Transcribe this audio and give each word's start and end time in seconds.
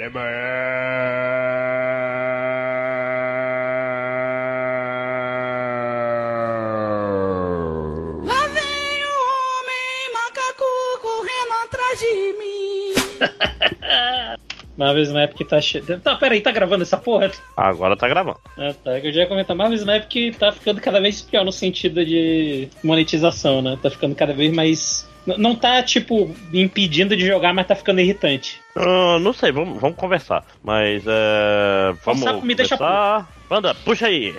de 0.00 0.08
manhã. 0.08 0.30
Lá 8.24 8.46
vem 8.48 9.04
o 9.04 9.16
homem 9.28 10.12
macaco 10.14 10.64
correndo 11.02 11.52
atrás 11.64 11.98
de 11.98 12.32
mim. 12.38 12.94
Marvel 14.78 15.02
Snap 15.02 15.34
que 15.34 15.44
tá 15.44 15.60
cheio. 15.60 15.84
Tá, 16.00 16.16
peraí, 16.16 16.40
tá 16.40 16.50
gravando 16.50 16.82
essa 16.82 16.96
porra? 16.96 17.30
Agora 17.54 17.94
tá 17.94 18.08
gravando. 18.08 18.38
Ah, 18.56 18.72
tá. 18.82 18.98
Eu 18.98 19.12
já 19.12 19.20
ia 19.20 19.26
comentar 19.26 19.54
Marvel 19.54 19.76
Snap 19.76 20.08
que 20.08 20.32
tá 20.32 20.50
ficando 20.50 20.80
cada 20.80 20.98
vez 20.98 21.20
pior 21.20 21.44
no 21.44 21.52
sentido 21.52 22.02
de 22.06 22.70
monetização, 22.82 23.60
né? 23.60 23.78
Tá 23.82 23.90
ficando 23.90 24.14
cada 24.14 24.32
vez 24.32 24.50
mais. 24.50 25.09
Não 25.26 25.54
tá, 25.54 25.82
tipo, 25.82 26.34
impedindo 26.52 27.16
de 27.16 27.26
jogar, 27.26 27.52
mas 27.52 27.66
tá 27.66 27.74
ficando 27.74 28.00
irritante. 28.00 28.60
Ah, 28.74 29.18
não 29.20 29.32
sei, 29.32 29.52
vamos, 29.52 29.80
vamos 29.80 29.96
conversar. 29.96 30.44
Mas 30.62 31.02
é. 31.06 31.94
Vamos. 32.04 32.22
Saco 32.22 32.46
me 32.46 32.54
deixa 32.54 32.76
começar. 32.76 33.28
Manda, 33.48 33.74
puxa 33.74 34.06
aí. 34.06 34.34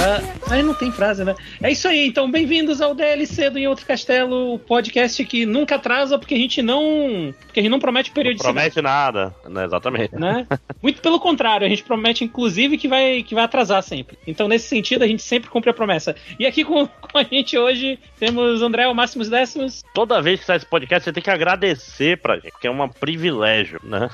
Ah, 0.00 0.22
aí 0.50 0.62
não 0.62 0.74
tem 0.74 0.92
frase, 0.92 1.24
né? 1.24 1.34
É 1.60 1.72
isso 1.72 1.88
aí, 1.88 2.06
então 2.06 2.30
bem-vindos 2.30 2.80
ao 2.80 2.94
DLC 2.94 3.50
do 3.50 3.58
Em 3.58 3.66
Outro 3.66 3.84
Castelo, 3.84 4.54
o 4.54 4.58
podcast 4.58 5.24
que 5.24 5.44
nunca 5.44 5.74
atrasa 5.74 6.16
porque 6.18 6.34
a 6.34 6.38
gente 6.38 6.62
não. 6.62 7.34
Porque 7.58 7.60
a 7.60 7.62
gente 7.62 7.70
não 7.72 7.80
promete 7.80 8.10
Não 8.10 8.14
periodicidade. 8.14 8.54
promete 8.54 8.80
nada, 8.82 9.34
né? 9.48 9.64
Exatamente. 9.64 10.14
né? 10.14 10.46
Muito 10.80 11.02
pelo 11.02 11.18
contrário, 11.18 11.66
a 11.66 11.68
gente 11.68 11.82
promete, 11.82 12.22
inclusive, 12.24 12.78
que 12.78 12.86
vai, 12.86 13.22
que 13.24 13.34
vai 13.34 13.44
atrasar 13.44 13.82
sempre. 13.82 14.16
Então, 14.26 14.46
nesse 14.46 14.68
sentido, 14.68 15.02
a 15.02 15.06
gente 15.06 15.22
sempre 15.22 15.50
cumpre 15.50 15.70
a 15.70 15.74
promessa. 15.74 16.14
E 16.38 16.46
aqui 16.46 16.64
com, 16.64 16.86
com 17.00 17.18
a 17.18 17.22
gente 17.24 17.58
hoje 17.58 17.98
temos 18.18 18.62
André, 18.62 18.86
o 18.86 18.94
Máximos 18.94 19.28
Décimos. 19.28 19.82
Toda 19.92 20.22
vez 20.22 20.40
que 20.40 20.46
sai 20.46 20.56
esse 20.58 20.66
podcast, 20.66 21.04
você 21.04 21.12
tem 21.12 21.22
que 21.22 21.30
agradecer 21.30 22.18
pra 22.18 22.36
gente, 22.36 22.52
porque 22.52 22.68
é 22.68 22.70
um 22.70 22.88
privilégio, 22.88 23.80
né? 23.82 24.08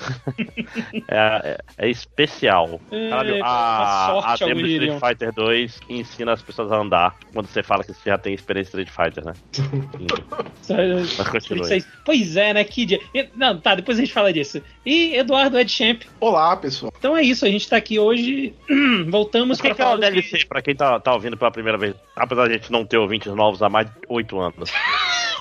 é, 1.09 1.17
é- 1.45 1.59
é 1.77 1.89
especial. 1.91 2.81
É, 2.91 3.11
Caralho, 3.11 3.45
a, 3.45 4.07
sorte, 4.11 4.45
a 4.45 4.47
alguns 4.47 4.63
demo 4.63 4.63
de. 4.63 4.73
Street 4.75 5.01
Fighter 5.01 5.33
2 5.35 5.81
ensina 5.91 6.33
as 6.33 6.43
pessoas 6.43 6.73
a 6.73 6.77
andar 6.77 7.17
quando 7.33 7.47
você 7.47 7.63
fala 7.63 7.85
que 7.85 7.93
você 7.93 8.09
já 8.11 8.17
tem 8.19 8.33
experiência 8.33 8.77
em 8.79 8.83
Street 8.83 8.89
Fighter, 8.89 9.25
né? 9.25 9.33
Mas 11.19 11.29
continue. 11.29 11.85
Pois 12.05 12.37
é, 12.37 12.55
né? 12.55 12.65
Que 12.65 12.87
dia. 12.87 13.01
Não, 13.37 13.59
tá, 13.59 13.75
depois 13.75 13.99
a 13.99 14.01
gente 14.01 14.13
fala 14.13 14.33
disso. 14.33 14.63
E 14.85 15.15
Eduardo 15.15 15.59
Edchamp. 15.59 16.03
Olá, 16.21 16.57
pessoal. 16.57 16.93
Então 16.99 17.17
é 17.17 17.23
isso, 17.23 17.45
a 17.45 17.49
gente 17.49 17.69
tá 17.69 17.77
aqui 17.77 17.99
hoje. 17.99 18.55
Voltamos 19.09 19.59
o 19.59 19.75
falar 19.75 19.97
do 19.97 20.01
DLC 20.01 20.45
pra 20.47 20.63
quem 20.63 20.75
tá, 20.75 21.01
tá 21.01 21.13
ouvindo 21.13 21.37
pela 21.37 21.51
primeira 21.51 21.77
vez? 21.77 21.95
Apesar 22.15 22.47
de 22.47 22.55
a 22.55 22.57
gente 22.57 22.71
não 22.71 22.85
ter 22.85 22.99
ouvintes 22.99 23.35
novos 23.35 23.63
há 23.63 23.69
mais 23.69 23.87
de 23.87 23.93
8 24.09 24.39
anos. 24.39 24.71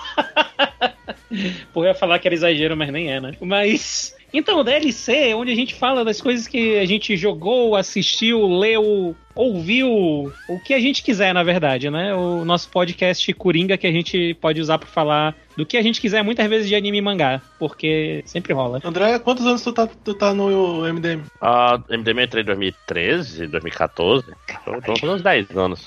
Porra, 1.73 1.88
eu 1.88 1.91
ia 1.91 1.95
falar 1.95 2.19
que 2.19 2.27
era 2.27 2.36
exagero, 2.36 2.77
mas 2.77 2.91
nem 2.91 3.11
é, 3.11 3.19
né? 3.19 3.33
Mas. 3.41 4.16
Então, 4.31 4.59
o 4.59 4.64
DLC 4.64 5.30
é 5.30 5.36
onde 5.36 5.52
a 5.52 5.55
gente 5.55 5.75
fala 5.75 6.03
das 6.03 6.19
coisas 6.19 6.47
que 6.47 6.80
a 6.80 6.86
gente 6.86 7.16
jogou, 7.16 7.75
assistiu, 7.75 8.47
leu, 8.47 9.16
ouviu, 9.36 10.31
o 10.49 10.59
que 10.66 10.73
a 10.73 10.80
gente 10.80 11.03
quiser, 11.03 11.33
na 11.33 11.44
verdade, 11.44 11.89
né? 11.89 12.16
O 12.16 12.44
nosso 12.44 12.69
podcast 12.69 13.31
Coringa 13.33 13.77
que 13.77 13.86
a 13.86 13.91
gente 13.91 14.33
pode 14.36 14.59
usar 14.59 14.80
pra 14.80 14.88
falar 14.88 15.36
do 15.56 15.66
que 15.66 15.78
a 15.78 15.82
gente 15.82 16.00
quiser, 16.02 16.23
muitas 16.23 16.48
vezes 16.48 16.68
de 16.68 16.76
anime 16.76 16.98
e 16.98 17.02
mangá, 17.02 17.42
porque 17.59 18.23
sempre 18.26 18.54
rola. 18.54 18.80
André, 18.84 19.20
quantos 19.20 19.46
anos 19.46 19.62
tu 19.64 19.72
tá, 19.73 19.88
tu 20.04 20.14
tá 20.14 20.34
no 20.34 20.82
MDM? 20.94 21.22
A 21.42 21.80
MDM 21.90 22.23
entrei 22.23 22.44
em 22.44 22.45
2013, 22.45 23.48
2014. 23.48 24.26
Tô, 24.66 24.72
tô 24.82 24.95
fazendo 24.98 25.16
uns 25.16 25.22
10 25.22 25.58
anos. 25.58 25.86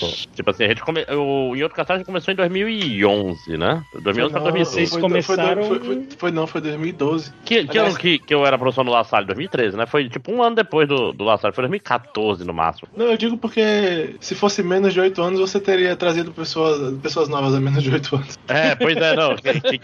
Pô, 0.00 0.06
Tipo 0.34 0.50
assim, 0.50 0.64
a 0.64 0.68
gente 0.68 0.82
come... 0.82 1.04
o 1.10 1.54
Em 1.56 1.62
Outro 1.62 1.76
Castelo 1.76 2.04
começou 2.04 2.32
em 2.32 2.36
2011, 2.36 3.56
né? 3.58 3.82
2011 4.02 4.32
pra 4.32 4.40
Não, 4.40 4.50
2006. 4.50 4.90
Vocês 4.90 5.00
começaram- 5.00 5.64
Foi, 5.64 5.78
foi- 5.80 6.08
foi- 6.16 6.30
não, 6.30 6.46
foi 6.46 6.60
2012. 6.60 7.32
Que, 7.44 7.64
que 7.64 7.70
Aliás- 7.70 7.88
ano 7.90 7.98
que, 7.98 8.18
que 8.18 8.32
eu 8.34 8.46
era 8.46 8.56
professor 8.58 8.84
no 8.84 8.90
La 8.92 9.04
Salle? 9.04 9.26
2013, 9.26 9.76
né? 9.76 9.86
Foi 9.86 10.08
tipo 10.08 10.32
um 10.32 10.42
ano 10.42 10.56
depois 10.56 10.88
do, 10.88 11.12
do 11.12 11.24
La 11.24 11.36
Salle, 11.36 11.54
foi 11.54 11.62
2014 11.62 12.44
no 12.44 12.54
máximo. 12.54 12.88
Não, 12.96 13.06
eu 13.06 13.16
digo 13.16 13.36
porque 13.36 14.14
se 14.20 14.34
fosse 14.34 14.62
menos 14.62 14.94
de 14.94 15.00
8 15.00 15.20
anos, 15.22 15.40
você 15.40 15.60
teria 15.60 15.94
trazido 15.96 16.30
pessoas, 16.32 16.96
pessoas 17.00 17.28
novas 17.28 17.54
a 17.54 17.60
menos 17.60 17.82
de 17.82 17.90
8 17.92 18.14
anos. 18.16 18.38
É, 18.48 18.59
pois 18.76 18.96
é, 18.96 19.14
não. 19.16 19.36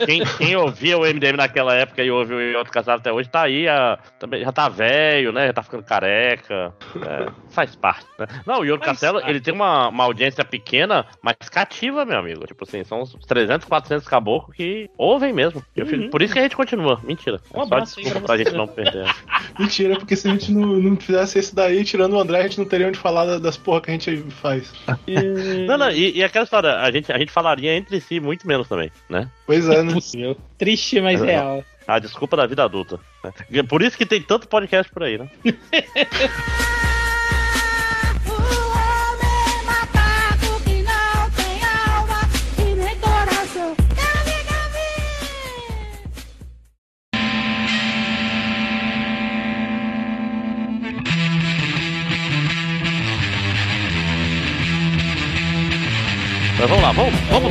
Quem, 0.06 0.24
quem, 0.38 0.56
ouvia 0.56 0.96
o 0.98 1.02
MDM 1.02 1.36
naquela 1.36 1.74
época 1.74 2.02
e 2.02 2.10
ouve 2.10 2.34
o 2.34 2.40
Em 2.40 2.54
Outro 2.56 2.72
Castelo 2.72 2.98
até 2.98 3.12
hoje 3.12 3.28
tá 3.28 3.42
aí, 3.42 3.68
a- 3.68 3.98
também, 4.18 4.42
já 4.44 4.52
tá 4.52 4.68
velho, 4.68 5.32
né? 5.32 5.46
Já 5.48 5.52
tá 5.52 5.62
ficando 5.62 5.82
careca. 5.82 6.72
É, 6.96 7.26
faz 7.50 7.74
parte, 7.76 8.06
né? 8.18 8.26
Não, 8.46 8.60
o 8.62 8.66
Faz 8.66 8.80
Castelo, 8.80 9.14
parte. 9.20 9.30
ele 9.30 9.40
tem 9.40 9.52
uma, 9.54 9.88
uma 9.88 10.04
audiência 10.04 10.44
pequena, 10.44 11.04
mas 11.22 11.36
cativa, 11.50 12.04
meu 12.04 12.18
amigo. 12.18 12.46
Tipo 12.46 12.64
assim, 12.64 12.84
são 12.84 13.02
uns 13.02 13.14
300, 13.26 13.66
400 13.66 14.06
caboclos 14.08 14.56
que 14.56 14.88
ouvem 14.96 15.32
mesmo. 15.32 15.62
Eu 15.74 15.86
fico- 15.86 16.02
Uhum. 16.04 16.10
por 16.10 16.22
isso 16.22 16.32
que 16.32 16.38
a 16.38 16.42
gente 16.42 16.56
continua. 16.56 17.00
Mentira. 17.04 17.40
Um 17.54 17.62
É 17.62 17.66
só 17.66 17.74
abraço 17.74 18.00
aí 18.00 18.10
pra 18.10 18.20
pra 18.20 18.36
gente 18.38 18.52
não 18.52 18.66
perder. 18.66 19.04
Mentira, 19.58 19.96
porque 19.98 20.14
se 20.16 20.28
a 20.28 20.32
gente 20.32 20.52
não, 20.52 20.66
não 20.66 20.96
fizesse 20.96 21.38
esse 21.38 21.54
daí, 21.54 21.84
tirando 21.84 22.14
o 22.14 22.20
André, 22.20 22.40
a 22.40 22.42
gente 22.42 22.58
não 22.58 22.64
teria 22.66 22.88
onde 22.88 22.98
falar 22.98 23.24
da- 23.24 23.38
das 23.38 23.56
porra 23.56 23.80
que 23.80 23.90
a 23.90 23.92
gente 23.94 24.16
faz. 24.30 24.72
Não, 25.66 25.78
não, 25.78 25.90
e, 25.90 26.18
e 26.18 26.22
aquela 26.24 26.44
história, 26.44 26.72
a 26.76 26.90
gente, 26.90 27.10
a 27.12 27.18
gente 27.18 27.30
falaria 27.32 27.74
entre 27.74 28.00
si 28.00 28.20
muito 28.20 28.46
menos 28.46 28.65
também, 28.68 28.90
né? 29.08 29.30
Pois 29.46 29.68
é, 29.68 29.82
né? 29.82 29.92
Possível. 29.92 30.36
Triste, 30.58 31.00
mas 31.00 31.22
É. 31.22 31.26
real. 31.26 31.64
A 31.86 31.98
desculpa 32.00 32.36
da 32.36 32.46
vida 32.46 32.64
adulta. 32.64 32.98
né? 33.22 33.62
Por 33.62 33.80
isso 33.82 33.96
que 33.96 34.04
tem 34.06 34.20
tanto 34.20 34.48
podcast 34.48 34.92
por 34.92 35.04
aí, 35.04 35.18
né? 35.18 35.30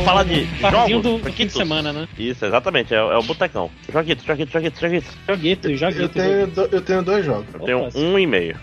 falar 0.06 0.24
de 0.24 0.46
jogos. 0.62 1.02
do 1.04 1.32
fim 1.32 1.48
de 1.48 1.52
semana, 1.54 1.92
né? 1.92 2.08
Isso, 2.18 2.46
exatamente, 2.46 2.94
é, 2.94 2.98
é 2.98 3.18
o 3.18 3.24
botecão. 3.24 3.70
Joguitos, 3.92 4.26
joguitos, 4.26 4.54
joguitos, 4.54 4.80
joguitos. 4.80 5.12
Joguito, 5.28 5.76
joguito. 5.76 6.02
Eu 6.02 6.10
tenho, 6.10 6.48
do- 6.48 6.70
eu 6.76 6.82
tenho 6.82 7.02
dois 7.04 7.26
jogos. 7.26 7.46
Eu 7.54 7.60
tenho 7.62 7.80
Opa. 7.88 7.98
um 8.00 8.18
e 8.20 8.26
meio. 8.28 8.58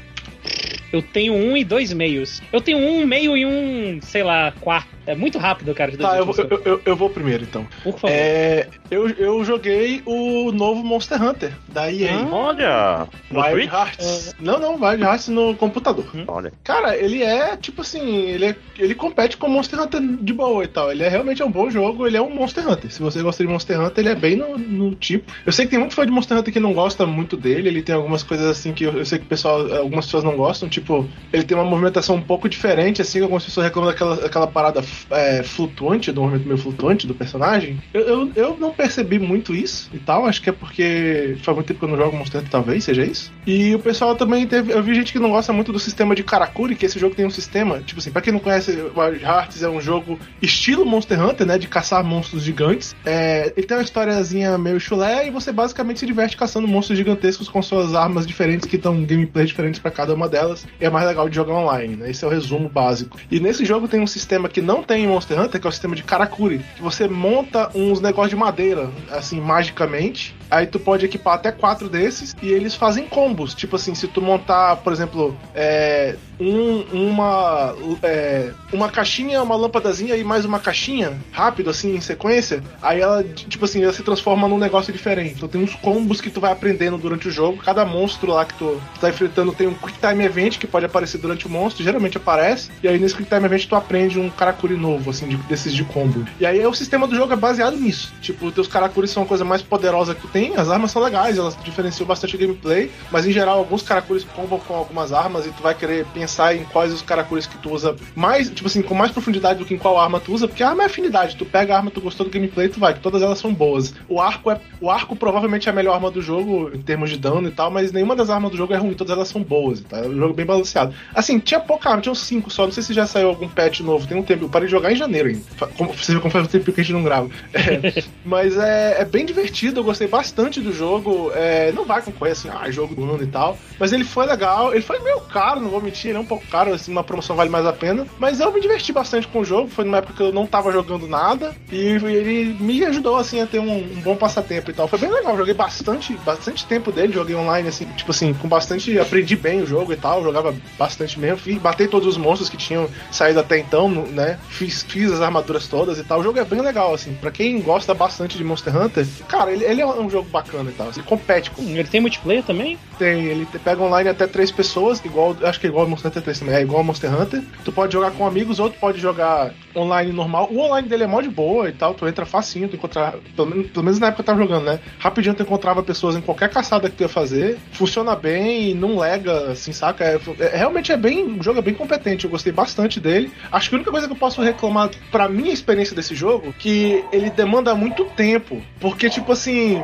Eu 0.92 1.00
tenho 1.02 1.32
um 1.34 1.56
e 1.56 1.64
dois 1.64 1.92
meios. 1.92 2.42
Eu 2.52 2.60
tenho 2.60 2.78
um 2.78 3.06
meio 3.06 3.36
e 3.36 3.46
um, 3.46 3.98
sei 4.02 4.22
lá, 4.22 4.52
quarto. 4.60 4.88
É 5.06 5.14
muito 5.14 5.38
rápido, 5.38 5.74
cara. 5.74 5.96
Tá, 5.96 6.16
eu, 6.16 6.26
eu, 6.26 6.62
eu, 6.64 6.82
eu 6.84 6.96
vou 6.96 7.10
primeiro 7.10 7.44
então. 7.44 7.66
Por 7.82 7.98
favor. 7.98 8.14
É, 8.14 8.68
eu, 8.90 9.08
eu 9.10 9.44
joguei 9.44 10.02
o 10.06 10.52
novo 10.52 10.82
Monster 10.82 11.22
Hunter 11.22 11.52
da 11.68 11.92
EA. 11.92 12.14
Ah. 12.14 12.28
Olha, 12.30 13.08
no 13.30 13.40
Wild 13.40 13.52
Switch? 13.52 13.72
Hearts. 13.72 14.34
Não, 14.40 14.58
não, 14.58 14.74
Wild 14.80 15.02
Hearts 15.02 15.28
no 15.28 15.54
computador. 15.56 16.06
Olha, 16.28 16.52
Cara, 16.62 16.96
ele 16.96 17.22
é, 17.22 17.56
tipo 17.56 17.82
assim, 17.82 18.26
ele, 18.26 18.46
é, 18.46 18.56
ele 18.78 18.94
compete 18.94 19.36
com 19.36 19.48
Monster 19.48 19.80
Hunter 19.80 20.00
de 20.00 20.32
boa 20.32 20.64
e 20.64 20.68
tal. 20.68 20.92
Ele 20.92 21.02
é 21.02 21.08
realmente 21.08 21.42
um 21.42 21.50
bom 21.50 21.70
jogo, 21.70 22.06
ele 22.06 22.16
é 22.16 22.22
um 22.22 22.30
Monster 22.30 22.68
Hunter. 22.68 22.92
Se 22.92 23.02
você 23.02 23.22
gosta 23.22 23.42
de 23.42 23.50
Monster 23.50 23.80
Hunter, 23.80 24.04
ele 24.04 24.12
é 24.12 24.14
bem 24.14 24.36
no, 24.36 24.56
no 24.56 24.94
tipo. 24.94 25.32
Eu 25.44 25.52
sei 25.52 25.64
que 25.64 25.70
tem 25.70 25.80
muito 25.80 25.94
fã 25.94 26.06
de 26.06 26.12
Monster 26.12 26.38
Hunter 26.38 26.52
que 26.52 26.60
não 26.60 26.72
gosta 26.72 27.06
muito 27.06 27.36
dele, 27.36 27.68
ele 27.68 27.82
tem 27.82 27.94
algumas 27.94 28.22
coisas 28.22 28.46
assim 28.46 28.72
que 28.72 28.84
eu, 28.84 28.98
eu 28.98 29.06
sei 29.06 29.18
que 29.18 29.24
o 29.24 29.28
pessoal, 29.28 29.60
algumas 29.74 30.04
pessoas 30.04 30.24
não 30.24 30.36
gostam, 30.36 30.68
tipo, 30.68 31.08
ele 31.32 31.44
tem 31.44 31.56
uma 31.56 31.64
movimentação 31.64 32.16
um 32.16 32.22
pouco 32.22 32.48
diferente, 32.48 33.02
assim, 33.02 33.20
algumas 33.20 33.44
pessoas 33.44 33.66
reclamam 33.66 33.90
daquela, 33.90 34.16
daquela 34.16 34.46
parada 34.46 34.82
é, 35.10 35.42
flutuante, 35.42 36.12
do 36.12 36.22
movimento 36.22 36.46
meio 36.46 36.58
flutuante 36.58 37.06
do 37.06 37.14
personagem. 37.14 37.80
Eu, 37.92 38.00
eu, 38.02 38.32
eu 38.34 38.56
não 38.58 38.72
percebi 38.72 39.18
muito 39.18 39.54
isso 39.54 39.90
e 39.92 39.98
tal, 39.98 40.26
acho 40.26 40.42
que 40.42 40.50
é 40.50 40.52
porque 40.52 41.36
faz 41.42 41.54
muito 41.54 41.66
tempo 41.66 41.80
que 41.80 41.84
eu 41.84 41.88
não 41.88 41.96
jogo 41.96 42.16
Monster 42.16 42.40
Hunter, 42.40 42.50
talvez 42.50 42.84
seja 42.84 43.04
isso. 43.04 43.32
E 43.46 43.74
o 43.74 43.78
pessoal 43.78 44.14
também 44.14 44.46
teve. 44.46 44.72
Eu 44.72 44.82
vi 44.82 44.94
gente 44.94 45.12
que 45.12 45.18
não 45.18 45.30
gosta 45.30 45.52
muito 45.52 45.72
do 45.72 45.78
sistema 45.78 46.14
de 46.14 46.22
Karakuri, 46.22 46.74
que 46.74 46.86
esse 46.86 46.98
jogo 46.98 47.14
tem 47.14 47.26
um 47.26 47.30
sistema, 47.30 47.80
tipo 47.80 48.00
assim, 48.00 48.10
pra 48.10 48.22
quem 48.22 48.32
não 48.32 48.40
conhece, 48.40 48.72
Wild 48.72 49.24
Hearts 49.24 49.62
é 49.62 49.68
um 49.68 49.80
jogo 49.80 50.18
estilo 50.40 50.84
Monster 50.84 51.20
Hunter, 51.22 51.46
né? 51.46 51.58
De 51.58 51.66
caçar 51.66 52.04
monstros 52.04 52.42
gigantes. 52.42 52.94
É, 53.04 53.52
ele 53.56 53.66
tem 53.66 53.76
uma 53.76 53.82
historiazinha 53.82 54.56
meio 54.58 54.78
chulé 54.80 55.26
e 55.26 55.30
você 55.30 55.52
basicamente 55.52 56.00
se 56.00 56.06
diverte 56.06 56.36
caçando 56.36 56.68
monstros 56.68 56.98
gigantescos 56.98 57.48
com 57.48 57.62
suas 57.62 57.94
armas 57.94 58.26
diferentes 58.26 58.66
que 58.66 58.78
dão 58.78 59.04
gameplays 59.04 59.48
diferentes 59.48 59.80
pra 59.80 59.90
cada 59.90 60.14
uma 60.14 60.28
delas. 60.28 60.66
E 60.80 60.84
é 60.84 60.90
mais 60.90 61.06
legal 61.06 61.28
de 61.28 61.36
jogar 61.36 61.54
online, 61.54 61.96
né? 61.96 62.10
Esse 62.10 62.24
é 62.24 62.28
o 62.28 62.30
resumo 62.30 62.68
básico. 62.68 63.18
E 63.30 63.40
nesse 63.40 63.64
jogo 63.64 63.88
tem 63.88 64.00
um 64.00 64.06
sistema 64.06 64.48
que 64.48 64.60
não 64.60 64.81
tem 64.82 65.04
em 65.04 65.06
Monster 65.06 65.40
Hunter, 65.40 65.60
que 65.60 65.66
é 65.66 65.70
o 65.70 65.72
sistema 65.72 65.94
de 65.96 66.02
Karakuri, 66.02 66.60
que 66.76 66.82
você 66.82 67.08
monta 67.08 67.70
uns 67.74 68.00
negócios 68.00 68.30
de 68.30 68.36
madeira, 68.36 68.90
assim, 69.10 69.40
magicamente. 69.40 70.34
Aí 70.50 70.66
tu 70.66 70.78
pode 70.78 71.06
equipar 71.06 71.34
até 71.34 71.50
quatro 71.50 71.88
desses 71.88 72.34
e 72.42 72.48
eles 72.50 72.74
fazem 72.74 73.06
combos. 73.06 73.54
Tipo 73.54 73.76
assim, 73.76 73.94
se 73.94 74.06
tu 74.06 74.20
montar, 74.20 74.76
por 74.76 74.92
exemplo, 74.92 75.34
é, 75.54 76.16
um- 76.38 76.84
uma, 76.92 77.74
é, 78.02 78.50
uma 78.72 78.88
caixinha, 78.90 79.42
uma 79.42 79.56
lâmpadazinha 79.56 80.14
e 80.16 80.22
mais 80.24 80.44
uma 80.44 80.58
caixinha, 80.58 81.18
rápido, 81.30 81.70
assim, 81.70 81.94
em 81.96 82.00
sequência, 82.00 82.62
aí 82.82 83.00
ela, 83.00 83.22
tipo 83.24 83.64
assim, 83.64 83.82
ela 83.82 83.92
se 83.92 84.02
transforma 84.02 84.46
num 84.46 84.58
negócio 84.58 84.92
diferente. 84.92 85.34
Então 85.36 85.48
tem 85.48 85.62
uns 85.62 85.74
combos 85.76 86.20
que 86.20 86.28
tu 86.30 86.40
vai 86.40 86.52
aprendendo 86.52 86.98
durante 86.98 87.28
o 87.28 87.30
jogo. 87.30 87.56
Cada 87.62 87.84
monstro 87.86 88.30
lá 88.32 88.44
que 88.44 88.54
tu 88.54 88.80
tá 89.00 89.08
enfrentando 89.08 89.52
tem 89.52 89.66
um 89.66 89.74
Quick 89.74 89.98
Time 90.06 90.22
Event 90.24 90.58
que 90.58 90.66
pode 90.66 90.84
aparecer 90.84 91.16
durante 91.18 91.46
o 91.46 91.50
monstro, 91.50 91.82
geralmente 91.82 92.18
aparece. 92.18 92.70
E 92.82 92.88
aí 92.88 92.98
nesse 92.98 93.14
Quick 93.14 93.28
Time 93.30 93.44
Event 93.46 93.66
tu 93.66 93.74
aprende 93.74 94.18
um 94.20 94.28
Karakuri 94.28 94.71
novo, 94.76 95.10
assim, 95.10 95.28
de- 95.28 95.36
desses 95.36 95.72
de 95.72 95.84
combo. 95.84 96.24
E 96.40 96.46
aí 96.46 96.64
o 96.66 96.74
sistema 96.74 97.06
do 97.06 97.14
jogo 97.14 97.32
é 97.32 97.36
baseado 97.36 97.76
nisso. 97.76 98.12
Tipo, 98.20 98.46
os 98.46 98.54
teus 98.54 98.68
são 99.10 99.22
a 99.22 99.26
coisa 99.26 99.44
mais 99.44 99.62
poderosa 99.62 100.14
que 100.14 100.26
tem, 100.28 100.56
as 100.56 100.68
armas 100.68 100.90
são 100.90 101.02
legais, 101.02 101.38
elas 101.38 101.56
diferenciam 101.64 102.06
bastante 102.06 102.36
o 102.36 102.38
gameplay, 102.38 102.90
mas 103.10 103.26
em 103.26 103.32
geral 103.32 103.58
alguns 103.58 103.82
Karakuris 103.82 104.24
combam 104.24 104.58
com 104.58 104.74
algumas 104.74 105.12
armas 105.12 105.46
e 105.46 105.50
tu 105.50 105.62
vai 105.62 105.74
querer 105.74 106.04
pensar 106.06 106.54
em 106.56 106.64
quais 106.64 106.92
os 106.92 107.02
Karakuris 107.02 107.46
que 107.46 107.58
tu 107.58 107.70
usa 107.70 107.96
mais, 108.14 108.50
tipo 108.50 108.66
assim, 108.66 108.82
com 108.82 108.94
mais 108.94 109.10
profundidade 109.10 109.58
do 109.58 109.64
que 109.64 109.74
em 109.74 109.78
qual 109.78 109.98
arma 109.98 110.20
tu 110.20 110.32
usa, 110.32 110.48
porque 110.48 110.62
a 110.62 110.70
arma 110.70 110.82
é 110.82 110.86
afinidade, 110.86 111.36
tu 111.36 111.44
pega 111.44 111.74
a 111.74 111.76
arma, 111.78 111.90
tu 111.90 112.00
gostou 112.00 112.26
do 112.26 112.32
gameplay, 112.32 112.68
tu 112.68 112.80
vai, 112.80 112.94
que 112.94 113.00
todas 113.00 113.22
elas 113.22 113.38
são 113.38 113.52
boas. 113.52 113.94
O 114.08 114.20
arco 114.20 114.50
é, 114.50 114.60
o 114.80 114.90
arco 114.90 115.14
provavelmente 115.16 115.68
é 115.68 115.72
a 115.72 115.74
melhor 115.74 115.94
arma 115.94 116.10
do 116.10 116.22
jogo 116.22 116.70
em 116.74 116.80
termos 116.82 117.10
de 117.10 117.18
dano 117.18 117.48
e 117.48 117.50
tal, 117.52 117.70
mas 117.70 117.92
nenhuma 117.92 118.16
das 118.16 118.30
armas 118.30 118.50
do 118.50 118.56
jogo 118.56 118.72
é 118.72 118.76
ruim, 118.76 118.94
todas 118.94 119.14
elas 119.16 119.28
são 119.28 119.42
boas, 119.42 119.80
tá? 119.80 119.98
É 119.98 120.08
um 120.08 120.16
jogo 120.16 120.34
bem 120.34 120.46
balanceado. 120.46 120.94
Assim, 121.14 121.38
tinha 121.38 121.60
pouca 121.60 121.90
arma, 121.90 122.02
tinha 122.02 122.12
uns 122.12 122.20
5 122.20 122.50
só, 122.50 122.64
não 122.64 122.72
sei 122.72 122.82
se 122.82 122.92
já 122.92 123.06
saiu 123.06 123.28
algum 123.28 123.48
patch 123.48 123.80
novo, 123.80 124.06
tem 124.06 124.16
um 124.16 124.22
tempo, 124.22 124.48
parei 124.62 124.66
de 124.66 124.70
jogar 124.70 124.92
em 124.92 124.96
janeiro 124.96 125.28
ainda. 125.28 125.42
Como, 125.76 125.92
você 125.92 126.14
vê 126.14 126.20
como 126.20 126.30
faz 126.30 126.48
tempo 126.48 126.72
que 126.72 126.80
a 126.80 126.84
gente 126.84 126.92
não 126.92 127.02
grava. 127.02 127.28
É, 127.52 128.02
mas 128.24 128.56
é, 128.56 129.00
é 129.00 129.04
bem 129.04 129.24
divertido, 129.24 129.80
eu 129.80 129.84
gostei 129.84 130.06
bastante 130.06 130.60
do 130.60 130.72
jogo. 130.72 131.30
É, 131.34 131.72
não 131.72 131.84
vai 131.84 132.02
concorrer 132.02 132.32
assim, 132.32 132.48
ah, 132.48 132.70
jogo 132.70 132.94
do 132.94 133.04
ano 133.04 133.22
e 133.22 133.26
tal. 133.26 133.58
Mas 133.78 133.92
ele 133.92 134.04
foi 134.04 134.26
legal, 134.26 134.72
ele 134.72 134.82
foi 134.82 134.98
meio 135.00 135.20
caro, 135.20 135.60
não 135.60 135.70
vou 135.70 135.80
mentir, 135.80 136.10
ele 136.10 136.18
é 136.18 136.20
um 136.20 136.26
pouco 136.26 136.46
caro, 136.46 136.72
assim, 136.72 136.92
uma 136.92 137.04
promoção 137.04 137.36
vale 137.36 137.50
mais 137.50 137.66
a 137.66 137.72
pena. 137.72 138.06
Mas 138.18 138.40
eu 138.40 138.52
me 138.52 138.60
diverti 138.60 138.92
bastante 138.92 139.26
com 139.28 139.40
o 139.40 139.44
jogo, 139.44 139.68
foi 139.68 139.84
numa 139.84 139.98
época 139.98 140.14
que 140.14 140.22
eu 140.22 140.32
não 140.32 140.46
tava 140.46 140.72
jogando 140.72 141.06
nada. 141.06 141.54
E 141.70 141.76
ele 141.76 142.56
me 142.60 142.84
ajudou, 142.84 143.16
assim, 143.16 143.40
a 143.40 143.46
ter 143.46 143.58
um, 143.58 143.76
um 143.76 144.00
bom 144.00 144.16
passatempo 144.16 144.70
e 144.70 144.74
tal. 144.74 144.88
Foi 144.88 144.98
bem 144.98 145.10
legal, 145.10 145.36
joguei 145.36 145.54
bastante, 145.54 146.14
bastante 146.24 146.66
tempo 146.66 146.92
dele, 146.92 147.12
joguei 147.12 147.34
online, 147.34 147.68
assim, 147.68 147.86
tipo 147.96 148.10
assim, 148.10 148.32
com 148.34 148.48
bastante. 148.48 148.98
Aprendi 148.98 149.36
bem 149.36 149.62
o 149.62 149.66
jogo 149.66 149.92
e 149.92 149.96
tal, 149.96 150.22
jogava 150.22 150.54
bastante 150.78 151.18
mesmo. 151.18 151.38
Fiz, 151.38 151.58
batei 151.58 151.88
todos 151.88 152.06
os 152.06 152.16
monstros 152.16 152.48
que 152.48 152.56
tinham 152.56 152.88
saído 153.10 153.40
até 153.40 153.58
então, 153.58 153.88
né? 153.88 154.38
Fiz, 154.52 154.82
fiz 154.82 155.10
as 155.10 155.20
armaduras 155.20 155.66
todas 155.66 155.98
e 155.98 156.04
tal. 156.04 156.20
O 156.20 156.22
jogo 156.22 156.38
é 156.38 156.44
bem 156.44 156.60
legal, 156.60 156.92
assim. 156.94 157.14
Pra 157.14 157.30
quem 157.30 157.60
gosta 157.60 157.94
bastante 157.94 158.36
de 158.36 158.44
Monster 158.44 158.76
Hunter, 158.76 159.06
cara, 159.28 159.50
ele, 159.50 159.64
ele 159.64 159.80
é 159.80 159.86
um 159.86 160.10
jogo 160.10 160.28
bacana 160.28 160.70
e 160.70 160.74
tal. 160.74 160.88
Ele 160.94 161.02
compete 161.02 161.50
com. 161.50 161.62
Hum, 161.62 161.70
Ele 161.76 161.88
tem 161.88 162.00
multiplayer 162.00 162.42
também? 162.44 162.78
Tem, 162.98 163.24
ele 163.24 163.46
pega 163.64 163.82
online 163.82 164.10
até 164.10 164.26
três 164.26 164.50
pessoas, 164.50 165.02
igual. 165.04 165.34
Acho 165.42 165.58
que 165.58 165.66
é 165.66 165.70
igual 165.70 165.84
ao 165.84 165.90
Monster 165.90 166.10
Hunter 166.10 166.22
3 166.22 166.38
também, 166.38 166.54
é 166.54 166.60
igual 166.60 166.78
ao 166.78 166.84
Monster 166.84 167.12
Hunter. 167.18 167.42
Tu 167.64 167.72
pode 167.72 167.92
jogar 167.94 168.10
com 168.12 168.26
amigos, 168.26 168.58
ou 168.60 168.68
tu 168.68 168.78
pode 168.78 169.00
jogar 169.00 169.54
online 169.74 170.12
normal. 170.12 170.48
O 170.50 170.58
online 170.60 170.86
dele 170.86 171.04
é 171.04 171.06
mó 171.06 171.20
de 171.22 171.30
boa 171.30 171.68
e 171.70 171.72
tal, 171.72 171.94
tu 171.94 172.06
entra 172.06 172.26
facinho, 172.26 172.68
tu 172.68 172.76
encontra. 172.76 173.14
Pelo 173.34 173.48
menos, 173.48 173.70
pelo 173.70 173.84
menos 173.84 173.98
na 173.98 174.08
época 174.08 174.22
que 174.22 174.30
eu 174.30 174.34
tava 174.34 174.46
jogando, 174.46 174.64
né? 174.66 174.78
Rapidinho 174.98 175.34
tu 175.34 175.42
encontrava 175.42 175.82
pessoas 175.82 176.14
em 176.14 176.20
qualquer 176.20 176.50
caçada 176.50 176.90
que 176.90 176.96
tu 176.96 177.02
ia 177.02 177.08
fazer. 177.08 177.58
Funciona 177.72 178.14
bem, 178.14 178.74
não 178.74 178.98
lega, 178.98 179.52
assim, 179.52 179.72
saca? 179.72 180.04
É, 180.04 180.20
é- 180.40 180.56
realmente 180.56 180.92
é 180.92 180.96
bem. 180.96 181.24
O 181.38 181.42
jogo 181.42 181.58
é 181.58 181.62
bem 181.62 181.74
competente, 181.74 182.24
eu 182.26 182.30
gostei 182.30 182.52
bastante 182.52 183.00
dele. 183.00 183.32
Acho 183.50 183.70
que 183.70 183.74
a 183.74 183.78
única 183.78 183.90
coisa 183.90 184.06
que 184.06 184.12
eu 184.12 184.16
posso 184.18 184.41
reclamar 184.44 184.90
pra 185.10 185.28
minha 185.28 185.52
experiência 185.52 185.94
desse 185.94 186.14
jogo, 186.14 186.52
que 186.58 187.04
ele 187.12 187.30
demanda 187.30 187.74
muito 187.74 188.04
tempo. 188.04 188.62
Porque, 188.80 189.08
tipo 189.08 189.32
assim. 189.32 189.82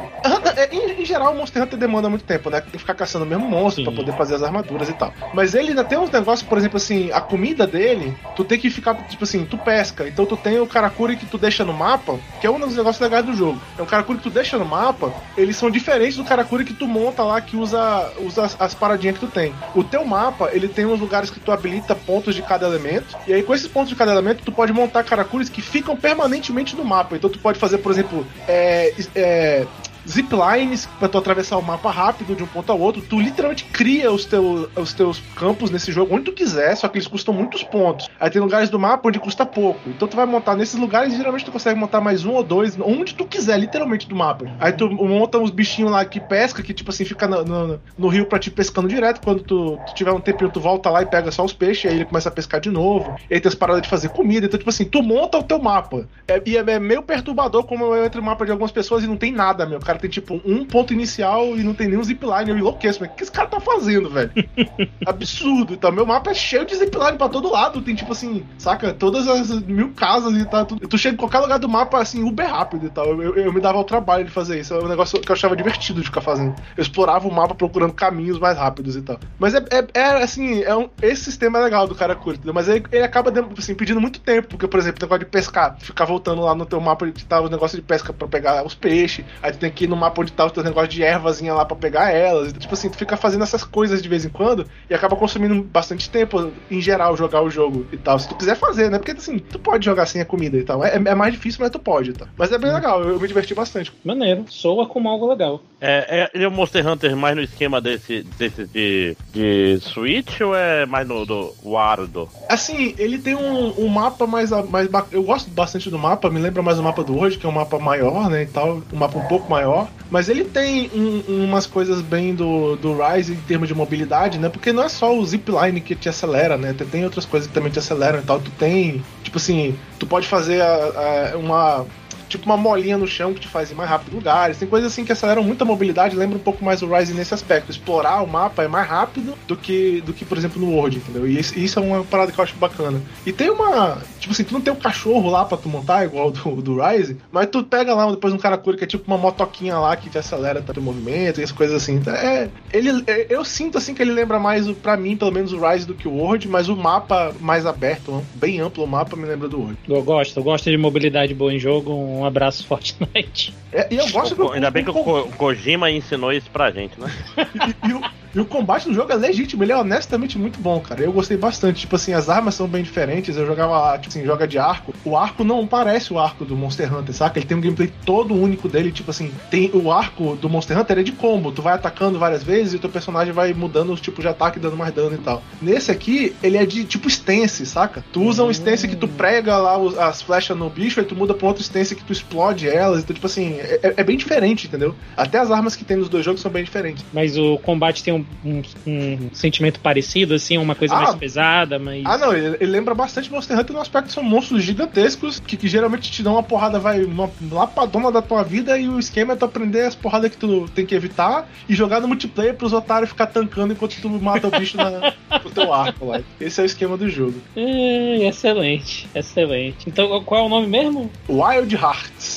é, 0.57 0.75
Em, 0.75 1.03
em 1.03 1.05
geral, 1.05 1.33
o 1.33 1.37
Monster 1.37 1.63
Hunter 1.63 1.79
demanda 1.79 2.09
muito 2.09 2.25
tempo, 2.25 2.51
né? 2.51 2.61
Tem 2.61 2.73
que 2.73 2.79
ficar 2.79 2.95
caçando 2.95 3.25
o 3.25 3.29
mesmo 3.29 3.49
monstro 3.49 3.85
Sim. 3.85 3.91
pra 3.91 3.97
poder 3.97 4.17
fazer 4.17 4.35
as 4.35 4.43
armaduras 4.43 4.89
e 4.89 4.93
tal. 4.93 5.13
Mas 5.33 5.55
ele 5.55 5.71
ainda 5.71 5.85
tem 5.85 5.99
uns 5.99 6.11
negócios, 6.11 6.49
por 6.49 6.59
exemplo, 6.59 6.77
assim, 6.77 7.11
a 7.13 7.21
comida 7.21 7.67
dele, 7.67 8.17
tu 8.37 8.45
tem 8.45 8.59
que 8.59 8.71
ficar, 8.71 8.95
tipo 9.09 9.25
assim, 9.25 9.45
tu 9.45 9.57
pesca. 9.59 10.07
Então 10.09 10.27
tu 10.27 10.37
tem 10.37 10.61
o 10.61 10.67
Karakuri 10.67 11.17
que 11.17 11.27
tu 11.27 11.39
deixa 11.39 11.65
no 11.65 11.73
mapa, 11.73 12.19
que 12.41 12.47
é 12.47 12.51
um 12.51 12.59
dos 12.59 12.77
negócios 12.77 13.01
legais 13.01 13.25
do 13.25 13.35
jogo. 13.35 13.61
É 13.79 13.83
um 13.83 13.87
Karakuri 13.87 14.19
que 14.19 14.25
tu 14.25 14.31
deixa 14.31 14.59
no 14.59 14.65
mapa, 14.65 15.13
eles 15.37 15.57
são 15.57 15.71
diferentes 15.71 16.17
do 16.17 16.25
Karakuri 16.25 16.65
que 16.65 16.75
tu 16.75 16.87
monta 16.87 17.23
lá, 17.23 17.41
que 17.41 17.57
usa, 17.57 18.13
usa 18.21 18.45
as, 18.45 18.57
as 18.61 18.75
paradinhas 18.75 19.19
que 19.19 19.27
tu 19.27 19.33
tem. 19.33 19.55
O 19.75 19.85
teu 19.85 20.05
mapa, 20.05 20.51
ele 20.53 20.69
tem 20.69 20.85
uns 20.87 21.01
lugares 21.01 21.31
que 21.31 21.41
tu 21.41 21.53
habilita 21.53 21.95
pontos 21.95 22.35
de 22.35 22.43
cada 22.43 22.67
elemento, 22.67 23.17
e 23.27 23.33
aí 23.33 23.43
com 23.43 23.55
esses 23.55 23.69
pontos 23.69 23.91
de 23.91 23.97
cada 23.97 24.13
elemento, 24.13 24.43
tu 24.49 24.53
pode 24.53 24.73
montar 24.73 25.05
Karakuris 25.05 25.51
que 25.51 25.61
ficam 25.61 25.95
permanentemente 25.95 26.75
no 26.75 26.85
mapa. 26.85 27.17
Então 27.17 27.29
tu 27.29 27.39
pode 27.39 27.59
fazer, 27.59 27.79
por 27.79 27.93
exemplo, 27.93 28.27
é, 28.49 28.95
é, 29.15 29.67
ziplines 30.09 30.87
pra 30.99 31.09
tu 31.09 31.19
atravessar 31.19 31.57
o 31.59 31.63
mapa 31.63 31.91
rápido 31.91 32.35
de 32.35 32.43
um 32.43 32.47
ponto 32.47 32.71
ao 32.73 32.79
outro. 32.81 33.03
Tu 33.03 33.21
literalmente 33.21 33.65
cria 33.65 34.11
os, 34.11 34.25
teu, 34.25 34.69
os 34.77 34.93
teus 34.93 35.21
campos 35.37 35.71
nesse 35.71 35.93
jogo 35.93 36.15
onde 36.15 36.25
tu 36.25 36.33
quiser, 36.33 36.75
só 36.77 36.89
que 36.89 36.99
eles 36.99 37.07
custam 37.07 37.33
muitos 37.35 37.63
pontos. 37.63 38.09
Aí 38.19 38.31
tem 38.31 38.41
lugares 38.41 38.71
do 38.71 38.79
mapa 38.79 39.09
onde 39.09 39.19
custa 39.21 39.45
pouco. 39.45 39.81
Então 39.89 40.09
tu 40.09 40.17
vai 40.17 40.27
montar 40.27 40.57
nesses 40.57 40.79
lugares 40.79 41.15
geralmente 41.17 41.45
tu 41.45 41.53
consegue 41.53 41.79
montar 41.79 42.01
mais 42.01 42.25
um 42.25 42.33
ou 42.33 42.43
dois, 42.43 42.77
onde 42.81 43.15
tu 43.15 43.25
quiser, 43.27 43.59
literalmente 43.59 44.09
do 44.09 44.17
mapa. 44.17 44.47
Aí 44.59 44.73
tu 44.73 44.89
monta 44.91 45.39
uns 45.39 45.51
bichinhos 45.51 45.91
lá 45.91 46.05
que 46.05 46.21
pesca, 46.21 46.63
que 46.63 46.73
tipo 46.73 46.91
assim, 46.91 47.05
fica 47.05 47.27
no, 47.29 47.45
no- 47.45 47.81
no 47.97 48.09
rio 48.09 48.27
pra 48.27 48.39
te 48.39 48.51
pescando 48.51 48.89
direto. 48.89 49.21
Quando 49.23 49.43
tu, 49.43 49.79
tu 49.87 49.95
tiver 49.95 50.13
um 50.13 50.21
tempinho, 50.21 50.51
tu 50.51 50.61
volta 50.61 50.91
lá 50.91 51.03
e 51.03 51.07
pega 51.07 51.31
só 51.31 51.45
os 51.45 51.53
peixes, 51.53 51.91
aí 51.91 51.97
ele 51.99 52.05
começa 52.05 52.29
a 52.29 52.33
pescar 52.33 52.61
de 52.61 52.71
novo. 52.71 53.15
E 53.31 53.35
aí 53.35 53.41
tem 53.41 53.49
as 53.49 53.55
paradas 53.55 53.83
de 53.83 53.89
fazer 53.89 54.09
comida. 54.09 54.47
Então, 54.47 54.59
tipo 54.59 54.71
assim, 54.71 54.85
tu 54.85 55.03
monta 55.03 55.39
o 55.39 55.43
teu 55.43 55.59
mapa. 55.59 56.07
É, 56.27 56.41
e 56.47 56.57
é, 56.57 56.61
é 56.69 56.79
meio 56.79 57.03
perturbador 57.03 57.65
como 57.65 57.85
eu 57.95 58.05
entro 58.05 58.21
no 58.21 58.27
mapa 58.27 58.45
de 58.45 58.51
algumas 58.51 58.71
pessoas 58.73 59.05
e 59.05 59.07
não 59.07 59.17
tem 59.17 59.33
nada, 59.33 59.67
meu. 59.67 59.81
Cara 59.81 59.98
tem 59.99 60.11
tipo 60.11 60.41
um 60.45 60.65
ponto 60.65 60.93
inicial 60.93 61.57
e 61.57 61.63
não 61.63 61.75
tem 61.75 61.89
nenhum 61.89 62.03
zipline. 62.05 62.51
Eu 62.51 62.59
enlouqueço, 62.59 62.99
mas 63.01 63.11
o 63.11 63.15
que 63.15 63.23
esse 63.23 63.33
cara 63.33 63.49
tá 63.49 63.61
fazendo, 63.61 64.09
velho? 64.11 64.31
Absurdo. 65.07 65.75
Então, 65.75 65.91
meu 65.93 66.07
mapa 66.07 66.31
é 66.31 66.35
cheio 66.35 66.65
de 66.65 66.75
zipline 66.77 67.17
pra 67.19 67.29
todo 67.29 67.51
lado. 67.51 67.81
Tem 67.83 67.95
tipo 67.95 68.13
assim, 68.13 68.45
saca? 68.59 68.93
Todas 68.93 69.27
as 69.29 69.51
mil 69.63 69.91
casas 69.91 70.35
e 70.35 70.45
tá 70.45 70.65
tudo. 70.65 70.87
Tu 70.87 70.99
chega 70.99 71.15
em 71.15 71.19
qualquer 71.19 71.41
lugar 71.41 71.59
do 71.59 71.69
mapa 71.69 72.01
assim, 72.01 72.23
uber 72.23 72.49
rápido 72.49 72.87
e 72.87 72.91
tal. 72.91 73.07
Eu, 73.07 73.23
eu- 73.23 73.35
eu 73.49 73.53
me 73.53 73.61
dava 73.61 73.79
o 73.79 73.85
trabalho 73.85 74.25
de 74.25 74.31
fazer 74.31 74.59
isso. 74.61 74.75
É 74.75 74.79
um 74.83 74.89
negócio 74.89 75.21
que 75.21 75.31
eu 75.31 75.35
achava 75.35 75.57
divertido 75.57 76.01
de 76.01 76.07
ficar 76.07 76.21
fazendo. 76.21 76.55
Eu 76.77 76.83
explorava 76.83 77.27
o 77.29 77.33
mapa 77.35 77.55
procurando 77.55 77.93
caminhos 77.93 78.39
mais 78.39 78.57
rápidos 78.57 78.97
e 78.97 79.03
tal. 79.03 79.19
Mas 79.39 79.55
é, 79.55 79.59
é, 79.71 79.87
é, 79.95 80.23
assim, 80.23 80.63
é 80.63 80.75
um, 80.77 80.89
esse 81.03 81.25
sistema 81.25 81.59
é 81.59 81.63
legal 81.65 81.87
do 81.87 81.95
cara 81.95 82.15
curto? 82.15 82.53
Mas 82.53 82.69
ele, 82.69 82.85
ele 82.93 83.03
acaba 83.05 83.33
assim, 83.57 83.75
pedindo 83.75 84.01
muito 84.01 84.21
tempo. 84.21 84.49
Porque, 84.49 84.67
por 84.67 84.79
exemplo, 84.79 84.99
o 85.01 85.05
negócio 85.05 85.25
de 85.25 85.31
pescar, 85.31 85.77
ficar 85.81 86.05
voltando 86.05 86.43
lá 86.43 86.55
no 86.55 86.67
teu 86.67 86.81
mapa 86.81 87.05
onde 87.07 87.25
tá 87.25 87.41
os 87.41 87.51
negócios 87.51 87.81
de 87.81 87.87
pesca 87.87 88.13
pra 88.13 88.27
pegar 88.29 88.65
os 88.65 88.75
peixes. 88.75 89.25
Aí 89.43 89.53
tu 89.53 89.59
tem 89.59 89.71
que 89.71 89.78
ir 89.85 89.89
no 89.89 89.97
mapa 89.97 90.21
onde 90.21 90.33
tá 90.33 90.45
os 90.47 90.53
teus 90.53 90.65
negócios 90.65 90.93
de 90.95 91.03
ervazinha 91.03 91.55
lá 91.55 91.65
pra 91.65 91.77
pegar 91.77 92.11
elas. 92.13 92.53
Tipo 92.53 92.75
assim, 92.75 92.89
tu 92.89 92.97
fica 92.97 93.17
fazendo 93.17 93.43
essas 93.43 93.65
coisas 93.65 94.03
de 94.03 94.09
vez 94.09 94.25
em 94.25 94.29
quando 94.29 94.67
e 94.89 94.95
acaba 94.95 95.17
consumindo 95.17 95.63
bastante 95.63 96.09
tempo, 96.11 96.51
em 96.71 96.81
geral, 96.81 97.17
jogar 97.17 97.43
o 97.43 97.51
jogo 97.51 97.87
e 97.93 97.97
tal. 97.97 98.19
Se 98.19 98.29
tu 98.29 98.35
quiser 98.35 98.57
fazer, 98.57 98.91
né? 98.91 98.99
Porque 98.99 99.13
assim, 99.13 99.39
tu 99.39 99.59
pode 99.59 99.85
jogar 99.85 100.07
sem 100.07 100.21
a 100.21 100.25
comida 100.25 100.57
e 100.57 100.63
tal. 100.65 100.85
É, 100.85 100.95
é 100.97 101.15
mais 101.15 101.33
difícil, 101.33 101.61
mas 101.61 101.71
tu 101.71 101.79
pode, 101.79 102.13
tá? 102.13 102.27
Mas 102.37 102.53
é 102.53 102.59
bem 102.59 102.73
legal, 102.73 103.03
eu, 103.03 103.11
eu 103.11 103.21
me 103.21 103.29
diverti 103.29 103.55
bastante. 103.55 103.93
Maneiro. 104.05 104.45
Soa 104.49 104.87
como 104.87 105.09
algo 105.09 105.29
legal. 105.29 105.61
É, 105.81 106.23
é, 106.23 106.31
ele 106.35 106.45
é 106.45 106.49
um 106.49 106.53
Monster 106.53 106.87
Hunter 106.87 107.17
mais 107.17 107.37
no 107.37 107.43
esquema 107.43 107.81
desse, 107.81 108.23
desse 108.37 108.65
de, 108.67 109.17
de 109.33 109.79
Switch 109.81 110.41
ou 110.41 110.55
é 110.55 110.85
mais 110.87 111.07
no 111.07 111.25
do 111.25 111.55
Wardo? 111.65 112.29
Assim, 112.49 112.95
ele 112.99 113.19
tem 113.19 113.35
um, 113.35 113.73
um 113.79 113.89
mapa 113.89 114.27
mais, 114.27 114.53
a- 114.53 114.63
mais 114.63 114.89
Eu 115.13 115.23
gosto 115.23 115.51
bastante 115.51 115.91
do 115.91 115.99
mapa, 115.99 116.31
me 116.31 116.41
lembra 116.41 116.63
mais 116.63 116.79
o 116.79 116.83
mapa 116.83 117.05
do 117.05 117.19
hoje, 117.19 117.39
que 117.39 117.47
é 117.47 117.49
um 117.49 117.53
mapa 117.53 117.79
maior, 117.79 118.29
né? 118.31 118.43
E 118.43 118.47
tal, 118.47 118.83
um 118.93 118.97
mapa 118.97 119.19
um 119.19 119.27
pouco 119.29 119.49
maior. 119.51 119.68
Mas 120.11 120.29
ele 120.29 120.45
tem 120.45 120.91
um- 120.95 121.45
umas 121.45 121.67
coisas 121.67 122.01
bem 122.01 122.35
do, 122.35 122.77
do 122.77 122.97
Rise 122.97 123.33
em 123.35 123.41
termos 123.41 123.69
de 123.69 123.75
mobilidade, 123.75 124.39
né? 124.39 124.49
Porque 124.49 124.73
não 124.73 124.85
é 124.85 124.89
só 124.89 125.15
o 125.17 125.25
zipline 125.27 125.81
que 125.81 125.95
te 125.95 126.09
acelera, 126.09 126.57
né? 126.57 126.73
Tem, 126.73 126.87
tem 126.87 127.05
outras 127.05 127.25
coisas 127.27 127.47
que 127.49 127.55
também 127.55 127.71
te 127.71 127.79
aceleram 127.79 128.19
e 128.21 128.23
tal. 128.23 128.41
Tu 128.41 128.51
tem, 128.53 129.05
tipo 129.23 129.37
assim, 129.39 129.79
tu 129.99 130.07
pode 130.07 130.27
fazer 130.27 130.61
a- 130.63 131.33
a- 131.35 131.37
uma. 131.39 131.87
Tipo 132.29 132.47
uma 132.47 132.57
molinha 132.57 132.97
no 132.99 133.07
chão 133.07 133.33
que 133.35 133.41
te 133.41 133.49
faz 133.49 133.71
ir 133.71 133.75
mais 133.75 133.89
rápido 133.89 134.15
lugares. 134.15 134.59
Tem 134.59 134.69
coisas 134.69 134.93
assim 134.93 135.05
que 135.05 135.13
aceleram 135.13 135.43
muito 135.43 135.63
a 135.63 135.65
mobilidade, 135.65 136.17
lembra 136.17 136.37
um 136.37 136.41
pouco 136.41 136.65
mais 136.65 136.83
o 136.83 136.87
Rise 136.87 137.15
nesse 137.15 137.35
aspecto. 137.35 137.71
Explorar 137.71 138.23
o 138.23 138.27
mapa 138.27 138.63
é 138.63 138.69
mais 138.69 138.89
rápido 138.89 139.35
do 139.47 139.57
que, 139.57 140.01
do 140.03 140.13
que 140.13 140.25
por 140.25 140.37
exemplo, 140.39 140.61
no 140.61 140.71
World, 140.73 140.99
entendeu? 140.99 141.27
E 141.27 141.39
isso, 141.39 141.79
é 141.79 141.83
uma 141.83 142.05
parada 142.05 142.31
que 142.33 142.39
eu 142.39 142.45
acho 142.45 142.57
bacana. 142.57 143.01
E 143.27 143.33
tem 143.33 143.51
uma. 143.51 143.99
Tipo 144.21 144.33
assim, 144.33 144.45
tu 144.45 144.53
não 144.55 144.61
tem 144.61 144.73
um 144.73 144.77
cachorro 144.77 145.31
lá 145.31 145.45
pra 145.45 145.57
tu 145.57 145.69
montar, 145.69 146.05
igual 146.05 146.31
do, 146.31 146.63
do 146.63 146.83
Rise, 146.83 147.17
mas 147.33 147.47
tu 147.47 147.63
pega 147.63 147.95
lá 147.95 148.11
depois 148.11 148.33
um 148.35 148.39
Karakuri 148.39 148.77
que 148.77 148.85
é 148.85 148.87
tipo 148.87 149.05
uma 149.07 149.19
motoquinha 149.19 149.79
lá 149.79 149.97
que 149.97 150.11
te 150.11 150.19
acelera 150.19 150.61
teu 150.63 150.83
movimento 150.83 151.41
e 151.41 151.45
as 151.45 151.51
coisas 151.53 151.83
assim. 151.83 151.97
Então, 151.97 152.15
É, 152.15 152.49
ele, 152.73 153.03
é- 153.07 153.27
eu 153.31 153.45
sinto 153.45 153.79
assim 153.79 153.95
que 153.95 154.03
ele 154.03 154.13
lembra 154.13 154.39
mais, 154.39 154.69
pra 154.73 154.97
mim, 154.97 155.17
pelo 155.17 155.33
menos, 155.33 155.53
o 155.53 155.59
Rise 155.67 155.87
do 155.87 155.95
que 155.95 156.07
o 156.07 156.13
World, 156.13 156.47
mas 156.49 156.69
o 156.69 156.77
mapa 156.77 157.33
mais 157.41 157.65
aberto, 157.67 158.23
bem 158.35 158.61
amplo, 158.61 158.85
o 158.85 158.87
mapa 158.87 159.17
me 159.17 159.25
lembra 159.25 159.49
do 159.49 159.59
World. 159.59 159.79
Eu 159.89 160.03
gosto, 160.03 160.37
eu 160.39 160.43
gosto 160.43 160.71
de 160.71 160.77
mobilidade 160.77 161.35
boa 161.35 161.53
em 161.53 161.59
jogo. 161.59 161.93
Um 161.93 162.18
abraço, 162.25 162.65
Fortnite. 162.65 163.55
É, 163.71 163.87
e 163.93 163.97
eu 163.99 164.09
gosto 164.11 164.51
Ainda 164.53 164.71
bem 164.71 164.83
que 164.83 164.89
o 164.89 164.95
Ko- 164.95 165.29
Kojima 165.37 165.91
ensinou 165.91 166.33
isso 166.33 166.51
pra 166.51 166.71
gente, 166.71 166.99
né? 166.99 167.07
E, 167.85 167.89
e 167.91 167.93
o, 167.93 168.01
E 168.35 168.41
o 168.41 168.45
combate 168.45 168.89
do 168.89 168.95
jogo 168.95 169.11
é 169.13 169.17
legítimo, 169.17 169.63
ele 169.65 169.73
é 169.73 169.77
honestamente 169.77 170.39
muito 170.39 170.61
bom, 170.61 170.81
cara. 170.81 171.01
Eu 171.03 171.13
gostei 171.13 171.37
bastante. 171.37 171.81
Tipo 171.81 171.97
assim, 171.97 172.13
as 172.13 172.29
armas 172.29 172.55
são 172.55 172.67
bem 172.69 172.83
diferentes. 172.83 173.37
Eu 173.37 173.47
jogava, 173.47 173.97
tipo 173.99 174.09
assim, 174.09 174.25
joga 174.25 174.47
de 174.47 174.59
arco. 174.59 174.95
O 175.05 175.17
arco 175.17 175.45
não 175.45 175.67
parece 175.67 176.13
o 176.13 176.19
arco 176.19 176.45
do 176.45 176.57
Monster 176.57 176.95
Hunter, 176.95 177.15
saca? 177.15 177.39
Ele 177.39 177.47
tem 177.47 177.57
um 177.57 177.61
gameplay 177.61 177.91
todo 178.05 178.35
único 178.35 178.69
dele. 178.69 178.93
Tipo 178.93 179.11
assim, 179.11 179.33
tem 179.51 179.71
o 179.73 179.91
arco 179.91 180.37
do 180.37 180.49
Monster 180.49 180.79
Hunter 180.79 180.99
é 180.99 181.03
de 181.03 181.13
combo. 181.13 181.51
Tu 181.53 181.63
vai 181.63 181.73
atacando 181.75 182.19
várias 182.19 182.43
vezes 182.43 182.75
e 182.75 182.77
o 182.77 182.79
teu 182.79 182.91
personagem 182.91 183.33
vai 183.33 183.53
mudando 183.55 183.93
os 183.93 184.01
tipos 184.01 184.23
de 184.23 184.29
ataque, 184.29 184.59
dando 184.59 184.77
mais 184.77 184.93
dano 184.93 185.15
e 185.15 185.19
tal. 185.19 185.43
Nesse 185.61 185.91
aqui, 185.91 186.35
ele 186.43 186.57
é 186.57 186.67
de 186.67 186.85
tipo 186.85 187.09
stance, 187.09 187.65
saca? 187.67 188.05
Tu 188.13 188.23
usa 188.23 188.45
um 188.45 188.51
stance 188.51 188.87
que 188.87 188.97
tu 188.97 189.09
prega 189.09 189.57
lá 189.57 189.79
os- 189.79 189.97
as 189.99 190.23
flechas 190.23 190.57
no 190.57 190.69
bicho, 190.69 191.01
aí 191.01 191.07
tu 191.07 191.15
muda 191.17 191.35
pra 191.35 191.47
outro 191.49 191.63
stance 191.63 191.95
que 191.95 192.05
tu 192.05 192.13
explode 192.13 192.69
elas. 192.69 193.03
Então, 193.03 193.15
tipo 193.15 193.27
assim, 193.27 193.55
é, 193.59 193.81
é- 193.83 193.95
é 193.99 194.05
bem 194.05 194.17
diferente, 194.17 194.67
entendeu? 194.67 194.95
Até 195.17 195.39
as 195.39 195.51
armas 195.51 195.75
que 195.75 195.85
tem 195.85 195.97
nos 195.97 196.09
dois 196.09 196.25
jogos 196.25 196.41
são 196.41 196.51
bem 196.51 196.65
diferentes. 196.65 197.05
Mas 197.13 197.37
o 197.39 197.59
combate 197.59 198.03
tem 198.05 198.13
um, 198.15 198.18
um- 198.45 198.63
um 198.87 199.31
sentimento 199.33 199.81
parecido, 199.81 200.35
assim, 200.35 200.59
uma 200.59 200.75
coisa 200.75 200.95
Ah. 200.95 201.03
mais 201.03 201.15
pesada, 201.15 201.79
mas. 201.79 202.03
Ah, 202.05 202.19
não, 202.19 202.33
ele, 202.35 202.57
ele 202.61 202.71
lembra 202.73 202.95
bastante 202.95 203.31
Monster 203.31 203.59
Hunter 203.59 203.75
no 203.75 203.81
aspecto 203.83 204.07
que 204.09 204.13
são 204.13 204.23
monstros 204.23 204.63
gigantescos 204.63 205.41
que, 205.41 205.57
que 205.57 205.69
geralmente 205.69 206.11
te 206.11 206.23
dão 206.23 206.35
uma 206.35 206.43
porrada, 206.43 206.79
vai, 206.79 207.03
uma 207.05 207.31
lapadona 207.51 208.11
da 208.11 208.23
tua 208.23 208.43
vida 208.43 208.79
e 208.79 208.89
o 208.89 208.99
esquema 208.99 209.33
é 209.33 209.37
tu 209.37 209.45
aprender 209.45 209.83
as 209.83 209.95
porradas 209.95 210.31
que 210.31 210.37
tu 210.37 210.69
tem 210.75 210.85
que 210.87 210.95
evitar 210.95 211.49
e 211.69 211.75
jogar 211.75 212.01
no 212.01 212.09
multiplayer 212.09 212.55
pros 212.55 212.73
otários 212.73 213.11
ficar 213.11 213.27
tancando 213.27 213.73
enquanto 213.73 214.01
tu 214.01 214.09
mata 214.09 214.49
o 214.49 214.51
bicho 214.51 214.77
na, 214.77 215.13
pro 215.41 215.51
teu 215.51 215.73
arco 215.73 216.07
lá. 216.07 216.21
Esse 216.41 216.61
é 216.61 216.63
o 216.63 216.67
esquema 216.67 216.97
do 216.97 217.09
jogo. 217.09 217.35
É, 217.57 218.27
excelente, 218.29 219.09
excelente. 219.15 219.89
Então, 219.89 220.23
qual 220.25 220.43
é 220.43 220.47
o 220.47 220.49
nome 220.49 220.67
mesmo? 220.67 221.11
Wild 221.29 221.75
Hearts. 221.75 222.28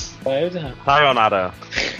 Sayonara. 0.84 1.52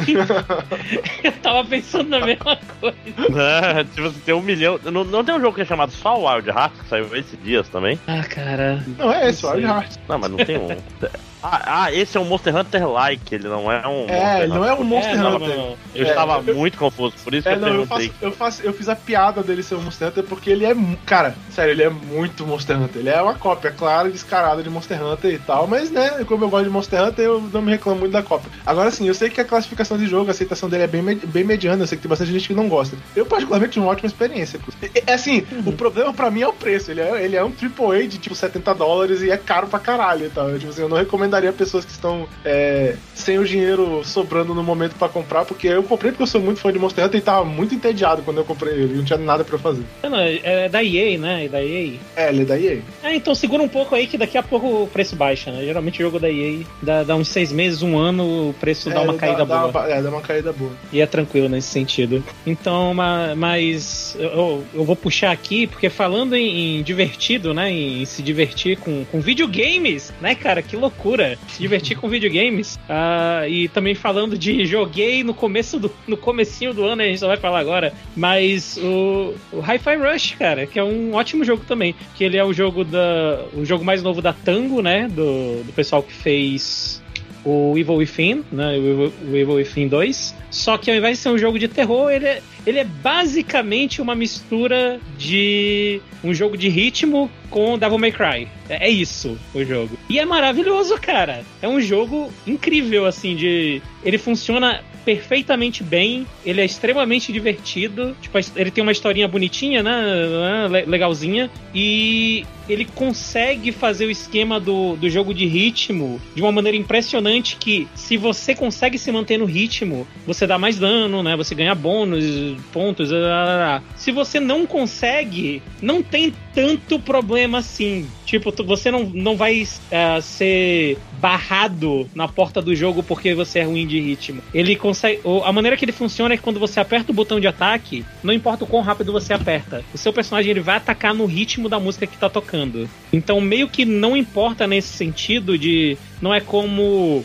Eu 1.24 1.32
tava 1.42 1.64
pensando 1.64 2.08
na 2.10 2.24
mesma 2.24 2.58
coisa. 2.80 2.96
É, 3.36 3.84
tipo 3.84 4.06
assim, 4.06 4.20
tem 4.20 4.34
um 4.34 4.42
milhão. 4.42 4.78
Não, 4.84 5.04
não 5.04 5.24
tem 5.24 5.34
um 5.34 5.40
jogo 5.40 5.54
que 5.54 5.62
é 5.62 5.64
chamado 5.64 5.92
só 5.92 6.16
Wild 6.16 6.48
Hearts, 6.48 6.80
que 6.80 6.88
saiu 6.88 7.14
esses 7.16 7.42
dias 7.42 7.68
também? 7.68 7.98
Ah, 8.06 8.22
cara. 8.22 8.84
Não, 8.98 9.12
é 9.12 9.28
esse, 9.28 9.42
Não 9.42 9.52
Wild. 9.52 9.66
Hearts. 9.66 9.98
Não, 10.08 10.18
mas 10.18 10.30
não 10.30 10.38
tem 10.38 10.58
um. 10.58 10.68
Ah, 11.42 11.84
ah, 11.84 11.92
esse 11.92 12.16
é 12.16 12.20
um 12.20 12.24
Monster 12.24 12.54
Hunter 12.54 12.88
like, 12.88 13.34
ele 13.34 13.48
não 13.48 13.70
é 13.70 13.86
um. 13.86 14.06
É, 14.08 14.12
Monster 14.22 14.40
ele 14.42 14.52
não 14.52 14.64
é 14.64 14.74
um 14.74 14.84
Monster 14.84 15.12
É, 15.14 15.26
Hunter. 15.26 15.48
não, 15.48 15.56
não. 15.56 15.76
Eu 15.94 16.06
É, 16.06 16.08
estava 16.08 16.42
eu- 16.46 16.54
muito 16.54 16.78
confuso, 16.78 17.14
por 17.24 17.34
isso 17.34 17.48
É, 17.48 17.52
que 17.52 17.58
eu 17.58 17.60
não, 17.60 17.68
eu, 17.68 17.86
perguntei. 17.86 18.08
faço, 18.08 18.24
eu, 18.24 18.32
faço, 18.32 18.62
eu 18.62 18.72
fiz 18.72 18.88
a 18.88 18.94
piada 18.94 19.42
dele 19.42 19.62
ser 19.62 19.74
um 19.74 19.82
Monster 19.82 20.08
Hunter 20.08 20.22
porque 20.24 20.50
ele 20.50 20.64
é. 20.64 20.72
Cara, 21.04 21.34
sério, 21.50 21.72
ele 21.72 21.82
é 21.82 21.90
muito 21.90 22.46
Monster 22.46 22.80
Hunter. 22.80 23.00
Ele 23.00 23.08
é 23.10 23.20
uma 23.20 23.34
cópia 23.34 23.72
clara 23.72 24.08
e 24.08 24.12
descarada 24.12 24.62
de 24.62 24.70
Monster 24.70 25.02
Hunter 25.04 25.32
e 25.34 25.38
tal, 25.38 25.66
mas 25.66 25.90
né, 25.90 26.24
como 26.28 26.44
eu 26.44 26.48
gosto 26.48 26.64
de 26.64 26.70
Monster 26.70 27.02
Hunter, 27.02 27.24
eu 27.24 27.40
não 27.52 27.60
me 27.60 27.72
reclamo 27.72 27.98
muito 28.00 28.12
da 28.12 28.22
cópia. 28.22 28.50
Agora 28.64 28.90
sim, 28.92 29.08
eu 29.08 29.14
sei 29.14 29.28
que 29.28 29.40
a 29.40 29.44
classificação 29.44 29.98
de 29.98 30.06
jogo, 30.06 30.28
a 30.28 30.30
aceitação 30.30 30.68
dele 30.68 30.84
é 30.84 30.86
bem, 30.86 31.02
bem 31.02 31.42
mediana, 31.44 31.82
eu 31.82 31.86
sei 31.88 31.96
que 31.98 32.02
tem 32.02 32.08
bastante 32.08 32.30
gente 32.30 32.46
que 32.46 32.54
não 32.54 32.68
gosta. 32.68 32.96
Eu, 33.16 33.26
particularmente, 33.26 33.72
tive 33.72 33.84
uma 33.84 33.90
ótima 33.92 34.06
experiência. 34.06 34.60
É, 34.94 35.02
é 35.08 35.14
assim, 35.14 35.44
o 35.66 35.72
problema 35.72 36.12
pra 36.12 36.30
mim 36.30 36.42
é 36.42 36.48
o 36.48 36.52
preço. 36.52 36.90
Ele 36.92 37.00
é, 37.00 37.24
ele 37.24 37.34
é 37.36 37.42
um 37.44 37.50
AAA 37.52 38.06
de 38.06 38.18
tipo 38.18 38.34
70 38.36 38.72
dólares 38.74 39.22
e 39.22 39.30
é 39.30 39.36
caro 39.36 39.66
pra 39.66 39.80
caralho. 39.80 40.26
Então, 40.26 40.48
eu, 40.48 40.58
tipo 40.58 40.70
assim, 40.70 40.82
eu 40.82 40.88
não 40.88 40.98
recomendaria 41.32 41.52
pessoas 41.52 41.84
que 41.84 41.90
estão 41.90 42.28
é, 42.44 42.94
sem 43.14 43.38
o 43.38 43.44
dinheiro 43.44 44.02
sobrando 44.04 44.54
no 44.54 44.62
momento 44.62 44.94
pra 44.96 45.08
comprar, 45.08 45.44
porque 45.44 45.66
eu 45.66 45.82
comprei 45.82 46.12
porque 46.12 46.22
eu 46.22 46.26
sou 46.26 46.40
muito 46.40 46.60
fã 46.60 46.72
de 46.72 46.78
Monster 46.78 47.04
Hunter 47.06 47.18
e 47.20 47.22
tava 47.22 47.44
muito 47.44 47.74
entediado 47.74 48.22
quando 48.22 48.38
eu 48.38 48.44
comprei 48.44 48.74
ele, 48.74 48.94
não 48.94 49.04
tinha 49.04 49.18
nada 49.18 49.42
pra 49.44 49.54
eu 49.54 49.58
fazer. 49.58 49.82
Não, 50.02 50.10
não, 50.10 50.18
é 50.20 50.68
da 50.68 50.82
EA, 50.84 51.18
né? 51.18 51.44
É 51.46 51.48
da 51.48 51.62
EA. 51.64 51.94
É, 52.16 52.28
ele 52.28 52.42
é 52.42 52.44
da 52.44 52.58
EA. 52.60 52.78
Ah, 53.02 53.14
então 53.14 53.34
segura 53.34 53.62
um 53.62 53.68
pouco 53.68 53.94
aí 53.94 54.06
que 54.06 54.18
daqui 54.18 54.36
a 54.36 54.42
pouco 54.42 54.82
o 54.82 54.86
preço 54.86 55.16
baixa, 55.16 55.50
né? 55.50 55.64
Geralmente 55.64 56.00
o 56.00 56.04
jogo 56.06 56.18
da 56.18 56.30
EA 56.30 56.60
dá, 56.82 57.02
dá 57.02 57.16
uns 57.16 57.28
seis 57.28 57.50
meses, 57.50 57.82
um 57.82 57.96
ano, 57.96 58.50
o 58.50 58.54
preço 58.54 58.90
dá 58.90 58.96
É, 59.00 59.04
uma 59.04 59.14
caída 59.14 59.44
dá, 59.46 59.58
boa. 59.68 59.72
Dá, 59.72 59.88
é, 59.88 60.02
dá 60.02 60.08
uma 60.10 60.20
caída 60.20 60.52
boa. 60.52 60.72
E 60.92 61.00
é 61.00 61.06
tranquilo 61.06 61.48
nesse 61.48 61.68
sentido. 61.68 62.22
Então, 62.46 62.92
ma- 62.94 63.34
mas 63.34 64.16
eu, 64.18 64.64
eu 64.74 64.84
vou 64.84 64.96
puxar 64.96 65.30
aqui, 65.30 65.66
porque 65.66 65.88
falando 65.88 66.34
em, 66.34 66.78
em 66.78 66.82
divertido, 66.82 67.54
né? 67.54 67.70
Em 67.70 68.04
se 68.04 68.22
divertir 68.22 68.76
com, 68.78 69.04
com 69.10 69.20
videogames, 69.20 70.12
né, 70.20 70.34
cara? 70.34 70.62
Que 70.62 70.76
loucura! 70.76 71.21
Se 71.48 71.60
divertir 71.60 71.96
com 71.96 72.08
videogames. 72.08 72.78
Ah, 72.88 73.44
e 73.48 73.68
também 73.68 73.94
falando 73.94 74.36
de 74.36 74.64
joguei 74.66 75.22
no 75.22 75.34
começo 75.34 75.78
do. 75.78 75.90
no 76.06 76.16
comecinho 76.16 76.72
do 76.72 76.84
ano, 76.84 77.02
a 77.02 77.04
gente 77.04 77.18
só 77.18 77.26
vai 77.26 77.36
falar 77.36 77.60
agora. 77.60 77.92
Mas 78.16 78.78
o, 78.78 79.34
o 79.52 79.60
Hi-Fi 79.60 79.96
Rush, 79.96 80.36
cara, 80.38 80.66
que 80.66 80.78
é 80.78 80.84
um 80.84 81.14
ótimo 81.14 81.44
jogo 81.44 81.64
também. 81.66 81.94
Que 82.14 82.24
ele 82.24 82.36
é 82.36 82.44
o 82.44 82.52
jogo 82.52 82.84
da. 82.84 83.44
o 83.54 83.64
jogo 83.64 83.84
mais 83.84 84.02
novo 84.02 84.22
da 84.22 84.32
Tango, 84.32 84.82
né? 84.82 85.08
Do, 85.08 85.64
do 85.64 85.72
pessoal 85.72 86.02
que 86.02 86.12
fez 86.12 87.01
o 87.44 87.76
Evil 87.76 87.96
Within, 87.96 88.44
né? 88.52 88.78
O 88.78 88.90
Evil, 88.90 89.12
o 89.22 89.36
Evil 89.36 89.54
Within 89.54 89.88
2. 89.88 90.34
Só 90.50 90.76
que 90.76 90.90
ao 90.90 90.96
invés 90.96 91.18
de 91.18 91.22
ser 91.22 91.30
um 91.30 91.38
jogo 91.38 91.58
de 91.58 91.68
terror, 91.68 92.10
ele 92.10 92.26
é, 92.26 92.42
ele 92.66 92.78
é 92.78 92.84
basicamente 92.84 94.00
uma 94.00 94.14
mistura 94.14 95.00
de 95.18 96.00
um 96.22 96.32
jogo 96.32 96.56
de 96.56 96.68
ritmo 96.68 97.30
com 97.50 97.78
Devil 97.78 97.98
May 97.98 98.12
Cry. 98.12 98.48
É, 98.68 98.86
é 98.86 98.90
isso 98.90 99.38
o 99.54 99.64
jogo. 99.64 99.98
E 100.08 100.18
é 100.18 100.24
maravilhoso, 100.24 100.98
cara. 101.00 101.44
É 101.60 101.68
um 101.68 101.80
jogo 101.80 102.32
incrível, 102.46 103.06
assim, 103.06 103.34
de. 103.34 103.82
Ele 104.04 104.18
funciona 104.18 104.82
perfeitamente 105.04 105.82
bem, 105.82 106.26
ele 106.44 106.60
é 106.60 106.64
extremamente 106.64 107.32
divertido, 107.32 108.16
tipo, 108.20 108.38
ele 108.56 108.70
tem 108.70 108.82
uma 108.82 108.92
historinha 108.92 109.28
bonitinha, 109.28 109.82
né, 109.82 110.68
le- 110.70 110.84
legalzinha, 110.84 111.50
e 111.74 112.44
ele 112.68 112.84
consegue 112.84 113.72
fazer 113.72 114.06
o 114.06 114.10
esquema 114.10 114.60
do, 114.60 114.94
do 114.96 115.10
jogo 115.10 115.34
de 115.34 115.46
ritmo 115.46 116.20
de 116.34 116.40
uma 116.40 116.52
maneira 116.52 116.76
impressionante 116.76 117.56
que 117.56 117.88
se 117.94 118.16
você 118.16 118.54
consegue 118.54 118.98
se 118.98 119.10
manter 119.10 119.38
no 119.38 119.44
ritmo, 119.44 120.06
você 120.26 120.46
dá 120.46 120.58
mais 120.58 120.78
dano, 120.78 121.22
né, 121.22 121.36
você 121.36 121.54
ganha 121.54 121.74
bônus, 121.74 122.24
pontos, 122.72 123.10
lá, 123.10 123.18
lá, 123.18 123.56
lá. 123.56 123.82
se 123.96 124.12
você 124.12 124.38
não 124.38 124.66
consegue, 124.66 125.62
não 125.80 126.02
tem 126.02 126.32
tanto 126.54 126.98
problema 126.98 127.58
assim, 127.58 128.08
tipo, 128.26 128.52
tu- 128.52 128.64
você 128.64 128.90
não, 128.90 129.04
não 129.04 129.36
vai 129.36 129.66
ah, 129.90 130.20
ser 130.20 130.98
barrado 131.20 132.08
na 132.14 132.28
porta 132.28 132.60
do 132.60 132.74
jogo 132.74 133.02
porque 133.02 133.34
você 133.34 133.60
é 133.60 133.62
ruim 133.64 133.86
de 133.86 134.00
ritmo. 134.00 134.42
Ele 134.52 134.76
consegue. 134.76 135.20
A 135.44 135.52
maneira 135.52 135.76
que 135.76 135.84
ele 135.84 135.92
funciona 135.92 136.34
é 136.34 136.36
que 136.36 136.42
quando 136.42 136.60
você 136.60 136.80
aperta 136.80 137.10
o 137.12 137.14
botão 137.14 137.40
de 137.40 137.46
ataque, 137.46 138.04
não 138.22 138.32
importa 138.34 138.64
o 138.64 138.66
quão 138.66 138.82
rápido 138.82 139.12
você 139.12 139.32
aperta, 139.32 139.84
o 139.94 139.98
seu 139.98 140.12
personagem 140.12 140.50
ele 140.50 140.60
vai 140.60 140.76
atacar 140.76 141.14
no 141.14 141.26
ritmo 141.26 141.68
da 141.68 141.78
música 141.80 142.06
que 142.06 142.16
tá 142.18 142.28
tocando. 142.28 142.88
Então, 143.12 143.40
meio 143.40 143.68
que 143.68 143.84
não 143.84 144.16
importa 144.16 144.66
nesse 144.66 144.88
sentido 144.88 145.56
de. 145.56 145.96
Não 146.20 146.34
é 146.34 146.40
como. 146.40 147.24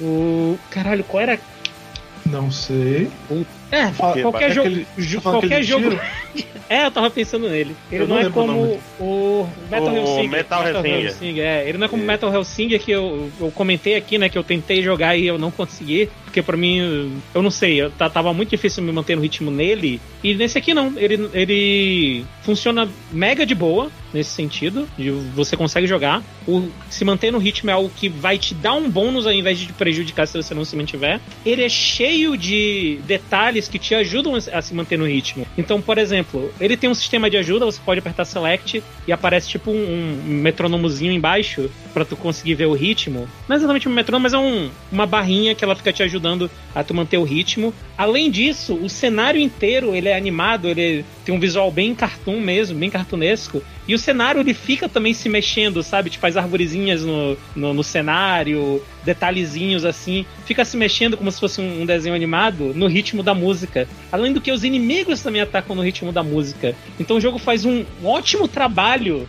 O. 0.00 0.58
Caralho, 0.70 1.04
qual 1.04 1.22
era. 1.22 1.40
Não 2.26 2.50
sei. 2.50 3.08
É, 3.70 3.88
Fala- 3.88 4.20
qualquer 4.22 4.50
é 4.50 4.54
jogo. 4.54 4.68
aquele- 4.68 4.86
jo- 4.98 5.20
qualquer 5.20 5.62
jogo. 5.62 5.98
É, 6.68 6.84
eu 6.84 6.90
tava 6.90 7.08
pensando 7.08 7.48
nele. 7.48 7.76
Ele 7.92 8.02
Eu 8.02 8.08
não, 8.08 8.16
não 8.16 8.22
é 8.22 8.26
o 8.26 8.32
como 8.32 8.52
nome. 8.52 8.78
o 8.98 9.48
Metal 9.70 9.86
O 9.86 9.96
Hellsinger. 9.96 10.30
Metal 10.30 10.66
Hellsinger. 10.66 11.44
É, 11.46 11.68
ele 11.68 11.78
não 11.78 11.86
é 11.86 11.88
como 11.88 12.02
Metal 12.02 12.34
Hellsinger 12.34 12.80
que 12.80 12.90
eu, 12.90 13.30
eu 13.40 13.52
comentei 13.52 13.94
aqui, 13.94 14.18
né? 14.18 14.28
Que 14.28 14.36
eu 14.36 14.42
tentei 14.42 14.82
jogar 14.82 15.16
e 15.16 15.28
eu 15.28 15.38
não 15.38 15.52
consegui. 15.52 16.10
Porque 16.24 16.42
pra 16.42 16.56
mim, 16.56 17.20
eu 17.32 17.40
não 17.40 17.52
sei, 17.52 17.80
eu, 17.80 17.90
tava 17.92 18.34
muito 18.34 18.50
difícil 18.50 18.82
me 18.82 18.90
manter 18.90 19.14
no 19.14 19.22
ritmo 19.22 19.48
nele. 19.48 20.00
E 20.24 20.34
nesse 20.34 20.58
aqui 20.58 20.74
não. 20.74 20.92
Ele, 20.96 21.30
ele 21.32 22.24
funciona 22.42 22.88
mega 23.12 23.46
de 23.46 23.54
boa 23.54 23.88
nesse 24.12 24.30
sentido. 24.30 24.88
De 24.98 25.10
você 25.12 25.56
consegue 25.56 25.86
jogar. 25.86 26.20
O, 26.48 26.68
se 26.90 27.04
manter 27.04 27.30
no 27.30 27.38
ritmo 27.38 27.70
é 27.70 27.74
algo 27.74 27.92
que 27.94 28.08
vai 28.08 28.38
te 28.38 28.54
dar 28.54 28.74
um 28.74 28.90
bônus 28.90 29.24
ao 29.24 29.32
invés 29.32 29.56
de 29.56 29.66
te 29.66 29.72
prejudicar 29.72 30.26
se 30.26 30.36
você 30.36 30.52
não 30.52 30.64
se 30.64 30.74
mantiver. 30.74 31.20
Ele 31.44 31.62
é 31.62 31.68
cheio 31.68 32.36
de 32.36 32.98
detalhes 33.06 33.65
que 33.68 33.78
te 33.78 33.94
ajudam 33.94 34.34
a 34.34 34.62
se 34.62 34.74
manter 34.74 34.98
no 34.98 35.06
ritmo. 35.06 35.46
Então, 35.56 35.80
por 35.80 35.98
exemplo, 35.98 36.52
ele 36.60 36.76
tem 36.76 36.90
um 36.90 36.94
sistema 36.94 37.30
de 37.30 37.36
ajuda, 37.36 37.64
você 37.64 37.80
pode 37.84 38.00
apertar 38.00 38.24
select 38.24 38.82
e 39.06 39.12
aparece 39.12 39.48
tipo 39.48 39.70
um, 39.70 40.20
um 40.26 40.40
metronomozinho 40.40 41.12
embaixo 41.12 41.70
pra 41.92 42.04
tu 42.04 42.16
conseguir 42.16 42.54
ver 42.54 42.66
o 42.66 42.72
ritmo. 42.72 43.28
Não 43.48 43.54
é 43.54 43.58
exatamente 43.58 43.88
um 43.88 43.92
metrônomo, 43.92 44.22
mas 44.24 44.34
é 44.34 44.38
um, 44.38 44.70
uma 44.90 45.06
barrinha 45.06 45.54
que 45.54 45.64
ela 45.64 45.74
fica 45.74 45.92
te 45.92 46.02
ajudando 46.02 46.50
a 46.74 46.82
tu 46.82 46.94
manter 46.94 47.18
o 47.18 47.24
ritmo. 47.24 47.72
Além 47.96 48.30
disso, 48.30 48.74
o 48.74 48.88
cenário 48.88 49.40
inteiro 49.40 49.94
ele 49.94 50.08
é 50.08 50.16
animado, 50.16 50.68
ele 50.68 51.04
tem 51.26 51.34
um 51.34 51.40
visual 51.40 51.72
bem 51.72 51.92
cartoon 51.92 52.40
mesmo, 52.40 52.78
bem 52.78 52.88
cartunesco. 52.88 53.60
E 53.88 53.94
o 53.94 53.98
cenário 53.98 54.40
ele 54.40 54.54
fica 54.54 54.88
também 54.88 55.12
se 55.12 55.28
mexendo, 55.28 55.82
sabe? 55.82 56.08
Tipo 56.08 56.24
as 56.24 56.36
arvorezinhas 56.36 57.02
no, 57.02 57.36
no, 57.54 57.74
no 57.74 57.82
cenário, 57.82 58.80
detalhezinhos 59.04 59.84
assim. 59.84 60.24
Fica 60.44 60.64
se 60.64 60.76
mexendo 60.76 61.16
como 61.16 61.30
se 61.32 61.40
fosse 61.40 61.60
um, 61.60 61.82
um 61.82 61.86
desenho 61.86 62.14
animado 62.14 62.72
no 62.76 62.86
ritmo 62.86 63.24
da 63.24 63.34
música. 63.34 63.88
Além 64.12 64.32
do 64.32 64.40
que 64.40 64.52
os 64.52 64.62
inimigos 64.62 65.20
também 65.20 65.42
atacam 65.42 65.74
no 65.74 65.82
ritmo 65.82 66.12
da 66.12 66.22
música. 66.22 66.76
Então 66.98 67.16
o 67.16 67.20
jogo 67.20 67.38
faz 67.38 67.64
um 67.64 67.84
ótimo 68.04 68.46
trabalho, 68.46 69.28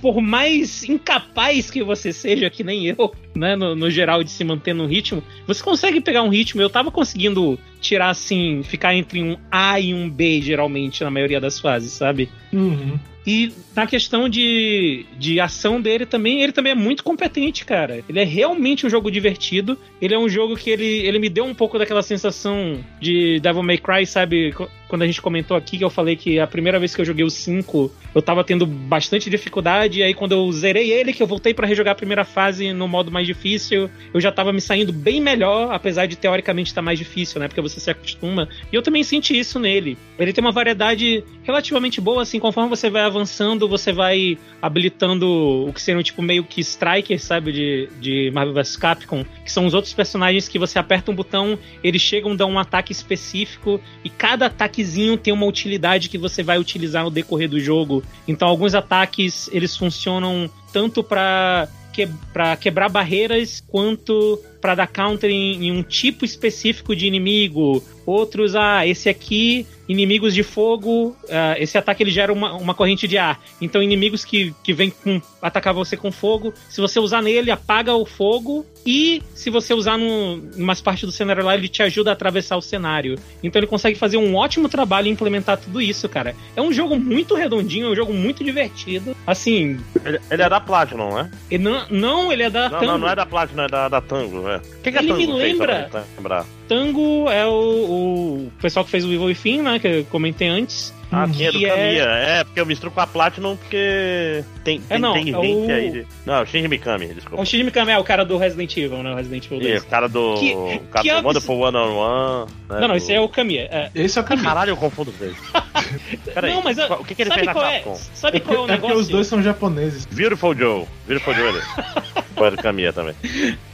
por 0.00 0.22
mais 0.22 0.82
incapaz 0.88 1.70
que 1.70 1.82
você 1.82 2.10
seja, 2.10 2.48
que 2.48 2.64
nem 2.64 2.86
eu, 2.86 3.14
né? 3.34 3.56
No, 3.56 3.74
no 3.74 3.90
geral, 3.90 4.22
de 4.22 4.30
se 4.30 4.44
manter 4.44 4.74
no 4.74 4.86
ritmo. 4.86 5.22
Você 5.46 5.62
consegue 5.62 6.00
pegar 6.00 6.22
um 6.22 6.28
ritmo. 6.28 6.62
Eu 6.62 6.70
tava 6.70 6.90
conseguindo 6.90 7.58
tirar 7.80 8.10
assim, 8.10 8.62
ficar 8.62 8.94
entre 8.94 9.22
um 9.22 9.36
A 9.50 9.78
e 9.80 9.92
um 9.92 10.08
B, 10.08 10.40
geralmente, 10.40 11.02
na 11.02 11.10
maioria 11.10 11.40
das 11.40 11.58
fases, 11.58 11.92
sabe? 11.92 12.28
Uhum. 12.52 12.98
E 13.26 13.52
na 13.74 13.86
questão 13.86 14.28
de, 14.28 15.06
de 15.18 15.40
ação 15.40 15.80
dele 15.80 16.04
também, 16.04 16.42
ele 16.42 16.52
também 16.52 16.72
é 16.72 16.74
muito 16.74 17.02
competente, 17.02 17.64
cara. 17.64 18.04
Ele 18.06 18.20
é 18.20 18.24
realmente 18.24 18.86
um 18.86 18.90
jogo 18.90 19.10
divertido. 19.10 19.78
Ele 20.00 20.14
é 20.14 20.18
um 20.18 20.28
jogo 20.28 20.56
que 20.56 20.68
ele, 20.68 20.84
ele 20.84 21.18
me 21.18 21.30
deu 21.30 21.44
um 21.44 21.54
pouco 21.54 21.78
daquela 21.78 22.02
sensação 22.02 22.84
de 23.00 23.40
Devil 23.40 23.62
May 23.62 23.78
Cry, 23.78 24.06
sabe? 24.06 24.54
Quando 24.94 25.02
a 25.02 25.06
gente 25.06 25.20
comentou 25.20 25.56
aqui 25.56 25.76
que 25.76 25.82
eu 25.82 25.90
falei 25.90 26.14
que 26.14 26.38
a 26.38 26.46
primeira 26.46 26.78
vez 26.78 26.94
que 26.94 27.00
eu 27.00 27.04
joguei 27.04 27.24
o 27.24 27.28
5, 27.28 27.90
eu 28.14 28.22
tava 28.22 28.44
tendo 28.44 28.64
bastante 28.64 29.28
dificuldade. 29.28 29.98
E 29.98 30.02
aí 30.04 30.14
quando 30.14 30.30
eu 30.30 30.52
zerei 30.52 30.92
ele, 30.92 31.12
que 31.12 31.20
eu 31.20 31.26
voltei 31.26 31.52
pra 31.52 31.66
rejogar 31.66 31.90
a 31.90 31.96
primeira 31.96 32.24
fase 32.24 32.72
no 32.72 32.86
modo 32.86 33.10
mais 33.10 33.26
difícil, 33.26 33.90
eu 34.12 34.20
já 34.20 34.30
tava 34.30 34.52
me 34.52 34.60
saindo 34.60 34.92
bem 34.92 35.20
melhor, 35.20 35.74
apesar 35.74 36.06
de 36.06 36.14
teoricamente 36.14 36.70
estar 36.70 36.80
mais 36.80 36.96
difícil, 36.96 37.40
né? 37.40 37.48
Porque 37.48 37.60
você 37.60 37.80
se 37.80 37.90
acostuma. 37.90 38.48
E 38.72 38.76
eu 38.76 38.82
também 38.82 39.02
senti 39.02 39.36
isso 39.36 39.58
nele. 39.58 39.98
Ele 40.16 40.32
tem 40.32 40.44
uma 40.44 40.52
variedade 40.52 41.24
relativamente 41.42 42.00
boa, 42.00 42.22
assim, 42.22 42.38
conforme 42.38 42.70
você 42.70 42.88
vai 42.88 43.02
avançando, 43.02 43.68
você 43.68 43.92
vai 43.92 44.38
habilitando 44.62 45.28
o 45.68 45.72
que 45.72 45.82
seriam, 45.82 46.04
tipo, 46.04 46.22
meio 46.22 46.44
que 46.44 46.60
strikers, 46.60 47.24
sabe? 47.24 47.50
De, 47.50 47.88
de 48.00 48.30
Marvel 48.32 48.54
vs 48.54 48.76
Capcom, 48.76 49.24
que 49.44 49.50
são 49.50 49.66
os 49.66 49.74
outros 49.74 49.92
personagens 49.92 50.46
que 50.46 50.56
você 50.56 50.78
aperta 50.78 51.10
um 51.10 51.16
botão, 51.16 51.58
eles 51.82 52.00
chegam, 52.00 52.36
dão 52.36 52.52
um 52.52 52.60
ataque 52.60 52.92
específico, 52.92 53.80
e 54.04 54.08
cada 54.08 54.48
ataquezinho 54.84 55.16
tem 55.16 55.32
uma 55.32 55.46
utilidade 55.46 56.08
que 56.08 56.18
você 56.18 56.42
vai 56.42 56.58
utilizar 56.58 57.04
no 57.04 57.10
decorrer 57.10 57.48
do 57.48 57.58
jogo. 57.58 58.02
Então, 58.28 58.46
alguns 58.46 58.74
ataques, 58.74 59.48
eles 59.52 59.76
funcionam 59.76 60.50
tanto 60.72 61.02
pra 61.02 61.68
que, 61.92 62.08
pra 62.32 62.56
quebrar 62.56 62.88
barreiras 62.88 63.62
quanto 63.66 64.40
pra 64.60 64.74
dar 64.74 64.86
counter 64.86 65.30
em, 65.30 65.66
em 65.66 65.72
um 65.72 65.82
tipo 65.82 66.24
específico 66.24 66.94
de 66.94 67.06
inimigo. 67.06 67.82
Outros, 68.06 68.54
ah, 68.54 68.86
esse 68.86 69.08
aqui, 69.08 69.66
inimigos 69.88 70.34
de 70.34 70.42
fogo, 70.42 71.16
ah, 71.30 71.54
esse 71.58 71.76
ataque 71.78 72.02
ele 72.02 72.10
gera 72.10 72.32
uma, 72.32 72.52
uma 72.54 72.74
corrente 72.74 73.06
de 73.08 73.16
ar. 73.18 73.40
Então, 73.60 73.82
inimigos 73.82 74.24
que, 74.24 74.54
que 74.62 74.72
vêm 74.72 74.92
atacar 75.40 75.72
você 75.74 75.96
com 75.96 76.10
fogo, 76.12 76.52
se 76.68 76.80
você 76.80 76.98
usar 77.00 77.22
nele, 77.22 77.50
apaga 77.50 77.94
o 77.94 78.04
fogo. 78.04 78.64
E 78.86 79.22
se 79.34 79.48
você 79.48 79.72
usar 79.72 79.96
num, 79.96 80.46
em 80.54 80.62
umas 80.62 80.82
partes 80.82 81.04
do 81.04 81.12
cenário 81.12 81.42
lá, 81.42 81.54
ele 81.54 81.68
te 81.68 81.82
ajuda 81.82 82.10
a 82.10 82.12
atravessar 82.12 82.54
o 82.56 82.60
cenário. 82.60 83.18
Então 83.42 83.58
ele 83.58 83.66
consegue 83.66 83.98
fazer 83.98 84.18
um 84.18 84.34
ótimo 84.36 84.68
trabalho 84.68 85.08
em 85.08 85.12
implementar 85.12 85.56
tudo 85.56 85.80
isso, 85.80 86.06
cara. 86.06 86.36
É 86.54 86.60
um 86.60 86.70
jogo 86.70 86.94
muito 86.98 87.34
redondinho, 87.34 87.86
é 87.86 87.90
um 87.90 87.96
jogo 87.96 88.12
muito 88.12 88.44
divertido. 88.44 89.16
Assim, 89.26 89.78
Ele, 90.04 90.20
ele 90.30 90.42
é 90.42 90.48
da 90.50 90.60
Platinum, 90.60 91.14
né? 91.14 91.30
ele 91.50 91.62
não, 91.64 91.86
não, 91.88 92.30
ele 92.32 92.42
é 92.42 92.50
da 92.50 92.68
Não, 92.68 92.78
Tango. 92.78 92.92
não, 92.92 92.98
não 92.98 93.08
é 93.08 93.16
da 93.16 93.24
Platinum, 93.24 93.62
é 93.62 93.68
da, 93.68 93.88
da 93.88 94.00
Tango, 94.02 94.46
é. 94.50 94.56
O 94.58 94.60
que, 94.82 94.92
que 94.92 94.98
a 94.98 95.02
Ele 95.02 95.12
Tango 95.14 95.20
me 95.32 95.32
lembra- 95.32 95.90
lembrar? 96.18 96.46
Tango 96.68 97.30
é 97.30 97.46
o, 97.46 97.50
o 97.50 98.52
pessoal 98.60 98.84
que 98.84 98.90
fez 98.90 99.04
o 99.04 99.08
Evil 99.08 99.26
Within, 99.26 99.62
né? 99.62 99.78
Que 99.78 99.88
eu 99.88 100.04
comentei 100.06 100.48
antes. 100.48 100.92
Ah, 101.14 101.28
sim, 101.32 101.44
é 101.46 101.52
do 101.52 101.58
Que 101.58 101.66
é- 101.66 101.68
Kamiya. 101.70 102.02
É... 102.04 102.44
porque 102.44 102.60
eu 102.60 102.66
misturo 102.66 102.90
com 102.92 103.00
a 103.00 103.06
Platinum 103.06 103.56
porque 103.56 104.44
tem, 104.64 104.80
tem, 104.80 104.98
não, 104.98 105.12
tem 105.12 105.22
é 105.22 105.24
gente 105.26 105.36
o- 105.36 105.72
aí. 105.74 105.90
de- 105.90 106.06
Não, 106.26 106.34
é 106.34 106.42
o 106.42 106.46
Shinji 106.46 106.68
Mikami, 106.68 107.04
É 107.06 107.14
desculpa. 107.14 107.42
o 107.42 107.46
Shinji 107.46 107.64
Mikami, 107.64 107.92
é 107.92 107.98
o 107.98 108.04
cara 108.04 108.24
do 108.24 108.36
Resident 108.36 108.76
Evil, 108.76 109.02
né? 109.02 109.12
O 109.12 109.16
Resident 109.16 109.44
Evil 109.46 109.58
E 109.58 109.62
2. 109.72 109.82
o 109.82 109.86
cara 109.86 110.08
do. 110.08 110.34
Que- 110.34 110.54
o 110.54 110.80
cara 110.90 111.02
que 111.04 111.20
do 111.20 111.26
Wonderful 111.26 111.58
One 111.60 111.76
on 111.76 111.96
One. 111.96 112.50
né, 112.50 112.56
Não, 112.68 112.80
não, 112.80 112.88
do- 112.88 112.96
esse 112.96 113.12
é 113.12 113.20
o 113.20 113.28
Kamiya. 113.28 113.68
É. 113.70 113.90
Esse 113.94 114.18
é 114.18 114.22
o 114.22 114.24
caminho. 114.24 114.46
Caralho, 114.48 114.70
eu 114.70 114.76
confundo 114.76 115.10
os 115.10 115.16
dois. 115.16 115.36
Peraí, 116.34 116.52
não, 116.54 116.62
mas 116.62 116.76
qual- 116.76 117.00
o 117.00 117.04
que, 117.04 117.14
que 117.14 117.22
ele 117.22 117.30
sabe 117.30 117.44
fez 117.44 117.54
na 117.54 117.70
é? 117.72 117.74
Capcom? 117.78 117.94
Sabe 118.14 118.40
qual 118.40 118.56
é 118.56 118.60
o 118.60 118.64
É 118.64 118.66
porque 118.66 118.80
negócio? 118.82 118.98
os 118.98 119.08
dois 119.08 119.26
são 119.26 119.42
japoneses. 119.42 120.06
Beautiful 120.06 120.54
Joe. 120.56 120.86
Beautiful 121.06 121.34
Joe 121.34 121.48
ele. 121.48 121.60
Foi 122.34 122.50
do 122.50 122.56
Kamiya 122.56 122.92
também. 122.92 123.14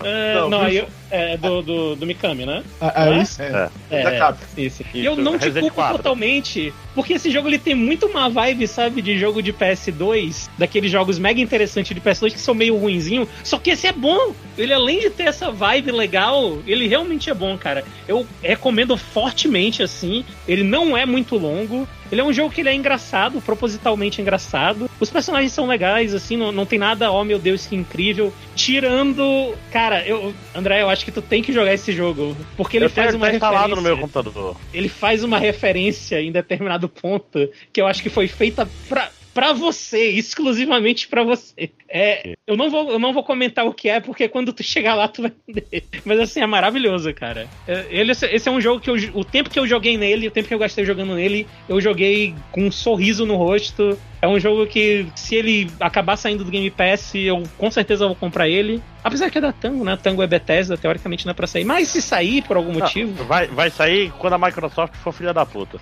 É, 0.04 0.34
Não, 0.34 0.50
não, 0.50 0.68
eu- 0.68 0.86
é 1.10 1.36
do, 1.38 1.62
do, 1.62 1.96
do 1.96 2.06
Mikami, 2.06 2.44
né? 2.44 2.62
Ah, 2.80 3.08
É? 3.08 3.18
isso? 3.22 3.40
É. 3.40 3.70
É. 3.90 4.02
Da 4.02 4.18
Capcom. 4.18 4.44
Isso. 4.56 4.82
E 4.92 4.98
Isso, 5.00 5.08
eu 5.08 5.16
não 5.16 5.38
te 5.38 5.50
culpo 5.50 5.74
4. 5.74 5.96
totalmente, 5.96 6.72
porque 7.00 7.14
esse 7.14 7.30
jogo 7.30 7.48
ele 7.48 7.58
tem 7.58 7.74
muito 7.74 8.04
uma 8.04 8.28
vibe, 8.28 8.68
sabe, 8.68 9.00
de 9.00 9.18
jogo 9.18 9.42
de 9.42 9.54
PS2, 9.54 10.50
daqueles 10.58 10.92
jogos 10.92 11.18
mega 11.18 11.40
interessantes 11.40 11.94
de 11.94 12.00
PS2 12.00 12.32
que 12.34 12.38
são 12.38 12.54
meio 12.54 12.76
ruinzinho, 12.76 13.26
só 13.42 13.58
que 13.58 13.70
esse 13.70 13.86
é 13.86 13.92
bom. 13.92 14.34
Ele 14.58 14.74
além 14.74 15.00
de 15.00 15.08
ter 15.08 15.22
essa 15.22 15.50
vibe 15.50 15.92
legal, 15.92 16.58
ele 16.66 16.86
realmente 16.86 17.30
é 17.30 17.34
bom, 17.34 17.56
cara. 17.56 17.86
Eu 18.06 18.26
recomendo 18.42 18.98
fortemente 18.98 19.82
assim. 19.82 20.26
Ele 20.46 20.62
não 20.62 20.94
é 20.94 21.06
muito 21.06 21.38
longo. 21.38 21.88
Ele 22.10 22.20
é 22.20 22.24
um 22.24 22.32
jogo 22.32 22.50
que 22.52 22.60
ele 22.60 22.68
é 22.68 22.74
engraçado, 22.74 23.40
propositalmente 23.40 24.20
engraçado. 24.20 24.90
Os 24.98 25.10
personagens 25.10 25.52
são 25.52 25.66
legais, 25.66 26.14
assim, 26.14 26.36
não, 26.36 26.50
não 26.50 26.66
tem 26.66 26.78
nada, 26.78 27.10
oh 27.10 27.24
meu 27.24 27.38
Deus, 27.38 27.66
que 27.66 27.76
incrível. 27.76 28.32
Tirando. 28.54 29.54
Cara, 29.70 30.06
eu. 30.06 30.34
André, 30.54 30.82
eu 30.82 30.88
acho 30.88 31.04
que 31.04 31.12
tu 31.12 31.22
tem 31.22 31.42
que 31.42 31.52
jogar 31.52 31.72
esse 31.72 31.92
jogo. 31.92 32.36
Porque 32.56 32.76
ele 32.76 32.86
eu 32.86 32.90
faz 32.90 33.14
uma 33.14 33.30
instalado 33.30 33.76
no 33.76 33.76
referência 33.76 33.96
meu 33.96 33.98
computador. 33.98 34.56
ele 34.74 34.88
faz 34.88 35.22
uma 35.22 35.38
referência 35.38 36.20
em 36.20 36.32
determinado 36.32 36.88
ponto 36.88 37.48
que 37.72 37.80
eu 37.80 37.86
acho 37.86 38.02
que 38.02 38.08
foi 38.08 38.26
feita 38.26 38.68
pra, 38.88 39.10
pra 39.32 39.52
você, 39.52 40.10
exclusivamente 40.10 41.08
pra 41.08 41.22
você. 41.22 41.70
É, 41.88 42.34
eu, 42.46 42.56
não 42.56 42.70
vou, 42.70 42.90
eu 42.90 42.98
não 42.98 43.12
vou 43.12 43.24
comentar 43.24 43.66
o 43.66 43.72
que 43.74 43.88
é, 43.88 44.00
porque 44.00 44.28
quando 44.28 44.52
tu 44.52 44.62
chegar 44.62 44.94
lá 44.94 45.08
tu 45.08 45.22
vai 45.22 45.32
entender. 45.48 45.84
Mas 46.04 46.20
assim, 46.20 46.40
é 46.40 46.46
maravilhoso, 46.46 47.12
cara. 47.14 47.48
É, 47.66 47.86
Ele, 47.90 48.12
esse 48.12 48.48
é 48.48 48.52
um 48.52 48.60
jogo 48.60 48.80
que 48.80 48.90
eu, 48.90 48.96
o 49.14 49.24
tempo 49.24 49.50
que 49.50 49.58
eu 49.58 49.66
joguei 49.66 49.96
nele, 49.96 50.28
o 50.28 50.30
tempo 50.30 50.48
que 50.48 50.54
eu 50.54 50.58
gastei 50.58 50.84
jogando 50.84 51.14
nele, 51.14 51.48
eu 51.68 51.80
joguei 51.80 52.36
com 52.50 52.66
um 52.66 52.70
sorriso 52.70 53.24
no 53.26 53.36
rosto. 53.36 53.98
É 54.22 54.28
um 54.28 54.38
jogo 54.38 54.66
que, 54.66 55.06
se 55.14 55.34
ele 55.34 55.70
acabar 55.80 56.16
saindo 56.16 56.44
do 56.44 56.50
Game 56.50 56.70
Pass, 56.70 57.14
eu 57.14 57.42
com 57.56 57.70
certeza 57.70 58.06
vou 58.06 58.14
comprar 58.14 58.48
ele. 58.48 58.82
Apesar 59.02 59.30
que 59.30 59.38
é 59.38 59.40
da 59.40 59.50
Tango, 59.50 59.82
né? 59.82 59.98
Tango 60.00 60.22
é 60.22 60.26
Bethesda, 60.26 60.76
teoricamente 60.76 61.24
não 61.24 61.30
é 61.30 61.34
pra 61.34 61.46
sair. 61.46 61.64
Mas 61.64 61.88
se 61.88 62.02
sair 62.02 62.42
por 62.42 62.58
algum 62.58 62.72
motivo, 62.74 63.14
Não, 63.18 63.24
vai, 63.24 63.46
vai 63.46 63.70
sair 63.70 64.12
quando 64.18 64.34
a 64.34 64.38
Microsoft 64.38 64.94
for 64.96 65.12
filha 65.12 65.32
da 65.32 65.46
puta. 65.46 65.78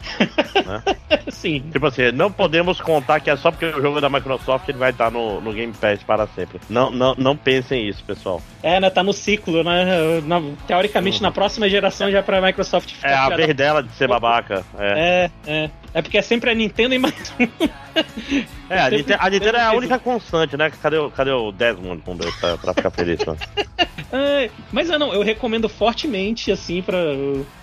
sim. 1.28 1.64
Tipo 1.72 1.86
assim, 1.86 2.12
não 2.12 2.30
podemos 2.30 2.80
contar 2.80 3.18
que 3.20 3.28
é 3.28 3.36
só 3.36 3.50
porque 3.50 3.66
o 3.66 3.82
jogo 3.82 3.98
é 3.98 4.00
da 4.00 4.08
Microsoft 4.08 4.68
ele 4.68 4.78
vai 4.78 4.90
estar 4.90 5.10
no, 5.10 5.40
no 5.40 5.52
Game 5.52 5.72
Pass 5.72 6.00
para 6.04 6.28
sempre. 6.28 6.60
Não, 6.70 6.90
não, 6.92 7.14
não 7.18 7.36
pensem 7.36 7.88
isso, 7.88 8.04
pessoal. 8.04 8.40
É, 8.62 8.78
né? 8.78 8.88
Tá 8.88 9.02
no 9.02 9.12
ciclo, 9.12 9.64
né? 9.64 10.20
Na- 10.24 10.42
teoricamente, 10.66 11.20
na 11.20 11.32
próxima 11.32 11.68
geração 11.68 12.10
já 12.10 12.18
é 12.18 12.22
pra 12.22 12.40
Microsoft 12.40 12.92
ficar 12.92 13.08
É 13.10 13.14
a 13.14 13.28
vez 13.30 13.54
dela 13.54 13.82
de 13.82 13.90
ser 13.94 14.06
babaca. 14.08 14.64
É, 14.78 15.30
É, 15.46 15.52
é. 15.52 15.70
É 15.94 16.02
porque 16.02 16.18
é 16.18 16.22
sempre 16.22 16.50
a 16.50 16.54
Nintendo 16.54 16.94
e 16.94 16.98
mais 16.98 17.32
um. 17.38 17.44
é 18.70 18.78
a, 18.78 18.82
sempre- 18.84 18.96
Nintendo, 18.98 19.18
a 19.20 19.30
Nintendo 19.30 19.56
é 19.56 19.62
a 19.62 19.72
única 19.72 19.98
constante, 19.98 20.56
né? 20.56 20.70
Cadê, 20.82 20.98
o- 20.98 21.10
cadê 21.10 21.30
o 21.30 21.50
Desmond 21.52 22.02
pra, 22.40 22.56
pra 22.58 22.74
ficar 22.74 22.90
feliz? 22.90 23.18
Né? 23.24 23.36
É, 24.10 24.48
mas 24.72 24.88
eu 24.88 24.98
não, 24.98 25.12
eu 25.12 25.22
recomendo 25.22 25.68
fortemente, 25.68 26.50
assim, 26.50 26.80
para 26.80 26.96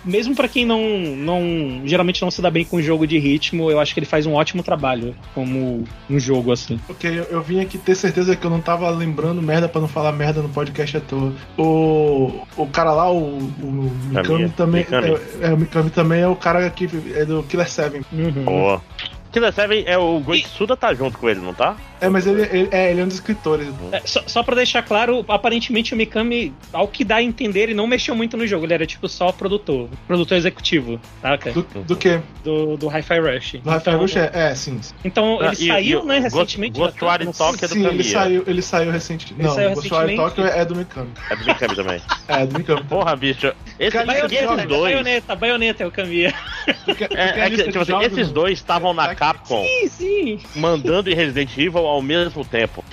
Mesmo 0.04 0.32
pra 0.36 0.46
quem 0.48 0.64
não, 0.64 0.80
não. 0.98 1.82
Geralmente 1.84 2.22
não 2.22 2.30
se 2.30 2.40
dá 2.40 2.48
bem 2.50 2.64
com 2.64 2.80
jogo 2.80 3.04
de 3.04 3.18
ritmo, 3.18 3.68
eu 3.68 3.80
acho 3.80 3.92
que 3.92 3.98
ele 3.98 4.06
faz 4.06 4.26
um 4.26 4.34
ótimo 4.34 4.62
trabalho 4.62 5.12
como 5.34 5.84
um 6.08 6.18
jogo, 6.20 6.52
assim. 6.52 6.78
Porque 6.86 7.08
eu, 7.08 7.24
eu 7.24 7.42
vim 7.42 7.60
aqui 7.60 7.76
ter 7.78 7.96
certeza 7.96 8.36
que 8.36 8.46
eu 8.46 8.50
não 8.50 8.60
tava 8.60 8.88
lembrando 8.90 9.42
merda 9.42 9.68
pra 9.68 9.80
não 9.80 9.88
falar 9.88 10.12
merda 10.12 10.40
no 10.40 10.48
podcast 10.48 10.96
à 10.96 11.00
toa. 11.00 11.32
O, 11.58 12.42
o 12.56 12.66
cara 12.68 12.92
lá, 12.92 13.10
o, 13.10 13.38
o 13.38 13.92
Mikami 14.10 14.48
também. 14.50 14.82
Mikami. 14.84 15.18
É, 15.40 15.48
é, 15.48 15.52
o 15.52 15.56
Mikami 15.56 15.90
também 15.90 16.20
é 16.20 16.28
o 16.28 16.36
cara 16.36 16.70
que 16.70 16.88
é 17.14 17.24
do 17.24 17.42
Killer 17.42 17.68
7. 17.68 18.02
Uhum. 18.16 18.44
Boa. 18.44 18.82
Killer 19.36 19.52
7 19.52 19.84
é 19.86 19.98
o 19.98 20.18
Goitsuda 20.20 20.74
tá 20.78 20.94
junto 20.94 21.18
com 21.18 21.28
ele, 21.28 21.40
não 21.40 21.52
tá? 21.52 21.76
É, 22.00 22.08
mas 22.08 22.26
ele, 22.26 22.42
ele- 22.42 22.68
é, 22.70 22.90
ele 22.90 23.00
é 23.00 23.04
um 23.04 23.06
dos 23.06 23.16
escritores. 23.16 23.68
É, 23.92 24.00
só, 24.04 24.22
só 24.26 24.42
pra 24.42 24.54
deixar 24.54 24.82
claro, 24.82 25.22
aparentemente 25.28 25.92
o 25.92 25.96
Mikami, 25.96 26.54
ao 26.72 26.88
que 26.88 27.04
dá 27.04 27.16
a 27.16 27.22
entender, 27.22 27.60
ele 27.64 27.74
não 27.74 27.86
mexeu 27.86 28.14
muito 28.14 28.34
no 28.36 28.46
jogo, 28.46 28.64
ele 28.64 28.72
era 28.74 28.86
tipo 28.86 29.06
só 29.08 29.30
produtor, 29.32 29.88
produtor 30.06 30.38
executivo, 30.38 30.98
tá? 31.20 31.36
cara? 31.36 31.52
Do, 31.54 31.62
do 31.82 31.96
que? 31.96 32.18
Do, 32.42 32.76
do 32.78 32.88
Hi-Fi 32.88 33.18
Rush. 33.20 33.52
Do 33.62 33.68
Rafael 33.70 33.96
Então- 33.96 34.00
Rush 34.00 34.16
é, 34.16 34.30
é, 34.32 34.54
sim. 34.54 34.80
Então, 35.04 35.36
ele 35.40 35.48
Ah, 35.48 35.52
e- 35.52 35.66
saiu, 35.66 36.02
e 36.02 36.06
né, 36.06 36.20
Ghost- 36.20 36.34
recentemente. 36.34 36.78
Ghostwire 36.80 37.24
da- 37.26 37.32
Tokyo 37.32 37.64
é 37.64 37.68
do 37.68 37.74
sim, 37.74 37.86
ele 37.86 38.04
saiu, 38.04 38.44
ele 38.46 38.62
saiu 38.62 38.90
recentemente. 38.92 39.34
Ele 39.40 39.48
Não, 39.48 39.54
saiu 39.54 39.70
o 39.70 39.74
Ghostwire. 39.74 40.16
Tokyo 40.16 40.46
é 40.46 40.64
do 40.64 40.76
Mikami. 40.76 41.10
É 41.30 41.36
do 41.36 41.44
Mikami 41.44 41.76
também. 41.76 42.00
É, 42.28 42.44
do 42.46 42.58
Mikami. 42.58 42.82
Porra, 42.84 43.14
bicho. 43.16 43.52
Esse, 43.78 43.90
Cara, 43.92 44.18
esses 44.18 44.30
Baioneta, 44.40 44.66
dois. 44.66 44.82
baioneta, 44.94 45.36
baioneta 45.36 45.82
é 45.82 45.86
o 45.86 45.92
porque 46.84 47.04
É, 47.14 47.40
é 47.40 47.50
que, 47.50 47.56
tipo 47.64 47.78
assim, 47.80 47.98
esses 48.04 48.30
dois 48.30 48.58
estavam 48.58 48.92
na 48.92 49.04
Tá 49.04 49.10
aqui. 49.12 49.18
Capcom 49.26 49.64
Sim, 49.64 49.88
sim. 49.88 50.40
mandando 50.54 51.10
em 51.10 51.14
Resident 51.14 51.50
Evil 51.58 51.84
ao 51.84 52.00
mesmo 52.00 52.44
tempo. 52.44 52.84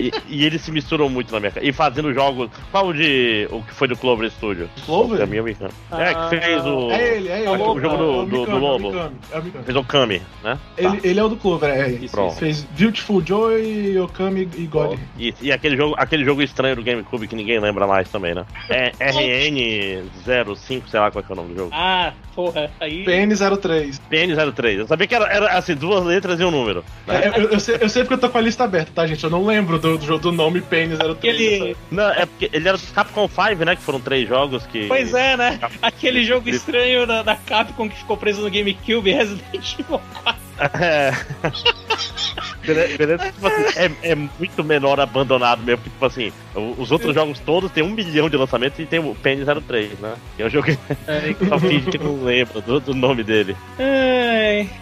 E, 0.00 0.12
e 0.28 0.44
eles 0.44 0.62
se 0.62 0.72
misturam 0.72 1.08
muito 1.08 1.32
na 1.32 1.40
minha 1.40 1.52
cara. 1.52 1.66
E 1.66 1.72
fazendo 1.72 2.12
jogos. 2.14 2.50
Qual 2.70 2.88
o 2.88 2.94
de. 2.94 3.46
O 3.50 3.62
que 3.62 3.74
foi 3.74 3.88
do 3.88 3.96
Clover 3.96 4.30
Studio? 4.30 4.68
Clover? 4.86 5.16
O 5.16 5.20
Kamiya 5.20 5.42
Mikami. 5.42 5.70
É, 5.92 6.14
que 6.14 6.40
fez 6.40 6.64
o. 6.64 6.90
É 6.90 7.16
ele, 7.16 7.28
é 7.28 7.40
ele. 7.40 7.48
o 7.48 7.80
jogo 7.80 7.80
é 7.80 7.88
o 7.88 7.96
do, 7.96 8.24
do, 8.24 8.26
do 8.26 8.40
Mikami, 8.40 8.60
Lobo. 8.60 8.86
É 8.86 8.88
o 8.88 8.92
Mikami, 8.92 9.14
é 9.32 9.38
o 9.38 9.42
Mikami. 9.42 9.64
Fez 9.64 9.76
o 9.76 9.84
Kami, 9.84 10.22
né? 10.42 10.58
Ele, 10.76 11.00
ele 11.04 11.20
é 11.20 11.24
o 11.24 11.28
do 11.28 11.36
Clover, 11.36 11.70
é 11.70 11.90
isso. 11.90 12.12
Pronto. 12.12 12.36
Fez 12.36 12.62
Beautiful 12.78 13.22
Joy, 13.24 13.98
Okami 13.98 14.48
e 14.56 14.66
God. 14.66 14.98
E, 15.18 15.34
e 15.40 15.52
aquele, 15.52 15.76
jogo, 15.76 15.94
aquele 15.98 16.24
jogo 16.24 16.42
estranho 16.42 16.76
do 16.76 16.82
GameCube 16.82 17.28
que 17.28 17.36
ninguém 17.36 17.60
lembra 17.60 17.86
mais 17.86 18.08
também, 18.08 18.34
né? 18.34 18.44
É 18.68 18.90
RN05, 19.10 20.82
sei 20.88 21.00
lá 21.00 21.10
qual 21.10 21.22
que 21.22 21.30
é 21.30 21.34
o 21.34 21.36
nome 21.36 21.54
do 21.54 21.56
jogo. 21.56 21.70
Ah, 21.72 22.12
porra, 22.34 22.70
aí. 22.80 23.04
PN03. 23.04 24.00
PN03. 24.10 24.78
Eu 24.78 24.86
sabia 24.86 25.06
que 25.06 25.14
era, 25.14 25.26
era 25.26 25.58
assim, 25.58 25.74
duas 25.74 26.04
letras 26.04 26.40
e 26.40 26.44
um 26.44 26.50
número. 26.50 26.84
né? 27.06 27.24
É, 27.24 27.40
eu, 27.40 27.50
eu 27.50 27.60
sei, 27.60 27.78
eu 27.80 27.88
sei 27.88 28.02
porque 28.02 28.14
eu 28.14 28.18
tô 28.18 28.28
com 28.30 28.38
a 28.38 28.40
lista 28.40 28.64
aberta, 28.64 28.90
tá, 28.94 29.06
gente? 29.06 29.22
Eu 29.22 29.30
não 29.30 29.44
lembro 29.44 29.78
do, 29.78 29.89
do, 29.98 30.18
do 30.18 30.32
nome 30.32 30.60
PN03. 30.60 31.12
Aquele. 31.12 31.76
Não, 31.90 32.10
é 32.10 32.26
porque 32.26 32.50
ele 32.52 32.68
era 32.68 32.76
do 32.76 32.86
Capcom 32.88 33.28
5, 33.28 33.64
né? 33.64 33.76
Que 33.76 33.82
foram 33.82 34.00
três 34.00 34.28
jogos 34.28 34.66
que. 34.66 34.86
Pois 34.86 35.14
é, 35.14 35.36
né? 35.36 35.60
Aquele 35.82 36.24
jogo 36.24 36.48
estranho 36.48 37.06
da, 37.06 37.22
da 37.22 37.36
Capcom 37.36 37.88
que 37.88 37.96
ficou 37.96 38.16
preso 38.16 38.42
no 38.42 38.50
GameCube, 38.50 39.12
Resident 39.12 39.74
Evil 39.78 40.00
4. 40.22 40.40
É. 40.78 41.10
Beleza, 42.64 43.32
tipo 43.32 43.46
assim, 43.46 43.78
é, 44.02 44.10
é 44.10 44.14
muito 44.14 44.62
menor 44.64 45.00
abandonado 45.00 45.62
mesmo, 45.62 45.78
porque, 45.78 45.90
tipo 45.90 46.04
assim, 46.06 46.32
os 46.78 46.90
outros 46.92 47.14
jogos 47.14 47.38
todos 47.40 47.70
tem 47.72 47.82
um 47.82 47.90
milhão 47.90 48.28
de 48.28 48.36
lançamentos 48.36 48.78
e 48.78 48.86
tem 48.86 48.98
o 48.98 49.14
Penny 49.14 49.44
03, 49.44 49.98
né? 49.98 50.14
Que 50.36 50.42
é 50.42 50.46
um 50.46 50.50
jogo 50.50 50.66
que 50.66 51.46
só 51.48 51.58
finge 51.58 51.90
que 51.90 51.98
não 51.98 52.22
lembra 52.22 52.60
do, 52.60 52.80
do 52.80 52.94
nome 52.94 53.22
dele. 53.22 53.56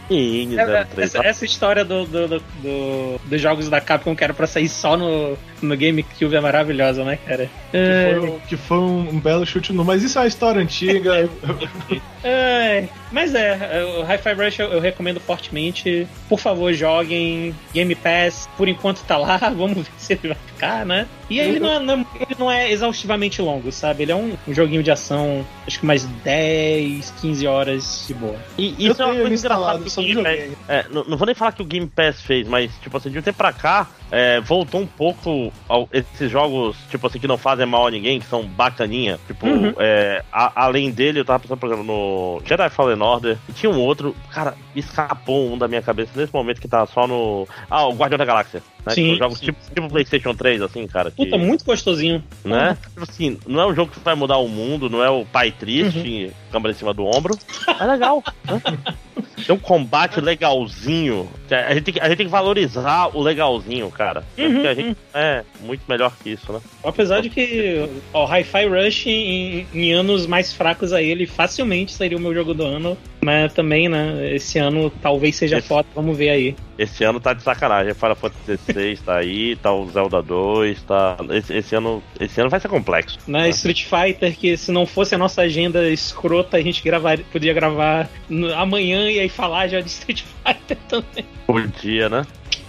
Penny 0.09 0.59
essa, 0.59 0.85
03. 0.95 1.15
essa- 1.15 1.45
história 1.45 1.85
do, 1.85 2.05
do- 2.05 2.29
do- 2.29 2.43
do- 2.63 3.21
dos 3.25 3.41
jogos 3.41 3.69
da 3.69 3.81
Capcom 3.81 4.15
que 4.15 4.25
era 4.25 4.35
pra 4.35 4.47
sair 4.47 4.69
só 4.69 4.97
no, 4.97 5.37
no 5.63 5.77
GameCube 5.77 6.35
é 6.35 6.41
maravilhosa, 6.41 7.05
né, 7.05 7.19
cara? 7.27 7.49
Que 7.71 8.21
foi, 8.21 8.29
um- 8.31 8.39
que 8.41 8.57
foi 8.57 8.79
um, 8.79 9.21
belo 9.21 9.47
chute 9.47 9.73
no. 9.73 9.85
Mas 9.85 10.03
isso 10.03 10.19
é 10.19 10.23
uma 10.23 10.29
história 10.29 10.61
antiga. 10.61 11.29
ai. 12.25 12.89
Mas 13.11 13.35
é, 13.35 13.83
o 13.99 14.03
Hi-Fi 14.03 14.33
Rush 14.35 14.59
eu, 14.59 14.67
eu 14.73 14.81
recomendo 14.81 15.19
fortemente. 15.21 16.07
Por 16.29 16.39
favor, 16.39 16.73
joguem. 16.73 17.55
Game 17.75 17.95
Pass, 17.95 18.49
por 18.57 18.69
enquanto 18.69 19.03
tá 19.05 19.17
lá. 19.17 19.37
Vamos 19.55 19.79
ver 19.87 19.93
se 19.99 20.13
ele 20.15 20.29
vai 20.29 20.37
ficar, 20.47 20.87
né? 20.87 21.07
E 21.31 21.41
aí 21.41 21.49
ele 21.51 21.61
não, 21.61 21.73
é- 21.73 21.79
não- 21.81 22.07
ele 22.17 22.37
não 22.39 22.51
é 22.51 22.71
exaustivamente 22.73 23.41
longo, 23.43 23.71
sabe? 23.71 24.03
Ele 24.05 24.13
é 24.13 24.17
um, 24.17 24.35
um 24.47 24.55
joguinho 24.55 24.83
de 24.83 24.91
ação, 24.91 25.45
acho 25.67 25.81
que 25.81 25.87
mais 25.87 26.05
10, 26.25 27.13
15 27.21 27.47
horas 27.47 28.05
de 28.07 28.15
boa. 28.15 28.37
E 28.57 28.75
Eu 28.87 28.93
isso 28.93 29.03
é 29.03 29.05
uma 29.05 29.15
coisa 29.15 29.35
engraçada 29.35 29.35
instalado, 29.35 29.85
que 29.85 29.91
só 29.91 30.01
o 30.01 30.05
não 30.15 30.23
Game 30.23 30.51
Pass, 30.57 30.59
é, 30.69 30.87
não, 30.91 31.05
não 31.05 31.17
vou 31.19 31.27
nem 31.27 31.35
falar 31.35 31.53
que 31.53 31.63
o 31.63 31.65
Game 31.65 31.87
Pass 31.87 32.23
fez, 32.23 32.47
mas, 32.49 32.71
tipo 32.83 32.97
assim, 32.97 33.11
de 33.11 33.19
um 33.19 33.23
tempo 33.23 33.37
pra 33.39 33.53
cá, 33.53 33.87
é, 34.11 34.41
voltou 34.41 34.81
um 34.81 34.87
pouco 34.87 35.53
ao- 35.69 35.89
esses 35.93 36.31
jogos, 36.31 36.77
tipo 36.91 37.07
assim, 37.07 37.19
que 37.19 37.27
não 37.29 37.37
fazem 37.39 37.67
mal 37.67 37.87
a 37.87 37.91
ninguém, 37.91 38.19
que 38.21 38.27
são 38.27 38.43
bacaninha. 38.45 39.19
Tipo, 39.27 39.47
Uhum. 39.47 39.75
é, 39.79 40.23
a- 40.33 40.65
além 40.65 40.91
dele, 40.91 41.21
eu 41.21 41.25
tava 41.25 41.41
pensando, 41.41 41.59
por 41.59 41.67
exemplo, 41.67 41.85
no 41.85 42.41
Jedi 42.45 42.69
Fallen 42.71 43.01
Order, 43.03 43.37
e 43.49 43.53
tinha 43.53 43.71
um 43.71 43.79
outro, 43.81 44.15
cara, 44.31 44.55
escapou 44.75 45.53
um 45.53 45.59
da 45.59 45.69
minha 45.69 45.83
cabeça 45.83 46.13
nesse 46.15 46.33
momento 46.33 46.61
que 46.61 46.69
tá 46.69 46.87
só 46.87 47.07
no. 47.07 47.47
Ah, 47.71 47.87
o 47.87 47.93
Guardião 47.95 48.19
da 48.19 48.25
Galáxia. 48.25 48.63
Né? 48.87 48.95
Sim, 48.95 49.03
Que 49.03 49.09
são 49.11 49.19
jogos 49.19 49.39
sim. 49.39 49.45
tipo, 49.47 49.59
tipo 49.75 49.89
PlayStation 49.89 50.35
3, 50.35 50.63
assim, 50.63 50.87
cara. 50.87 51.11
Que, 51.11 51.17
Puta, 51.25 51.37
muito 51.37 51.65
gostosinho. 51.65 52.23
né? 52.45 52.77
Tipo 52.89 53.03
assim, 53.03 53.39
não 53.47 53.61
é 53.61 53.67
um 53.67 53.75
jogo 53.75 53.93
que 53.93 54.01
vai 54.01 54.15
mudar 54.15 54.39
o 54.39 54.49
mundo, 54.49 54.89
não 54.89 55.03
é 55.05 55.11
o 55.11 55.25
pai 55.27 55.51
triste, 55.51 56.33
câmera 56.51 56.73
em 56.73 56.77
cima 56.77 56.95
do 56.95 57.05
ombro. 57.05 57.37
É 57.79 57.85
legal. 57.85 58.23
né? 58.47 58.63
Tem 59.47 59.55
um 59.55 59.59
combate 59.59 60.21
legalzinho. 60.21 61.29
A 61.51 61.75
gente, 61.75 61.85
tem 61.85 61.95
que, 61.95 62.01
a 62.01 62.09
gente 62.09 62.17
tem 62.19 62.27
que 62.27 62.33
valorizar 62.33 63.17
o 63.17 63.21
legalzinho, 63.23 63.91
cara. 63.91 64.25
É 64.37 64.43
Uhum, 64.43 64.53
Porque 64.55 64.69
a 64.69 64.75
gente 64.75 64.97
é 65.15 65.45
muito 65.61 65.83
melhor 65.89 66.13
que 66.23 66.31
isso, 66.31 66.53
né? 66.53 66.61
Apesar 66.83 67.21
de 67.21 67.31
que 67.31 67.89
o 68.13 68.25
Hi-Fi 68.25 68.67
Rush, 68.67 69.07
em, 69.07 69.67
em 69.75 69.93
anos 69.93 70.27
mais 70.27 70.53
fracos 70.53 70.93
a 70.93 71.03
ele, 71.03 71.27
facilmente 71.27 71.93
seria 71.93 72.17
o 72.17 72.21
meu 72.21 72.35
jogo 72.35 72.55
do 72.55 72.65
ano. 72.65 72.97
Mas 73.21 73.53
também, 73.53 73.89
né, 73.89 74.35
esse 74.35 74.59
ano 74.59 74.91
talvez 75.03 75.37
seja 75.37 75.59
Esse- 75.59 75.69
foda, 75.69 75.89
vamos 75.95 76.17
ver 76.17 76.31
aí. 76.31 76.57
Esse 76.79 77.03
ano 77.03 77.19
tá 77.19 77.33
de 77.35 77.43
sacanagem. 77.43 77.93
Final 77.93 78.15
Fantasy 78.15 78.57
XVI 78.73 78.97
tá 79.05 79.17
aí, 79.17 79.57
tá 79.57 79.73
o 79.73 79.91
Zelda 79.91 80.23
2, 80.23 80.81
tá. 80.83 81.17
Esse, 81.31 81.55
esse 81.57 81.75
ano, 81.75 82.01
esse 82.21 82.41
ano 82.41 82.49
vai 82.49 82.61
ser 82.61 82.69
complexo. 82.69 83.19
Né, 83.27 83.49
Street 83.49 83.85
Fighter, 83.85 84.37
que 84.37 84.57
se 84.57 84.71
não 84.71 84.87
fosse 84.87 85.15
a 85.15 85.19
nossa 85.19 85.43
agenda 85.43 85.89
escrota, 85.91 86.57
a 86.57 86.63
gente 86.63 86.83
gravar, 86.85 87.19
podia 87.33 87.53
gravar 87.53 88.09
amanhã 88.57 89.11
e 89.11 89.19
aí 89.19 89.29
falar 89.29 89.67
já 89.67 89.81
de 89.81 89.89
Street 89.89 90.23
Fighter 90.47 90.77
também. 90.89 91.25
Podia, 91.47 92.09
né? 92.09 92.25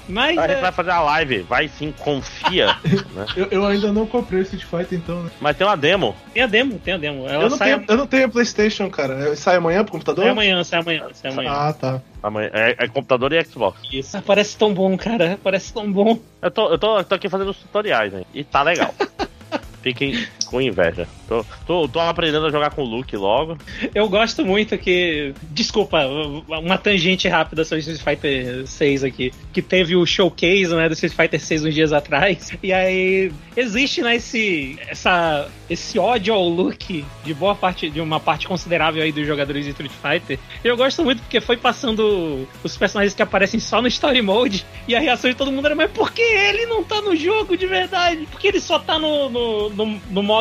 Mas 0.09 0.37
A 0.39 0.47
gente 0.47 0.57
é, 0.57 0.61
vai 0.61 0.71
fazer 0.71 0.89
a 0.89 1.01
live, 1.01 1.41
vai 1.43 1.67
sim, 1.67 1.93
confia. 1.99 2.75
né? 3.13 3.25
Eu, 3.35 3.45
eu 3.51 3.65
ainda 3.65 3.93
não 3.93 4.07
comprei 4.07 4.39
o 4.39 4.41
Street 4.41 4.63
Fighter, 4.65 4.97
então, 4.97 5.21
né? 5.23 5.29
Mas 5.39 5.55
tem 5.55 5.67
uma 5.67 5.77
demo. 5.77 6.15
tem 6.33 6.41
a 6.41 6.47
demo, 6.47 6.79
tem 6.79 6.93
a 6.95 6.97
demo. 6.97 7.27
Ela 7.27 7.43
Eu 7.43 7.49
não, 7.51 7.57
sai, 7.57 7.75
tenho, 7.75 7.85
eu 7.87 7.97
não 7.97 8.07
tenho 8.07 8.29
PlayStation, 8.29 8.89
cara. 8.89 9.35
Sai 9.35 9.57
amanhã 9.57 9.83
pro 9.83 9.91
computador? 9.91 10.23
sai 10.23 10.31
amanhã, 10.31 10.63
sai 10.63 10.79
amanhã, 10.79 11.07
sai 11.13 11.31
amanhã. 11.31 11.51
Ah, 11.51 11.73
tá. 11.73 12.01
Amanhã- 12.23 12.49
É, 12.53 12.75
é 12.79 12.87
computador 12.87 13.31
e 13.33 13.45
Xbox. 13.45 13.79
Isso. 13.91 14.17
Ah, 14.17 14.23
parece 14.25 14.57
tão 14.57 14.73
bom, 14.73 14.97
cara. 14.97 15.39
Parece 15.43 15.71
tão 15.71 15.91
bom. 15.91 16.19
Eu 16.41 16.49
tô, 16.49 16.69
eu 16.71 16.79
tô, 16.79 16.97
eu 16.97 17.03
tô 17.03 17.13
aqui 17.15 17.29
fazendo 17.29 17.51
os 17.51 17.57
tutoriais, 17.57 18.11
né? 18.11 18.23
E 18.33 18.43
tá 18.43 18.63
legal. 18.63 18.93
Fiquem 19.83 20.27
com 20.49 20.59
inveja. 20.59 21.07
Tô, 21.27 21.45
tô, 21.65 21.88
tô 21.88 21.99
aprendendo 21.99 22.47
a 22.47 22.49
jogar 22.49 22.71
com 22.71 22.81
o 22.81 22.85
Luke 22.85 23.15
logo. 23.15 23.55
Eu 23.93 24.09
gosto 24.09 24.43
muito 24.43 24.77
que. 24.77 25.33
Desculpa, 25.43 26.05
uma 26.47 26.77
tangente 26.77 27.27
rápida 27.27 27.63
sobre 27.63 27.79
Street 27.81 28.01
Fighter 28.01 28.67
6 28.67 29.03
aqui. 29.03 29.31
Que 29.53 29.62
teve 29.62 29.95
o 29.95 30.05
showcase 30.05 30.73
né, 30.75 30.89
do 30.89 30.93
Street 30.93 31.13
Fighter 31.13 31.39
6 31.39 31.65
uns 31.65 31.73
dias 31.73 31.93
atrás. 31.93 32.51
E 32.62 32.73
aí 32.73 33.31
existe 33.55 34.01
né, 34.01 34.17
esse, 34.17 34.77
essa, 34.88 35.47
esse 35.69 35.97
ódio 35.97 36.33
ao 36.33 36.47
look 36.47 37.05
de 37.23 37.33
boa 37.33 37.55
parte, 37.55 37.89
de 37.89 38.01
uma 38.01 38.19
parte 38.19 38.47
considerável 38.47 39.01
aí 39.01 39.12
dos 39.12 39.25
jogadores 39.25 39.63
de 39.63 39.71
Street 39.71 39.91
Fighter. 39.91 40.38
E 40.63 40.67
eu 40.67 40.75
gosto 40.75 41.03
muito 41.03 41.21
porque 41.21 41.39
foi 41.39 41.57
passando 41.57 42.47
os 42.63 42.77
personagens 42.77 43.15
que 43.15 43.21
aparecem 43.21 43.59
só 43.59 43.81
no 43.81 43.88
Story 43.88 44.21
Mode. 44.21 44.65
E 44.88 44.95
a 44.95 44.99
reação 44.99 45.29
de 45.29 45.38
todo 45.38 45.51
mundo 45.51 45.65
era, 45.65 45.75
mas 45.75 45.89
por 45.89 46.12
que 46.12 46.21
ele 46.21 46.65
não 46.65 46.83
tá 46.83 47.01
no 47.01 47.15
jogo 47.15 47.55
de 47.55 47.65
verdade? 47.65 48.27
Porque 48.29 48.49
ele 48.49 48.59
só 48.59 48.77
tá 48.77 48.99
no, 48.99 49.29
no, 49.29 49.69
no, 49.69 50.01
no 50.09 50.23
modo 50.23 50.38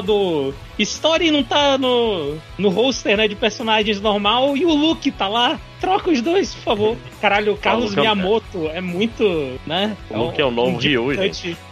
Story 0.78 1.26
e 1.28 1.30
não 1.30 1.42
tá 1.42 1.76
no, 1.78 2.36
no 2.58 2.68
roster 2.68 3.16
né, 3.16 3.26
de 3.28 3.34
personagens 3.34 4.00
normal 4.00 4.56
e 4.56 4.64
o 4.64 4.72
Luke 4.74 5.10
tá 5.10 5.28
lá. 5.28 5.58
Troca 5.80 6.10
os 6.10 6.20
dois, 6.20 6.54
por 6.54 6.62
favor. 6.62 6.96
Caralho, 7.20 7.52
o 7.52 7.56
Carlos 7.56 7.92
é 7.96 7.98
o- 7.98 8.00
Miyamoto 8.00 8.66
é 8.72 8.80
muito, 8.80 9.22
né? 9.66 9.96
O 10.10 10.18
Luke 10.24 10.40
é 10.40 10.44
o 10.44 10.50
novo 10.50 10.76
Ryu. 10.78 11.14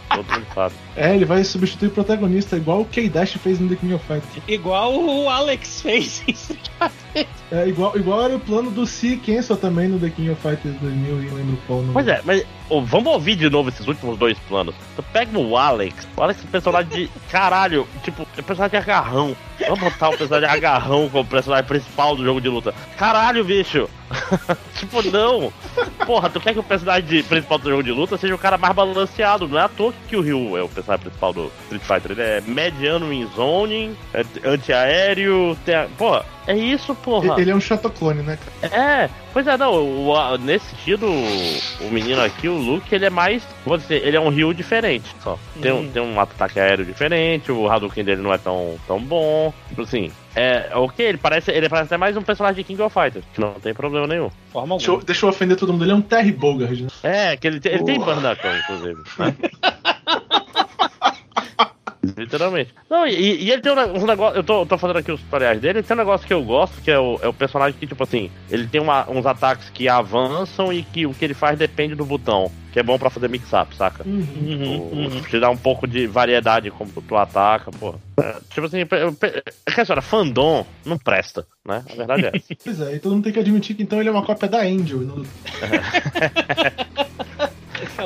Todo 0.09 0.23
mundo 0.31 0.45
sabe. 0.55 0.73
É, 0.95 1.13
ele 1.13 1.25
vai 1.25 1.43
substituir 1.43 1.89
o 1.89 1.91
protagonista, 1.91 2.55
igual 2.55 2.79
o 2.81 2.85
K-Dash 2.85 3.33
fez 3.33 3.59
no 3.59 3.67
The 3.67 3.75
King 3.75 3.93
of 3.95 4.05
Fighters. 4.05 4.43
Igual 4.47 4.93
o 4.97 5.29
Alex 5.29 5.81
fez 5.81 6.23
em 6.25 6.31
Street 6.31 6.69
Fighter. 6.79 7.27
É, 7.51 7.67
igual, 7.67 7.97
igual 7.97 8.23
era 8.23 8.35
o 8.35 8.39
plano 8.39 8.71
do 8.71 8.85
Si 8.85 9.17
Kensel 9.17 9.57
também 9.57 9.89
no 9.89 9.99
The 9.99 10.09
King 10.09 10.29
of 10.29 10.41
Fighters 10.41 10.75
2000, 10.79 11.23
e 11.23 11.29
lembro 11.35 11.57
qual 11.67 11.79
nome. 11.81 11.91
Pois 11.93 12.07
é, 12.07 12.21
mas 12.23 12.45
ô, 12.69 12.81
vamos 12.81 13.13
ouvir 13.13 13.35
de 13.35 13.49
novo 13.49 13.69
esses 13.69 13.87
últimos 13.87 14.17
dois 14.17 14.37
planos. 14.47 14.75
Tu 14.95 15.03
pega 15.03 15.37
o 15.37 15.57
Alex. 15.57 16.07
O 16.15 16.23
Alex 16.23 16.41
é 16.41 16.47
um 16.47 16.51
personagem 16.51 16.89
de. 16.89 17.09
Caralho, 17.31 17.87
tipo, 18.03 18.27
é 18.37 18.41
um 18.41 18.43
personagem 18.43 18.79
de 18.79 18.83
agarrão. 18.83 19.35
Vamos 19.59 19.79
botar 19.79 20.09
o 20.09 20.17
personagem 20.17 20.49
de 20.49 20.55
agarrão 20.55 21.09
como 21.09 21.25
personagem 21.25 21.65
principal 21.65 22.15
do 22.15 22.23
jogo 22.23 22.41
de 22.41 22.49
luta. 22.49 22.73
Caralho, 22.97 23.43
bicho! 23.43 23.89
tipo, 24.79 25.01
não! 25.11 25.51
Porra, 26.05 26.29
tu 26.29 26.39
quer 26.39 26.53
que 26.53 26.59
o 26.59 26.63
personagem 26.63 27.23
principal 27.23 27.57
do 27.57 27.69
jogo 27.69 27.83
de 27.83 27.91
luta 27.91 28.17
seja 28.17 28.33
o 28.35 28.37
cara 28.37 28.57
mais 28.57 28.73
balanceado. 28.73 29.47
Não 29.47 29.59
é 29.59 29.63
à 29.63 29.69
toa 29.69 29.93
que 30.07 30.15
o 30.15 30.21
Ryu 30.21 30.57
é 30.57 30.63
o 30.63 30.69
personagem 30.69 31.05
principal 31.05 31.33
do 31.33 31.51
Street 31.63 31.81
Fighter. 31.83 32.11
Ele 32.11 32.21
é 32.21 32.41
mediano 32.41 33.11
em 33.11 33.25
zoning, 33.35 33.95
é 34.13 34.23
antiaéreo. 34.45 35.57
Tem 35.65 35.75
a... 35.75 35.87
Porra, 35.97 36.25
é 36.47 36.55
isso, 36.55 36.95
porra. 36.95 37.39
Ele 37.41 37.51
é 37.51 37.55
um 37.55 37.59
Shatoclone, 37.59 38.21
né, 38.23 38.37
cara? 38.61 38.75
É, 38.75 39.09
pois 39.33 39.45
é, 39.47 39.57
não, 39.57 39.73
o- 39.73 40.09
o- 40.11 40.37
nesse 40.37 40.65
sentido, 40.67 41.05
o, 41.07 41.89
menino 41.91 42.21
aqui, 42.21 42.47
o 42.47 42.55
Luke, 42.57 42.93
ele 42.93 43.05
é 43.05 43.09
mais, 43.09 43.43
vou 43.65 43.77
dizer, 43.77 44.05
ele 44.05 44.15
é 44.15 44.19
um 44.19 44.29
Ryu 44.29 44.53
diferente, 44.53 45.05
só. 45.21 45.37
Tem, 45.61 45.71
um- 45.71 45.79
Uhum. 45.79 45.89
tem 45.91 46.01
um 46.01 46.19
ataque 46.19 46.59
aéreo 46.59 46.85
diferente, 46.85 47.51
o 47.51 47.69
Hadouken 47.69 48.03
dele 48.03 48.21
não 48.21 48.33
é 48.33 48.37
tão, 48.37 48.77
tão 48.87 48.99
bom, 49.01 49.53
tipo 49.67 49.81
assim, 49.81 50.09
é, 50.37 50.69
ok, 50.75 51.05
ele 51.05 51.17
parece, 51.17 51.51
ele 51.51 51.67
parece 51.67 51.87
até 51.87 51.97
mais 51.97 52.15
um 52.15 52.21
personagem 52.21 52.55
de 52.57 52.63
King 52.63 52.81
of 52.81 52.93
Fighters, 52.93 53.25
que 53.33 53.41
não 53.41 53.53
tem 53.53 53.73
problema 53.73 54.05
nenhum. 54.07 54.29
Forma 54.51 54.77
Deixa 54.77 54.91
eu, 54.91 55.01
deixa 55.01 55.25
eu 55.25 55.29
ofender 55.29 55.57
todo 55.57 55.73
mundo, 55.73 55.83
ele 55.83 55.91
é 55.91 55.95
um 55.95 56.01
Terry 56.01 56.31
Bogard, 56.31 56.83
né? 56.83 56.89
É, 57.03 57.35
que 57.37 57.47
ele, 57.47 57.59
tem- 57.59 57.73
ele 57.73 57.83
tem. 57.83 57.99
Bandacão, 57.99 58.51
inclusive, 58.55 59.01
né? 59.17 59.35
Literalmente. 62.15 62.73
Não, 62.89 63.07
e, 63.07 63.43
e 63.43 63.51
ele 63.51 63.61
tem 63.61 63.71
um, 63.71 64.03
um 64.03 64.05
negócio. 64.05 64.37
Eu 64.37 64.43
tô, 64.43 64.65
tô 64.65 64.77
fazendo 64.77 64.97
aqui 64.97 65.11
os 65.11 65.21
tutoriais 65.21 65.59
dele. 65.59 65.79
Ele 65.79 65.87
tem 65.87 65.95
um 65.95 65.99
negócio 65.99 66.27
que 66.27 66.33
eu 66.33 66.43
gosto, 66.43 66.81
que 66.81 66.91
é 66.91 66.99
o, 66.99 67.19
é 67.21 67.27
o 67.27 67.33
personagem 67.33 67.77
que, 67.79 67.87
tipo 67.87 68.03
assim, 68.03 68.29
ele 68.49 68.67
tem 68.67 68.79
uma- 68.79 69.09
uns 69.09 69.25
ataques 69.25 69.69
que 69.69 69.89
avançam 69.89 70.71
e 70.71 70.83
que 70.83 71.05
o 71.05 71.13
que 71.13 71.25
ele 71.25 71.33
faz 71.33 71.57
depende 71.57 71.95
do 71.95 72.05
botão. 72.05 72.51
Que 72.71 72.79
é 72.79 72.83
bom 72.83 72.99
pra 72.99 73.09
fazer 73.09 73.27
mix-up, 73.29 73.75
saca? 73.75 74.03
Uhum, 74.05 74.89
O- 74.91 74.95
uhum. 74.95 75.21
Te 75.21 75.39
dá 75.39 75.49
um 75.49 75.57
pouco 75.57 75.87
de 75.87 76.05
variedade 76.05 76.69
como 76.69 76.91
tu 76.91 77.15
ataca, 77.15 77.71
porra. 77.71 77.97
É, 78.19 78.35
tipo 78.51 78.65
assim, 78.67 78.81
é 78.81 79.71
que 79.71 79.81
a 79.81 79.85
senhora, 79.85 80.01
fandom 80.01 80.65
não 80.85 80.97
presta, 80.97 81.45
né? 81.65 81.83
A 81.91 81.95
verdade 81.95 82.25
é 82.25 82.31
essa. 82.35 82.47
Pois 82.63 82.81
é, 82.81 82.95
e 82.95 82.99
todo 82.99 83.13
mundo 83.15 83.23
tem 83.23 83.33
que 83.33 83.39
admitir 83.39 83.75
que 83.75 83.81
então 83.83 83.99
ele 83.99 84.09
é 84.09 84.11
uma 84.11 84.23
cópia 84.25 84.47
da 84.47 84.61
Angel. 84.61 84.99
não- 85.01 85.23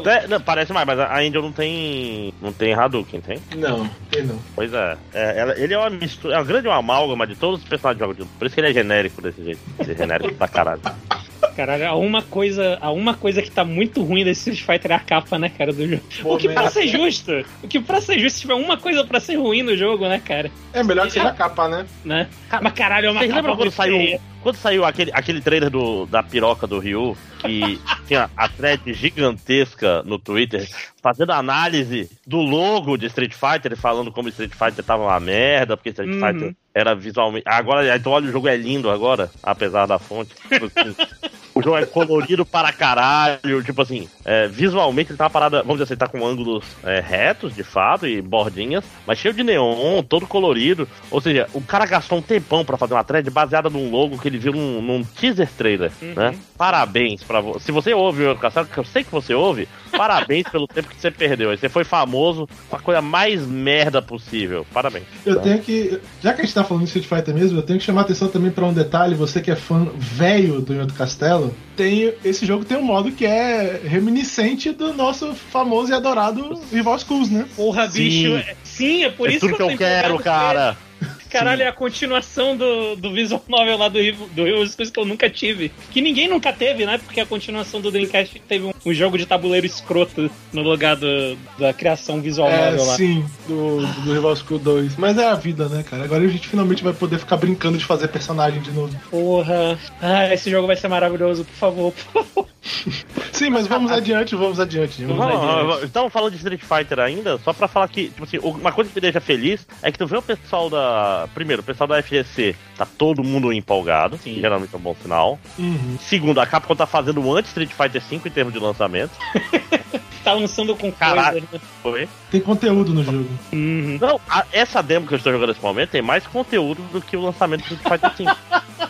É, 0.05 0.27
não, 0.27 0.39
parece 0.41 0.73
mais, 0.73 0.85
mas 0.85 0.99
a 0.99 1.17
Angel 1.19 1.41
não 1.41 1.51
tem. 1.51 2.33
não 2.41 2.51
tem 2.51 2.73
Hadouken, 2.73 3.21
tem? 3.21 3.39
Não, 3.55 3.89
tem 4.09 4.23
não. 4.23 4.39
Pois 4.55 4.73
é. 4.73 4.97
É, 5.13 5.39
ela- 5.39 5.57
ele 5.59 5.73
é 5.73 5.77
uma 5.77 5.89
mistura, 5.89 6.35
é 6.35 6.37
uma 6.37 6.43
grande 6.45 6.67
amálgama 6.67 7.25
de 7.27 7.35
todos 7.35 7.61
os 7.61 7.67
personagens 7.67 7.97
de 7.97 8.03
jogos 8.03 8.15
de 8.15 8.21
luta. 8.23 8.33
Por 8.37 8.45
isso 8.45 8.55
que 8.55 8.61
ele 8.61 8.69
é 8.69 8.73
genérico 8.73 9.21
desse 9.21 9.43
jeito. 9.43 9.59
Ele 9.79 9.91
é 9.91 9.95
genérico 9.95 10.33
pra 10.35 10.47
caralho. 10.47 10.81
Caralho, 11.55 11.87
há 11.87 11.95
uma 11.95 12.21
coisa, 12.21 12.77
há 12.79 12.91
uma 12.91 13.13
coisa 13.15 13.41
que 13.41 13.49
tá 13.51 13.65
muito 13.65 14.01
ruim 14.03 14.23
desse 14.23 14.51
Street 14.51 14.61
Fighter 14.79 14.91
é 14.91 14.95
a 14.95 14.99
capa, 14.99 15.37
né, 15.39 15.49
cara, 15.49 15.73
do 15.73 15.85
jogo. 15.87 16.01
O 16.23 16.37
que 16.37 16.47
pra 16.47 16.69
ser 16.69 16.87
justo, 16.87 17.31
o 17.63 17.67
que 17.67 17.79
pra 17.79 17.99
ser 17.99 18.19
justo, 18.19 18.35
se 18.35 18.41
tiver 18.41 18.53
uma 18.53 18.77
coisa 18.77 19.03
pra 19.03 19.19
ser 19.19 19.35
ruim 19.35 19.61
no 19.63 19.75
jogo, 19.75 20.07
né, 20.07 20.21
cara, 20.23 20.49
É 20.71 20.83
melhor 20.83 21.07
que 21.07 21.13
seja 21.13 21.29
a 21.29 21.33
capa, 21.33 21.67
né? 21.67 21.85
né? 22.05 22.27
Mas 22.61 22.73
caralho, 22.73 23.07
é 23.07 23.11
uma 23.11 23.19
Vocês 23.19 23.31
capa 23.31 23.41
lembram 23.41 23.57
quando 23.57 23.71
saiu. 23.71 24.19
Quando 24.41 24.55
saiu 24.55 24.83
aquele, 24.85 25.11
aquele 25.13 25.41
trailer 25.41 25.69
do, 25.69 26.05
da 26.05 26.21
piroca 26.23 26.65
do 26.67 26.79
Ryu? 26.79 27.15
Que 27.39 27.79
tinha 28.07 28.29
a 28.35 28.47
thread 28.47 28.93
gigantesca 28.93 30.03
no 30.03 30.19
Twitter 30.19 30.67
fazendo 31.01 31.31
análise 31.31 32.09
do 32.25 32.37
logo 32.37 32.97
de 32.97 33.07
Street 33.07 33.33
Fighter, 33.33 33.75
falando 33.75 34.11
como 34.11 34.29
Street 34.29 34.53
Fighter 34.53 34.83
tava 34.83 35.03
uma 35.03 35.19
merda, 35.19 35.75
porque 35.75 35.89
Street 35.89 36.11
Uhum. 36.13 36.19
Fighter 36.19 36.55
era 36.73 36.95
visualmente. 36.95 37.43
Agora, 37.47 37.95
então 37.95 38.11
olha, 38.11 38.29
o 38.29 38.31
jogo 38.31 38.47
é 38.47 38.55
lindo 38.55 38.89
agora, 38.89 39.31
apesar 39.41 39.85
da 39.85 39.97
fonte. 39.99 40.33
O 41.53 41.61
jogo 41.61 41.77
é 41.77 41.85
colorido 41.85 42.45
para 42.45 42.71
caralho. 42.71 43.63
Tipo 43.63 43.81
assim, 43.81 44.07
é, 44.23 44.47
visualmente 44.47 45.11
ele 45.11 45.17
tá 45.17 45.25
uma 45.25 45.29
parada, 45.29 45.61
vamos 45.61 45.75
dizer 45.75 45.83
assim, 45.83 45.95
tá 45.95 46.07
com 46.07 46.25
ângulos 46.25 46.65
é, 46.83 46.99
retos, 46.99 47.53
de 47.53 47.63
fato, 47.63 48.07
e 48.07 48.21
bordinhas, 48.21 48.85
mas 49.05 49.19
cheio 49.19 49.33
de 49.33 49.43
neon, 49.43 50.01
todo 50.03 50.27
colorido. 50.27 50.87
Ou 51.09 51.19
seja, 51.19 51.47
o 51.53 51.61
cara 51.61 51.85
gastou 51.85 52.17
um 52.17 52.21
tempão 52.21 52.63
pra 52.63 52.77
fazer 52.77 52.93
uma 52.93 53.03
thread 53.03 53.29
baseada 53.29 53.69
num 53.69 53.91
logo 53.91 54.17
que 54.17 54.27
ele 54.27 54.37
viu 54.37 54.53
num, 54.53 54.81
num 54.81 55.03
teaser 55.03 55.49
trailer, 55.57 55.91
né? 56.01 56.35
Parabéns 56.57 57.23
pra 57.23 57.41
você. 57.41 57.65
Se 57.65 57.71
você 57.71 57.93
ouve 57.93 58.25
o 58.25 58.35
Castelo, 58.35 58.67
que 58.67 58.77
eu 58.77 58.83
sei 58.83 59.03
que 59.03 59.11
você 59.11 59.33
ouve, 59.33 59.67
parabéns 59.91 60.47
pelo 60.47 60.67
tempo 60.67 60.89
que 60.89 60.95
você 60.99 61.11
perdeu. 61.11 61.55
Você 61.55 61.69
foi 61.69 61.83
famoso, 61.83 62.47
uma 62.71 62.79
coisa 62.79 63.01
mais 63.01 63.45
merda 63.45 64.01
possível. 64.01 64.65
Parabéns. 64.73 65.05
Eu 65.25 65.39
tenho 65.39 65.59
que. 65.59 65.99
Já 66.21 66.33
que 66.33 66.41
a 66.41 66.43
gente 66.45 66.53
tá 66.53 66.63
falando 66.63 66.83
de 66.83 66.89
Street 66.97 67.07
Fighter 67.07 67.33
mesmo, 67.33 67.57
eu 67.59 67.63
tenho 67.63 67.79
que 67.79 67.85
chamar 67.85 68.01
a 68.01 68.03
atenção 68.05 68.27
também 68.27 68.51
pra 68.51 68.65
um 68.65 68.73
detalhe. 68.73 69.15
Você 69.15 69.41
que 69.41 69.51
é 69.51 69.55
fã 69.55 69.87
velho 69.97 70.61
do 70.61 70.73
Yoto 70.73 70.93
Castelo, 70.93 71.53
tem, 71.75 72.13
esse 72.23 72.45
jogo 72.45 72.65
tem 72.65 72.77
um 72.77 72.83
modo 72.83 73.11
que 73.11 73.25
é 73.25 73.81
reminiscente 73.83 74.71
do 74.71 74.93
nosso 74.93 75.33
famoso 75.33 75.91
e 75.91 75.95
adorado 75.95 76.59
Rival 76.71 76.97
Schools, 76.99 77.29
né? 77.29 77.45
Porra, 77.55 77.89
Sim. 77.89 77.99
bicho. 78.03 78.35
é- 78.37 78.55
Sim, 78.63 79.03
é 79.03 79.09
por 79.09 79.29
é 79.29 79.33
isso 79.33 79.41
tudo 79.41 79.55
que 79.57 79.61
eu 79.63 79.69
tô 79.71 79.77
quero, 79.77 80.17
cara. 80.19 80.73
com 80.73 80.79
ele. 80.81 80.90
Caralho, 81.31 81.61
é 81.63 81.67
a 81.67 81.71
continuação 81.73 82.55
do, 82.55 82.95
do 82.95 83.11
visual 83.13 83.43
novel 83.47 83.77
lá 83.77 83.87
do 83.87 83.99
Rival- 83.99 84.27
do 84.29 84.43
Rival 84.43 84.65
Schools 84.67 84.89
que 84.91 84.99
eu 84.99 85.05
nunca 85.05 85.29
tive. 85.29 85.71
Que 85.91 86.01
ninguém 86.01 86.27
nunca 86.27 86.51
teve, 86.51 86.85
né? 86.85 86.97
Porque 86.97 87.19
a 87.19 87.25
continuação 87.25 87.79
do 87.81 87.89
Dreamcast 87.91 88.39
teve 88.47 88.65
um, 88.65 88.73
um 88.85 88.93
jogo 88.93 89.17
de 89.17 89.25
tabuleiro 89.25 89.65
escroto 89.65 90.29
no 90.51 90.61
lugar 90.61 90.95
do- 90.95 91.37
da 91.57 91.73
criação 91.73 92.21
visual 92.21 92.49
É, 92.49 92.71
novel 92.71 92.85
lá. 92.85 92.95
sim, 92.95 93.25
do, 93.47 93.85
do 94.03 94.13
Rival 94.13 94.35
School 94.35 94.59
2. 94.59 94.95
Mas 94.97 95.17
é 95.17 95.27
a 95.27 95.35
vida, 95.35 95.67
né, 95.69 95.83
cara? 95.83 96.03
Agora 96.03 96.23
a 96.23 96.27
gente 96.27 96.47
finalmente 96.47 96.83
vai 96.83 96.93
poder 96.93 97.17
ficar 97.19 97.37
brincando 97.37 97.77
de 97.77 97.85
fazer 97.85 98.07
personagem 98.09 98.61
de 98.61 98.71
novo. 98.71 98.93
Porra. 99.09 99.79
Ah, 100.01 100.33
esse 100.33 100.49
jogo 100.51 100.67
vai 100.67 100.75
ser 100.75 100.87
maravilhoso, 100.87 101.45
por 101.45 101.55
favor, 101.55 101.91
por 101.93 102.23
favor. 102.23 102.47
Sim, 103.31 103.49
mas 103.49 103.65
vamos 103.65 103.91
adiante, 103.91 104.35
vamos 104.35 104.59
adiante. 104.59 105.03
Vamos 105.03 105.17
Vamos, 105.25 105.65
adiante. 105.69 105.85
Então, 105.85 106.09
falando 106.09 106.31
de 106.31 106.37
Street 106.37 106.61
Fighter 106.61 106.99
ainda, 106.99 107.39
só 107.39 107.53
pra 107.53 107.67
falar 107.67 107.87
que, 107.87 108.05
tipo 108.09 108.23
assim, 108.23 108.37
uma 108.37 108.71
coisa 108.71 108.89
que 108.89 108.95
me 108.95 109.01
deixa 109.01 109.19
feliz 109.19 109.65
é 109.81 109.91
que 109.91 109.97
tu 109.97 110.05
vê 110.05 110.17
o 110.17 110.21
pessoal 110.21 110.69
da. 110.69 111.20
Primeiro, 111.27 111.61
o 111.61 111.65
pessoal 111.65 111.87
da 111.87 112.01
FGC, 112.01 112.55
tá 112.77 112.85
todo 112.85 113.23
mundo 113.23 113.51
empolgado, 113.51 114.17
Sim. 114.17 114.39
geralmente 114.39 114.73
é 114.73 114.77
um 114.77 114.81
bom 114.81 114.95
sinal. 115.01 115.39
Uhum. 115.57 115.97
Segundo, 115.99 116.39
a 116.39 116.45
Capcom 116.45 116.75
tá 116.75 116.85
fazendo 116.85 117.21
o 117.21 117.35
anti-Street 117.35 117.71
Fighter 117.71 118.01
5 118.01 118.27
em 118.27 118.31
termos 118.31 118.53
de 118.53 118.59
lançamento. 118.59 119.11
Tá 120.23 120.33
lançando 120.33 120.75
com 120.75 120.91
Caralho. 120.91 121.41
coisa. 121.41 121.47
né? 121.53 121.59
Foi. 121.81 122.09
Tem 122.29 122.39
conteúdo 122.41 122.93
no 122.93 123.03
jogo. 123.03 123.27
Uhum. 123.51 123.97
Não, 123.99 124.19
a- 124.29 124.45
essa 124.51 124.81
demo 124.81 125.07
que 125.07 125.13
eu 125.13 125.17
estou 125.17 125.31
jogando 125.33 125.49
nesse 125.49 125.61
momento 125.61 125.89
tem 125.89 126.01
mais 126.01 126.25
conteúdo 126.27 126.81
do 126.91 127.01
que 127.01 127.17
o 127.17 127.21
lançamento 127.21 127.61
do 127.67 127.73
Street 127.75 127.81
Fighter 128.01 128.15
5. 128.17 128.37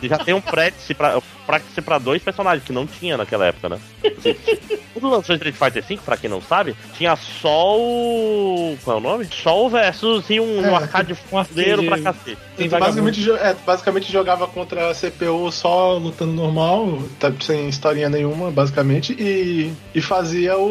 E 0.01 0.07
já 0.07 0.17
tem 0.17 0.33
um 0.33 0.41
practice 0.41 0.93
pra, 0.93 1.21
practice 1.45 1.81
pra 1.81 1.97
dois 1.97 2.21
personagens, 2.23 2.63
que 2.65 2.71
não 2.73 2.87
tinha 2.87 3.17
naquela 3.17 3.45
época, 3.45 3.69
né? 3.69 3.79
Assim, 4.17 4.35
Quando 4.93 5.09
lançou 5.09 5.35
Street 5.35 5.55
Fighter 5.55 5.83
5, 5.83 6.03
pra 6.03 6.17
quem 6.17 6.29
não 6.29 6.41
sabe, 6.41 6.75
tinha 6.97 7.15
só 7.15 7.77
o. 7.77 8.77
Qual 8.83 8.97
é 8.97 8.99
o 8.99 9.03
nome? 9.03 9.27
Só 9.31 9.65
o 9.65 9.69
versus 9.69 10.29
e 10.29 10.39
um, 10.39 10.65
É, 10.65 10.69
um 10.71 10.75
arcade 10.75 11.13
um 11.31 11.37
arcade- 11.37 11.47
fudeiro 11.49 11.83
pra 11.83 11.99
cacete. 11.99 12.37
Tu 12.57 12.67
basicamente, 12.69 13.21
jo- 13.21 13.35
é, 13.35 13.55
basicamente 13.65 14.11
jogava 14.11 14.47
contra 14.47 14.89
a 14.89 14.93
CPU 14.93 15.51
só 15.51 15.97
lutando 15.97 16.33
normal, 16.33 16.99
tá- 17.19 17.31
sem 17.41 17.67
historinha 17.69 18.09
nenhuma, 18.09 18.49
basicamente, 18.51 19.13
e, 19.13 19.73
e 19.95 20.01
fazia 20.01 20.57
o, 20.57 20.63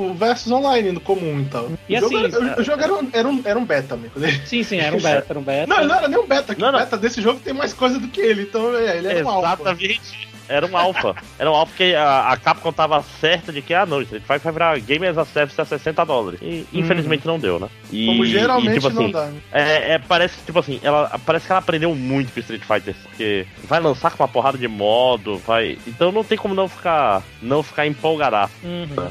o 0.00 0.14
versus 0.14 0.50
online 0.52 0.92
no 0.92 1.00
comum 1.00 1.40
e 1.40 1.44
tal. 1.46 1.70
E 1.88 1.96
o, 1.96 2.00
jogo 2.00 2.16
assim, 2.18 2.36
era, 2.36 2.60
o- 2.60 2.64
jogo 2.64 2.82
era 2.82 2.94
um, 2.94 3.08
era 3.12 3.28
um, 3.28 3.42
era 3.44 3.58
um 3.58 3.64
beta, 3.64 3.94
amigo. 3.94 4.14
Sim, 4.44 4.62
sim, 4.62 4.78
era 4.78 4.96
um 4.96 5.00
beta, 5.00 5.26
era 5.30 5.38
um 5.38 5.42
beta. 5.42 5.66
Não, 5.66 5.78
ele 5.78 5.86
não 5.86 5.94
era 5.96 6.08
nem 6.08 6.18
um 6.18 6.26
beta, 6.26 6.54
que 6.54 6.60
Não, 6.60 6.68
o 6.68 6.72
não. 6.72 6.78
beta 6.78 6.96
desse 6.96 7.20
jogo 7.20 7.40
tem 7.40 7.52
mais 7.54 7.72
coisa 7.72 7.98
do 7.98 8.08
que 8.08 8.20
ele, 8.20 8.42
então 8.42 8.76
é, 8.76 8.98
ele 8.98 9.08
era 9.08 9.24
um 9.24 9.28
alfa. 9.30 9.52
Exatamente. 9.62 10.30
Era 10.50 10.66
um 10.66 10.76
alpha. 10.76 11.14
Era 11.38 11.48
um 11.48 11.54
alpha 11.54 11.70
porque 11.70 11.94
a, 11.94 12.32
a 12.32 12.36
Capcom 12.36 12.72
tava 12.72 13.04
certa 13.20 13.52
de 13.52 13.62
que, 13.62 13.72
ah, 13.72 13.86
não, 13.86 14.02
Street 14.02 14.24
Fighter 14.24 14.40
vai 14.42 14.52
virar 14.52 14.78
Game 14.80 15.06
as 15.06 15.16
a 15.16 15.24
Service 15.24 15.60
a 15.60 15.64
60 15.64 16.04
dólares. 16.04 16.40
E 16.42 16.66
infelizmente 16.72 17.24
não 17.24 17.38
deu, 17.38 17.60
né? 17.60 17.68
E, 17.92 18.06
Como 18.06 18.24
geralmente 18.26 18.70
e, 18.78 18.80
tipo 18.80 18.90
não 18.90 19.02
assim, 19.04 19.12
dá. 19.12 19.26
né? 19.26 19.40
É, 19.52 19.92
é, 19.92 19.98
parece 20.00 20.36
que, 20.38 20.46
tipo 20.46 20.58
assim, 20.58 20.80
ela, 20.82 21.08
parece 21.24 21.46
que 21.46 21.52
ela 21.52 21.60
aprendeu 21.60 21.94
muito 21.94 22.32
com 22.32 22.40
Street 22.40 22.62
Fighter, 22.64 22.96
porque 23.04 23.46
vai 23.62 23.78
lançar 23.78 24.10
com 24.10 24.24
uma 24.24 24.28
porrada 24.28 24.58
de 24.58 24.66
modo, 24.66 25.38
vai. 25.38 25.78
Então 25.86 26.10
não 26.10 26.24
tem 26.24 26.36
como 26.36 26.52
não 26.52 26.66
ficar, 26.66 27.22
não 27.40 27.62
ficar 27.62 27.86
empolgadaço. 27.86 28.52
Uhum. 28.64 29.08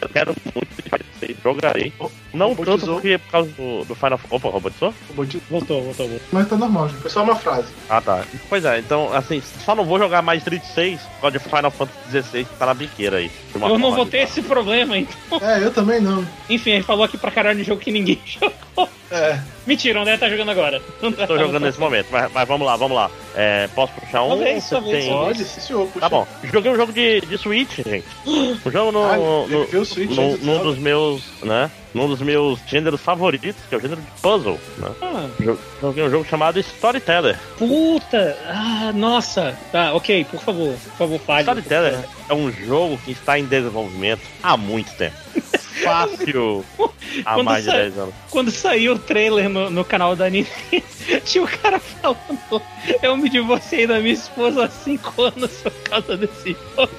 Eu 0.00 0.08
quero 0.08 0.34
muito 0.54 0.68
Fighter 0.82 1.06
6, 1.20 1.36
jogarei. 1.42 1.92
Não 2.32 2.54
tanto 2.54 2.60
robotizou. 2.64 2.94
porque 2.94 3.18
por 3.18 3.30
causa 3.30 3.50
do, 3.50 3.84
do 3.84 3.94
Final 3.94 4.20
Opa, 4.30 4.48
robotizou? 4.48 4.94
Robotizou. 5.08 5.40
Voltou, 5.50 5.82
voltou, 5.82 6.08
voltou. 6.08 6.28
Mas 6.32 6.48
tá 6.48 6.56
normal, 6.56 6.88
gente. 6.88 7.00
Foi 7.00 7.10
só 7.10 7.22
uma 7.22 7.36
frase. 7.36 7.68
Ah, 7.88 8.00
tá. 8.00 8.24
Pois 8.48 8.64
é, 8.64 8.78
então, 8.78 9.12
assim, 9.12 9.42
só 9.64 9.74
não 9.74 9.84
vou 9.84 9.98
jogar 9.98 10.22
mais 10.22 10.38
Street 10.42 10.62
6 10.62 11.00
por 11.00 11.20
causa 11.22 11.38
de 11.38 11.44
Final 11.44 11.70
Fantasy 11.70 12.22
XVI 12.22 12.44
que 12.44 12.54
tá 12.56 12.66
na 12.66 12.74
biqueira 12.74 13.16
aí. 13.18 13.28
De 13.54 13.62
Eu 13.62 13.78
não 13.78 13.94
vou 13.94 14.06
ter 14.06 14.18
esse 14.18 14.42
problema, 14.42 14.96
então. 14.96 15.40
É, 15.40 15.62
eu 15.62 15.72
também 15.72 16.00
não. 16.00 16.26
Enfim, 16.48 16.70
ele 16.70 16.84
falou 16.84 17.04
aqui 17.04 17.18
pra 17.18 17.30
caralho 17.30 17.58
de 17.58 17.64
jogo 17.64 17.80
que 17.80 17.90
ninguém 17.90 18.20
jogou. 18.24 18.88
É. 19.10 19.38
Mentira, 19.66 19.98
o 19.98 20.02
André 20.02 20.16
tá 20.18 20.28
jogando 20.28 20.50
agora. 20.50 20.80
Tô 21.26 21.38
jogando 21.38 21.60
nesse 21.64 21.80
momento, 21.80 22.08
mas, 22.10 22.30
mas 22.32 22.48
vamos 22.48 22.66
lá, 22.66 22.76
vamos 22.76 22.96
lá. 22.96 23.10
É, 23.34 23.66
posso 23.68 23.92
puxar 23.94 24.22
um? 24.22 24.28
Talvez, 24.30 24.64
Você 24.64 24.74
talvez, 24.74 25.04
tem-. 25.04 25.12
Pode, 25.12 25.44
sim, 25.44 25.60
senhor. 25.60 25.86
Puxa. 25.86 26.00
Tá 26.00 26.08
bom. 26.08 26.26
Joguei 26.44 26.72
um 26.72 26.76
jogo 26.76 26.92
de, 26.92 27.20
de 27.22 27.38
Switch, 27.38 27.76
gente. 27.76 28.04
Um 28.26 28.70
jogo 28.70 28.92
no, 28.92 29.04
Ah, 29.04 29.16
no, 29.16 29.84
Switch 29.84 30.10
no- 30.10 30.36
do 30.36 30.44
num 30.44 30.62
dos 30.62 30.78
meus, 30.78 31.22
né? 31.42 31.70
Num 31.94 32.06
dos 32.06 32.20
meus 32.20 32.58
gêneros 32.66 33.00
favoritos, 33.00 33.54
que 33.68 33.74
é 33.74 33.78
o 33.78 33.80
gênero 33.80 34.00
de 34.00 34.06
puzzle, 34.20 34.58
né? 34.76 34.90
Ah, 35.00 35.26
Jo- 35.40 35.58
Joguei 35.80 36.04
um 36.04 36.10
jogo 36.10 36.24
chamado 36.26 36.58
Storyteller. 36.60 37.38
puta! 37.58 38.36
Ah, 38.46 38.92
nossa! 38.94 39.56
Tá, 39.72 39.94
ok, 39.94 40.24
por 40.30 40.40
favor, 40.40 40.74
por 40.74 40.92
favor, 40.98 41.18
fale. 41.20 41.40
Storyteller 41.42 41.98
é 42.28 42.34
um 42.34 42.52
jogo 42.52 42.98
que 43.04 43.12
está 43.12 43.38
em 43.38 43.44
desenvolvimento 43.46 44.20
há 44.42 44.56
muito 44.56 44.92
tempo. 44.96 45.16
Fácil 45.84 46.64
há 47.24 47.34
Quando 47.34 47.44
mais 47.46 47.64
de 47.64 47.70
sai- 47.70 47.80
10 47.82 47.98
anos. 47.98 48.14
Quando 48.30 48.50
saiu 48.50 48.92
o 48.94 48.98
trailer 48.98 49.48
no, 49.48 49.70
no 49.70 49.84
canal 49.84 50.14
da 50.16 50.28
Nintendo, 50.30 50.84
tinha 51.24 51.44
o 51.44 51.48
cara 51.48 51.78
falando: 51.78 52.62
Eu 53.02 53.16
me 53.16 53.28
divorciei 53.28 53.86
da 53.86 53.98
minha 54.00 54.14
esposa 54.14 54.64
há 54.64 54.68
5 54.68 55.22
anos 55.22 55.50
por 55.62 55.72
causa 55.84 56.16
desse 56.16 56.56
jogo. 56.76 56.90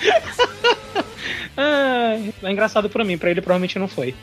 Ah, 1.56 2.16
é 2.42 2.50
engraçado 2.50 2.88
pra 2.88 3.04
mim, 3.04 3.18
pra 3.18 3.30
ele 3.30 3.40
provavelmente 3.42 3.78
não 3.78 3.86
foi. 3.86 4.14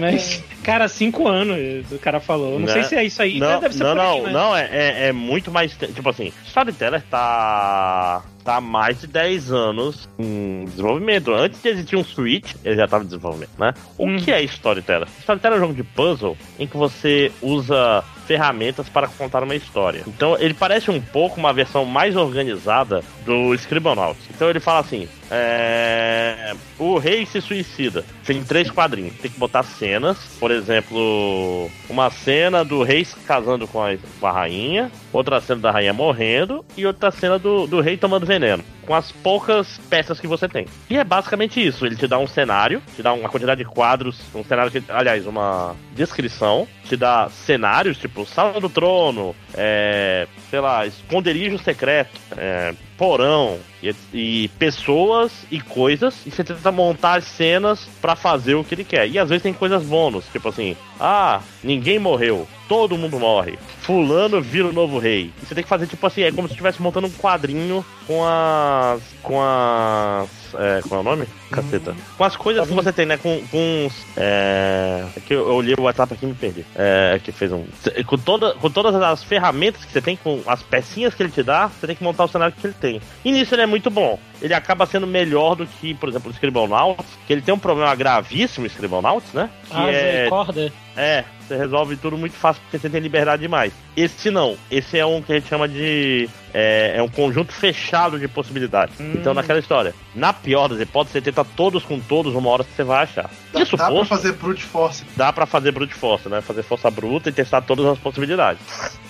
Mas, 0.00 0.42
cara, 0.62 0.88
5 0.88 1.28
anos 1.28 1.84
o 1.92 1.98
cara 1.98 2.18
falou. 2.18 2.58
Não 2.58 2.66
Né? 2.66 2.72
sei 2.72 2.84
se 2.84 2.94
é 2.96 3.04
isso 3.04 3.20
aí. 3.20 3.38
Não, 3.38 3.60
Deve 3.60 3.74
ser 3.74 3.84
não, 3.84 3.92
por 3.94 4.00
aí, 4.00 4.06
não, 4.08 4.22
né? 4.22 4.32
não, 4.32 4.56
é, 4.56 4.68
é, 4.72 5.08
é 5.08 5.12
muito 5.12 5.50
mais. 5.50 5.76
Tipo 5.76 6.08
assim, 6.08 6.32
Storyteller 6.46 7.02
tá. 7.10 8.22
Tá 8.48 8.56
há 8.56 8.60
mais 8.62 9.02
de 9.02 9.06
10 9.06 9.52
anos 9.52 10.08
em 10.18 10.64
desenvolvimento. 10.64 11.34
Antes 11.34 11.60
de 11.60 11.68
existir 11.68 11.96
um 11.96 12.02
Switch, 12.04 12.54
ele 12.64 12.76
já 12.76 12.88
tava 12.88 13.04
em 13.04 13.06
desenvolvimento, 13.06 13.50
né? 13.58 13.74
O 13.98 14.06
Hum. 14.06 14.16
que 14.16 14.32
é 14.32 14.42
Storyteller? 14.42 15.06
Storyteller 15.20 15.58
é 15.58 15.58
um 15.58 15.66
jogo 15.68 15.74
de 15.74 15.82
puzzle 15.82 16.34
em 16.58 16.66
que 16.66 16.74
você 16.76 17.30
usa 17.42 18.02
ferramentas 18.26 18.88
para 18.88 19.06
contar 19.08 19.42
uma 19.42 19.54
história. 19.54 20.02
Então 20.06 20.36
ele 20.38 20.54
parece 20.54 20.90
um 20.90 21.00
pouco 21.00 21.38
uma 21.38 21.52
versão 21.52 21.84
mais 21.84 22.14
organizada 22.16 23.02
do 23.24 23.54
Scribblenauts. 23.54 24.22
Então 24.34 24.48
ele 24.50 24.60
fala 24.60 24.80
assim: 24.80 25.08
é, 25.30 26.54
o 26.78 26.98
rei 26.98 27.24
se 27.24 27.40
suicida. 27.40 28.04
Tem 28.24 28.44
três 28.44 28.70
quadrinhos. 28.70 29.14
Tem 29.16 29.30
que 29.30 29.38
botar 29.38 29.62
cenas, 29.62 30.18
por 30.38 30.50
exemplo, 30.50 31.70
uma 31.88 32.10
cena 32.10 32.64
do 32.64 32.82
rei 32.82 33.04
se 33.04 33.16
casando 33.20 33.66
com 33.66 33.82
a, 33.82 33.96
com 34.20 34.26
a 34.26 34.32
rainha, 34.32 34.90
outra 35.12 35.40
cena 35.40 35.60
da 35.60 35.70
rainha 35.70 35.92
morrendo 35.92 36.64
e 36.76 36.86
outra 36.86 37.10
cena 37.10 37.38
do, 37.38 37.66
do 37.66 37.80
rei 37.80 37.96
tomando 37.96 38.26
veneno. 38.26 38.64
Com 38.86 38.94
as 38.94 39.12
poucas 39.12 39.78
peças 39.90 40.18
que 40.18 40.26
você 40.26 40.48
tem. 40.48 40.66
E 40.88 40.96
é 40.96 41.04
basicamente 41.04 41.64
isso. 41.64 41.84
Ele 41.84 41.96
te 41.96 42.06
dá 42.06 42.18
um 42.18 42.26
cenário, 42.26 42.82
te 42.96 43.02
dá 43.02 43.12
uma 43.12 43.28
quantidade 43.28 43.62
de 43.62 43.68
quadros, 43.68 44.20
um 44.34 44.44
cenário 44.44 44.70
que, 44.70 44.82
aliás, 44.88 45.26
uma 45.26 45.74
descrição, 45.94 46.66
te 46.84 46.96
dá 46.96 47.28
cenários, 47.28 47.98
tipo 47.98 48.24
sala 48.24 48.60
do 48.60 48.68
trono, 48.68 49.34
é, 49.54 50.26
sei 50.50 50.60
lá, 50.60 50.86
esconderijo 50.86 51.58
secreto, 51.58 52.18
é, 52.36 52.74
porão 52.98 53.58
e, 53.80 53.94
e 54.12 54.48
pessoas 54.58 55.32
e 55.50 55.60
coisas 55.60 56.26
e 56.26 56.30
você 56.30 56.42
tenta 56.42 56.72
montar 56.72 57.18
as 57.18 57.24
cenas 57.24 57.88
pra 58.02 58.16
fazer 58.16 58.56
o 58.56 58.64
que 58.64 58.74
ele 58.74 58.84
quer. 58.84 59.08
E 59.08 59.18
às 59.18 59.28
vezes 59.28 59.44
tem 59.44 59.54
coisas 59.54 59.84
bônus, 59.84 60.26
tipo 60.30 60.48
assim, 60.48 60.76
ah, 61.00 61.40
ninguém 61.62 61.98
morreu, 61.98 62.46
todo 62.68 62.98
mundo 62.98 63.18
morre. 63.18 63.56
Fulano 63.80 64.42
vira 64.42 64.66
o 64.66 64.72
novo 64.72 64.98
rei. 64.98 65.32
E 65.40 65.46
você 65.46 65.54
tem 65.54 65.62
que 65.62 65.70
fazer 65.70 65.86
tipo 65.86 66.04
assim, 66.04 66.22
é 66.22 66.32
como 66.32 66.48
se 66.48 66.54
estivesse 66.54 66.82
montando 66.82 67.06
um 67.06 67.12
quadrinho 67.12 67.84
com 68.06 68.24
as 68.26 69.00
com 69.22 69.40
as 69.40 70.28
é, 70.54 70.80
qual 70.88 70.98
é 70.98 71.00
o 71.00 71.04
nome? 71.04 71.26
Caceta. 71.50 71.94
Com 72.16 72.24
as 72.24 72.36
coisas 72.36 72.66
que 72.68 72.74
você 72.74 72.92
tem, 72.92 73.06
né? 73.06 73.16
Com, 73.16 73.40
com 73.50 73.86
os. 73.86 73.92
É. 74.16 75.04
é 75.16 75.20
que 75.20 75.34
eu, 75.34 75.48
eu 75.48 75.54
olhei 75.54 75.74
o 75.78 75.82
WhatsApp 75.82 76.14
aqui 76.14 76.24
e 76.24 76.28
me 76.28 76.34
perdi. 76.34 76.64
É. 76.74 77.20
Que 77.22 77.32
fez 77.32 77.52
um. 77.52 77.64
Com, 78.06 78.18
toda, 78.18 78.54
com 78.54 78.70
todas 78.70 78.94
as 78.94 79.22
ferramentas 79.24 79.84
que 79.84 79.92
você 79.92 80.00
tem, 80.00 80.16
com 80.16 80.42
as 80.46 80.62
pecinhas 80.62 81.14
que 81.14 81.22
ele 81.22 81.30
te 81.32 81.42
dá, 81.42 81.68
você 81.68 81.86
tem 81.86 81.96
que 81.96 82.04
montar 82.04 82.24
o 82.24 82.28
cenário 82.28 82.54
que 82.58 82.66
ele 82.66 82.74
tem. 82.80 83.00
E 83.24 83.32
nisso 83.32 83.54
ele 83.54 83.62
é 83.62 83.66
muito 83.66 83.90
bom. 83.90 84.18
Ele 84.40 84.54
acaba 84.54 84.86
sendo 84.86 85.06
melhor 85.06 85.54
do 85.54 85.66
que, 85.66 85.94
por 85.94 86.08
exemplo, 86.08 86.30
o 86.30 86.34
Scribblenauts, 86.34 87.06
que 87.26 87.32
ele 87.32 87.42
tem 87.42 87.52
um 87.54 87.58
problema 87.58 87.94
gravíssimo, 87.94 88.64
o 88.64 88.68
Scribblenauts, 88.68 89.32
né? 89.32 89.50
Que 89.68 89.76
Ah, 89.76 89.90
é. 89.90 90.28
corda. 90.28 90.72
É, 90.96 91.24
Você 91.48 91.56
resolve 91.56 91.96
tudo 91.96 92.18
muito 92.18 92.36
fácil 92.36 92.60
porque 92.62 92.78
você 92.78 92.90
tem 92.90 93.00
liberdade 93.00 93.40
demais. 93.40 93.72
Esse 93.96 94.30
não. 94.30 94.56
Esse 94.70 94.98
é 94.98 95.06
um 95.06 95.22
que 95.22 95.32
a 95.32 95.36
gente 95.36 95.48
chama 95.48 95.66
de. 95.66 96.28
É, 96.54 96.94
é 96.96 97.02
um 97.02 97.08
conjunto 97.08 97.52
fechado 97.52 98.18
de 98.18 98.26
possibilidades. 98.28 98.94
Hum. 99.00 99.12
Então, 99.14 99.34
naquela 99.34 99.58
história, 99.58 99.94
na 100.14 100.32
pior 100.32 100.68
das 100.68 100.80
hipóteses, 100.80 101.12
você 101.12 101.20
tenta 101.20 101.44
todos 101.44 101.84
com 101.84 101.98
todos 102.00 102.34
uma 102.34 102.48
hora 102.50 102.64
que 102.64 102.72
você 102.74 102.82
vai 102.84 103.02
achar. 103.04 103.30
Dá, 103.52 103.60
Isso 103.62 103.76
dá 103.76 103.84
pra 103.86 103.94
posto, 103.94 104.08
fazer 104.08 104.32
brute 104.32 104.62
force, 104.64 105.04
dá 105.16 105.32
pra 105.32 105.44
fazer 105.46 105.72
brute 105.72 105.94
force, 105.94 106.28
né? 106.28 106.40
Fazer 106.40 106.62
força 106.62 106.90
bruta 106.90 107.28
e 107.28 107.32
testar 107.32 107.60
todas 107.62 107.84
as 107.86 107.98
possibilidades. 107.98 108.62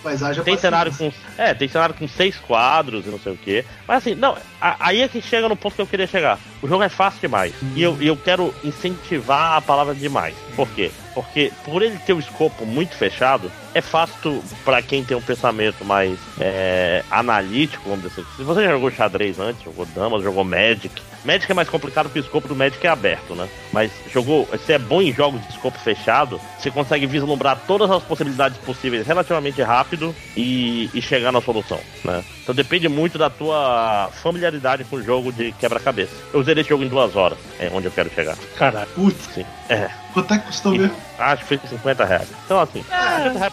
mas 0.03 0.23
haja 0.23 0.43
Tem 0.43 0.57
cenário 0.57 0.93
com. 0.97 1.13
É, 1.37 1.55
tem 1.55 1.69
cenário 1.69 1.95
com 1.95 2.07
seis 2.09 2.37
quadros 2.39 3.05
e 3.07 3.09
não 3.09 3.19
sei 3.21 3.33
o 3.33 3.37
quê. 3.37 3.65
Mas 3.87 3.99
assim, 3.99 4.15
não, 4.15 4.37
a- 4.61 4.77
aí 4.81 5.03
é 5.03 5.09
que 5.09 5.21
chega 5.23 5.49
no 5.49 5.57
ponto 5.57 5.75
que 5.77 5.83
eu 5.83 5.87
queria 5.87 6.07
chegar. 6.07 6.39
O 6.63 6.67
jogo 6.69 6.83
é 6.83 6.89
fácil 6.89 7.21
demais. 7.21 7.55
E 7.77 7.83
eu, 7.83 7.97
e 8.01 8.07
eu 8.09 8.17
quero 8.17 8.53
incentivar 8.65 9.57
a 9.57 9.61
palavra 9.61 9.95
demais. 9.95 10.35
Por 10.57 10.69
quê? 10.71 10.91
Porque 11.19 11.53
por 11.65 11.83
ele 11.83 11.99
ter 11.99 12.13
o 12.13 12.21
escopo 12.21 12.65
muito 12.65 12.95
fechado, 12.95 13.51
é 13.79 13.83
fácil 13.83 14.43
pra 14.65 14.83
quem 14.83 15.05
tem 15.05 15.17
um 15.17 15.21
pensamento 15.23 15.85
mais 15.85 16.19
é, 16.41 17.03
analítico, 17.11 17.89
vamos 17.89 18.05
dizer 18.05 18.21
assim. 18.21 18.31
Se 18.37 18.43
você 18.43 18.65
já 18.65 18.71
jogou 18.71 18.91
xadrez 18.91 19.39
antes, 19.39 19.63
jogou 19.63 19.87
damas, 19.87 20.23
jogou 20.23 20.45
Magic. 20.45 20.91
Magic 21.25 21.51
é 21.51 21.55
mais 21.55 21.69
complicado 21.69 22.07
porque 22.07 22.21
o 22.21 22.23
escopo 22.23 22.47
do 22.49 22.55
Magic 22.55 22.85
é 22.87 22.91
aberto, 22.91 23.35
né? 23.35 23.49
Mas 23.73 23.91
jogou. 24.13 24.47
Você 24.47 24.75
é 24.75 24.79
bom 24.79 25.03
em 25.03 25.13
jogos 25.13 25.41
de 25.43 25.49
escopo 25.49 25.77
fechado, 25.79 26.41
você 26.59 26.71
consegue 26.71 27.07
vislumbrar 27.07 27.59
todas 27.67 27.91
as 27.91 28.03
possibilidades 28.03 28.57
possíveis 28.59 29.07
relativamente 29.07 29.61
rápido 29.63 30.15
e, 30.37 30.89
e 30.95 31.03
chegar 31.03 31.33
na 31.33 31.41
solução, 31.41 31.81
né? 32.05 32.23
Então 32.43 32.55
depende 32.55 32.89
muito 32.89 33.19
da 33.19 33.29
tua 33.29 34.09
familiaridade 34.23 34.85
com 34.85 34.97
o 34.97 35.03
jogo 35.03 35.33
de 35.33 35.53
quebra-cabeça. 35.53 36.13
Eu 36.33 36.41
usei 36.41 36.55
esse 36.55 36.69
jogo 36.69 36.85
em 36.85 36.89
duas 36.89 37.15
horas, 37.15 37.37
é 37.59 37.69
onde 37.75 37.87
eu 37.87 37.93
quero 37.93 38.11
chegar. 38.15 38.37
Caralho. 38.57 38.89
Putz, 38.95 39.29
Sim. 39.35 39.45
É, 39.69 39.91
quanto 40.15 40.33
é 40.33 40.39
que 40.39 40.47
custou 40.47 40.73
mesmo? 40.73 40.97
acho 41.19 41.43
que 41.45 41.59
foi 41.59 41.69
50 41.69 42.05
reais. 42.05 42.29
Então 42.47 42.59
assim, 42.61 42.83
Ah, 42.91 43.19
50 43.25 43.39
reais 43.39 43.53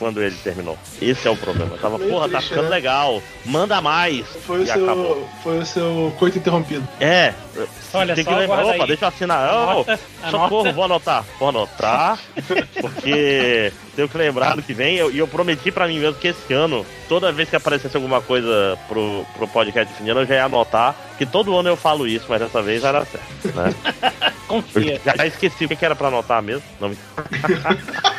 quando 0.00 0.20
ele 0.22 0.34
terminou. 0.42 0.76
Esse 1.00 1.28
é 1.28 1.30
o 1.30 1.36
problema. 1.36 1.74
Eu 1.74 1.78
tava, 1.78 1.98
Meio 1.98 2.10
porra, 2.10 2.28
tá 2.28 2.38
triste, 2.38 2.48
ficando 2.48 2.64
né? 2.70 2.74
legal. 2.74 3.22
Manda 3.44 3.80
mais. 3.82 4.26
Foi 4.46 4.60
o, 4.62 4.64
e 4.66 4.70
acabou. 4.70 5.14
seu, 5.14 5.28
foi 5.42 5.58
o 5.58 5.66
seu 5.66 6.12
coito 6.18 6.38
interrompido. 6.38 6.88
É. 6.98 7.34
Olha 7.92 8.14
tem 8.14 8.24
só, 8.24 8.30
que 8.32 8.36
lembrar. 8.38 8.64
Opa, 8.64 8.72
aí. 8.82 8.86
deixa 8.86 9.04
eu 9.04 9.08
assinar. 9.08 9.48
Anota, 9.48 10.00
socorro, 10.30 10.60
anota. 10.60 10.72
vou 10.72 10.84
anotar. 10.84 11.24
Vou 11.38 11.48
anotar. 11.50 12.18
porque 12.80 13.72
tenho 13.94 14.08
que 14.08 14.16
lembrar 14.16 14.56
do 14.56 14.62
que 14.62 14.72
vem. 14.72 14.96
eu- 14.96 15.10
E 15.10 15.18
eu, 15.18 15.28
prometi 15.28 15.70
pra 15.70 15.86
mim 15.86 15.98
mesmo 15.98 16.14
que 16.18 16.28
esse 16.28 16.52
ano, 16.54 16.86
toda 17.08 17.30
vez 17.30 17.50
que 17.50 17.56
aparecesse 17.56 17.94
alguma 17.96 18.22
coisa 18.22 18.78
pro, 18.88 19.26
pro 19.36 19.46
podcast 19.48 19.92
de 19.92 19.98
fim 19.98 20.04
de 20.04 20.10
ano, 20.10 20.20
eu 20.20 20.26
já 20.26 20.34
ia 20.36 20.44
anotar. 20.46 20.94
Que 21.18 21.26
todo 21.26 21.54
ano 21.56 21.68
eu 21.68 21.76
falo 21.76 22.06
isso, 22.06 22.24
mas 22.28 22.40
dessa 22.40 22.62
vez 22.62 22.80
vai 22.80 22.92
dar 22.94 23.04
certo. 23.04 23.54
Né? 23.54 23.74
Eu 24.50 24.56
Confia. 24.56 25.00
já, 25.04 25.14
já 25.16 25.26
esqueci 25.26 25.64
o 25.64 25.68
que 25.68 25.76
que 25.76 25.84
era 25.84 25.94
pra 25.94 26.08
anotar 26.08 26.42
mesmo. 26.42 26.62
Não 26.80 26.88
me... 26.88 26.98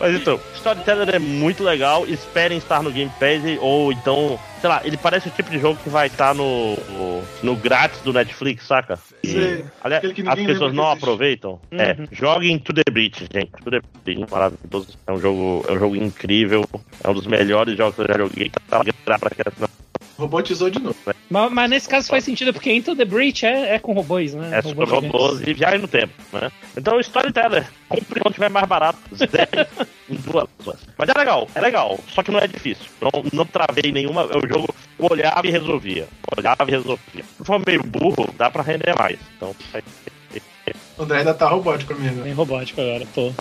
Mas 0.00 0.14
então, 0.14 0.38
Storyteller 0.54 1.14
é 1.14 1.18
muito 1.18 1.62
legal. 1.62 2.06
Esperem 2.06 2.58
estar 2.58 2.82
no 2.82 2.90
Game 2.90 3.10
Pass 3.18 3.42
ou 3.60 3.92
então, 3.92 4.38
sei 4.60 4.68
lá, 4.68 4.80
ele 4.84 4.96
parece 4.96 5.28
o 5.28 5.30
tipo 5.30 5.50
de 5.50 5.58
jogo 5.58 5.78
que 5.82 5.88
vai 5.88 6.06
estar 6.06 6.34
no, 6.34 6.76
no, 6.76 7.22
no 7.42 7.56
grátis 7.56 8.00
do 8.02 8.12
Netflix, 8.12 8.66
saca? 8.66 8.98
E, 9.22 9.28
Sei. 9.28 9.64
aliás, 9.82 10.04
as 10.04 10.40
pessoas 10.40 10.72
não 10.74 10.90
aproveitam. 10.90 11.60
É, 11.72 11.92
Uhum. 11.92 12.06
joguem 12.12 12.58
To 12.58 12.72
The 12.72 12.82
Breach, 12.90 13.26
gente. 13.32 13.50
To 13.62 13.70
The 13.70 13.80
Breach, 14.04 14.26
maravilhoso. 14.30 14.88
É 15.06 15.12
um 15.12 15.20
jogo, 15.20 15.64
é 15.68 15.72
um 15.72 15.78
jogo 15.78 15.96
incrível. 15.96 16.64
É 17.04 17.08
um 17.10 17.14
dos 17.14 17.26
melhores 17.26 17.76
jogos 17.76 17.94
que 17.94 18.02
eu 18.02 18.06
já 18.08 18.18
joguei. 18.18 18.50
Tá 18.68 18.82
lá 19.06 19.18
pra 19.18 19.30
criança. 19.30 19.81
Robotizou 20.18 20.68
de 20.70 20.78
novo. 20.78 20.96
Mas, 21.30 21.52
mas 21.52 21.70
nesse 21.70 21.88
caso 21.88 22.08
faz 22.08 22.24
sentido, 22.24 22.52
porque 22.52 22.72
Into 22.72 22.94
the 22.94 23.04
Breach 23.04 23.44
é, 23.46 23.74
é 23.74 23.78
com 23.78 23.92
robôs, 23.92 24.34
né? 24.34 24.58
É 24.58 24.62
super 24.62 24.86
robôs 24.88 25.40
e 25.46 25.54
viagem 25.54 25.78
no 25.80 25.88
tempo, 25.88 26.12
né? 26.32 26.50
Então, 26.76 27.00
Storyteller, 27.00 27.66
compre 27.88 28.20
quando 28.20 28.34
tiver 28.34 28.50
mais 28.50 28.66
barato, 28.66 28.98
zero 29.16 29.66
em 30.10 30.14
duas 30.16 30.46
horas. 30.66 30.80
Mas 30.98 31.08
é 31.08 31.18
legal, 31.18 31.48
é 31.54 31.60
legal, 31.60 31.98
só 32.08 32.22
que 32.22 32.30
não 32.30 32.38
é 32.38 32.46
difícil. 32.46 32.84
Não, 33.00 33.10
não 33.32 33.46
travei 33.46 33.90
nenhuma, 33.90 34.24
o 34.26 34.46
jogo 34.46 34.74
eu 34.98 35.06
olhava 35.10 35.46
e 35.46 35.50
resolvia. 35.50 36.06
Olhava 36.36 36.64
e 36.68 36.70
resolvia. 36.70 37.24
Se 37.38 37.44
for 37.44 37.60
meio 37.66 37.82
burro, 37.82 38.32
dá 38.36 38.50
pra 38.50 38.62
render 38.62 38.94
mais. 38.98 39.18
Então, 39.36 39.54
é- 39.74 39.82
O 40.96 41.02
André 41.02 41.18
ainda 41.18 41.34
tá 41.34 41.48
robótico 41.48 41.94
mesmo. 41.94 42.22
Bem 42.22 42.32
robótico 42.34 42.80
agora, 42.80 43.04
tô. 43.14 43.32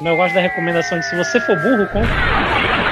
Mas 0.00 0.12
eu 0.12 0.16
gosto 0.16 0.34
da 0.34 0.40
recomendação 0.40 0.98
de 0.98 1.06
se 1.06 1.16
você 1.16 1.40
for 1.40 1.56
burro, 1.60 1.86
compra. 1.88 2.85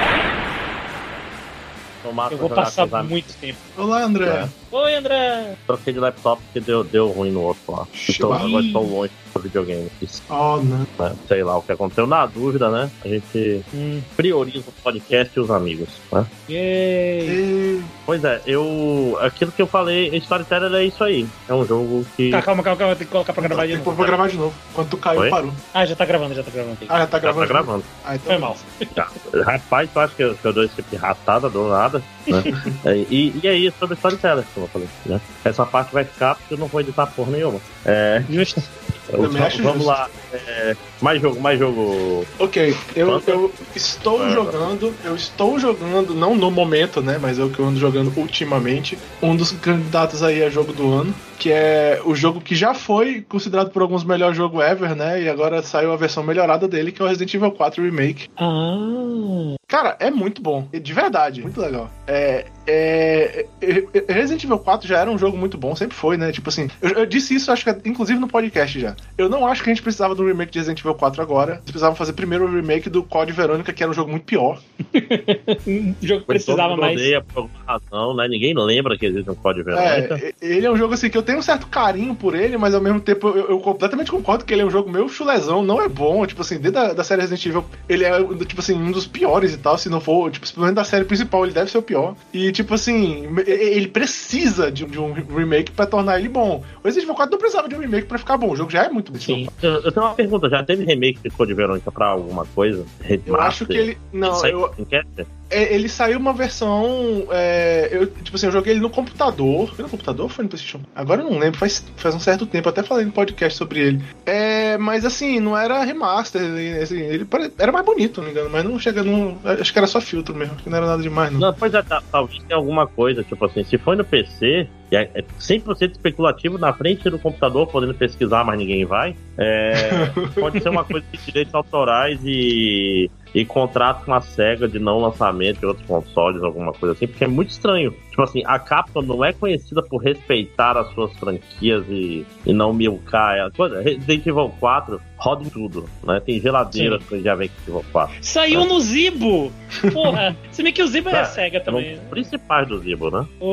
Eu 2.31 2.37
vou 2.37 2.49
passar 2.49 2.87
muito 3.03 3.33
tempo. 3.37 3.57
Olá, 3.77 4.03
André. 4.03 4.27
É. 4.27 4.49
Oi, 4.71 4.95
André! 4.95 5.55
Troquei 5.67 5.93
de 5.93 5.99
laptop 5.99 6.41
porque 6.43 6.59
deu, 6.59 6.83
deu 6.83 7.07
ruim 7.09 7.31
no 7.31 7.41
outro 7.41 7.61
lá. 7.71 7.87
Então 8.09 8.33
agora 8.33 8.63
estou 8.63 8.83
longe 8.85 9.11
do 9.33 9.39
videogame. 9.41 9.89
Isso, 10.01 10.21
Oh, 10.29 10.57
não. 10.57 10.85
né? 10.99 11.15
Sei 11.27 11.43
lá 11.43 11.57
o 11.57 11.61
que 11.61 11.71
aconteceu. 11.71 12.05
Na 12.07 12.25
dúvida, 12.25 12.69
né? 12.69 12.89
A 13.03 13.07
gente 13.07 13.63
Hum. 13.73 14.01
prioriza 14.17 14.65
o 14.67 14.71
podcast 14.83 15.31
e 15.37 15.39
os 15.39 15.49
amigos, 15.51 15.87
né? 16.11 16.25
Yay! 16.49 17.81
Pois 18.05 18.23
é, 18.23 18.41
eu. 18.45 19.17
Aquilo 19.21 19.51
que 19.51 19.61
eu 19.61 19.67
falei, 19.67 20.09
Storyteller 20.17 20.73
é 20.73 20.83
isso 20.85 21.03
aí. 21.03 21.27
É 21.47 21.53
um 21.53 21.65
jogo 21.65 22.05
que. 22.17 22.31
Tá, 22.31 22.41
calma, 22.41 22.61
calma, 22.63 22.77
calma, 22.77 22.95
tem 22.95 23.05
que 23.05 23.11
colocar 23.11 23.33
pra 23.33 23.43
gravar 23.43 23.65
de 23.65 23.73
Tem 23.73 23.79
que 23.81 23.85
novo. 23.85 23.95
pôr 23.97 24.03
pra 24.05 24.15
gravar 24.15 24.29
de 24.29 24.37
novo. 24.37 24.53
Quando 24.73 24.89
tu 24.89 24.97
caiu, 24.97 25.21
Oi? 25.21 25.29
parou. 25.29 25.51
Ah, 25.73 25.85
já 25.85 25.95
tá 25.95 26.05
gravando, 26.05 26.33
já 26.35 26.43
tá 26.43 26.51
gravando. 26.51 26.77
Ah, 26.89 26.99
já 26.99 27.07
tá 27.07 27.17
Já 27.17 27.19
gravando. 27.19 27.47
tá 27.47 27.47
de 27.47 27.53
novo? 27.53 27.65
gravando. 27.65 27.83
Ah, 28.03 28.15
então 28.15 28.25
Foi 28.31 28.37
mal. 28.37 28.57
Já. 28.95 29.07
Rapaz, 29.43 29.89
eu 29.95 30.01
acho 30.01 30.15
que 30.15 30.23
eu, 30.23 30.35
que 30.35 30.45
eu 30.45 30.53
dou 30.53 30.63
esse 30.63 30.75
tipo 30.75 30.89
de 30.89 30.95
ratada, 30.97 31.49
dou 31.49 31.69
nada. 31.69 32.01
Né? 32.27 32.43
É, 32.85 32.95
e, 33.09 33.33
e 33.43 33.47
é 33.47 33.53
isso 33.55 33.77
sobre 33.79 33.95
Storyteller, 33.95 34.43
como 34.55 34.65
eu 34.65 34.69
falei. 34.69 34.89
Né? 35.05 35.21
Essa 35.43 35.65
parte 35.65 35.93
vai 35.93 36.03
ficar 36.03 36.35
porque 36.35 36.55
eu 36.55 36.57
não 36.57 36.67
vou 36.67 36.81
editar 36.81 37.05
porra 37.05 37.31
nenhuma. 37.31 37.59
É, 37.85 38.23
Justo. 38.27 38.63
Também 39.11 39.27
vamos 39.27 39.41
acho 39.41 39.57
vamos 39.63 39.73
justo. 39.83 39.87
lá. 39.87 40.09
É, 40.33 40.75
mais 41.01 41.21
jogo, 41.21 41.39
mais 41.39 41.59
jogo. 41.59 42.25
Ok, 42.39 42.75
eu, 42.95 43.21
eu 43.27 43.53
estou 43.75 44.21
Ah. 44.23 44.29
jogando, 44.29 44.93
eu 45.03 45.15
estou 45.15 45.59
jogando, 45.59 46.13
não 46.13 46.35
no 46.35 46.49
momento, 46.51 47.01
né, 47.01 47.17
mas 47.21 47.37
é 47.39 47.43
o 47.43 47.49
que 47.49 47.59
eu 47.59 47.65
ando 47.65 47.79
jogando 47.79 48.11
ultimamente, 48.17 48.97
um 49.21 49.35
dos 49.35 49.51
candidatos 49.51 50.23
aí 50.23 50.43
a 50.43 50.49
jogo 50.49 50.73
do 50.73 50.91
ano, 50.91 51.13
que 51.39 51.51
é 51.51 52.01
o 52.05 52.15
jogo 52.15 52.41
que 52.41 52.55
já 52.55 52.73
foi 52.73 53.21
considerado 53.27 53.69
por 53.69 53.81
alguns 53.81 54.03
o 54.03 54.07
melhor 54.07 54.33
jogo 54.33 54.61
ever, 54.61 54.95
né, 54.95 55.21
e 55.21 55.29
agora 55.29 55.61
saiu 55.61 55.91
a 55.93 55.97
versão 55.97 56.23
melhorada 56.23 56.67
dele, 56.67 56.91
que 56.91 57.01
é 57.01 57.05
o 57.05 57.07
Resident 57.07 57.33
Evil 57.33 57.51
4 57.51 57.83
Remake. 57.83 58.29
Ah. 58.37 59.55
Cara, 59.67 59.95
é 59.99 60.11
muito 60.11 60.41
bom, 60.41 60.67
de 60.71 60.93
verdade, 60.93 61.41
muito 61.41 61.59
legal. 61.59 61.89
É, 62.07 62.45
é, 62.67 63.45
é, 63.61 63.83
é, 64.07 64.13
Resident 64.13 64.43
Evil 64.43 64.59
4 64.59 64.87
já 64.87 64.99
era 64.99 65.09
um 65.09 65.17
jogo 65.17 65.37
muito 65.37 65.57
bom, 65.57 65.75
sempre 65.75 65.95
foi, 65.95 66.17
né, 66.17 66.31
tipo 66.31 66.49
assim, 66.49 66.69
eu, 66.81 66.89
eu 66.91 67.05
disse 67.05 67.35
isso, 67.35 67.51
acho 67.51 67.63
que 67.63 67.89
inclusive 67.89 68.19
no 68.19 68.27
podcast 68.27 68.79
já. 68.79 68.94
Eu 69.17 69.29
não 69.29 69.47
acho 69.47 69.63
que 69.63 69.69
a 69.69 69.73
gente 69.73 69.81
precisava 69.83 70.13
do 70.13 70.25
remake 70.25 70.51
de 70.51 70.59
Resident 70.59 70.79
Evil 70.81 70.93
4 70.95 71.21
agora, 71.21 71.53
eles 71.53 71.63
precisavam 71.63 71.95
fazer 71.95 72.13
primeiro 72.13 72.45
o 72.45 72.53
remake 72.53 72.89
do 72.89 73.01
Code 73.03 73.31
Verônica, 73.31 73.71
que 73.71 73.81
era 73.81 73.89
um 73.91 73.95
jogo 73.95 74.11
muito 74.11 74.23
pior. 74.25 74.59
O 74.79 75.95
jogo 76.05 76.21
Todo 76.21 76.25
precisava 76.25 76.75
mais. 76.75 76.95
odeia 76.99 77.21
por 77.21 77.43
alguma 77.43 77.63
razão, 77.65 78.15
né? 78.15 78.27
Ninguém 78.27 78.53
lembra 78.55 78.97
que 78.97 79.05
existe 79.05 79.29
um 79.29 79.35
código 79.35 79.65
Verônica. 79.65 80.15
É, 80.15 80.33
ele 80.41 80.65
é 80.65 80.71
um 80.71 80.77
jogo 80.77 80.93
assim 80.93 81.09
que 81.09 81.17
eu 81.17 81.23
tenho 81.23 81.39
um 81.39 81.41
certo 81.41 81.67
carinho 81.67 82.13
por 82.15 82.35
ele, 82.35 82.57
mas 82.57 82.73
ao 82.73 82.81
mesmo 82.81 82.99
tempo 82.99 83.27
eu, 83.29 83.49
eu 83.51 83.59
completamente 83.59 84.11
concordo 84.11 84.43
que 84.45 84.53
ele 84.53 84.61
é 84.61 84.65
um 84.65 84.69
jogo 84.71 84.89
meio 84.91 85.07
chulezão, 85.09 85.63
não 85.63 85.81
é 85.81 85.87
bom. 85.87 86.25
Tipo 86.25 86.41
assim, 86.41 86.55
dentro 86.55 86.73
da, 86.73 86.93
da 86.93 87.03
série 87.03 87.21
Resident 87.21 87.45
Evil, 87.45 87.65
ele 87.87 88.03
é, 88.03 88.11
tipo 88.45 88.59
assim, 88.61 88.73
um 88.75 88.91
dos 88.91 89.07
piores 89.07 89.53
e 89.53 89.57
tal. 89.57 89.77
Se 89.77 89.89
não 89.89 90.01
for, 90.01 90.29
tipo, 90.31 90.45
simplesmente 90.45 90.75
da 90.75 90.83
série 90.83 91.05
principal, 91.05 91.45
ele 91.45 91.53
deve 91.53 91.71
ser 91.71 91.77
o 91.77 91.81
pior. 91.81 92.15
E, 92.33 92.51
tipo 92.51 92.73
assim, 92.73 93.27
ele 93.45 93.87
precisa 93.87 94.71
de, 94.71 94.83
um- 94.85 94.89
de 94.89 94.99
um 94.99 95.13
remake 95.13 95.71
pra 95.71 95.85
tornar 95.85 96.19
ele 96.19 96.29
bom. 96.29 96.63
O 96.83 96.85
Resident 96.85 97.03
Evil 97.05 97.15
4 97.15 97.31
não 97.31 97.39
precisava 97.39 97.69
de 97.69 97.75
um 97.75 97.79
remake 97.79 98.07
pra 98.07 98.17
ficar 98.17 98.37
bom. 98.37 98.51
O 98.51 98.55
jogo 98.55 98.71
já 98.71 98.84
é 98.85 98.89
muito 98.89 99.11
bom. 99.11 99.19
Sim. 99.19 99.47
Eu, 99.61 99.81
eu 99.81 99.91
tenho 99.91 100.05
uma 100.05 100.15
pergunta, 100.15 100.49
já 100.49 100.63
teve 100.63 100.83
remake 100.83 101.19
de 101.21 101.29
Code 101.29 101.53
Verônica 101.53 101.91
pra 101.91 102.07
alguma 102.07 102.45
coisa? 102.45 102.85
Eu 103.25 103.39
acho 103.39 103.65
que 103.65 103.73
ele. 103.73 103.97
Não, 104.13 104.33
Saiu 104.35 104.71
eu, 104.77 104.87
é, 104.91 105.03
ele 105.51 105.87
saiu 105.89 106.19
uma 106.19 106.33
versão. 106.33 107.27
é, 107.31 107.89
eu, 107.91 108.07
tipo 108.07 108.35
assim, 108.35 108.47
eu 108.47 108.51
joguei 108.51 108.73
ele 108.73 108.81
no 108.81 108.89
computador. 108.89 109.73
Foi 109.75 109.83
no 109.83 109.89
computador 109.89 110.23
ou 110.23 110.29
foi 110.29 110.43
no 110.43 110.49
PlayStation? 110.49 110.79
Agora 110.95 111.21
eu 111.21 111.29
não 111.29 111.37
lembro, 111.39 111.59
faz, 111.59 111.85
faz 111.97 112.15
um 112.15 112.19
certo 112.19 112.45
tempo. 112.45 112.67
Até 112.69 112.83
falei 112.83 113.05
no 113.05 113.11
podcast 113.11 113.57
sobre 113.57 113.79
ele. 113.79 114.03
É, 114.25 114.77
mas 114.77 115.05
assim, 115.05 115.39
não 115.39 115.57
era 115.57 115.83
remaster. 115.83 116.41
Assim, 116.81 116.99
ele 116.99 117.27
era 117.57 117.71
mais 117.71 117.85
bonito, 117.85 118.17
não 118.21 118.25
me 118.25 118.31
engano. 118.31 118.49
Mas 118.49 118.63
não 118.63 118.79
chega 118.79 119.03
no. 119.03 119.37
Acho 119.43 119.71
que 119.71 119.79
era 119.79 119.87
só 119.87 120.01
filtro 120.01 120.35
mesmo. 120.35 120.55
Que 120.55 120.69
não 120.69 120.77
era 120.77 120.87
nada 120.87 121.01
demais, 121.01 121.31
não. 121.31 121.39
Não, 121.39 121.53
pois 121.53 121.73
é, 121.73 121.81
tá- 121.81 122.01
talvez 122.11 122.41
tenha 122.43 122.57
alguma 122.57 122.87
coisa, 122.87 123.23
tipo 123.23 123.43
assim, 123.45 123.63
se 123.63 123.77
foi 123.77 123.95
no 123.95 124.03
PC, 124.03 124.67
é 124.91 125.09
é 125.13 125.23
100% 125.39 125.91
especulativo 125.91 126.57
na 126.57 126.71
frente 126.73 127.09
do 127.09 127.19
computador, 127.19 127.67
podendo 127.67 127.93
pesquisar, 127.93 128.43
mas 128.43 128.57
ninguém 128.57 128.85
vai, 128.85 129.15
é, 129.37 130.07
pode 130.39 130.61
ser 130.61 130.69
uma 130.69 130.83
coisa 130.83 131.05
de 131.11 131.17
direitos 131.25 131.53
autorais 131.53 132.19
e, 132.23 133.09
e 133.33 133.45
contrato 133.45 134.05
com 134.05 134.13
a 134.13 134.21
SEGA 134.21 134.67
de 134.67 134.79
não 134.79 134.99
lançamento 134.99 135.59
de 135.59 135.65
outros 135.65 135.85
consoles, 135.85 136.41
alguma 136.41 136.71
coisa 136.71 136.93
assim, 136.93 137.07
porque 137.07 137.23
é 137.23 137.27
muito 137.27 137.49
estranho. 137.49 137.91
Tipo 138.09 138.21
assim, 138.21 138.43
a 138.45 138.57
Capcom 138.57 139.01
não 139.01 139.25
é 139.25 139.33
conhecida 139.33 139.83
por 139.83 139.97
respeitar 139.97 140.77
as 140.77 140.93
suas 140.93 141.11
franquias 141.17 141.85
e, 141.89 142.25
e 142.45 142.53
não 142.53 142.73
milcar 142.73 143.35
ela. 143.37 143.51
Resident 143.81 144.25
Evil 144.25 144.53
4 144.59 145.01
roda 145.17 145.43
em 145.43 145.49
tudo, 145.49 145.89
né? 146.03 146.21
Tem 146.25 146.39
geladeira 146.39 146.97
que 146.97 147.21
já 147.21 147.35
vem 147.35 147.49
com 147.49 147.55
Resident 147.55 147.79
Evil 147.79 147.91
4. 147.91 148.15
Saiu 148.21 148.65
no 148.65 148.79
Zibo! 148.79 149.51
Porra! 149.93 150.35
Se 150.51 150.61
bem 150.63 150.71
que 150.73 150.81
o 150.83 150.87
Zibo 150.87 151.09
é 151.09 151.11
Tá, 151.13 151.25
SEGA 151.25 151.57
É 151.57 151.61
um 151.61 151.63
também. 151.63 151.95
dos 151.95 152.03
principais 152.09 152.67
do 152.67 152.79
Zibo, 152.79 153.09
né? 153.11 153.25
O, 153.39 153.47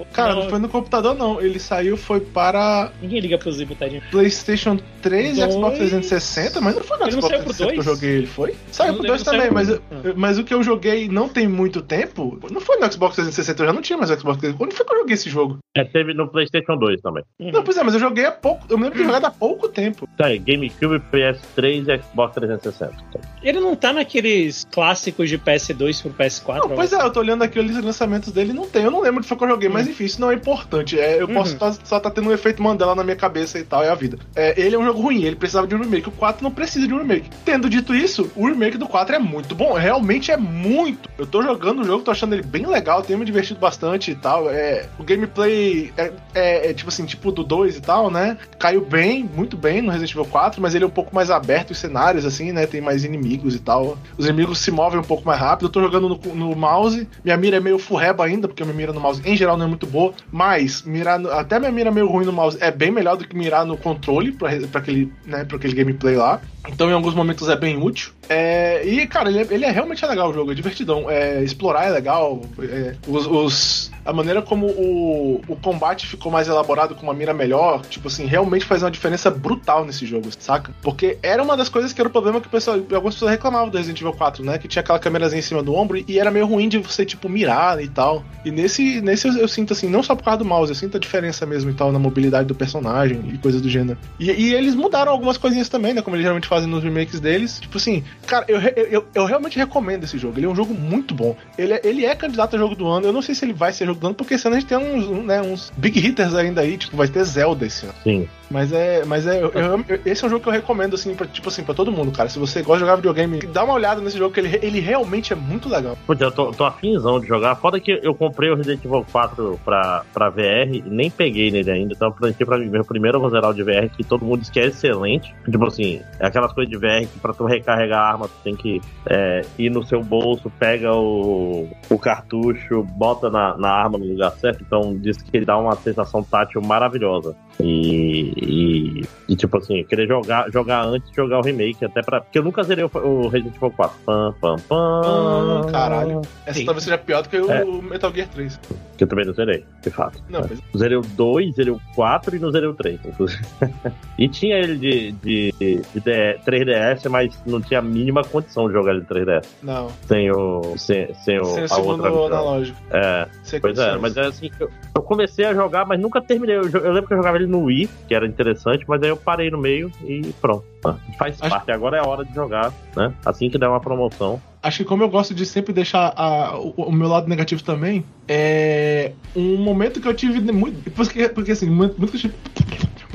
o... 0.00 0.06
Cara, 0.12 0.34
não, 0.34 0.42
não 0.44 0.50
foi 0.50 0.58
no 0.58 0.68
computador, 0.68 1.14
não. 1.14 1.40
Ele 1.40 1.58
saiu, 1.58 1.96
foi 1.96 2.20
para 2.20 2.90
Ninguém 3.02 3.20
liga 3.20 3.38
pro 3.38 3.50
Zibo, 3.52 3.74
tadinho. 3.74 4.02
PlayStation 4.10 4.78
3 5.02 5.38
e 5.38 5.40
Dois. 5.40 5.52
Xbox 5.54 5.76
360, 5.78 6.60
mas 6.60 6.74
não 6.76 6.82
foi 6.82 6.96
no 6.98 7.04
Ele 7.04 7.12
Xbox 7.12 7.28
saiu 7.28 7.42
pro 7.44 7.54
360 7.54 7.72
que 7.72 7.78
eu 7.78 7.94
joguei 7.94 8.10
ele, 8.18 8.26
foi? 8.26 8.54
Saiu 8.72 8.92
não 8.92 8.98
pro 9.00 9.02
lembro, 9.12 9.18
2 9.18 9.22
também, 9.22 9.50
mas, 9.50 9.68
pro- 10.02 10.14
mas 10.16 10.38
o 10.38 10.44
que 10.44 10.54
eu 10.54 10.62
joguei 10.62 11.08
não 11.08 11.28
tem 11.28 11.46
muito 11.48 11.82
tempo, 11.82 12.38
não 12.50 12.60
foi 12.60 12.76
no 12.78 12.90
Xbox 12.92 13.16
360, 13.16 13.62
eu 13.62 13.66
já 13.66 13.72
não 13.72 13.82
tinha 13.82 13.96
mais 13.96 14.10
Xbox 14.10 14.38
360. 14.38 14.64
Onde 14.64 14.74
foi 14.74 14.86
que 14.86 14.92
eu 14.94 14.98
joguei 14.98 15.14
esse 15.14 15.30
jogo? 15.30 15.58
É, 15.76 15.84
teve 15.84 16.14
no 16.14 16.28
PlayStation 16.28 16.76
2 16.76 17.00
também. 17.00 17.22
Não, 17.38 17.62
pois 17.62 17.76
é, 17.76 17.82
mas 17.82 17.94
eu 17.94 18.00
joguei 18.00 18.24
há 18.24 18.32
pouco, 18.32 18.64
eu 18.68 18.76
me 18.78 18.84
lembro 18.84 18.98
de 18.98 19.04
jogado 19.04 19.24
há 19.26 19.30
pouco 19.30 19.68
tempo. 19.68 20.08
Tá 20.16 20.26
aí, 20.26 20.38
GameCube, 20.38 21.00
PS3 21.12 21.88
e 21.88 22.02
Xbox 22.02 22.34
360. 22.34 22.94
Ele 23.42 23.60
não 23.60 23.76
tá 23.76 23.92
naqueles 23.92 24.66
clássicos 24.70 25.28
de 25.28 25.38
PS2 25.46 26.02
pro 26.02 26.10
PS4? 26.12 26.60
Não, 26.68 26.68
pois 26.70 26.92
é, 26.92 26.96
eu 27.00 27.10
tô 27.10 27.20
olhando 27.20 27.42
aqui 27.44 27.58
os 27.58 27.84
lançamentos 27.84 28.32
dele 28.32 28.52
não 28.52 28.66
tem. 28.68 28.82
Eu 28.84 28.90
não 28.90 29.00
lembro 29.00 29.20
de 29.22 29.28
foi 29.28 29.36
que 29.36 29.44
eu 29.44 29.48
joguei, 29.48 29.68
mas 29.68 29.86
enfim, 29.88 30.04
isso 30.04 30.20
não 30.20 30.30
é 30.30 30.34
importante. 30.34 30.98
É, 30.98 31.20
eu 31.22 31.28
posso 31.28 31.52
Uhum. 31.52 31.58
tá- 31.58 31.72
só 31.84 32.00
tá 32.00 32.10
tendo 32.10 32.28
um 32.28 32.32
efeito 32.32 32.62
Mandela 32.62 32.94
na 32.94 33.04
minha 33.04 33.16
cabeça 33.16 33.58
e 33.58 33.62
tal, 33.64 33.82
é 33.84 33.88
a 33.88 33.94
vida. 33.94 34.18
É, 34.34 34.60
ele 34.60 34.74
é 34.74 34.78
um 34.78 34.84
jogo 34.84 35.00
ruim, 35.00 35.22
ele 35.22 35.36
precisava 35.36 35.66
de 35.66 35.74
um 35.74 35.78
remake. 35.78 36.08
O 36.08 36.12
4 36.12 36.42
não 36.42 36.50
precisa 36.50 36.86
de 36.86 36.92
um 36.94 36.98
remake. 36.98 37.30
Tendo 37.44 37.68
dito 37.70 37.94
isso, 37.94 38.30
o 38.34 38.46
remake 38.46 38.76
do 38.76 38.86
4 38.88 39.14
é 39.14 39.18
muito 39.18 39.54
bom. 39.54 39.72
Realmente 39.74 40.30
é 40.32 40.36
muito. 40.36 41.08
Eu 41.18 41.26
tô 41.26 41.42
jogando 41.42 41.80
o 41.82 41.84
jogo, 41.84 42.02
tô 42.02 42.10
achando 42.10 42.34
ele 42.34 42.42
bem 42.42 42.66
legal, 42.66 43.02
tenho 43.02 43.18
me 43.18 43.24
divertido 43.24 43.60
bastante 43.60 44.10
e 44.10 44.14
tal. 44.14 44.50
É, 44.50 44.86
o 44.98 45.04
gameplay 45.04 45.92
é, 45.96 46.12
é- 46.34 46.70
é 46.70 46.74
tipo 46.74 46.88
assim, 46.88 47.04
tipo 47.04 47.30
do 47.30 47.44
2 47.44 47.76
e 47.76 47.80
tal, 47.80 48.10
né? 48.10 48.36
Caiu 48.58 48.80
bem, 48.80 49.28
muito 49.34 49.56
bem 49.56 49.82
no 49.82 49.90
Resident 49.90 50.10
Evil 50.12 50.24
4, 50.26 50.60
mas 50.60 50.74
ele 50.74 50.84
é 50.84 50.86
um 50.86 50.90
pouco 50.90 51.14
mais 51.14 51.30
aberto 51.30 51.70
os 51.70 51.78
cenários, 51.78 52.24
assim, 52.24 52.52
né? 52.52 52.66
Tem 52.66 52.80
mais 52.80 53.04
inimigos 53.04 53.54
e 53.54 53.58
tal. 53.58 53.98
Os 54.16 54.26
inimigos 54.26 54.58
se 54.58 54.70
movem 54.70 54.98
um 54.98 55.04
pouco 55.04 55.24
mais 55.26 55.35
rápido. 55.36 55.66
Eu 55.66 55.70
tô 55.70 55.80
jogando 55.80 56.08
no, 56.08 56.34
no 56.34 56.56
mouse. 56.56 57.08
Minha 57.24 57.36
mira 57.36 57.56
é 57.56 57.60
meio 57.60 57.78
furreba 57.78 58.24
ainda, 58.24 58.48
porque 58.48 58.64
minha 58.64 58.74
mira 58.76 58.92
no 58.92 59.00
mouse 59.00 59.20
em 59.24 59.36
geral 59.36 59.56
não 59.56 59.66
é 59.66 59.68
muito 59.68 59.86
boa. 59.86 60.12
Mas 60.32 60.82
mirar 60.82 61.18
no- 61.18 61.30
até 61.30 61.58
minha 61.58 61.70
mira 61.72 61.90
meio 61.90 62.06
ruim 62.08 62.24
no 62.26 62.32
mouse 62.32 62.56
é 62.60 62.70
bem 62.70 62.90
melhor 62.90 63.16
do 63.16 63.26
que 63.26 63.36
mirar 63.36 63.64
no 63.64 63.76
controle 63.76 64.32
pra 64.32 64.50
aquele, 64.74 65.12
né, 65.24 65.44
pra 65.44 65.56
aquele 65.56 65.74
gameplay 65.74 66.16
lá. 66.16 66.40
Então, 66.68 66.88
em 66.90 66.92
alguns 66.92 67.14
momentos 67.14 67.48
é 67.48 67.56
bem 67.56 67.76
útil. 67.80 68.12
É, 68.28 68.84
e, 68.84 69.06
cara, 69.06 69.28
ele 69.30 69.38
é, 69.40 69.46
ele 69.50 69.64
é 69.64 69.70
realmente 69.70 70.04
legal 70.04 70.30
o 70.30 70.32
jogo, 70.34 70.50
é 70.50 70.54
divertidão. 70.54 71.08
É, 71.10 71.42
explorar 71.42 71.86
é 71.86 71.90
legal. 71.90 72.40
é, 72.60 72.94
os, 73.06 73.26
os- 73.26 73.90
a 74.04 74.12
maneira 74.12 74.40
como 74.40 74.66
o, 74.66 75.40
o 75.48 75.56
combate 75.56 76.06
ficou 76.06 76.30
mais 76.30 76.46
elaborado 76.46 76.94
com 76.94 77.02
uma 77.02 77.14
mira 77.14 77.34
melhor, 77.34 77.82
tipo 77.86 78.06
assim, 78.06 78.24
realmente 78.24 78.64
faz 78.64 78.82
uma 78.82 78.90
diferença 78.90 79.28
brutal 79.30 79.84
nesse 79.84 80.06
jogo, 80.06 80.28
saca? 80.38 80.72
Porque 80.80 81.18
era 81.24 81.42
uma 81.42 81.56
das 81.56 81.68
coisas 81.68 81.92
que 81.92 82.00
era 82.00 82.08
o 82.08 82.12
problema 82.12 82.40
que 82.40 82.46
o 82.46 82.50
pessoal, 82.50 82.76
algumas 82.92 83.14
pessoas 83.14 83.32
reclamavam 83.32 83.68
do 83.68 83.76
Resident 83.76 84.00
Evil 84.00 84.12
4, 84.12 84.44
né? 84.44 84.58
Que 84.58 84.68
tinha 84.68 84.80
aquela 84.80 84.98
câmerazinha 85.00 85.40
em 85.40 85.42
cima 85.42 85.60
do 85.62 85.74
ombro 85.74 86.02
e 86.06 86.18
era 86.20 86.30
meio 86.30 86.46
ruim 86.46 86.68
de 86.68 86.78
você, 86.78 87.04
tipo, 87.04 87.28
mirar 87.28 87.82
e 87.82 87.88
tal. 87.88 88.24
E 88.44 88.50
nesse, 88.52 89.00
nesse 89.00 89.26
eu, 89.26 89.34
eu 89.38 89.48
sinto 89.48 89.72
assim, 89.72 89.88
não 89.88 90.02
só 90.04 90.14
por 90.14 90.22
causa 90.24 90.38
do 90.38 90.44
mouse, 90.44 90.70
eu 90.70 90.76
sinto 90.76 90.96
a 90.96 91.00
diferença 91.00 91.44
mesmo 91.44 91.70
e 91.70 91.74
tal 91.74 91.90
na 91.90 91.98
mobilidade 91.98 92.46
do 92.46 92.54
personagem 92.54 93.20
e 93.34 93.38
coisas 93.38 93.60
do 93.60 93.68
gênero. 93.68 93.98
E, 94.20 94.30
e 94.30 94.54
eles 94.54 94.74
mudaram 94.76 95.10
algumas 95.10 95.36
coisinhas 95.36 95.68
também, 95.68 95.92
né? 95.94 96.00
Como 96.02 96.14
eles 96.14 96.22
geralmente 96.22 96.46
fazem 96.56 96.70
nos 96.70 96.82
remakes 96.82 97.20
deles. 97.20 97.60
Tipo 97.60 97.76
assim, 97.76 98.02
cara, 98.26 98.46
eu, 98.48 98.58
eu, 98.60 99.06
eu 99.14 99.24
realmente 99.26 99.58
recomendo 99.58 100.04
esse 100.04 100.16
jogo. 100.16 100.38
Ele 100.38 100.46
é 100.46 100.48
um 100.48 100.54
jogo 100.54 100.72
muito 100.72 101.14
bom. 101.14 101.36
Ele 101.58 101.74
é, 101.74 101.80
ele 101.84 102.06
é 102.06 102.14
candidato 102.14 102.56
a 102.56 102.58
jogo 102.58 102.74
do 102.74 102.86
ano. 102.86 103.06
Eu 103.06 103.12
não 103.12 103.20
sei 103.20 103.34
se 103.34 103.44
ele 103.44 103.52
vai 103.52 103.72
ser 103.72 103.86
jogo 103.86 104.00
do 104.00 104.06
ano, 104.06 104.14
porque 104.14 104.34
ano 104.34 104.56
a 104.56 104.60
gente 104.60 104.66
tem 104.66 104.78
uns, 104.78 105.24
né, 105.24 105.42
uns 105.42 105.72
big 105.76 106.00
hitters 106.00 106.34
ainda 106.34 106.62
aí. 106.62 106.78
Tipo, 106.78 106.96
vai 106.96 107.08
ter 107.08 107.24
Zelda 107.24 107.66
esse 107.66 107.84
ano. 107.84 107.94
Sim. 108.02 108.28
Mas 108.50 108.72
é. 108.72 109.04
Mas 109.04 109.26
é. 109.26 109.42
eu- 109.42 109.50
eu- 109.52 110.00
esse 110.04 110.24
é 110.24 110.26
um 110.26 110.30
jogo 110.30 110.42
que 110.42 110.48
eu 110.48 110.52
recomendo, 110.52 110.94
assim, 110.94 111.14
pra, 111.14 111.26
tipo 111.26 111.48
assim, 111.48 111.62
pra 111.64 111.74
todo 111.74 111.90
mundo, 111.92 112.12
cara. 112.12 112.28
Se 112.28 112.38
você 112.38 112.62
gosta 112.62 112.78
de 112.78 112.80
jogar 112.80 112.96
videogame, 112.96 113.38
dá 113.46 113.64
uma 113.64 113.74
olhada 113.74 114.00
nesse 114.00 114.18
jogo, 114.18 114.32
que 114.32 114.40
ele, 114.40 114.58
ele 114.62 114.80
realmente 114.80 115.32
é 115.32 115.36
muito 115.36 115.68
legal. 115.68 115.96
Putz, 116.06 116.20
eu 116.20 116.30
tô, 116.30 116.50
tô 116.52 116.64
afinzão 116.64 117.20
de 117.20 117.26
jogar. 117.26 117.56
Foda 117.56 117.80
que 117.80 117.98
eu 118.02 118.14
comprei 118.14 118.50
o 118.50 118.54
Resident 118.56 118.84
Evil 118.84 119.04
4 119.10 119.58
pra, 119.64 120.02
pra 120.12 120.30
VR 120.30 120.72
e 120.72 120.82
nem 120.86 121.10
peguei 121.10 121.50
nele 121.50 121.70
ainda. 121.70 121.92
Então 121.92 122.08
eu 122.08 122.14
plantei 122.14 122.46
pra 122.46 122.58
mim 122.58 122.66
meu 122.68 122.84
primeiro 122.84 123.18
geral 123.30 123.52
de 123.52 123.62
VR, 123.62 123.88
que 123.94 124.04
todo 124.04 124.24
mundo 124.24 124.40
diz 124.40 124.50
que 124.50 124.60
é 124.60 124.66
excelente. 124.66 125.34
Tipo 125.50 125.66
assim, 125.66 126.00
é 126.20 126.26
aquelas 126.26 126.52
coisas 126.52 126.70
de 126.70 126.78
VR 126.78 127.06
que 127.06 127.18
pra 127.18 127.32
tu 127.32 127.44
recarregar 127.44 128.00
a 128.00 128.08
arma, 128.08 128.28
tu 128.28 128.34
tem 128.44 128.54
que 128.54 128.80
é, 129.08 129.42
ir 129.58 129.70
no 129.70 129.84
seu 129.84 130.02
bolso, 130.02 130.50
pega 130.58 130.92
o, 130.94 131.68
o 131.90 131.98
cartucho, 131.98 132.82
bota 132.82 133.30
na, 133.30 133.56
na 133.56 133.70
arma 133.70 133.98
no 133.98 134.04
lugar 134.06 134.30
certo. 134.32 134.62
Então 134.66 134.96
diz 134.96 135.16
que 135.16 135.36
ele 135.36 135.44
dá 135.46 135.56
uma 135.58 135.74
sensação 135.76 136.22
tátil 136.22 136.60
maravilhosa. 136.62 137.34
E, 137.58 138.32
e, 138.36 139.04
e, 139.28 139.36
tipo 139.36 139.56
assim, 139.56 139.78
eu 139.80 139.84
queria 139.86 140.06
jogar, 140.06 140.50
jogar 140.52 140.84
antes 140.84 141.08
de 141.10 141.16
jogar 141.16 141.38
o 141.38 141.42
remake, 141.42 141.84
até 141.84 142.02
pra. 142.02 142.20
Porque 142.20 142.38
eu 142.38 142.42
nunca 142.42 142.62
zerei 142.62 142.84
o, 142.84 142.90
o 142.98 143.28
Resident 143.28 143.56
Evil 143.56 143.70
4. 143.70 143.96
Pam, 144.04 144.34
pam, 144.40 144.56
pam. 144.68 145.02
Ah, 145.04 145.66
caralho. 145.70 146.22
Essa 146.44 146.58
Sim. 146.58 146.64
talvez 146.66 146.84
seja 146.84 146.98
pior 146.98 147.22
do 147.22 147.28
que 147.28 147.38
o 147.38 147.50
É. 147.50 147.64
Metal 147.64 148.12
Gear 148.12 148.28
3. 148.28 148.60
Que 148.98 149.04
eu 149.04 149.08
também 149.08 149.24
não 149.26 149.32
zerei, 149.34 149.64
de 149.82 149.90
fato. 149.90 150.22
Não, 150.28 150.40
É. 150.40 150.44
mas 150.50 150.60
Zerei 150.78 150.96
o 150.96 151.02
2, 151.02 151.54
zerei 151.54 151.72
o 151.72 151.80
4 151.94 152.36
e 152.36 152.38
não 152.38 152.50
zerei 152.50 152.68
o 152.68 152.74
3, 152.74 152.98
inclusive. 153.04 153.42
e 154.18 154.28
tinha 154.28 154.56
ele 154.58 154.76
de, 154.76 155.12
de, 155.12 155.52
de 155.94 156.00
D- 156.00 156.38
3DS, 156.46 157.08
mas 157.08 157.38
não 157.46 157.60
tinha 157.60 157.80
a 157.80 157.82
mínima 157.82 158.22
condição 158.22 158.66
de 158.68 158.74
jogar 158.74 158.92
ele 158.92 159.00
de 159.02 159.06
3DS. 159.06 159.46
não. 159.62 159.88
Sem 160.06 160.30
o. 160.30 160.76
Sem, 160.76 161.12
sem 161.14 161.38
o, 161.40 161.44
Sem 161.46 161.62
o 161.62 161.64
a 161.64 161.68
segundo 161.68 162.04
outra 162.06 162.36
analógico. 162.38 162.78
É, 162.90 163.26
Sem 163.42 163.60
pois 163.60 163.78
é, 163.78 163.96
mas 163.96 164.16
é 164.16 164.20
assim 164.26 164.50
que 164.50 164.62
eu, 164.62 164.70
eu 164.94 165.02
comecei 165.02 165.44
a 165.46 165.54
jogar, 165.54 165.86
mas 165.86 165.98
nunca 166.00 166.20
terminei. 166.20 166.56
Eu, 166.56 166.68
eu 166.68 166.92
lembro 166.92 167.06
que 167.08 167.12
eu 167.14 167.18
jogava 167.18 167.36
ele 167.36 167.45
no 167.46 167.64
Wii, 167.64 167.88
que 168.08 168.14
era 168.14 168.26
interessante, 168.26 168.84
mas 168.88 169.02
aí 169.02 169.08
eu 169.10 169.16
parei 169.16 169.50
no 169.50 169.58
meio 169.58 169.90
e 170.02 170.32
pronto. 170.40 170.64
Ah, 170.84 170.96
Faz 171.18 171.40
Acho- 171.40 171.50
parte, 171.50 171.70
agora 171.72 171.96
é 171.96 172.00
a 172.00 172.04
hora 172.04 172.24
de 172.24 172.32
jogar, 172.34 172.72
né? 172.96 173.12
Assim 173.24 173.48
que 173.50 173.58
der 173.58 173.68
uma 173.68 173.80
promoção. 173.80 174.40
Acho 174.62 174.78
que 174.78 174.84
como 174.84 175.02
eu 175.02 175.08
gosto 175.08 175.34
de 175.34 175.44
sempre 175.46 175.72
deixar 175.72 176.12
a- 176.16 176.58
o, 176.58 176.70
o 176.76 176.92
meu 176.92 177.08
lado 177.08 177.28
negativo 177.28 177.62
também, 177.62 178.04
é 178.28 179.12
um 179.34 179.56
momento 179.58 180.00
que 180.00 180.08
eu 180.08 180.14
tive 180.14 180.40
muito. 180.52 180.90
Porque, 180.92 181.28
porque 181.28 181.52
assim, 181.52 181.68
muito, 181.70 181.96
muito 181.98 182.10
que 182.12 182.16
eu 182.16 182.20
tive- 182.22 182.36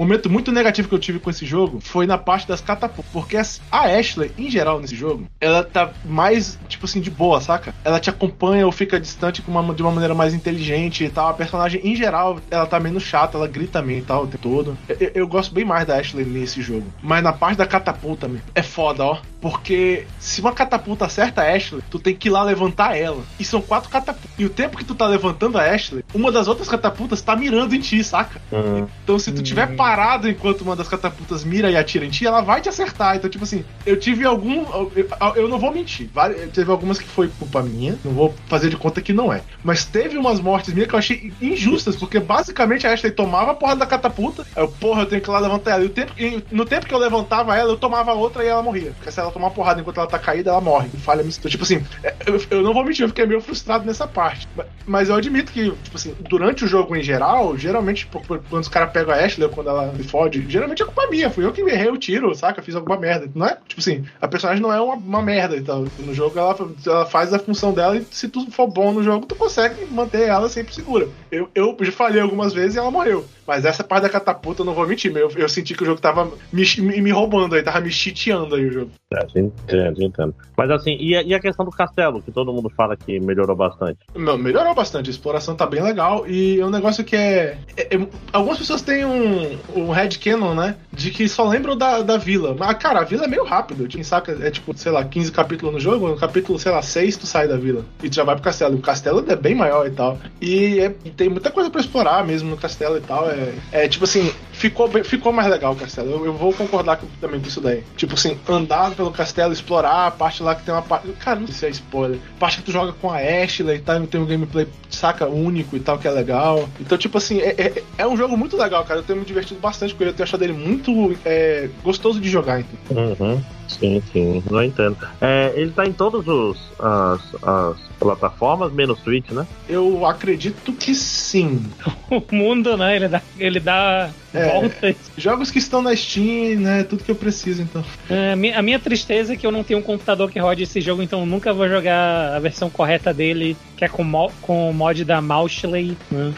momento 0.01 0.29
muito 0.29 0.51
negativo 0.51 0.87
que 0.87 0.95
eu 0.95 0.99
tive 0.99 1.19
com 1.19 1.29
esse 1.29 1.45
jogo 1.45 1.79
foi 1.79 2.05
na 2.05 2.17
parte 2.17 2.47
das 2.47 2.61
catapultas. 2.61 3.11
Porque 3.11 3.37
a 3.37 3.81
Ashley, 3.99 4.31
em 4.37 4.49
geral, 4.49 4.79
nesse 4.79 4.95
jogo, 4.95 5.25
ela 5.39 5.63
tá 5.63 5.91
mais, 6.03 6.57
tipo 6.67 6.85
assim, 6.85 6.99
de 6.99 7.09
boa, 7.09 7.39
saca? 7.39 7.73
Ela 7.83 7.99
te 7.99 8.09
acompanha 8.09 8.65
ou 8.65 8.71
fica 8.71 8.99
distante 8.99 9.43
uma, 9.47 9.73
de 9.73 9.81
uma 9.81 9.91
maneira 9.91 10.13
mais 10.13 10.33
inteligente 10.33 11.03
e 11.03 11.09
tal. 11.09 11.29
A 11.29 11.33
personagem, 11.33 11.81
em 11.83 11.95
geral, 11.95 12.39
ela 12.49 12.65
tá 12.65 12.79
menos 12.79 13.03
chata, 13.03 13.37
ela 13.37 13.47
grita 13.47 13.81
meio 13.81 13.99
e 13.99 14.03
tal 14.03 14.23
o 14.23 14.27
tempo 14.27 14.41
todo. 14.41 14.77
Eu, 14.87 15.11
eu 15.13 15.27
gosto 15.27 15.53
bem 15.53 15.65
mais 15.65 15.85
da 15.85 15.97
Ashley 15.97 16.25
nesse 16.25 16.61
jogo. 16.61 16.91
Mas 17.01 17.23
na 17.23 17.33
parte 17.33 17.57
da 17.57 17.67
catapulta, 17.67 18.27
meu, 18.27 18.41
é 18.55 18.63
foda, 18.63 19.03
ó. 19.05 19.17
Porque 19.41 20.05
se 20.19 20.39
uma 20.39 20.51
catapulta 20.53 21.05
acerta 21.05 21.41
a 21.41 21.53
Ashley, 21.55 21.81
tu 21.89 21.97
tem 21.99 22.15
que 22.15 22.27
ir 22.27 22.31
lá 22.31 22.43
levantar 22.43 22.95
ela. 22.95 23.23
E 23.39 23.43
são 23.43 23.59
quatro 23.61 23.89
catapultas. 23.89 24.29
E 24.37 24.45
o 24.45 24.49
tempo 24.49 24.77
que 24.77 24.85
tu 24.85 24.93
tá 24.93 25.07
levantando 25.07 25.57
a 25.57 25.63
Ashley, 25.63 26.05
uma 26.13 26.31
das 26.31 26.47
outras 26.47 26.67
catapultas 26.69 27.21
tá 27.21 27.35
mirando 27.35 27.73
em 27.75 27.79
ti, 27.79 28.03
saca? 28.03 28.39
Hum, 28.53 28.87
Então, 29.03 29.17
se 29.17 29.31
tu 29.31 29.41
tiver 29.41 29.75
parado 29.75 30.29
enquanto 30.29 30.61
uma 30.61 30.75
das 30.75 30.87
catapultas 30.87 31.43
mira 31.43 31.71
e 31.71 31.75
atira 31.75 32.05
em 32.05 32.09
ti, 32.09 32.25
ela 32.25 32.41
vai 32.41 32.61
te 32.61 32.69
acertar. 32.69 33.15
Então, 33.15 33.29
tipo 33.29 33.43
assim, 33.43 33.65
eu 33.85 33.97
tive 33.99 34.25
algum. 34.25 34.63
Eu, 34.95 35.11
eu 35.35 35.49
não 35.49 35.57
vou 35.57 35.73
mentir. 35.73 36.09
Teve 36.53 36.69
algumas 36.71 36.99
que 36.99 37.07
foi 37.07 37.27
culpa 37.39 37.61
minha. 37.63 37.97
Não 38.05 38.11
vou 38.13 38.33
fazer 38.47 38.69
de 38.69 38.77
conta 38.77 39.01
que 39.01 39.11
não 39.11 39.33
é. 39.33 39.41
Mas 39.63 39.85
teve 39.85 40.17
umas 40.17 40.39
mortes 40.39 40.73
minhas 40.73 40.87
que 40.87 40.93
eu 40.95 40.99
achei 40.99 41.33
injustas, 41.41 41.95
porque 41.95 42.19
basicamente 42.19 42.85
a 42.85 42.93
Ashley 42.93 43.11
tomava 43.11 43.51
a 43.51 43.55
porra 43.55 43.75
da 43.75 43.85
catapulta. 43.87 44.45
Aí 44.55 44.63
eu, 44.63 44.67
porra, 44.67 45.01
eu 45.01 45.05
tenho 45.07 45.21
que 45.21 45.29
ir 45.29 45.31
lá 45.31 45.39
levantar 45.39 45.71
ela. 45.71 45.83
E 45.83 45.87
o 45.87 45.89
tempo, 45.89 46.13
no 46.51 46.65
tempo 46.65 46.85
que 46.85 46.93
eu 46.93 46.99
levantava 46.99 47.55
ela, 47.55 47.71
eu 47.71 47.77
tomava 47.77 48.13
outra 48.13 48.43
e 48.43 48.47
ela 48.47 48.61
morria. 48.61 48.91
Porque 48.91 49.11
se 49.11 49.19
ela 49.19 49.30
tomar 49.32 49.47
uma 49.47 49.53
porrada 49.53 49.82
enquanto 49.82 49.97
ela 49.99 50.07
tá 50.07 50.19
caída, 50.19 50.49
ela 50.51 50.61
morre. 50.61 50.89
Falha 50.97 51.21
então, 51.21 51.49
Tipo 51.51 51.63
assim, 51.63 51.84
é, 52.03 52.15
eu, 52.51 52.61
não 52.61 52.73
vou 52.73 52.84
mentir, 52.86 53.03
eu 53.03 53.09
fiquei 53.09 53.25
meio 53.25 53.41
frustrado 53.41 53.86
nessa 53.86 54.07
parte. 54.07 54.47
Ma- 54.55 54.65
Mas 54.86 55.09
eu 55.09 55.15
admito 55.15 55.51
que, 55.51 55.71
tipo 55.77 55.95
assim, 55.97 56.15
durante 56.19 56.63
o 56.65 56.67
jogo 56.67 56.95
em 56.95 57.03
geral, 57.03 57.57
geralmente, 57.57 58.07
quando 58.07 58.61
os 58.61 58.67
caras 58.67 58.91
pegam 58.91 59.13
a 59.13 59.17
Ashley, 59.17 59.49
quando 59.49 59.69
ela 59.69 59.95
se 59.95 60.03
fode, 60.03 60.45
geralmente 60.49 60.82
é 60.82 60.86
culpa 60.86 61.07
minha. 61.09 61.29
Fui 61.29 61.45
eu 61.45 61.51
que 61.53 61.61
errei 61.61 61.89
o 61.89 61.97
tiro, 61.97 62.34
saca? 62.36 62.61
Fiz 62.61 62.75
alguma 62.75 62.97
merda. 62.99 63.29
Não 63.34 63.45
é? 63.45 63.57
Tipo 63.67 63.79
assim, 63.82 64.05
a 64.19 64.27
personagem 64.27 64.61
não 64.61 64.71
é 64.73 64.82
uma, 64.82 64.95
uma 64.95 65.21
merda 65.21 65.55
e 65.55 65.61
tal. 65.63 65.86
No 65.97 66.13
jogo 66.13 66.38
ela, 66.38 66.55
ela 66.86 67.05
faz 67.05 67.34
a 67.34 67.39
função 67.39 67.73
dela 67.73 67.97
e 67.97 68.05
se 68.11 68.27
tu 68.29 68.49
for 68.51 68.67
bom 68.67 68.91
no 68.93 69.03
jogo, 69.03 69.25
tu 69.25 69.36
consegue 69.36 69.86
manter 69.86 70.27
ela 70.27 70.49
sempre 70.49 70.73
segura. 70.73 71.09
Eu, 71.32 71.49
eu 71.55 71.77
falhei 71.91 72.21
algumas 72.21 72.53
vezes 72.53 72.75
e 72.75 72.79
ela 72.79 72.91
morreu. 72.91 73.29
Mas 73.51 73.65
essa 73.65 73.83
parte 73.83 74.03
da 74.03 74.09
catapulta, 74.09 74.61
eu 74.61 74.65
não 74.65 74.73
vou 74.73 74.87
mentir. 74.87 75.13
Eu, 75.13 75.29
eu 75.35 75.49
senti 75.49 75.73
que 75.73 75.83
o 75.83 75.85
jogo 75.85 75.99
tava 75.99 76.31
me, 76.53 76.63
me, 76.77 77.01
me 77.01 77.11
roubando 77.11 77.53
aí, 77.53 77.61
tava 77.61 77.81
me 77.81 77.91
chiteando 77.91 78.55
aí 78.55 78.65
o 78.65 78.71
jogo. 78.71 78.91
é, 79.13 79.39
entendo, 79.39 80.01
entendo. 80.01 80.33
Mas 80.55 80.71
assim, 80.71 80.95
e 80.97 81.17
a, 81.17 81.21
e 81.21 81.33
a 81.33 81.39
questão 81.41 81.65
do 81.65 81.71
castelo, 81.71 82.21
que 82.21 82.31
todo 82.31 82.53
mundo 82.53 82.69
fala 82.69 82.95
que 82.95 83.19
melhorou 83.19 83.53
bastante. 83.53 83.99
Não, 84.15 84.37
melhorou 84.37 84.73
bastante, 84.73 85.09
a 85.09 85.11
exploração 85.11 85.53
tá 85.53 85.65
bem 85.65 85.83
legal 85.83 86.25
e 86.25 86.61
é 86.61 86.65
um 86.65 86.69
negócio 86.69 87.03
que 87.03 87.13
é. 87.13 87.57
é- 87.75 87.93
é- 87.97 88.07
algumas 88.31 88.57
pessoas 88.57 88.81
têm 88.81 89.03
um, 89.03 89.57
um 89.75 89.91
headcanon, 89.91 90.55
né? 90.55 90.77
De 90.93 91.11
que 91.11 91.27
só 91.27 91.45
lembram 91.45 91.75
da, 91.77 92.01
da 92.03 92.15
vila. 92.15 92.55
Mas, 92.57 92.77
cara, 92.77 93.01
a 93.01 93.03
vila 93.03 93.25
é 93.25 93.27
meio 93.27 93.43
rápido. 93.43 93.85
Quem 93.85 94.01
saca 94.01 94.31
é 94.41 94.49
tipo, 94.49 94.73
sei 94.77 94.93
lá, 94.93 95.03
15 95.03 95.29
capítulos 95.33 95.73
no 95.73 95.79
jogo, 95.81 96.07
no 96.07 96.15
capítulo, 96.15 96.57
sei 96.57 96.71
lá, 96.71 96.81
6 96.81 97.17
tu 97.17 97.27
sai 97.27 97.49
da 97.49 97.57
vila 97.57 97.83
e 98.01 98.09
tu 98.09 98.15
já 98.15 98.23
vai 98.23 98.35
pro 98.35 98.45
castelo. 98.45 98.77
O 98.77 98.81
castelo 98.81 99.25
é 99.29 99.35
bem 99.35 99.55
maior 99.55 99.85
e 99.87 99.91
tal. 99.91 100.17
E, 100.39 100.79
é- 100.79 100.95
e 101.03 101.09
tem 101.09 101.27
muita 101.27 101.51
coisa 101.51 101.69
pra 101.69 101.81
explorar 101.81 102.25
mesmo 102.25 102.49
no 102.49 102.55
castelo 102.55 102.95
e 102.95 103.01
tal. 103.01 103.29
É, 103.29 103.40
é 103.71 103.87
tipo 103.87 104.05
assim, 104.05 104.31
ficou, 104.51 104.89
ficou 105.03 105.31
mais 105.31 105.49
legal 105.49 105.73
o 105.73 105.75
castelo. 105.75 106.11
Eu, 106.11 106.25
eu 106.25 106.33
vou 106.33 106.53
concordar 106.53 106.97
com 106.97 107.07
também 107.19 107.39
com 107.39 107.47
isso 107.47 107.61
daí. 107.61 107.83
Tipo 107.95 108.13
assim, 108.13 108.37
andar 108.47 108.91
pelo 108.91 109.11
castelo, 109.11 109.53
explorar 109.53 110.07
a 110.07 110.11
parte 110.11 110.43
lá 110.43 110.55
que 110.55 110.63
tem 110.63 110.73
uma 110.73 110.81
parte. 110.81 111.11
Cara, 111.13 111.39
não 111.39 111.47
sei 111.47 111.55
se 111.55 111.65
é 111.65 111.69
spoiler. 111.69 112.19
Parte 112.39 112.57
que 112.57 112.63
tu 112.63 112.71
joga 112.71 112.93
com 112.93 113.09
a 113.09 113.17
Ashley 113.17 113.77
e 113.77 113.79
tal, 113.79 114.03
e 114.03 114.07
tem 114.07 114.21
um 114.21 114.25
gameplay, 114.25 114.67
saca, 114.89 115.27
único 115.27 115.75
e 115.75 115.79
tal, 115.79 115.97
que 115.97 116.07
é 116.07 116.11
legal. 116.11 116.67
Então, 116.79 116.97
tipo 116.97 117.17
assim, 117.17 117.39
é, 117.39 117.55
é, 117.57 117.83
é 117.97 118.07
um 118.07 118.17
jogo 118.17 118.37
muito 118.37 118.57
legal, 118.57 118.83
cara. 118.83 118.99
Eu 118.99 119.03
tenho 119.03 119.19
me 119.19 119.25
divertido 119.25 119.59
bastante 119.59 119.93
com 119.93 120.03
ele. 120.03 120.11
Eu 120.11 120.15
tenho 120.15 120.27
achado 120.27 120.43
ele 120.43 120.53
muito 120.53 121.15
é, 121.25 121.69
gostoso 121.83 122.19
de 122.19 122.29
jogar, 122.29 122.59
então. 122.59 122.97
Uhum. 122.97 123.41
Sim, 123.80 124.01
sim, 124.11 124.43
não 124.49 124.63
entendo. 124.63 124.97
É, 125.19 125.51
ele 125.55 125.72
tá 125.72 125.86
em 125.86 125.93
todas 125.93 126.28
os, 126.28 126.57
as, 126.80 127.22
as 127.43 127.78
plataformas, 127.99 128.72
menos 128.74 128.99
Switch, 129.01 129.30
né? 129.32 129.45
Eu 129.67 130.05
acredito 130.05 130.74
que 130.74 130.93
sim. 130.93 131.63
O 132.11 132.36
mundo, 132.36 132.76
né? 132.78 132.95
Ele 132.97 133.07
dá, 133.07 133.22
ele 133.38 133.59
dá 133.59 134.09
É. 134.34 134.49
voltas. 134.51 134.95
Jogos 135.17 135.49
que 135.49 135.59
estão 135.59 135.82
na 135.82 135.95
Steam, 135.95 136.59
né? 136.59 136.84
Tudo 136.84 137.03
que 137.03 137.11
eu 137.11 137.15
preciso, 137.15 137.61
então. 137.61 137.84
É, 138.09 138.34
a 138.34 138.36
minha- 138.36 138.59
a 138.59 138.61
minha 138.61 138.80
tristeza 138.80 139.34
é 139.34 139.36
que 139.38 139.45
eu 139.47 139.51
não 139.51 139.63
tenho 139.63 139.80
um 139.80 139.84
computador 139.84 140.30
que 140.30 140.39
rode 140.39 140.63
esse 140.63 140.82
jogo, 140.82 141.01
então 141.01 141.22
eu 141.22 141.26
nunca 141.26 141.53
vou 141.53 141.67
jogar 141.69 142.34
a 142.36 142.39
versão 142.39 142.69
correta 142.69 143.13
dele, 143.13 143.55
que 143.78 143.86
é 143.86 143.88
com, 143.88 144.03
mo- 144.03 144.32
com 144.41 144.69
o 144.69 144.74
mod 144.74 145.03
da 145.05 145.22
Mauchley. 145.22 145.97
né? 146.11 146.34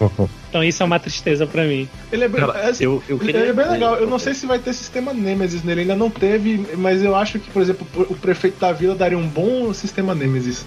Então 0.54 0.62
isso 0.62 0.84
é 0.84 0.86
uma 0.86 1.00
tristeza 1.00 1.48
pra 1.48 1.64
mim. 1.64 1.88
Ele 2.12 2.22
é 2.22 2.28
bem, 2.28 2.40
Cara, 2.40 2.56
é, 2.60 2.70
eu, 2.78 3.02
eu 3.08 3.16
ele 3.16 3.32
queria 3.32 3.48
é 3.48 3.52
bem 3.52 3.68
legal. 3.70 3.96
Eu 3.96 4.06
não 4.06 4.20
sei 4.20 4.34
se 4.34 4.46
vai 4.46 4.56
ter 4.56 4.72
sistema 4.72 5.12
Nemesis 5.12 5.64
nele, 5.64 5.80
ainda 5.80 5.96
não 5.96 6.08
teve, 6.08 6.64
mas 6.76 7.02
eu 7.02 7.16
acho 7.16 7.40
que, 7.40 7.50
por 7.50 7.60
exemplo, 7.60 7.84
o 8.08 8.14
prefeito 8.14 8.60
da 8.60 8.70
vila 8.70 8.94
daria 8.94 9.18
um 9.18 9.26
bom 9.26 9.74
sistema 9.74 10.14
Nemesis. 10.14 10.64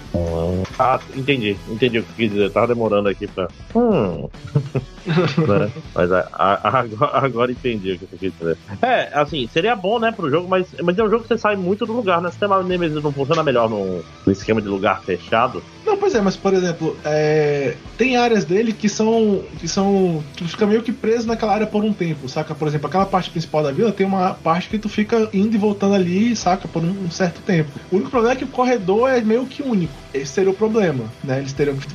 Ah, 0.78 1.00
entendi, 1.16 1.56
entendi 1.70 2.00
o 2.00 2.02
que 2.02 2.12
quis 2.12 2.30
dizer. 2.30 2.50
Tava 2.50 2.66
demorando 2.66 3.08
aqui 3.08 3.26
pra. 3.28 3.48
Hum. 3.74 4.28
Né? 5.08 5.70
Mas 5.94 6.12
a- 6.12 6.28
a- 6.32 7.24
agora, 7.24 7.50
entendi 7.50 7.92
o 7.92 7.98
que 7.98 8.06
você 8.06 8.16
quis 8.18 8.32
dizer. 8.38 8.56
É, 8.82 9.10
assim, 9.12 9.48
seria 9.52 9.74
bom, 9.74 9.98
né, 9.98 10.12
pro 10.12 10.30
jogo, 10.30 10.48
mas, 10.48 10.66
mas 10.82 10.98
é 10.98 11.02
um 11.02 11.10
jogo 11.10 11.22
que 11.22 11.28
você 11.28 11.38
sai 11.38 11.56
muito 11.56 11.86
do 11.86 11.92
lugar, 11.92 12.20
né? 12.20 12.28
O 12.28 12.30
sistema 12.30 12.62
Nemesis 12.62 13.02
não 13.02 13.12
funciona 13.12 13.42
melhor 13.42 13.68
num, 13.68 14.02
esquema 14.26 14.60
de 14.60 14.68
lugar 14.68 15.02
fechado. 15.02 15.62
Não, 15.86 15.96
pois 15.96 16.14
é, 16.14 16.20
mas 16.20 16.36
por 16.36 16.52
exemplo, 16.52 16.96
é, 17.04 17.74
tem 17.96 18.16
áreas 18.16 18.44
dele 18.44 18.72
que 18.72 18.88
são. 18.88 19.42
que 19.58 19.66
são. 19.66 20.22
Tu 20.36 20.44
fica 20.46 20.66
meio 20.66 20.82
que 20.82 20.92
preso 20.92 21.26
naquela 21.26 21.54
área 21.54 21.66
por 21.66 21.82
um 21.84 21.92
tempo, 21.92 22.28
saca? 22.28 22.54
Por 22.54 22.68
exemplo, 22.68 22.86
aquela 22.88 23.06
parte 23.06 23.30
principal 23.30 23.62
da 23.62 23.72
vila 23.72 23.90
tem 23.92 24.06
uma 24.06 24.34
parte 24.34 24.68
que 24.68 24.78
tu 24.78 24.88
fica 24.88 25.28
indo 25.32 25.54
e 25.54 25.58
voltando 25.58 25.94
ali, 25.94 26.36
saca? 26.36 26.68
Por 26.68 26.82
um, 26.82 26.90
um 27.06 27.10
certo 27.10 27.40
tempo. 27.42 27.70
O 27.90 27.96
único 27.96 28.10
problema 28.10 28.34
é 28.34 28.36
que 28.36 28.44
o 28.44 28.48
corredor 28.48 29.08
é 29.10 29.20
meio 29.20 29.46
que 29.46 29.62
único. 29.62 29.92
Esse 30.12 30.32
seria 30.32 30.50
o 30.50 30.54
problema, 30.54 31.04
né? 31.22 31.38
Eles 31.38 31.52
teriam 31.52 31.76
que 31.76 31.86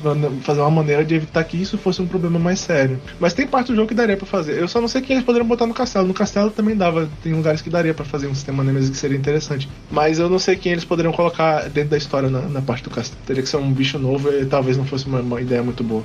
fazer 0.42 0.60
uma 0.60 0.70
maneira 0.70 1.04
de 1.04 1.14
evitar 1.14 1.42
que 1.44 1.60
isso 1.60 1.76
fosse 1.76 2.00
um 2.00 2.06
problema 2.06 2.38
mais 2.38 2.60
sério. 2.60 3.00
Mas 3.20 3.32
tem 3.34 3.46
parte 3.46 3.68
do 3.68 3.76
jogo 3.76 3.88
que 3.88 3.94
daria 3.94 4.16
pra 4.16 4.26
fazer. 4.26 4.58
Eu 4.58 4.68
só 4.68 4.80
não 4.80 4.88
sei 4.88 5.00
que 5.02 5.12
eles 5.12 5.24
poderiam 5.24 5.46
botar 5.46 5.66
no 5.66 5.74
castelo. 5.74 6.06
No 6.06 6.14
castelo 6.14 6.50
também 6.50 6.76
dava. 6.76 7.08
Tem 7.22 7.32
lugares 7.32 7.62
que 7.62 7.70
daria 7.70 7.94
pra 7.94 8.04
fazer 8.04 8.26
um 8.26 8.34
sistema 8.34 8.64
Nemesis 8.64 8.90
que 8.90 8.96
seria 8.96 9.16
interessante. 9.16 9.68
Mas 9.90 10.18
eu 10.18 10.28
não 10.28 10.38
sei 10.38 10.56
quem 10.56 10.72
eles 10.72 10.84
poderiam 10.84 11.12
colocar 11.12 11.68
dentro 11.70 11.90
da 11.90 11.96
história 11.96 12.28
na, 12.28 12.42
na 12.42 12.62
parte 12.62 12.84
do 12.84 12.90
castelo. 12.90 13.20
Teria 13.26 13.42
que 13.42 13.48
ser 13.48 13.56
um 13.58 13.72
bicho 13.72 13.98
novo 13.98 14.30
e 14.30 14.44
talvez 14.46 14.76
não 14.76 14.84
fosse 14.84 15.06
uma, 15.06 15.20
uma 15.20 15.40
ideia 15.40 15.62
muito 15.62 15.82
boa. 15.84 16.02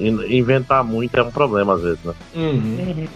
In- 0.00 0.38
inventar 0.38 0.84
muito 0.84 1.16
é 1.16 1.22
um 1.22 1.30
problema 1.30 1.74
às 1.74 1.82
vezes, 1.82 1.98
né? 2.04 2.12
Uhum. 2.34 3.08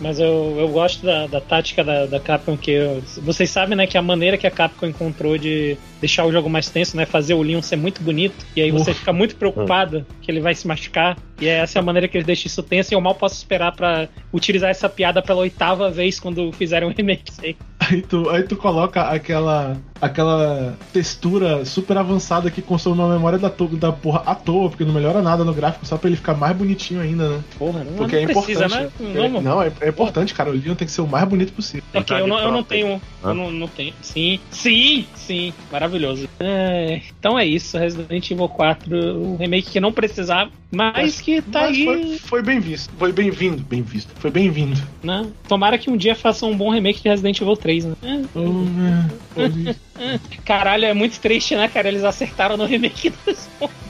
Mas 0.00 0.18
eu, 0.20 0.56
eu 0.58 0.68
gosto 0.68 1.04
da, 1.06 1.26
da 1.26 1.40
tática 1.40 1.82
da, 1.82 2.06
da 2.06 2.20
Capcom, 2.20 2.56
que 2.56 2.70
eu- 2.70 3.02
vocês 3.22 3.48
sabem, 3.50 3.76
né, 3.76 3.86
que 3.86 3.96
a 3.96 4.02
maneira 4.02 4.36
que 4.36 4.46
a 4.46 4.50
Capcom 4.50 4.86
encontrou 4.86 5.38
de 5.38 5.76
deixar 6.00 6.26
o 6.26 6.32
jogo 6.32 6.50
mais 6.50 6.68
tenso, 6.68 6.96
né, 6.96 7.06
fazer 7.06 7.34
o 7.34 7.42
Leon 7.42 7.62
ser 7.62 7.76
muito 7.76 8.02
bonito, 8.02 8.34
e 8.54 8.60
aí 8.60 8.70
você 8.70 8.90
Uf. 8.90 9.00
fica 9.00 9.12
muito 9.12 9.36
preocupado 9.36 10.04
que 10.20 10.30
ele 10.30 10.40
vai 10.40 10.54
se 10.54 10.66
machucar, 10.66 11.16
e 11.40 11.46
essa 11.48 11.78
é 11.78 11.80
a 11.80 11.84
maneira 11.84 12.06
que 12.08 12.16
eles 12.18 12.26
deixam 12.26 12.46
isso 12.46 12.62
tenso, 12.62 12.92
e 12.92 12.94
eu 12.94 13.00
mal 13.00 13.14
posso 13.14 13.36
esperar 13.36 13.72
pra 13.72 14.08
utilizar 14.32 14.70
essa 14.70 14.88
piada 14.88 15.22
pela 15.22 15.40
oitava 15.40 15.90
vez 15.90 16.20
quando 16.20 16.52
fizerem 16.52 16.88
um 16.88 16.92
remake. 16.92 17.32
sei. 17.32 17.56
Aí 17.78 18.02
tu, 18.02 18.28
aí 18.30 18.42
tu 18.42 18.56
coloca 18.56 19.02
aquela 19.02 19.76
aquela 20.00 20.76
textura 20.92 21.64
super 21.64 21.96
avançada 21.96 22.50
que 22.50 22.60
consome 22.62 23.00
uma 23.00 23.08
memória 23.12 23.38
da, 23.38 23.50
to- 23.50 23.68
da 23.76 23.92
porra 23.92 24.22
à 24.26 24.34
toa, 24.34 24.68
porque 24.68 24.84
não 24.84 24.92
melhora 24.94 25.22
nada 25.22 25.44
no 25.44 25.52
gráfico, 25.54 25.86
só 25.86 25.96
pra 25.96 26.08
ele 26.08 26.16
ficar 26.16 26.34
mais 26.34 26.56
bonitinho 26.56 27.00
ainda, 27.00 27.28
né? 27.28 27.40
Porra, 27.58 27.84
não, 27.84 27.92
Porque 27.94 28.16
não 28.16 28.22
é 28.22 28.26
precisa, 28.26 28.66
importante. 28.66 28.92
né? 29.00 29.10
É- 29.10 29.28
Não, 29.28 29.28
não. 29.28 29.42
não, 29.42 29.62
é, 29.62 29.72
é 29.80 29.88
importante, 29.88 30.34
cara. 30.34 30.50
O 30.50 30.52
Leon 30.52 30.74
tem 30.74 30.86
que 30.86 30.92
ser 30.92 31.00
o 31.00 31.06
mais 31.06 31.26
bonito 31.28 31.52
possível. 31.52 31.82
Ok, 31.94 32.18
eu 32.20 32.26
não, 32.26 32.38
eu 32.38 32.52
não 32.52 32.62
tenho. 32.62 33.00
Hã? 33.24 33.28
Eu 33.30 33.34
não, 33.34 33.50
não 33.50 33.68
tenho. 33.68 33.92
Sim, 34.02 34.38
sim, 34.50 35.06
sim. 35.14 35.52
Maravilhoso. 35.72 36.28
É, 36.38 37.00
então 37.18 37.38
é 37.38 37.46
isso, 37.46 37.76
Resident 37.78 38.30
Evil 38.30 38.48
4, 38.48 38.96
o 39.18 39.36
remake 39.36 39.70
que 39.70 39.80
não 39.80 39.92
precisava, 39.92 40.50
mas, 40.70 41.20
que 41.20 41.40
tá 41.42 41.60
mas 41.62 41.70
aí. 41.76 41.84
Foi, 41.84 42.18
foi 42.18 42.42
bem 42.42 42.60
visto. 42.60 42.90
Foi 42.98 43.12
bem-vindo. 43.12 43.62
Bem 43.62 43.82
visto. 43.82 44.10
Foi 44.18 44.30
bem-vindo. 44.30 44.80
Né? 45.02 45.26
Tomara 45.48 45.78
que 45.78 45.90
um 45.90 45.96
dia 45.96 46.14
façam 46.14 46.50
um 46.50 46.56
bom 46.56 46.70
remake 46.70 47.02
de 47.02 47.08
Resident 47.08 47.40
Evil 47.40 47.56
3, 47.56 47.84
né? 47.86 47.94
É, 48.04 49.66
Caralho, 50.44 50.84
é 50.84 50.94
muito 50.94 51.18
triste, 51.20 51.54
né, 51.56 51.68
cara? 51.68 51.88
Eles 51.88 52.04
acertaram 52.04 52.56
no 52.56 52.64
remake 52.64 53.10
do 53.10 53.36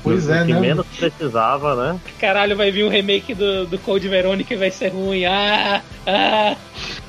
pois 0.03 0.29
é, 0.29 0.45
que 0.45 0.53
né? 0.53 0.61
menos 0.61 0.87
precisava, 0.87 1.75
né? 1.75 2.01
Caralho, 2.19 2.57
vai 2.57 2.71
vir 2.71 2.85
um 2.85 2.89
remake 2.89 3.35
do, 3.35 3.67
do 3.67 3.79
Code 3.79 4.09
Verônica 4.09 4.55
e 4.55 4.57
vai 4.57 4.71
ser 4.71 4.89
ruim. 4.89 5.25
Ah, 5.25 5.83
ah. 6.07 6.57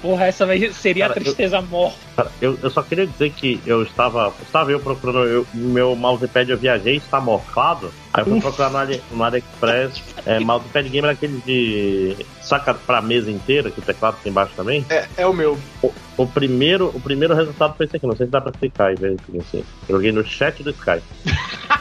Porra, 0.01 0.25
essa 0.25 0.45
vai, 0.45 0.59
seria 0.71 1.07
Cara, 1.07 1.19
a 1.19 1.23
tristeza 1.23 1.61
morta. 1.61 1.97
Cara, 2.15 2.31
eu, 2.41 2.57
eu 2.61 2.69
só 2.69 2.81
queria 2.81 3.05
dizer 3.05 3.31
que 3.31 3.59
eu 3.65 3.83
estava. 3.83 4.33
Estava 4.41 4.71
eu 4.71 4.79
procurando. 4.79 5.27
Eu, 5.27 5.47
meu 5.53 5.95
mousepad 5.95 6.49
eu 6.49 6.57
viajei, 6.57 6.97
está 6.97 7.19
morfado. 7.19 7.91
Aí 8.13 8.21
eu 8.21 8.25
fui 8.25 8.41
procurar 8.41 8.69
no, 8.69 8.77
Ali, 8.77 9.01
no 9.11 9.23
AliExpress. 9.23 10.01
É, 10.25 10.39
mousepad 10.39 10.87
gamer 10.89 11.11
aquele 11.11 11.41
de. 11.45 12.25
Saca 12.47 12.73
pra 12.73 13.01
mesa 13.01 13.29
inteira, 13.29 13.69
que 13.69 13.79
o 13.79 13.81
teclado 13.81 14.15
tem 14.23 14.31
embaixo 14.31 14.53
também. 14.55 14.85
É, 14.89 15.05
é 15.17 15.27
o 15.27 15.33
meu. 15.33 15.57
O, 15.83 15.91
o 16.17 16.25
primeiro, 16.27 16.87
o 16.93 16.99
primeiro 17.01 17.35
resultado 17.35 17.75
foi 17.75 17.85
esse 17.85 17.97
aqui, 17.97 18.07
não 18.07 18.15
sei 18.15 18.25
se 18.25 18.31
dá 18.31 18.39
pra 18.39 18.53
clicar 18.53 18.87
aí, 18.87 18.95
velho. 18.95 19.19
Assim. 19.39 19.65
Joguei 19.89 20.13
no 20.13 20.25
chat 20.25 20.63
do 20.63 20.69
Skype. 20.71 21.03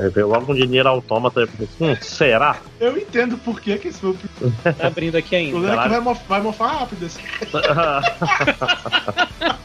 Aí 0.00 0.08
veio 0.08 0.26
logo 0.26 0.50
um 0.50 0.54
dinheiro 0.56 0.88
autômata. 0.88 1.40
Eu 1.40 1.48
pensei, 1.48 1.68
hum, 1.80 1.94
será? 2.00 2.56
Eu 2.80 2.96
entendo 2.96 3.36
por 3.36 3.60
que, 3.60 3.76
que 3.76 3.88
esse 3.88 4.00
foi 4.00 4.10
o 4.10 4.14
problema. 4.14 4.56
Tá 4.78 4.86
abrindo 4.86 5.16
aqui 5.16 5.36
ainda. 5.36 5.50
O 5.50 5.60
problema 5.60 5.74
é 5.74 5.76
que 5.76 5.82
Caralho. 5.90 6.04
vai, 6.04 6.14
mof- 6.14 6.28
vai 6.28 6.40
mofar 6.40 6.78
rápido. 6.78 7.04
Assim. 7.06 7.20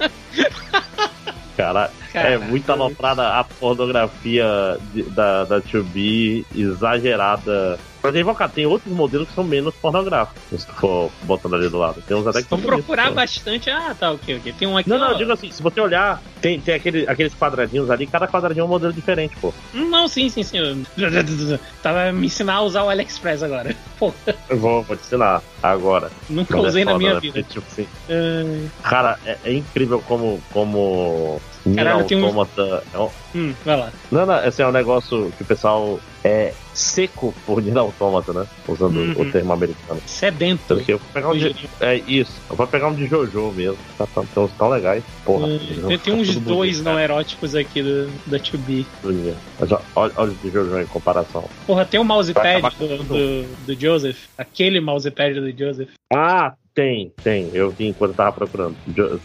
Cara, 1.56 1.90
é 2.14 2.14
Caralho. 2.14 2.42
muito 2.44 2.72
aloprada 2.72 3.40
a 3.40 3.44
pornografia 3.44 4.78
de- 4.94 5.04
da, 5.04 5.44
da 5.46 5.62
2B 5.62 6.46
exagerada. 6.56 7.80
Aí, 8.16 8.24
cara, 8.36 8.50
tem 8.50 8.66
outros 8.66 8.94
modelos 8.94 9.28
que 9.28 9.34
são 9.36 9.44
menos 9.44 9.74
pornográficos, 9.76 10.62
se 10.62 10.68
for 10.74 11.10
botando 11.24 11.56
ali 11.56 11.70
do 11.70 11.78
lado. 11.78 12.02
Tem 12.08 12.16
uns 12.16 12.28
até 12.28 12.42
que 12.42 12.50
são 12.50 12.60
procurar 12.60 13.12
bonitos, 13.12 13.16
bastante. 13.38 13.70
Ah, 13.70 13.96
tá, 13.98 14.12
ok, 14.12 14.38
ok. 14.38 14.54
Tem 14.54 14.68
um 14.68 14.78
aqui. 14.78 14.90
Não, 14.90 14.98
não, 14.98 15.08
ó. 15.08 15.12
eu 15.12 15.18
digo 15.18 15.32
assim, 15.32 15.52
se 15.52 15.62
você 15.62 15.80
olhar, 15.82 16.22
tem, 16.42 16.60
tem 16.60 16.76
aquele, 16.76 17.08
aqueles 17.08 17.34
quadradinhos 17.34 17.90
ali, 17.90 18.08
cada 18.08 18.28
quadradinho 18.28 18.64
é 18.64 18.66
um 18.66 18.70
modelo 18.70 18.94
diferente, 18.94 19.36
pô. 19.42 19.54
Não, 19.74 20.08
sim, 20.08 20.30
sim, 20.30 20.44
sim. 20.44 20.58
Eu- 20.58 20.78
Tava 21.82 22.12
me 22.12 22.28
ensinar 22.28 22.56
a 22.56 22.62
usar 22.62 22.84
o 22.84 22.90
AliExpress 22.90 23.44
agora. 23.44 23.76
Pô, 23.98 24.14
Eu 24.50 24.58
vou, 24.60 24.84
vou 24.84 24.96
te 24.96 25.02
ensinar 25.02 25.42
agora. 25.64 26.12
nunca 26.30 26.56
é 26.58 26.62
usei 26.62 26.86
na 26.86 26.92
foda, 26.92 27.00
minha 27.00 27.14
né? 27.16 27.20
vida. 27.20 27.44
Tipo 27.44 27.66
assim, 27.72 27.88
Ah, 28.10 28.90
cara, 28.90 29.20
é, 29.26 29.38
é 29.44 29.54
incrível 29.54 30.02
como. 30.08 30.42
como 30.54 31.42
Caralho, 31.76 32.06
tem 32.06 32.18
um- 32.18 32.28
é 32.94 33.00
um- 33.00 33.10
hum, 33.36 33.54
vai 33.66 33.78
lá. 33.78 33.92
Não, 34.12 34.26
não, 34.26 34.44
esse 34.46 34.62
é 34.62 34.68
um 34.68 34.72
negócio 34.72 35.32
que 35.38 35.44
o 35.44 35.46
pessoal 35.46 36.00
é 36.24 36.54
seco 36.74 37.34
por 37.46 37.62
Nier 37.62 37.78
Automata, 37.78 38.32
né? 38.34 38.46
Usando 38.68 38.98
Uhum. 38.98 39.22
o 39.22 39.32
termo 39.32 39.54
americano. 39.54 40.02
Sedento. 40.06 40.62
Tanto 40.68 40.84
que 40.84 40.94
eu 40.94 40.98
vou 41.00 41.08
pegar 41.14 41.30
um 41.30 41.38
de. 41.38 41.70
É 41.82 41.96
isso, 42.08 42.40
eu 42.50 42.56
vou 42.56 42.68
pegar 42.68 42.88
um 42.88 42.94
de 42.96 43.06
Jojo 43.08 43.52
mesmo. 43.52 43.78
Tá, 43.98 44.06
tá, 44.08 44.24
tem 44.34 44.44
uns 44.44 44.52
tão 44.54 44.70
legais. 44.70 45.04
Porra. 45.26 45.48
Hum, 45.48 45.60
Tem, 45.88 45.98
tem 46.00 46.14
uns 46.14 46.36
dois 46.36 46.78
bonito, 46.78 46.84
não 46.84 46.92
cara, 46.94 47.04
eróticos 47.04 47.56
aqui 47.56 47.82
do, 47.82 48.08
da 48.28 48.38
2B. 48.38 48.86
do 49.02 49.12
Nier. 49.12 49.36
Mas 49.60 49.72
ó, 49.72 49.82
olha, 49.96 50.14
olha 50.16 50.32
os 50.32 50.42
de 50.42 50.50
Jojo 50.50 50.80
em 50.80 50.86
comparação. 50.86 51.44
Porra, 51.66 51.86
tem 51.86 52.00
o 52.00 52.04
Vai 52.04 52.16
mousepad 52.16 52.62
do, 52.80 53.04
do, 53.04 53.44
do 53.66 53.80
Joseph. 53.80 54.26
Aquele 54.38 54.80
mousepad 54.80 55.40
do 55.40 55.52
Joseph. 55.58 55.90
Ah, 56.14 56.54
tem, 56.78 57.12
tem. 57.24 57.50
Eu 57.56 57.72
vi 57.72 57.88
enquanto 57.88 58.14
tava 58.14 58.32
procurando. 58.32 58.76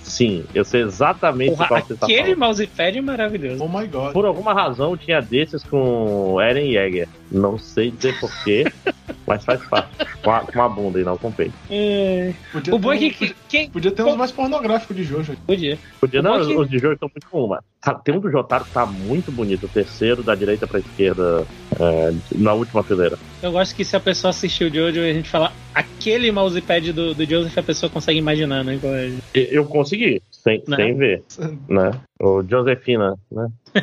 Sim, 0.03 0.42
eu 0.55 0.64
sei 0.64 0.80
exatamente 0.80 1.50
Porra, 1.50 1.68
qual 1.68 1.82
você 1.82 1.94
tá 1.94 2.07
aquele 2.07 2.22
falando. 2.22 2.38
mousepad 2.38 2.96
é 2.96 3.00
maravilhoso. 3.03 3.62
Oh 3.62 3.68
my 3.68 3.86
god. 3.86 4.14
Por 4.14 4.24
alguma 4.24 4.55
razão 4.55 4.96
tinha 4.96 5.20
desses 5.20 5.62
com 5.62 6.40
Eren 6.40 6.72
Yeager. 6.72 7.07
Não 7.30 7.59
sei 7.59 7.90
dizer 7.90 8.18
porquê, 8.18 8.64
mas 9.27 9.45
faz 9.45 9.66
parte. 9.68 9.97
Com 10.23 10.31
a, 10.31 10.41
com 10.41 10.62
a 10.62 10.68
bunda 10.68 11.01
e 11.01 11.05
não 11.05 11.16
com 11.16 11.29
o 11.29 11.33
peito. 11.33 11.55
É, 11.68 12.33
Podia 12.53 12.75
O 12.75 12.79
bom 12.79 12.93
é 12.93 12.99
ter 12.99 13.11
que. 13.11 13.25
um- 13.25 13.29
que- 13.29 13.35
Quem. 13.49 13.70
Podia 13.70 13.91
ter 13.91 14.03
uns 14.05 14.16
mais 14.16 14.31
pornográficos 14.33 14.97
de 14.97 15.03
Jojo. 15.03 15.35
Podia. 15.47 15.79
Podia, 16.01 16.20
O 16.20 16.23
não, 16.23 16.33
bom 16.33 16.43
é 16.43 16.47
que- 16.47 16.57
os 16.57 16.68
de 16.68 16.79
jogo 16.79 16.95
estão 16.95 17.09
muito 17.14 17.29
com 17.31 17.45
uma. 17.45 17.62
Cara, 17.81 17.99
tem 17.99 18.14
um 18.14 18.20
do 18.20 18.31
Jotaro 18.31 18.64
que 18.64 18.73
tá 18.73 18.87
muito 18.87 19.33
bonito, 19.33 19.64
o 19.66 19.68
terceiro 19.68 20.23
da 20.23 20.35
direita 20.35 20.66
pra 20.66 20.79
esquerda, 20.81 21.47
é, 21.81 22.11
na 22.37 22.55
última 22.55 22.85
fileira. 22.85 23.18
Eu 23.43 23.53
gosto 23.53 23.75
que 23.75 23.85
se 23.85 23.97
a 23.97 24.01
pessoa 24.01 24.31
assistiu 24.31 24.68
o 24.68 24.73
Jojo 24.75 25.01
e 25.01 25.11
a 25.11 25.14
gente 25.14 25.29
falar 25.29 25.53
aquele 25.75 26.31
mousepad 26.31 26.93
do, 26.93 27.14
do 27.14 27.25
Joseph, 27.25 27.57
a 27.59 27.62
pessoa 27.62 27.91
consegue 27.91 28.18
imaginar, 28.18 28.62
né? 28.64 28.79
é. 29.35 29.49
Eu 29.51 29.64
consegui. 29.66 30.23
Sem, 30.43 30.62
Né? 30.68 30.76
sem 30.76 30.97
ver, 30.97 31.22
né? 31.68 31.90
O 32.20 32.43
Josefina, 32.43 33.14
né? 33.30 33.49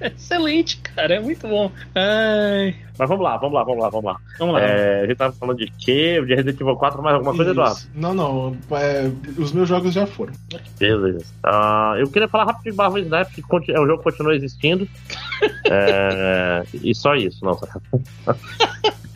Excelente, 0.00 0.78
cara. 0.78 1.14
É 1.14 1.20
muito 1.20 1.46
bom. 1.46 1.70
Ai, 1.94 2.74
Mas 2.98 3.08
vamos 3.08 3.22
lá, 3.22 3.36
vamos 3.36 3.54
lá, 3.54 3.62
vamos 3.62 3.80
lá, 3.82 3.88
vamos 3.88 4.04
lá. 4.04 4.16
vamos 4.38 4.54
lá. 4.54 4.60
É, 4.60 5.02
a 5.02 5.06
gente 5.06 5.16
tava 5.16 5.32
falando 5.32 5.58
de 5.58 5.70
quê? 5.78 6.20
De 6.26 6.34
Resident 6.34 6.60
Evil 6.60 6.74
4, 6.74 7.00
mais 7.00 7.14
alguma 7.14 7.32
coisa, 7.34 7.52
Isso. 7.52 7.60
Eduardo? 7.60 7.80
Não, 7.94 8.12
não. 8.14 8.56
é, 8.76 9.10
os 9.38 9.52
meus 9.52 9.68
jogos 9.68 9.94
já 9.94 10.04
foram. 10.06 10.32
Beleza. 10.78 11.24
Ah, 11.44 11.94
eu 11.98 12.08
queria 12.10 12.26
falar 12.26 12.46
rápido 12.46 12.72
de 12.72 12.76
Marvel 12.76 13.02
Snap, 13.04 13.30
que 13.32 13.42
conti- 13.42 13.70
é, 13.72 13.78
o 13.78 13.86
jogo 13.86 14.02
continua 14.02 14.34
existindo. 14.34 14.88
É, 15.74 16.62
e 16.74 16.94
só 16.94 17.14
isso, 17.16 17.44
não. 17.44 17.58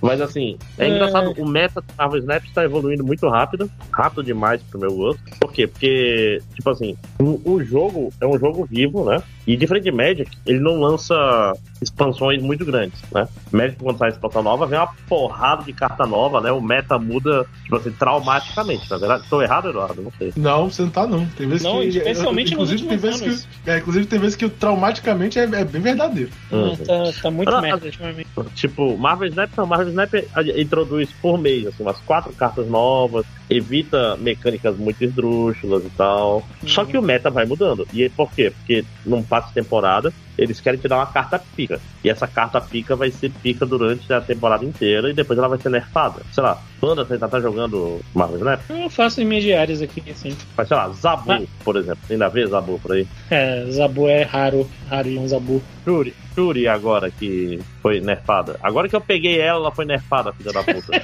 Mas 0.07 0.21
assim, 0.21 0.57
é 0.79 0.89
engraçado, 0.89 1.35
o 1.37 1.47
meta 1.47 1.83
Marvel 1.99 2.21
Snap 2.21 2.45
está 2.45 2.65
evoluindo 2.65 3.05
muito 3.05 3.29
rápido, 3.29 3.71
rápido 3.93 4.23
demais 4.23 4.63
pro 4.63 4.79
meu 4.79 4.95
gosto. 4.95 5.21
Por 5.41 5.53
quê? 5.53 5.67
Porque, 5.67 6.41
tipo 6.55 6.71
assim, 6.71 6.97
o, 7.19 7.41
o 7.45 7.65
jogo 7.65 8.13
é 8.21 8.27
um 8.27 8.39
jogo 8.39 8.65
vivo, 8.65 9.05
né? 9.05 9.23
E 9.47 9.57
diferente 9.57 9.85
de 9.85 9.93
Magic, 9.93 10.31
ele 10.45 10.59
não 10.59 10.81
lança 10.81 11.53
expansões 11.81 12.43
muito 12.43 12.65
grandes, 12.65 13.01
né? 13.13 13.29
Magic, 13.53 13.79
quando 13.79 13.99
sai 13.99 14.11
expansão 14.11 14.43
nova, 14.43 14.67
vem 14.67 14.79
uma 14.79 14.89
porrada 15.09 15.63
de 15.63 15.73
carta 15.73 16.07
nova, 16.07 16.41
né? 16.41 16.51
O 16.51 16.61
meta 16.61 16.99
muda, 16.99 17.47
tipo 17.63 17.77
assim, 17.77 17.93
traumaticamente. 17.93 18.91
Na 18.91 18.97
verdade, 18.97 19.23
estou 19.23 19.43
errado, 19.43 19.69
Eduardo? 19.69 20.03
Não 20.03 20.13
sei. 20.19 20.33
Não, 20.37 20.71
você 20.71 20.83
não 20.83 20.91
tá, 20.91 21.07
não. 21.07 21.27
Tem 21.27 21.47
vezes 21.47 21.63
Não, 21.63 21.81
que. 21.81 21.89
especialmente 21.89 22.55
nos 22.55 22.73
inclusive, 22.73 22.89
tem 22.89 22.99
vezes 22.99 23.47
que, 23.65 23.71
é, 23.71 23.79
inclusive, 23.79 24.07
tem 24.07 24.19
vezes 24.19 24.37
que 24.37 24.45
o 24.45 24.51
traumaticamente 24.51 25.39
é, 25.39 25.45
é 25.45 25.65
bem 25.65 25.83
verdadeiro. 25.83 26.31
Uhum. 26.51 26.77
Tá, 26.77 27.13
tá 27.23 27.31
muito 27.31 27.55
Ah, 27.55 27.61
merda 27.61 27.87
ultimamente. 27.87 28.29
Tipo, 28.55 28.97
Marvel 28.97 29.29
Snap 29.29 29.51
não, 29.57 29.67
Marvel 29.67 29.89
Snap 29.89 30.13
introduz 30.57 31.11
por 31.21 31.39
mês, 31.39 31.67
assim, 31.67 31.83
umas 31.83 31.99
quatro 32.01 32.33
cartas 32.33 32.67
novas, 32.69 33.25
evita 33.49 34.17
mecânicas 34.17 34.77
muito 34.77 35.03
esdrúxulas 35.05 35.85
e 35.85 35.91
tal. 35.91 36.47
Só 36.67 36.85
que 36.85 36.99
o 36.99 37.03
meta 37.03 37.31
vai 37.31 37.45
mudando. 37.47 37.87
E 37.93 38.09
por 38.09 38.33
quê? 38.33 38.51
Porque 38.51 38.85
num 39.05 39.23
passe 39.37 39.49
de 39.49 39.55
temporada, 39.55 40.13
eles 40.39 40.61
querem 40.61 40.81
te 40.81 40.89
dar 40.89 40.97
uma 40.97 41.07
carta 41.07 41.39
pica. 41.55 41.79
E 42.03 42.09
essa 42.09 42.27
carta 42.27 42.59
pica 42.61 42.97
vai 42.97 43.11
ser 43.11 43.31
pica 43.43 43.67
durante 43.67 44.11
a 44.13 44.21
temporada 44.21 44.65
inteira 44.65 45.11
e 45.11 45.15
depois 45.15 45.39
ela 45.39 45.49
vai 45.49 45.59
ser 45.59 45.69
nerfada. 45.69 46.23
Sei 46.33 46.43
lá, 46.43 46.59
Panda, 46.81 47.05
você 47.05 47.15
ainda 47.15 47.29
tá 47.29 47.41
jogando 47.41 48.01
Marvel 48.15 48.39
Snap? 48.39 48.61
Eu 48.71 48.89
faço 48.89 49.21
em 49.21 49.41
diárias 49.41 49.83
aqui, 49.83 50.03
assim. 50.11 50.35
Mas 50.57 50.69
sei 50.69 50.77
lá, 50.77 50.89
Zabu, 50.91 51.33
Ah. 51.33 51.43
por 51.65 51.77
exemplo. 51.77 51.99
Ainda 52.09 52.29
vê 52.29 52.47
Zabu 52.47 52.79
por 52.79 52.93
aí? 52.93 53.07
É, 53.31 53.67
Zabu 53.71 54.09
é 54.09 54.23
raro, 54.23 54.69
raro 54.89 55.09
um 55.21 55.29
Zabu. 55.29 55.63
Shuri, 55.85 56.15
Shuri 56.35 56.67
agora 56.69 57.11
que 57.11 57.61
foi 57.83 58.01
nerfada. 58.01 58.59
Agora 58.63 58.89
que 58.89 58.97
eu 58.97 59.01
peguei 59.01 59.39
ela, 59.39 59.59
ela 59.61 59.73
foi 59.73 59.85
nerfada, 59.85 60.33
filha 60.33 60.53
da 60.53 60.63
puta. 60.63 61.03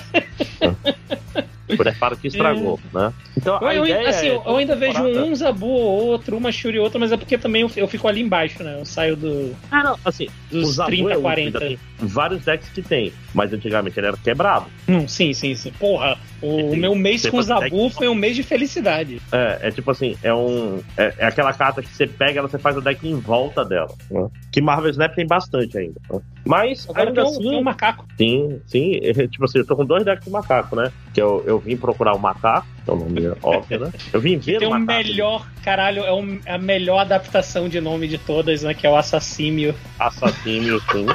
foi 1.76 1.84
nerfada 1.84 2.16
que 2.16 2.28
estragou, 2.28 2.78
né? 2.92 3.12
Então 3.42 3.58
Eu, 3.60 3.66
a 3.66 3.74
eu- 3.74 3.84
ideia 3.86 4.08
assim, 4.08 4.28
é 4.28 4.34
eu, 4.36 4.56
ainda 4.56 4.76
vejo 4.76 4.92
temporada- 5.02 5.24
um 5.24 5.34
Zabu 5.34 5.66
ou 5.66 6.04
outro, 6.06 6.36
uma 6.36 6.52
Shuri 6.52 6.78
ou 6.78 6.84
outra, 6.84 6.98
mas 7.00 7.10
é 7.12 7.16
porque 7.16 7.36
também 7.36 7.62
eu, 7.62 7.70
eu 7.76 7.88
fico 7.88 8.06
ali 8.06 8.20
embaixo, 8.22 8.62
né? 8.62 8.78
Eu 8.78 8.84
saio 8.84 9.16
do, 9.16 9.54
Ah, 9.70 9.82
não, 9.82 9.98
assim, 10.04 10.28
dos 10.50 10.68
o 10.68 10.72
Zabu 10.72 10.90
30, 10.90 11.02
é 11.02 11.12
útil, 11.12 11.22
40. 11.22 11.40
ainda 11.40 11.58
tem 11.60 11.78
vários 11.98 12.44
decks 12.44 12.68
que 12.70 12.82
tem, 12.82 13.12
mas 13.34 13.52
antigamente 13.52 13.98
ele 13.98 14.06
era 14.06 14.16
quebrado. 14.16 14.66
Hum, 14.88 15.06
sim, 15.08 15.32
sim, 15.32 15.54
sim. 15.56 15.72
Porra, 15.72 16.16
o 16.40 16.70
Tem- 16.70 16.78
meu 16.80 16.94
mês 16.94 17.28
com 17.28 17.36
o 17.36 17.42
Zabu 17.42 17.90
foi 17.90 18.08
um 18.08 18.14
mês 18.14 18.36
de 18.36 18.42
felicidade. 18.44 19.20
É, 19.32 19.58
é 19.62 19.70
tipo 19.72 19.90
assim, 19.90 20.16
é 20.22 20.32
um. 20.32 20.80
É, 20.96 21.12
é 21.18 21.26
aquela 21.26 21.52
carta 21.52 21.82
que 21.82 21.88
você 21.88 22.06
pega 22.06 22.38
ela, 22.38 22.48
você 22.48 22.58
faz 22.58 22.76
o 22.76 22.80
deck 22.80 23.06
em 23.08 23.18
volta 23.18 23.64
dela. 23.64 23.92
né? 24.10 24.28
Que 24.52 24.60
Marvel 24.60 24.90
Snap 24.90 25.14
tem 25.14 25.26
bastante 25.26 25.76
ainda. 25.78 26.00
né? 26.10 26.20
Mas 26.44 26.86
Agora 26.88 27.08
ainda 27.08 27.22
tem 27.22 27.30
um, 27.30 27.34
assim. 27.36 27.48
tem 27.50 27.58
um 27.58 27.62
macaco. 27.62 28.04
Sim, 28.16 28.60
sim. 28.66 28.98
é, 29.02 29.12
Tipo 29.28 29.44
assim, 29.44 29.58
eu 29.58 29.66
tô 29.66 29.74
com 29.76 29.84
dois 29.84 30.04
decks 30.04 30.24
de 30.24 30.30
macaco, 30.30 30.76
né? 30.76 30.90
Que 31.14 31.20
eu, 31.22 31.42
eu 31.46 31.58
vim 31.58 31.76
procurar 31.76 32.14
o 32.14 32.18
macaco, 32.18 32.66
que 32.84 32.90
é 32.90 32.92
o 32.92 32.96
nome 32.96 33.31
óbvio, 33.42 33.80
né? 33.80 33.92
Eu 34.12 34.20
vim 34.20 34.36
ver 34.38 34.58
Tem 34.58 34.68
o 34.68 34.78
melhor, 34.78 35.46
caralho, 35.62 36.02
é 36.04 36.12
um- 36.12 36.40
a 36.46 36.58
melhor 36.58 36.98
adaptação 36.98 37.68
de 37.68 37.80
nome 37.80 38.08
de 38.08 38.18
todas, 38.18 38.62
né? 38.62 38.74
Que 38.74 38.86
é 38.86 38.90
o 38.90 38.96
Assassímio. 38.96 39.74
Assassínio, 39.98 40.80
sim. 40.90 41.06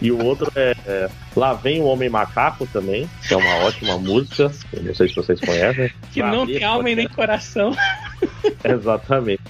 E 0.00 0.10
o 0.10 0.24
outro 0.24 0.50
é, 0.54 0.74
é 0.86 1.08
Lá 1.34 1.52
Vem 1.52 1.80
o 1.80 1.84
Homem 1.84 2.08
Macaco 2.08 2.66
também, 2.66 3.08
que 3.26 3.34
é 3.34 3.36
uma 3.36 3.56
ótima 3.66 3.98
música. 3.98 4.50
Eu 4.72 4.82
não 4.82 4.94
sei 4.94 5.08
se 5.08 5.14
vocês 5.16 5.38
conhecem. 5.40 5.90
Que 6.12 6.22
não 6.22 6.46
tem 6.46 6.64
alma 6.64 6.88
nem 6.94 7.08
coração. 7.08 7.76
Exatamente. 8.64 9.42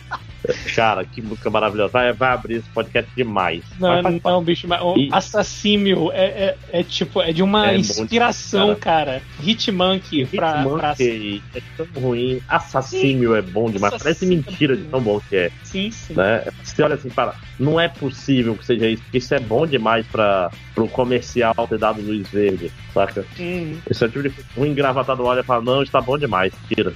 Cara, 0.74 1.04
que 1.04 1.22
música 1.22 1.50
maravilhosa. 1.50 1.92
Vai, 1.92 2.12
vai 2.12 2.32
abrir 2.32 2.54
esse 2.56 2.68
podcast 2.70 3.10
demais. 3.16 3.62
Não, 3.78 3.88
Mas 3.88 4.02
faz 4.02 4.22
não, 4.22 4.44
bicho, 4.44 4.68
mas 4.68 4.80
E- 4.96 5.08
Assassímio 5.12 6.10
é, 6.12 6.24
é, 6.24 6.56
é 6.72 6.82
tipo, 6.82 7.20
é 7.20 7.32
de 7.32 7.42
uma 7.42 7.70
É 7.70 7.76
inspiração, 7.76 8.74
cara. 8.74 9.22
Hitmonkey 9.42 10.26
pra, 10.26 10.62
pra. 10.64 10.92
Hitmonkey 10.92 11.42
é 11.54 11.62
tão 11.76 11.86
ruim. 12.02 12.40
Assassínio 12.48 13.34
é 13.34 13.42
bom 13.42 13.70
demais. 13.70 13.92
Parece 13.92 14.24
Assassínio. 14.24 14.44
mentira 14.46 14.76
de 14.76 14.84
tão 14.84 15.00
bom 15.00 15.20
que 15.28 15.36
é. 15.36 15.50
Sim, 15.62 15.90
sim. 15.90 16.14
Né? 16.14 16.44
Você 16.62 16.82
olha 16.82 16.94
assim, 16.94 17.08
para, 17.10 17.34
não 17.58 17.80
é 17.80 17.88
possível 17.88 18.54
que 18.56 18.64
seja 18.64 18.88
isso, 18.88 19.02
porque 19.02 19.18
isso 19.18 19.34
é 19.34 19.40
bom 19.40 19.66
demais 19.66 20.06
para 20.06 20.50
pro 20.74 20.86
comercial 20.88 21.54
ter 21.68 21.78
dado 21.78 22.02
luz 22.02 22.28
verde, 22.28 22.70
saca? 22.92 23.24
Hum. 23.40 23.78
Esse 23.88 24.04
é 24.04 24.06
o 24.06 24.10
tipo 24.10 24.28
de 24.28 24.34
um 24.58 24.66
engravatado 24.66 25.24
olha 25.24 25.40
e 25.40 25.42
fala, 25.42 25.62
não, 25.62 25.82
está 25.82 26.00
bom 26.02 26.18
demais, 26.18 26.52
tira. 26.68 26.92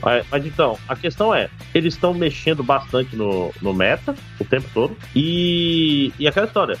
Mas, 0.00 0.24
mas 0.30 0.46
então, 0.46 0.78
a 0.88 0.94
questão 0.94 1.34
é, 1.34 1.48
eles 1.74 1.94
estão 1.94 2.14
mexendo 2.14 2.62
bastante 2.62 2.85
no, 3.16 3.52
no 3.60 3.72
meta 3.72 4.14
o 4.40 4.44
tempo 4.44 4.68
todo. 4.72 4.96
E, 5.14 6.12
e 6.18 6.26
aquela 6.26 6.46
história, 6.46 6.78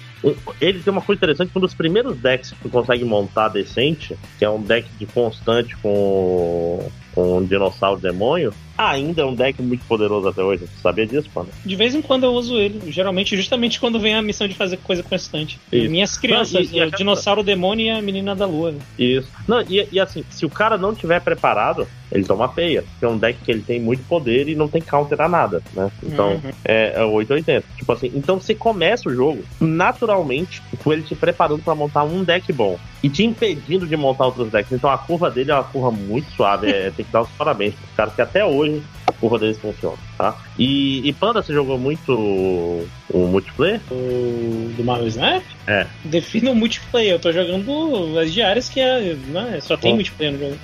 ele 0.60 0.80
tem 0.80 0.92
uma 0.92 1.02
coisa 1.02 1.18
interessante, 1.18 1.52
um 1.54 1.60
dos 1.60 1.74
primeiros 1.74 2.16
decks 2.16 2.52
que 2.52 2.58
tu 2.62 2.68
consegue 2.68 3.04
montar 3.04 3.48
decente, 3.48 4.16
que 4.38 4.44
é 4.44 4.50
um 4.50 4.62
deck 4.62 4.88
de 4.98 5.06
constante 5.06 5.76
com, 5.76 6.90
com 7.14 7.38
um 7.38 7.44
dinossauro 7.44 8.00
demônio, 8.00 8.52
ainda 8.76 9.22
é 9.22 9.24
um 9.24 9.34
deck 9.34 9.60
muito 9.62 9.84
poderoso 9.86 10.28
até 10.28 10.42
hoje. 10.42 10.66
Você 10.66 10.80
sabia 10.82 11.06
disso, 11.06 11.28
mano? 11.34 11.48
De 11.64 11.76
vez 11.76 11.94
em 11.94 12.02
quando 12.02 12.24
eu 12.24 12.32
uso 12.32 12.56
ele. 12.58 12.80
Geralmente, 12.92 13.36
justamente 13.36 13.78
quando 13.80 13.98
vem 13.98 14.14
a 14.14 14.22
missão 14.22 14.46
de 14.48 14.54
fazer 14.54 14.76
coisa 14.78 15.02
constante. 15.02 15.58
Isso. 15.72 15.90
Minhas 15.90 16.16
crianças, 16.18 16.70
Não, 16.70 16.76
e- 16.78 16.80
e 16.80 16.80
o 16.80 16.84
a- 16.84 16.96
dinossauro 16.96 17.42
demônio 17.42 17.86
e 17.86 17.90
a 17.90 18.02
menina 18.02 18.34
da 18.34 18.46
lua. 18.46 18.74
Isso. 18.98 19.28
Não, 19.46 19.60
e, 19.62 19.86
e 19.92 20.00
assim, 20.00 20.24
se 20.30 20.44
o 20.44 20.50
cara 20.50 20.76
não 20.76 20.94
tiver 20.94 21.20
preparado, 21.20 21.86
ele 22.12 22.24
toma 22.24 22.48
peia. 22.48 22.82
Porque 22.82 23.04
é 23.04 23.08
um 23.08 23.18
deck 23.18 23.38
que 23.44 23.50
ele 23.50 23.62
tem 23.62 23.80
muito 23.80 24.02
poder 24.08 24.48
e 24.48 24.54
não 24.54 24.68
tem 24.68 24.80
counter 24.80 25.20
a 25.20 25.28
nada, 25.28 25.62
né? 25.74 25.90
Então, 26.02 26.32
Uhum. 26.34 26.50
é, 26.64 26.92
é 26.96 27.04
880. 27.04 27.64
Tipo 27.76 27.92
assim, 27.92 28.10
então 28.14 28.38
você 28.40 28.54
começa 28.54 29.08
o 29.08 29.14
jogo 29.14 29.42
naturalmente 29.60 30.62
com 30.82 30.92
ele 30.92 31.02
te 31.02 31.14
preparando 31.14 31.62
pra 31.62 31.74
montar 31.74 32.04
um 32.04 32.24
deck 32.24 32.52
bom 32.52 32.78
e 33.02 33.08
te 33.08 33.24
impedindo 33.24 33.86
de 33.86 33.96
montar 33.96 34.26
outros 34.26 34.50
decks. 34.50 34.72
Então 34.72 34.90
a 34.90 34.98
curva 34.98 35.30
dele 35.30 35.50
é 35.50 35.54
uma 35.54 35.64
curva 35.64 35.90
muito 35.90 36.30
suave. 36.32 36.68
É, 36.70 36.90
tem 36.90 37.04
que 37.04 37.12
dar 37.12 37.22
os 37.22 37.28
parabéns 37.30 37.74
pros 37.74 37.90
caras 37.96 38.14
que 38.14 38.22
até 38.22 38.44
hoje 38.44 38.65
a 39.06 39.12
curva 39.12 39.38
deles 39.38 39.58
funciona, 39.58 39.98
tá? 40.16 40.36
E, 40.58 41.06
e 41.08 41.12
Panda, 41.12 41.42
você 41.42 41.52
jogou 41.52 41.78
muito 41.78 42.12
o, 42.12 42.88
o 43.10 43.18
multiplayer? 43.26 43.80
O 43.90 44.72
do 44.76 44.84
Marvel 44.84 45.08
Snap? 45.08 45.42
É. 45.66 45.86
Defina 46.04 46.50
o 46.50 46.54
multiplayer. 46.54 47.12
Eu 47.12 47.18
tô 47.18 47.32
jogando 47.32 48.18
as 48.18 48.32
diárias 48.32 48.68
que 48.68 48.80
é, 48.80 49.14
né, 49.14 49.58
só 49.60 49.76
tem 49.76 49.92
Bom. 49.92 49.96
multiplayer 49.96 50.32
no 50.32 50.38
jogo. 50.38 50.56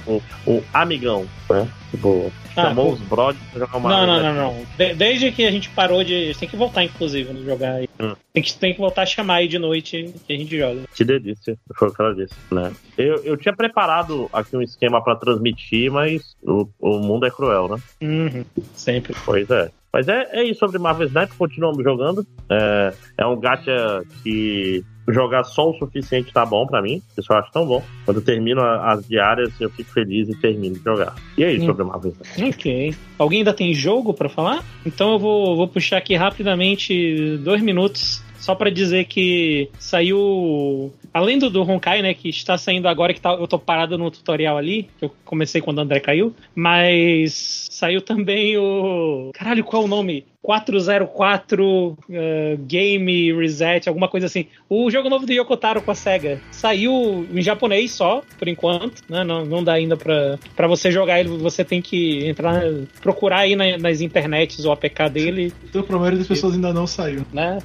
O, 0.47 0.51
o 0.51 0.65
Amigão, 0.73 1.27
né? 1.51 1.69
Tipo, 1.91 2.33
Ah, 2.57 2.63
chamou 2.69 2.87
pô. 2.87 2.93
os 2.95 3.01
brothers 3.03 3.45
pra 3.51 3.61
jogar 3.61 3.77
uma 3.79 3.91
Não, 3.91 4.07
não, 4.07 4.23
não, 4.23 4.35
não. 4.35 4.67
De- 4.79 4.95
desde 4.95 5.31
que 5.31 5.45
a 5.47 5.51
gente 5.51 5.69
parou 5.71 6.03
de. 6.03 6.15
A 6.15 6.27
gente 6.27 6.39
tem 6.39 6.49
que 6.49 6.57
voltar, 6.57 6.83
inclusive, 6.85 7.31
a 7.31 7.35
jogar 7.45 7.73
aí. 7.75 7.89
Hum. 8.01 8.15
Tem, 8.33 8.43
que, 8.43 8.55
tem 8.55 8.73
que 8.73 8.81
voltar 8.81 9.03
a 9.03 9.07
chamar 9.07 9.37
aí 9.37 9.49
de 9.49 9.59
noite 9.59 10.15
que 10.27 10.33
a 10.33 10.37
gente 10.37 10.57
joga. 10.57 10.81
Que 10.95 11.05
delícia, 11.05 11.55
foi 11.75 11.89
o 11.89 11.93
que 11.93 12.01
ela 12.01 12.15
disse, 12.15 12.35
né? 12.51 12.73
Eu, 12.97 13.23
eu 13.25 13.37
tinha 13.37 13.55
preparado 13.55 14.29
aqui 14.33 14.57
um 14.57 14.63
esquema 14.63 15.03
pra 15.05 15.17
transmitir, 15.17 15.91
mas 15.93 16.35
o, 16.43 16.67
o 16.81 16.99
mundo 16.99 17.27
é 17.27 17.31
cruel, 17.31 17.69
né? 17.69 17.77
Uhum, 18.03 18.45
sempre. 18.75 19.15
Pois 19.47 19.51
é. 19.51 19.71
Mas 19.93 20.09
é, 20.09 20.27
é 20.33 20.45
isso 20.45 20.61
sobre 20.61 20.79
Marvel 20.79 21.07
Snap, 21.07 21.31
continuamos 21.37 21.85
jogando. 21.85 22.27
É, 22.51 22.95
é 23.19 23.27
um 23.27 23.39
gacha 23.39 24.03
que 24.23 24.83
jogar 25.09 25.45
só 25.45 25.69
o 25.71 25.75
suficiente 25.79 26.33
tá 26.33 26.47
bom 26.47 26.65
pra 26.67 26.81
mim, 26.81 27.03
isso 27.19 27.31
eu 27.33 27.37
acho 27.37 27.51
tão 27.53 27.67
bom. 27.67 27.83
Quando 28.05 28.19
eu 28.19 28.25
termino 28.25 28.63
as 28.63 29.07
diárias, 29.07 29.53
eu 29.61 29.69
fico 29.69 29.91
feliz 29.93 30.29
e 30.29 30.41
termino 30.41 30.77
de 30.77 30.83
jogar. 30.85 31.15
E 31.37 31.45
é 31.45 31.53
isso 31.53 31.65
Hum. 31.65 31.67
sobre 31.67 31.85
Marvel 31.85 32.13
Snap. 32.23 32.49
Ok. 32.55 32.95
Alguém 33.19 33.39
ainda 33.41 33.53
tem 33.53 33.75
jogo 33.75 34.15
pra 34.15 34.29
falar? 34.31 34.65
Então 34.87 35.13
eu 35.13 35.19
vou, 35.19 35.57
vou 35.57 35.69
puxar 35.69 35.99
aqui 35.99 36.15
rapidamente 36.15 37.37
dois 37.39 37.61
minutos. 37.61 38.23
Só 38.43 38.57
pra 38.57 38.71
dizer 38.71 39.05
que 39.05 39.71
saiu. 39.79 40.93
Além 41.15 41.39
do, 41.39 41.49
do 41.49 41.63
Honkai, 41.63 42.03
né? 42.03 42.13
Que 42.13 42.29
está 42.29 42.59
saindo 42.59 42.89
agora, 42.89 43.15
que 43.15 43.21
tá- 43.21 43.35
eu 43.35 43.47
tô 43.47 43.57
parado 43.57 43.97
no 43.97 44.11
tutorial 44.11 44.59
ali. 44.59 44.89
Que 44.99 45.05
eu 45.05 45.15
comecei 45.25 45.61
quando 45.61 45.79
o 45.79 45.81
André 45.83 46.01
caiu. 46.01 46.35
Mas 46.55 47.69
saiu 47.71 48.03
também 48.03 48.57
o. 48.59 49.31
Caralho, 49.33 49.63
qual 49.63 49.83
é 49.83 49.85
o 49.85 49.89
nome? 49.89 50.25
404 50.43 51.97
eh, 52.11 52.57
Game 52.67 53.33
Reset, 53.33 53.89
alguma 53.89 54.09
coisa 54.09 54.27
assim. 54.27 54.47
O 54.69 54.91
jogo 54.91 55.09
novo 55.09 55.25
do 55.27 55.33
Yokotaro 55.33 55.81
com 55.83 55.91
a 55.91 55.95
SEGA. 55.95 56.41
Saiu 56.51 57.27
em 57.33 57.41
japonês 57.43 57.93
só, 57.93 58.23
por 58.39 58.49
enquanto. 58.49 59.03
Né? 59.09 59.25
Não, 59.25 59.45
não 59.45 59.63
dá 59.63 59.75
ainda 59.75 59.97
pra, 59.97 60.39
pra 60.57 60.67
você 60.67 60.91
jogar 60.91 61.21
ele. 61.21 61.29
Você 61.39 61.65
tem 61.65 61.81
que 61.81 62.27
entrar, 62.27 62.63
procurar 63.01 63.41
aí 63.41 63.55
na- 63.57 63.79
nas 63.79 64.01
internets 64.01 64.65
o 64.65 64.73
APK 64.73 65.09
dele 65.11 65.53
Então, 65.69 65.83
pra 65.83 65.97
maioria 65.97 66.19
das 66.19 66.29
pessoas 66.29 66.55
ainda 66.55 66.73
não 66.73 66.87
saiu. 66.87 67.25
né? 67.33 67.59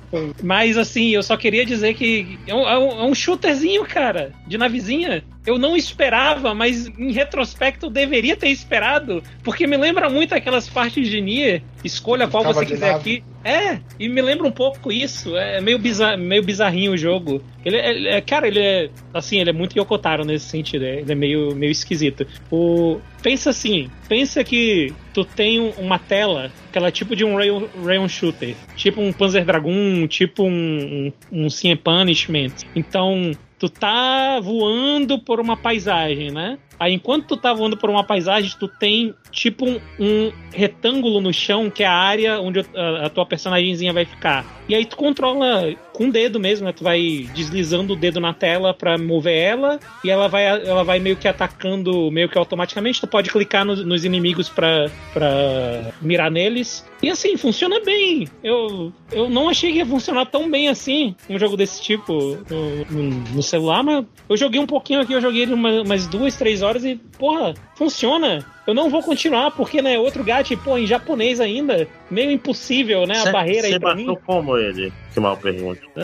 Mas 0.44 0.78
assim, 0.78 1.10
eu 1.10 1.24
só 1.24 1.36
queria 1.36 1.66
dizer 1.66 1.94
que 1.96 2.38
é 2.48 2.54
um, 2.54 2.68
é 2.68 2.78
um- 2.78 3.00
é 3.02 3.04
um 3.06 3.16
shooterzinho, 3.16 3.84
cara, 3.86 4.32
de 4.48 4.58
navezinha. 4.58 5.24
eu 5.46 5.58
não 5.58 5.78
esperava, 5.78 6.54
mas 6.54 6.88
em 6.88 7.12
retrospecto 7.14 7.86
eu 7.86 7.90
deveria 7.90 8.36
ter 8.36 8.50
esperado, 8.50 9.24
porque 9.44 9.66
me 9.66 9.78
lembra 9.78 10.10
muito 10.10 10.36
aquelas 10.36 10.68
partes 10.68 11.08
de 11.10 11.22
Nier, 11.22 11.62
escolha 11.88 12.28
qual 12.28 12.44
você 12.44 12.66
quiser 12.66 12.92
nave. 12.92 13.00
aqui. 13.00 13.24
É, 13.44 13.80
e 14.00 14.08
me 14.10 14.22
lembra 14.22 14.46
um 14.46 14.52
pouco 14.52 14.92
isso, 14.92 15.36
é 15.38 15.62
meio, 15.62 15.80
bizar, 15.80 16.18
meio 16.18 16.44
bizarrinho 16.44 16.92
o 16.92 16.98
jogo. 16.98 17.42
Ele 17.66 17.78
é, 17.78 18.18
é- 18.18 18.22
cara, 18.22 18.48
ele 18.48 18.60
é, 18.60 18.90
assim, 19.14 19.40
ele 19.40 19.50
é 19.50 19.54
muito 19.54 19.78
Yokotaro 19.78 20.26
nesse 20.26 20.46
sentido, 20.46 20.84
é- 20.86 21.00
ele 21.00 21.12
é 21.12 21.16
meio, 21.16 21.56
meio 21.56 21.72
esquisito. 21.72 22.28
O, 22.52 23.00
pensa 23.24 23.50
assim, 23.50 23.90
pensa 24.10 24.44
que 24.44 24.94
tu 25.14 25.24
tem 25.24 25.60
um- 25.60 25.72
uma 25.78 25.98
tela, 25.98 26.52
que 26.72 26.78
ela 26.78 26.90
é 26.90 26.92
tipo 26.92 27.16
de 27.16 27.24
um 27.24 27.36
rail, 27.36 27.70
rail 27.84 28.08
shooter, 28.10 28.56
tipo 28.76 29.02
um 29.02 29.12
Panzer 29.14 29.46
Dragoon, 29.46 30.08
tipo 30.08 30.44
um, 30.44 31.12
um, 31.32 31.44
um 31.46 31.48
and 31.72 31.78
Punishment. 31.78 32.52
Então, 32.76 33.32
tu 33.58 33.70
tá 33.70 34.40
voando 34.42 35.20
por 35.20 35.40
uma 35.40 35.58
paisagem, 35.58 36.32
né? 36.32 36.58
Aí 36.80 36.94
enquanto 36.94 37.28
tu 37.28 37.38
tá 37.38 37.54
voando 37.54 37.76
por 37.76 37.90
uma 37.90 38.04
paisagem, 38.04 38.52
tu 38.60 38.68
tem 38.68 39.14
tipo 39.32 39.66
um, 39.66 39.80
um 40.00 40.32
retângulo 40.54 41.22
no 41.22 41.34
chão, 41.34 41.70
que 41.70 41.84
é 41.84 41.88
a 41.88 41.94
área 41.94 42.40
onde 42.40 42.60
a, 42.60 43.06
a 43.06 43.10
tua 43.10 43.26
personagemzinha 43.26 43.94
vai 43.94 44.06
ficar. 44.06 44.46
E 44.68 44.76
aí 44.76 44.86
tu 44.86 44.98
controla 44.98 45.74
com 45.94 46.08
o 46.08 46.12
dedo 46.12 46.40
mesmo, 46.40 46.66
né? 46.66 46.74
Tu 46.74 46.84
vai 46.84 47.28
deslizando 47.34 47.94
o 47.94 47.96
dedo 47.96 48.20
na 48.20 48.34
tela 48.34 48.74
pra 48.74 48.98
mover 48.98 49.36
ela, 49.38 49.80
e 50.04 50.10
ela 50.10 50.28
vai, 50.28 50.46
ela 50.46 50.84
vai 50.84 51.00
meio 51.00 51.16
que 51.16 51.28
atacando 51.28 52.12
meio 52.12 52.28
que 52.30 52.38
automaticamente. 52.38 53.00
Tu 53.02 53.08
pode 53.08 53.30
clicar 53.30 53.64
nos, 53.66 53.84
nos 53.86 54.04
inimigos 54.06 54.50
pra, 54.50 54.90
pra 55.14 55.92
mirar 56.02 56.30
neles. 56.32 56.86
E 57.02 57.10
assim, 57.10 57.38
funciona 57.38 57.80
bem. 57.80 58.28
Eu, 58.44 58.92
eu 59.12 59.30
não 59.30 59.50
achei 59.50 59.72
que 59.72 59.78
ia 59.78 59.86
funcionar 59.86 60.26
tão 60.26 60.50
bem 60.50 60.68
assim 60.68 61.16
um 61.30 61.38
jogo 61.38 61.56
desse 61.56 61.82
tipo 61.82 62.38
no, 62.50 62.86
no- 62.86 63.24
no 63.36 63.44
celular, 63.44 63.84
mas 63.84 64.06
eu 64.30 64.36
joguei 64.38 64.60
um 64.60 64.66
pouquinho 64.66 65.02
aqui, 65.02 65.14
eu 65.14 65.22
joguei 65.22 65.44
ele 65.44 65.54
uma- 65.54 65.82
umas 65.82 66.08
duas, 66.08 66.36
três 66.36 66.62
horas 66.62 66.84
e, 66.84 67.00
porra, 67.18 67.54
funciona. 67.76 68.46
Eu 68.66 68.74
não 68.74 68.90
vou 68.90 69.02
continuar, 69.02 69.52
porque, 69.52 69.82
né, 69.82 69.98
outro 69.98 70.24
gato, 70.24 70.56
pô, 70.58 70.78
em 70.78 70.86
japonês 70.86 71.40
ainda, 71.40 71.88
meio 72.12 72.32
impossível, 72.32 73.06
né, 73.08 73.16
a 73.18 73.24
Cê- 73.24 73.32
barreira 73.32 73.68
aí 73.68 73.74
Você 73.74 73.80
pra 73.80 73.96
mim. 73.96 74.18
como 74.26 74.58
ele? 74.58 74.92
Que 75.18 75.22
mal 75.22 75.36
pergunta. 75.36 75.82
Ah, 75.96 76.02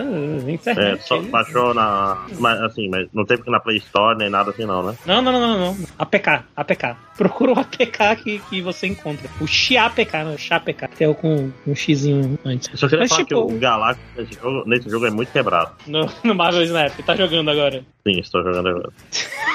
É, 0.47 0.51
internet. 0.51 1.03
só 1.07 1.21
baixou 1.21 1.71
na. 1.71 2.25
Mas 2.39 2.59
assim, 2.61 2.89
mas 2.89 3.07
não 3.13 3.23
teve 3.23 3.43
que 3.43 3.49
ir 3.49 3.51
na 3.51 3.59
Play 3.59 3.77
Store 3.77 4.17
nem 4.17 4.27
nada 4.27 4.49
assim, 4.49 4.65
não, 4.65 4.81
né? 4.81 4.95
Não, 5.05 5.21
não, 5.21 5.31
não, 5.31 5.39
não, 5.39 5.59
não. 5.75 5.77
APK, 5.99 6.41
APK. 6.55 6.95
Procura 7.15 7.51
o 7.53 7.59
APK 7.59 8.15
que, 8.23 8.39
que 8.49 8.59
você 8.63 8.87
encontra. 8.87 9.29
O 9.39 9.45
XAPK, 9.45 10.11
não, 10.25 10.33
o 10.33 10.37
XAPK, 10.39 10.87
que 10.97 11.03
é 11.03 11.07
o 11.07 11.13
com 11.13 11.51
um 11.67 11.75
xizinho 11.75 12.39
antes. 12.43 12.69
Eu 12.71 12.77
só 12.79 12.87
queria 12.87 13.01
Mas, 13.03 13.11
falar 13.11 13.23
tipo- 13.23 13.47
que 13.49 13.53
o 13.53 13.59
Galactus 13.59 14.03
nesse 14.17 14.33
jogo, 14.41 14.63
nesse 14.67 14.89
jogo 14.89 15.05
é 15.05 15.11
muito 15.11 15.31
quebrado. 15.31 15.73
No, 15.85 16.09
no 16.23 16.33
Marvel 16.33 16.63
Snap, 16.63 16.91
tá 17.05 17.15
jogando 17.15 17.51
agora. 17.51 17.85
Sim, 18.07 18.19
estou 18.19 18.41
jogando 18.43 18.67
agora. 18.69 18.89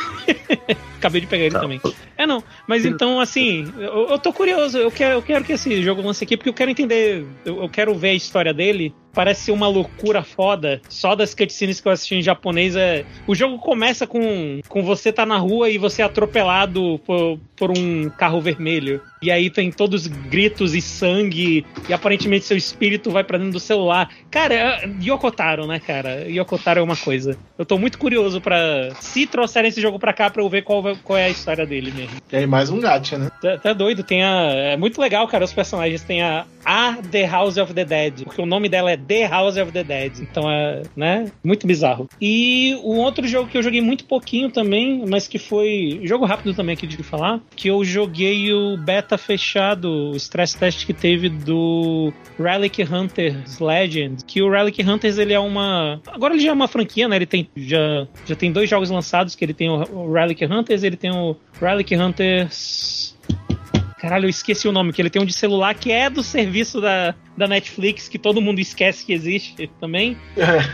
Acabei 0.98 1.20
de 1.20 1.26
pegar 1.26 1.44
ele 1.44 1.54
Tá. 1.54 1.61
também. 1.61 1.80
É, 2.16 2.26
não. 2.26 2.42
Mas 2.66 2.84
então, 2.84 3.18
assim, 3.20 3.72
eu, 3.78 4.09
eu 4.11 4.18
tô 4.18 4.32
curioso. 4.32 4.76
Eu 4.78 4.90
quero, 4.90 5.14
eu 5.14 5.22
quero 5.22 5.44
que 5.44 5.52
esse 5.52 5.82
jogo 5.82 6.02
lance 6.02 6.22
aqui, 6.24 6.36
porque 6.36 6.48
eu 6.50 6.54
quero 6.54 6.70
entender. 6.70 7.24
Eu, 7.44 7.62
eu 7.62 7.68
quero 7.68 7.94
ver 7.94 8.11
a 8.11 8.14
história 8.14 8.52
dele. 8.52 8.94
Parece 9.18 9.46
ser 9.46 9.50
uma 9.50 9.66
loucura 9.66 10.22
foda. 10.22 10.80
Só 10.88 11.16
das 11.16 11.34
cutscenes 11.34 11.80
que 11.80 11.88
eu 11.88 11.90
assisti 11.90 12.14
em 12.14 12.22
japonês. 12.22 12.76
É... 12.76 13.04
O 13.26 13.34
jogo 13.34 13.58
começa 13.58 14.06
com, 14.06 14.60
com 14.68 14.84
você 14.84 15.12
tá 15.12 15.26
na 15.26 15.36
rua 15.36 15.68
e 15.68 15.76
você 15.76 16.02
é 16.02 16.04
atropelado 16.04 17.00
por, 17.04 17.36
por 17.56 17.76
um 17.76 18.08
carro 18.10 18.40
vermelho. 18.40 19.02
E 19.22 19.30
aí 19.30 19.50
tem 19.50 19.70
todos 19.70 20.06
gritos 20.06 20.74
e 20.74 20.80
sangue. 20.80 21.64
E 21.88 21.92
aparentemente 21.92 22.44
seu 22.44 22.56
espírito 22.56 23.10
vai 23.10 23.24
pra 23.24 23.38
dentro 23.38 23.52
do 23.54 23.60
celular. 23.60 24.08
Cara, 24.30 24.54
é- 24.54 24.90
Yokotaro, 25.02 25.66
né, 25.66 25.78
cara? 25.80 26.26
Yokotaro 26.28 26.80
é 26.80 26.82
uma 26.82 26.96
coisa. 26.96 27.36
Eu 27.58 27.64
tô 27.64 27.78
muito 27.78 27.98
curioso 27.98 28.40
pra. 28.40 28.90
Se 29.00 29.26
trouxerem 29.26 29.68
esse 29.68 29.80
jogo 29.80 29.98
pra 29.98 30.12
cá, 30.12 30.30
pra 30.30 30.42
eu 30.42 30.48
ver 30.48 30.62
qual, 30.62 30.82
qual 31.02 31.18
é 31.18 31.24
a 31.24 31.28
história 31.30 31.66
dele 31.66 31.92
mesmo. 31.92 32.16
E 32.32 32.36
aí 32.36 32.46
mais 32.46 32.70
um 32.70 32.80
gacha, 32.80 33.18
né? 33.18 33.30
Tá, 33.40 33.58
tá 33.58 33.72
doido, 33.72 34.02
tem 34.02 34.22
a. 34.22 34.50
É 34.52 34.76
muito 34.76 35.00
legal, 35.00 35.26
cara, 35.28 35.44
os 35.44 35.52
personagens. 35.52 36.02
Tem 36.02 36.22
a, 36.22 36.44
a 36.64 36.94
The 37.10 37.26
House 37.26 37.56
of 37.56 37.74
the 37.74 37.84
Dead. 37.84 38.24
Porque 38.24 38.40
o 38.40 38.46
nome 38.46 38.68
dela 38.68 38.90
é 38.90 38.96
The 38.96 39.26
House 39.26 39.56
of 39.56 39.72
the 39.72 39.82
Dead. 39.84 40.20
Então 40.20 40.50
é, 40.50 40.82
né? 40.96 41.30
Muito 41.42 41.66
bizarro. 41.66 42.08
E 42.20 42.78
o 42.82 42.96
outro 42.96 43.26
jogo 43.26 43.48
que 43.48 43.58
eu 43.58 43.62
joguei 43.62 43.80
muito 43.80 44.04
pouquinho 44.04 44.50
também, 44.50 45.04
mas 45.08 45.26
que 45.26 45.38
foi. 45.38 46.00
Jogo 46.04 46.24
rápido 46.24 46.54
também 46.54 46.74
aqui 46.74 46.86
de 46.86 47.02
falar. 47.02 47.40
Que 47.56 47.68
eu 47.68 47.84
joguei 47.84 48.52
o 48.52 48.76
beta 49.09 49.16
fechado, 49.16 50.11
o 50.11 50.16
stress 50.16 50.56
test 50.56 50.84
que 50.84 50.92
teve 50.92 51.30
do 51.30 52.12
Relic 52.38 52.82
Hunters 52.82 53.59
Legend. 53.59 54.22
Que 54.26 54.42
o 54.42 54.50
Relic 54.50 54.82
Hunters 54.82 55.16
ele 55.16 55.32
é 55.32 55.40
uma. 55.40 56.00
Agora 56.06 56.34
ele 56.34 56.42
já 56.42 56.50
é 56.50 56.52
uma 56.52 56.68
franquia, 56.68 57.09
né? 57.09 57.16
Ele 57.16 57.26
tem. 57.26 57.48
Já, 57.56 58.06
já 58.26 58.36
tem 58.36 58.52
dois 58.52 58.68
jogos 58.68 58.90
lançados, 58.90 59.34
que 59.34 59.44
ele 59.44 59.54
tem 59.54 59.70
o 59.70 60.12
Relic 60.12 60.44
Hunters, 60.44 60.82
ele 60.82 60.96
tem 60.96 61.11
o 61.11 61.34
Relic 61.61 61.96
Hunters. 61.96 63.16
Caralho, 64.01 64.26
eu 64.26 64.30
esqueci 64.30 64.68
o 64.68 64.72
nome, 64.72 64.92
que 64.92 65.03
ele 65.03 65.11
tem 65.11 65.20
um 65.20 65.24
de 65.26 65.32
celular 65.32 65.74
que 65.74 65.90
é 65.90 66.09
do 66.09 66.22
serviço 66.22 66.80
da, 66.80 67.14
da 67.36 67.49
Netflix, 67.49 68.09
que 68.09 68.18
todo 68.18 68.40
mundo 68.40 68.61
esquece 68.61 69.05
que 69.05 69.12
existe 69.12 69.68
também. 69.80 70.16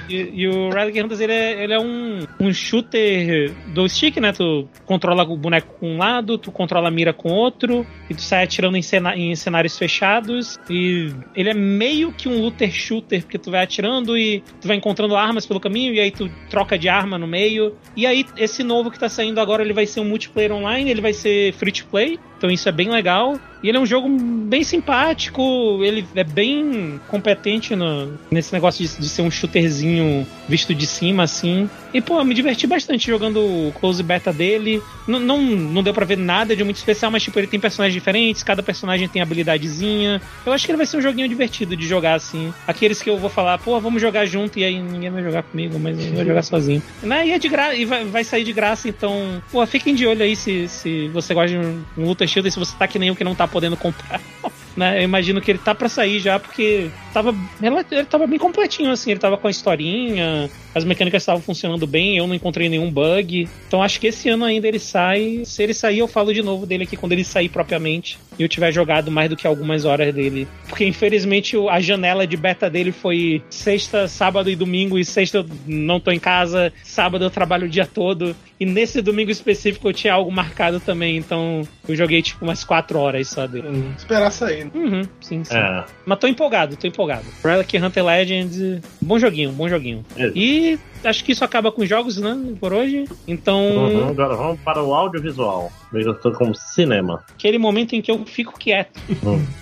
E, 0.09 0.43
e 0.43 0.49
o 0.49 0.68
Relic 0.70 1.01
Hunters, 1.01 1.20
ele 1.20 1.33
é, 1.33 1.64
ele 1.64 1.72
é 1.72 1.81
um, 1.81 2.27
um 2.39 2.53
shooter 2.53 3.51
do 3.68 3.89
stick, 3.89 4.18
né? 4.18 4.33
Tu 4.33 4.68
controla 4.85 5.25
o 5.25 5.37
boneco 5.39 5.79
com 5.81 5.95
um 5.95 5.99
lado, 5.99 6.37
tu 6.37 6.53
controla 6.53 6.89
a 6.89 6.91
mira 6.91 7.14
com 7.14 7.31
outro, 7.31 7.87
e 8.11 8.14
tu 8.14 8.20
sai 8.20 8.45
atirando 8.45 8.77
em, 8.77 8.83
cena- 8.83 9.16
em 9.16 9.35
cenários 9.35 9.79
fechados. 9.79 10.59
E 10.68 11.11
ele 11.35 11.49
é 11.49 11.55
meio 11.55 12.12
que 12.12 12.29
um 12.29 12.43
looter 12.43 12.70
shooter, 12.70 13.22
porque 13.22 13.39
tu 13.39 13.51
vai 13.51 13.62
atirando 13.62 14.18
e 14.18 14.43
tu 14.61 14.68
vai 14.68 14.77
encontrando 14.77 15.16
armas 15.16 15.47
pelo 15.47 15.61
caminho, 15.61 15.95
e 15.95 16.01
aí 16.01 16.11
tu 16.11 16.31
troca 16.51 16.79
de 16.79 16.91
arma 16.91 17.18
no 17.18 17.27
meio. 17.27 17.75
E 17.97 18.07
aí, 18.07 18.25
esse 18.37 18.62
novo 18.62 18.91
que 18.91 18.99
tá 18.99 19.09
saindo 19.09 19.41
agora, 19.41 19.62
ele 19.62 19.72
vai 19.72 19.87
ser 19.87 20.01
um 20.01 20.05
multiplayer 20.05 20.53
online, 20.53 20.91
ele 20.91 21.01
vai 21.01 21.14
ser 21.14 21.55
free 21.55 21.72
to 21.72 21.87
play. 21.87 22.18
Então 22.37 22.51
isso 22.51 22.68
é 22.68 22.72
bem 22.72 22.91
legal. 22.91 23.14
now 23.15 23.39
E 23.65 23.69
ele 23.71 23.79
é 23.79 23.81
um 23.81 23.87
jogo 23.87 24.07
bem 24.11 24.62
simpático, 24.62 25.81
ele 25.83 26.07
é 26.15 26.23
bem 26.23 27.01
competente 27.09 27.75
no- 27.75 28.12
nesse 28.31 28.53
negócio 28.53 28.87
de, 28.87 28.99
de 29.01 29.09
ser 29.09 29.23
um 29.23 29.31
shooterzinho 29.31 30.27
visto 30.47 30.75
de 30.75 30.87
cima, 30.87 31.23
assim. 31.23 31.69
E, 31.93 32.01
pô, 32.01 32.19
eu 32.19 32.25
me 32.27 32.35
diverti 32.35 32.67
bastante 32.67 33.07
jogando 33.07 33.39
o 33.41 33.73
close 33.81 34.03
beta 34.03 34.33
dele. 34.33 34.83
Não, 35.07 35.19
não 35.41 35.83
deu 35.83 35.95
pra 35.95 36.05
ver 36.05 36.19
nada 36.19 36.55
de 36.55 36.62
muito 36.62 36.77
especial, 36.77 37.11
mas, 37.11 37.23
tipo, 37.23 37.39
ele 37.39 37.47
tem 37.47 37.59
personagens 37.59 37.95
diferentes, 37.95 38.43
cada 38.43 38.62
personagem 38.62 39.09
tem 39.09 39.23
habilidadezinha. 39.23 40.21
Eu 40.45 40.53
acho 40.53 40.67
que 40.67 40.73
ele 40.73 40.77
vai 40.77 40.87
ser 40.87 40.99
um 40.99 41.01
joguinho 41.01 41.29
divertido 41.29 41.77
de 41.77 41.87
jogar, 41.87 42.15
assim. 42.15 42.53
Aqueles 42.67 43.01
que 43.01 43.09
eu 43.09 43.17
vou 43.17 43.31
falar, 43.31 43.57
pô, 43.59 43.81
vamos 43.81 44.03
jogar 44.03 44.27
junto, 44.27 44.59
e 44.59 44.65
aí 44.65 44.79
ninguém 44.83 45.09
vai 45.11 45.23
jogar 45.23 45.43
comigo, 45.43 45.79
mas 45.79 45.99
eu 46.05 46.12
vou 46.12 46.25
jogar 46.25 46.43
sozinho. 46.43 46.83
Né? 47.03 47.29
E 47.29 47.33
é 47.33 47.39
de 47.39 47.49
graça, 47.49 47.75
e 47.77 47.85
vai, 47.85 48.05
vai 48.05 48.25
sair 48.25 48.45
de 48.45 48.53
graça, 48.53 48.89
então, 48.89 49.43
pô, 49.51 49.65
fiquem 49.67 49.95
de 49.95 50.07
olho 50.07 50.23
aí 50.23 50.37
se, 50.37 50.69
se 50.69 51.09
você 51.09 51.33
gosta 51.33 51.57
de 51.57 51.65
um, 51.65 51.83
um 51.97 52.05
Luta 52.07 52.27
Shield, 52.27 52.49
e 52.49 52.53
se 52.53 52.59
você 52.59 52.75
tá 52.77 52.87
que 52.87 52.99
nem 52.99 53.09
eu 53.09 53.17
que 53.17 53.25
não 53.25 53.35
tá 53.35 53.47
podendo 53.55 53.77
comprar. 53.77 54.21
Né? 54.77 54.99
Eu 54.99 55.03
imagino 55.03 55.41
que 55.41 55.51
ele 55.51 55.59
tá 55.59 55.75
pra 55.75 55.89
sair 55.89 56.18
já, 56.18 56.39
porque 56.39 56.91
tava, 57.12 57.35
ele 57.62 58.05
tava 58.05 58.27
bem 58.27 58.39
completinho, 58.39 58.91
assim, 58.91 59.12
ele 59.12 59.20
tava 59.20 59.37
com 59.37 59.47
a 59.47 59.51
historinha, 59.51 60.51
as 60.75 60.85
mecânicas 60.85 61.22
estavam 61.22 61.41
funcionando 61.41 61.87
bem, 61.87 62.16
eu 62.16 62.27
não 62.27 62.35
encontrei 62.35 62.68
nenhum 62.68 62.91
bug. 62.91 63.49
Então 63.68 63.83
acho 63.83 64.01
que 64.01 64.09
esse 64.09 64.29
ano 64.29 64.45
ainda 64.45 64.66
ele 64.66 64.81
sai. 64.81 65.43
Se 65.45 65.62
ele 65.62 65.72
sair, 65.72 66.01
eu 66.01 66.09
falo 66.09 66.35
de 66.35 66.43
novo 66.43 66.66
dele 66.66 66.83
aqui 66.83 66.97
quando 66.97 67.12
ele 67.12 67.25
sair 67.25 67.49
propriamente. 67.49 68.18
E 68.37 68.43
eu 68.43 68.49
tiver 68.49 68.72
jogado 68.72 69.11
mais 69.11 69.31
do 69.31 69.37
que 69.37 69.47
algumas 69.47 69.85
horas 69.85 70.12
dele. 70.12 70.49
Porque 70.68 70.85
infelizmente 70.85 71.57
a 71.70 71.81
janela 71.81 72.27
de 72.27 72.37
beta 72.37 72.68
dele 72.68 72.91
foi 72.91 73.43
sexta, 73.49 74.09
sábado 74.09 74.51
e 74.51 74.57
domingo. 74.57 74.99
E 74.99 75.05
sexta 75.05 75.39
eu 75.39 75.47
não 75.66 76.01
tô 76.01 76.11
em 76.11 76.18
casa, 76.18 76.72
sábado 76.83 77.25
eu 77.25 77.31
trabalho 77.31 77.66
o 77.66 77.70
dia 77.70 77.87
todo. 77.87 78.35
E 78.59 78.66
nesse 78.66 79.01
domingo 79.01 79.31
específico 79.31 79.89
eu 79.89 79.93
tinha 79.93 80.14
algo 80.14 80.33
marcado 80.33 80.81
também. 80.81 81.16
Então 81.16 81.62
eu 81.89 81.95
joguei 81.95 82.20
tipo 82.20 82.45
umas 82.45 82.64
quatro 82.64 82.99
horas 82.99 83.29
só 83.29 83.47
dele. 83.47 83.68
Hum, 83.68 83.93
Esperar 83.97 84.33
sair. 84.33 84.64
Uhum, 84.75 85.03
sim, 85.21 85.43
sim. 85.45 85.57
É. 85.57 85.85
Mas 86.07 86.19
tô 86.19 86.27
empolgado, 86.27 86.77
tô 86.77 86.87
empolgado. 86.87 87.25
Relic 87.43 87.77
Hunter 87.79 88.05
Legends, 88.05 88.81
bom 89.01 89.19
joguinho, 89.19 89.53
bom 89.53 89.69
joguinho. 89.69 90.05
É. 90.17 90.31
E 90.35 90.79
acho 91.05 91.23
que 91.25 91.33
isso 91.33 91.45
acaba 91.45 91.71
com 91.71 91.83
os 91.83 91.89
jogos, 91.89 92.17
né, 92.17 92.37
por 92.61 92.73
hoje. 92.73 93.05
Então, 93.29 93.61
Uhum, 93.65 94.09
agora 94.09 94.35
vamos 94.37 94.61
para 94.61 94.83
o 94.83 94.95
audiovisual. 94.95 95.71
Eu 95.93 96.12
estou 96.12 96.33
como 96.33 96.55
cinema. 96.55 97.23
aquele 97.33 97.59
momento 97.59 97.95
em 97.95 98.03
que 98.03 98.11
eu 98.11 98.25
fico 98.27 98.59
quieto. 98.59 98.99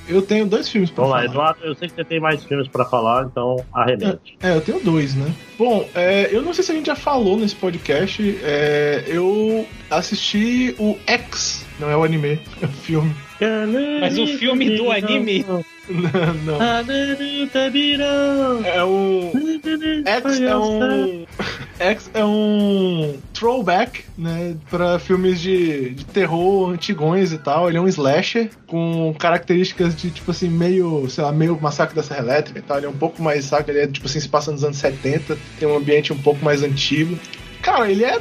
Eu 0.08 0.22
tenho 0.22 0.46
dois 0.46 0.68
filmes 0.68 0.90
pra 0.90 1.04
Vamos 1.04 1.10
lá, 1.16 1.22
falar. 1.22 1.32
Eduardo, 1.32 1.64
eu 1.64 1.74
sei 1.74 1.88
que 1.88 1.94
você 1.94 2.04
tem 2.04 2.20
mais 2.20 2.42
filmes 2.44 2.68
pra 2.68 2.84
falar, 2.84 3.26
então 3.26 3.56
arrebente. 3.72 4.36
É, 4.42 4.54
eu 4.54 4.60
tenho 4.60 4.80
dois, 4.80 5.14
né? 5.14 5.30
Bom, 5.58 5.86
é, 5.94 6.28
eu 6.32 6.42
não 6.42 6.54
sei 6.54 6.64
se 6.64 6.72
a 6.72 6.74
gente 6.74 6.86
já 6.86 6.96
falou 6.96 7.36
nesse 7.36 7.54
podcast. 7.56 8.22
é, 8.42 9.04
eu 9.08 9.66
assisti 9.90 10.74
o 10.78 10.96
X, 11.06 11.64
não 11.78 11.90
é 11.90 11.96
o 11.96 12.02
anime, 12.04 12.40
é 12.60 12.64
o 12.64 12.68
filme. 12.68 13.14
Mas 14.00 14.18
o 14.18 14.26
filme 14.26 14.76
do 14.76 14.90
anime. 14.90 15.44
não. 16.44 16.62
É 18.64 18.84
um. 18.84 19.32
X 20.06 20.40
é 20.40 20.56
um. 20.56 21.26
X 21.78 22.10
é 22.14 22.24
um 22.24 23.16
throwback, 23.34 24.04
né? 24.16 24.56
Pra 24.70 24.98
filmes 24.98 25.40
de, 25.40 25.90
de 25.90 26.04
terror 26.04 26.70
antigões 26.70 27.32
e 27.32 27.38
tal. 27.38 27.68
Ele 27.68 27.78
é 27.78 27.80
um 27.80 27.88
slasher 27.88 28.50
com 28.66 29.14
características 29.18 29.96
de, 29.96 30.10
tipo 30.10 30.30
assim, 30.30 30.48
meio, 30.48 31.08
sei 31.10 31.24
lá, 31.24 31.32
meio 31.32 31.58
massacre 31.60 31.96
da 31.96 32.02
Serra 32.02 32.20
Elétrica 32.20 32.58
e 32.58 32.62
tal. 32.62 32.76
Ele 32.76 32.86
é 32.86 32.90
um 32.90 32.96
pouco 32.96 33.20
mais, 33.22 33.44
saca? 33.46 33.70
Ele 33.70 33.80
é, 33.80 33.86
tipo 33.86 34.06
assim, 34.06 34.20
se 34.20 34.28
passa 34.28 34.52
nos 34.52 34.62
anos 34.62 34.76
70, 34.76 35.36
tem 35.58 35.68
um 35.68 35.76
ambiente 35.76 36.12
um 36.12 36.18
pouco 36.18 36.44
mais 36.44 36.62
antigo. 36.62 37.18
Cara, 37.62 37.88
ele 37.90 38.04
é. 38.04 38.20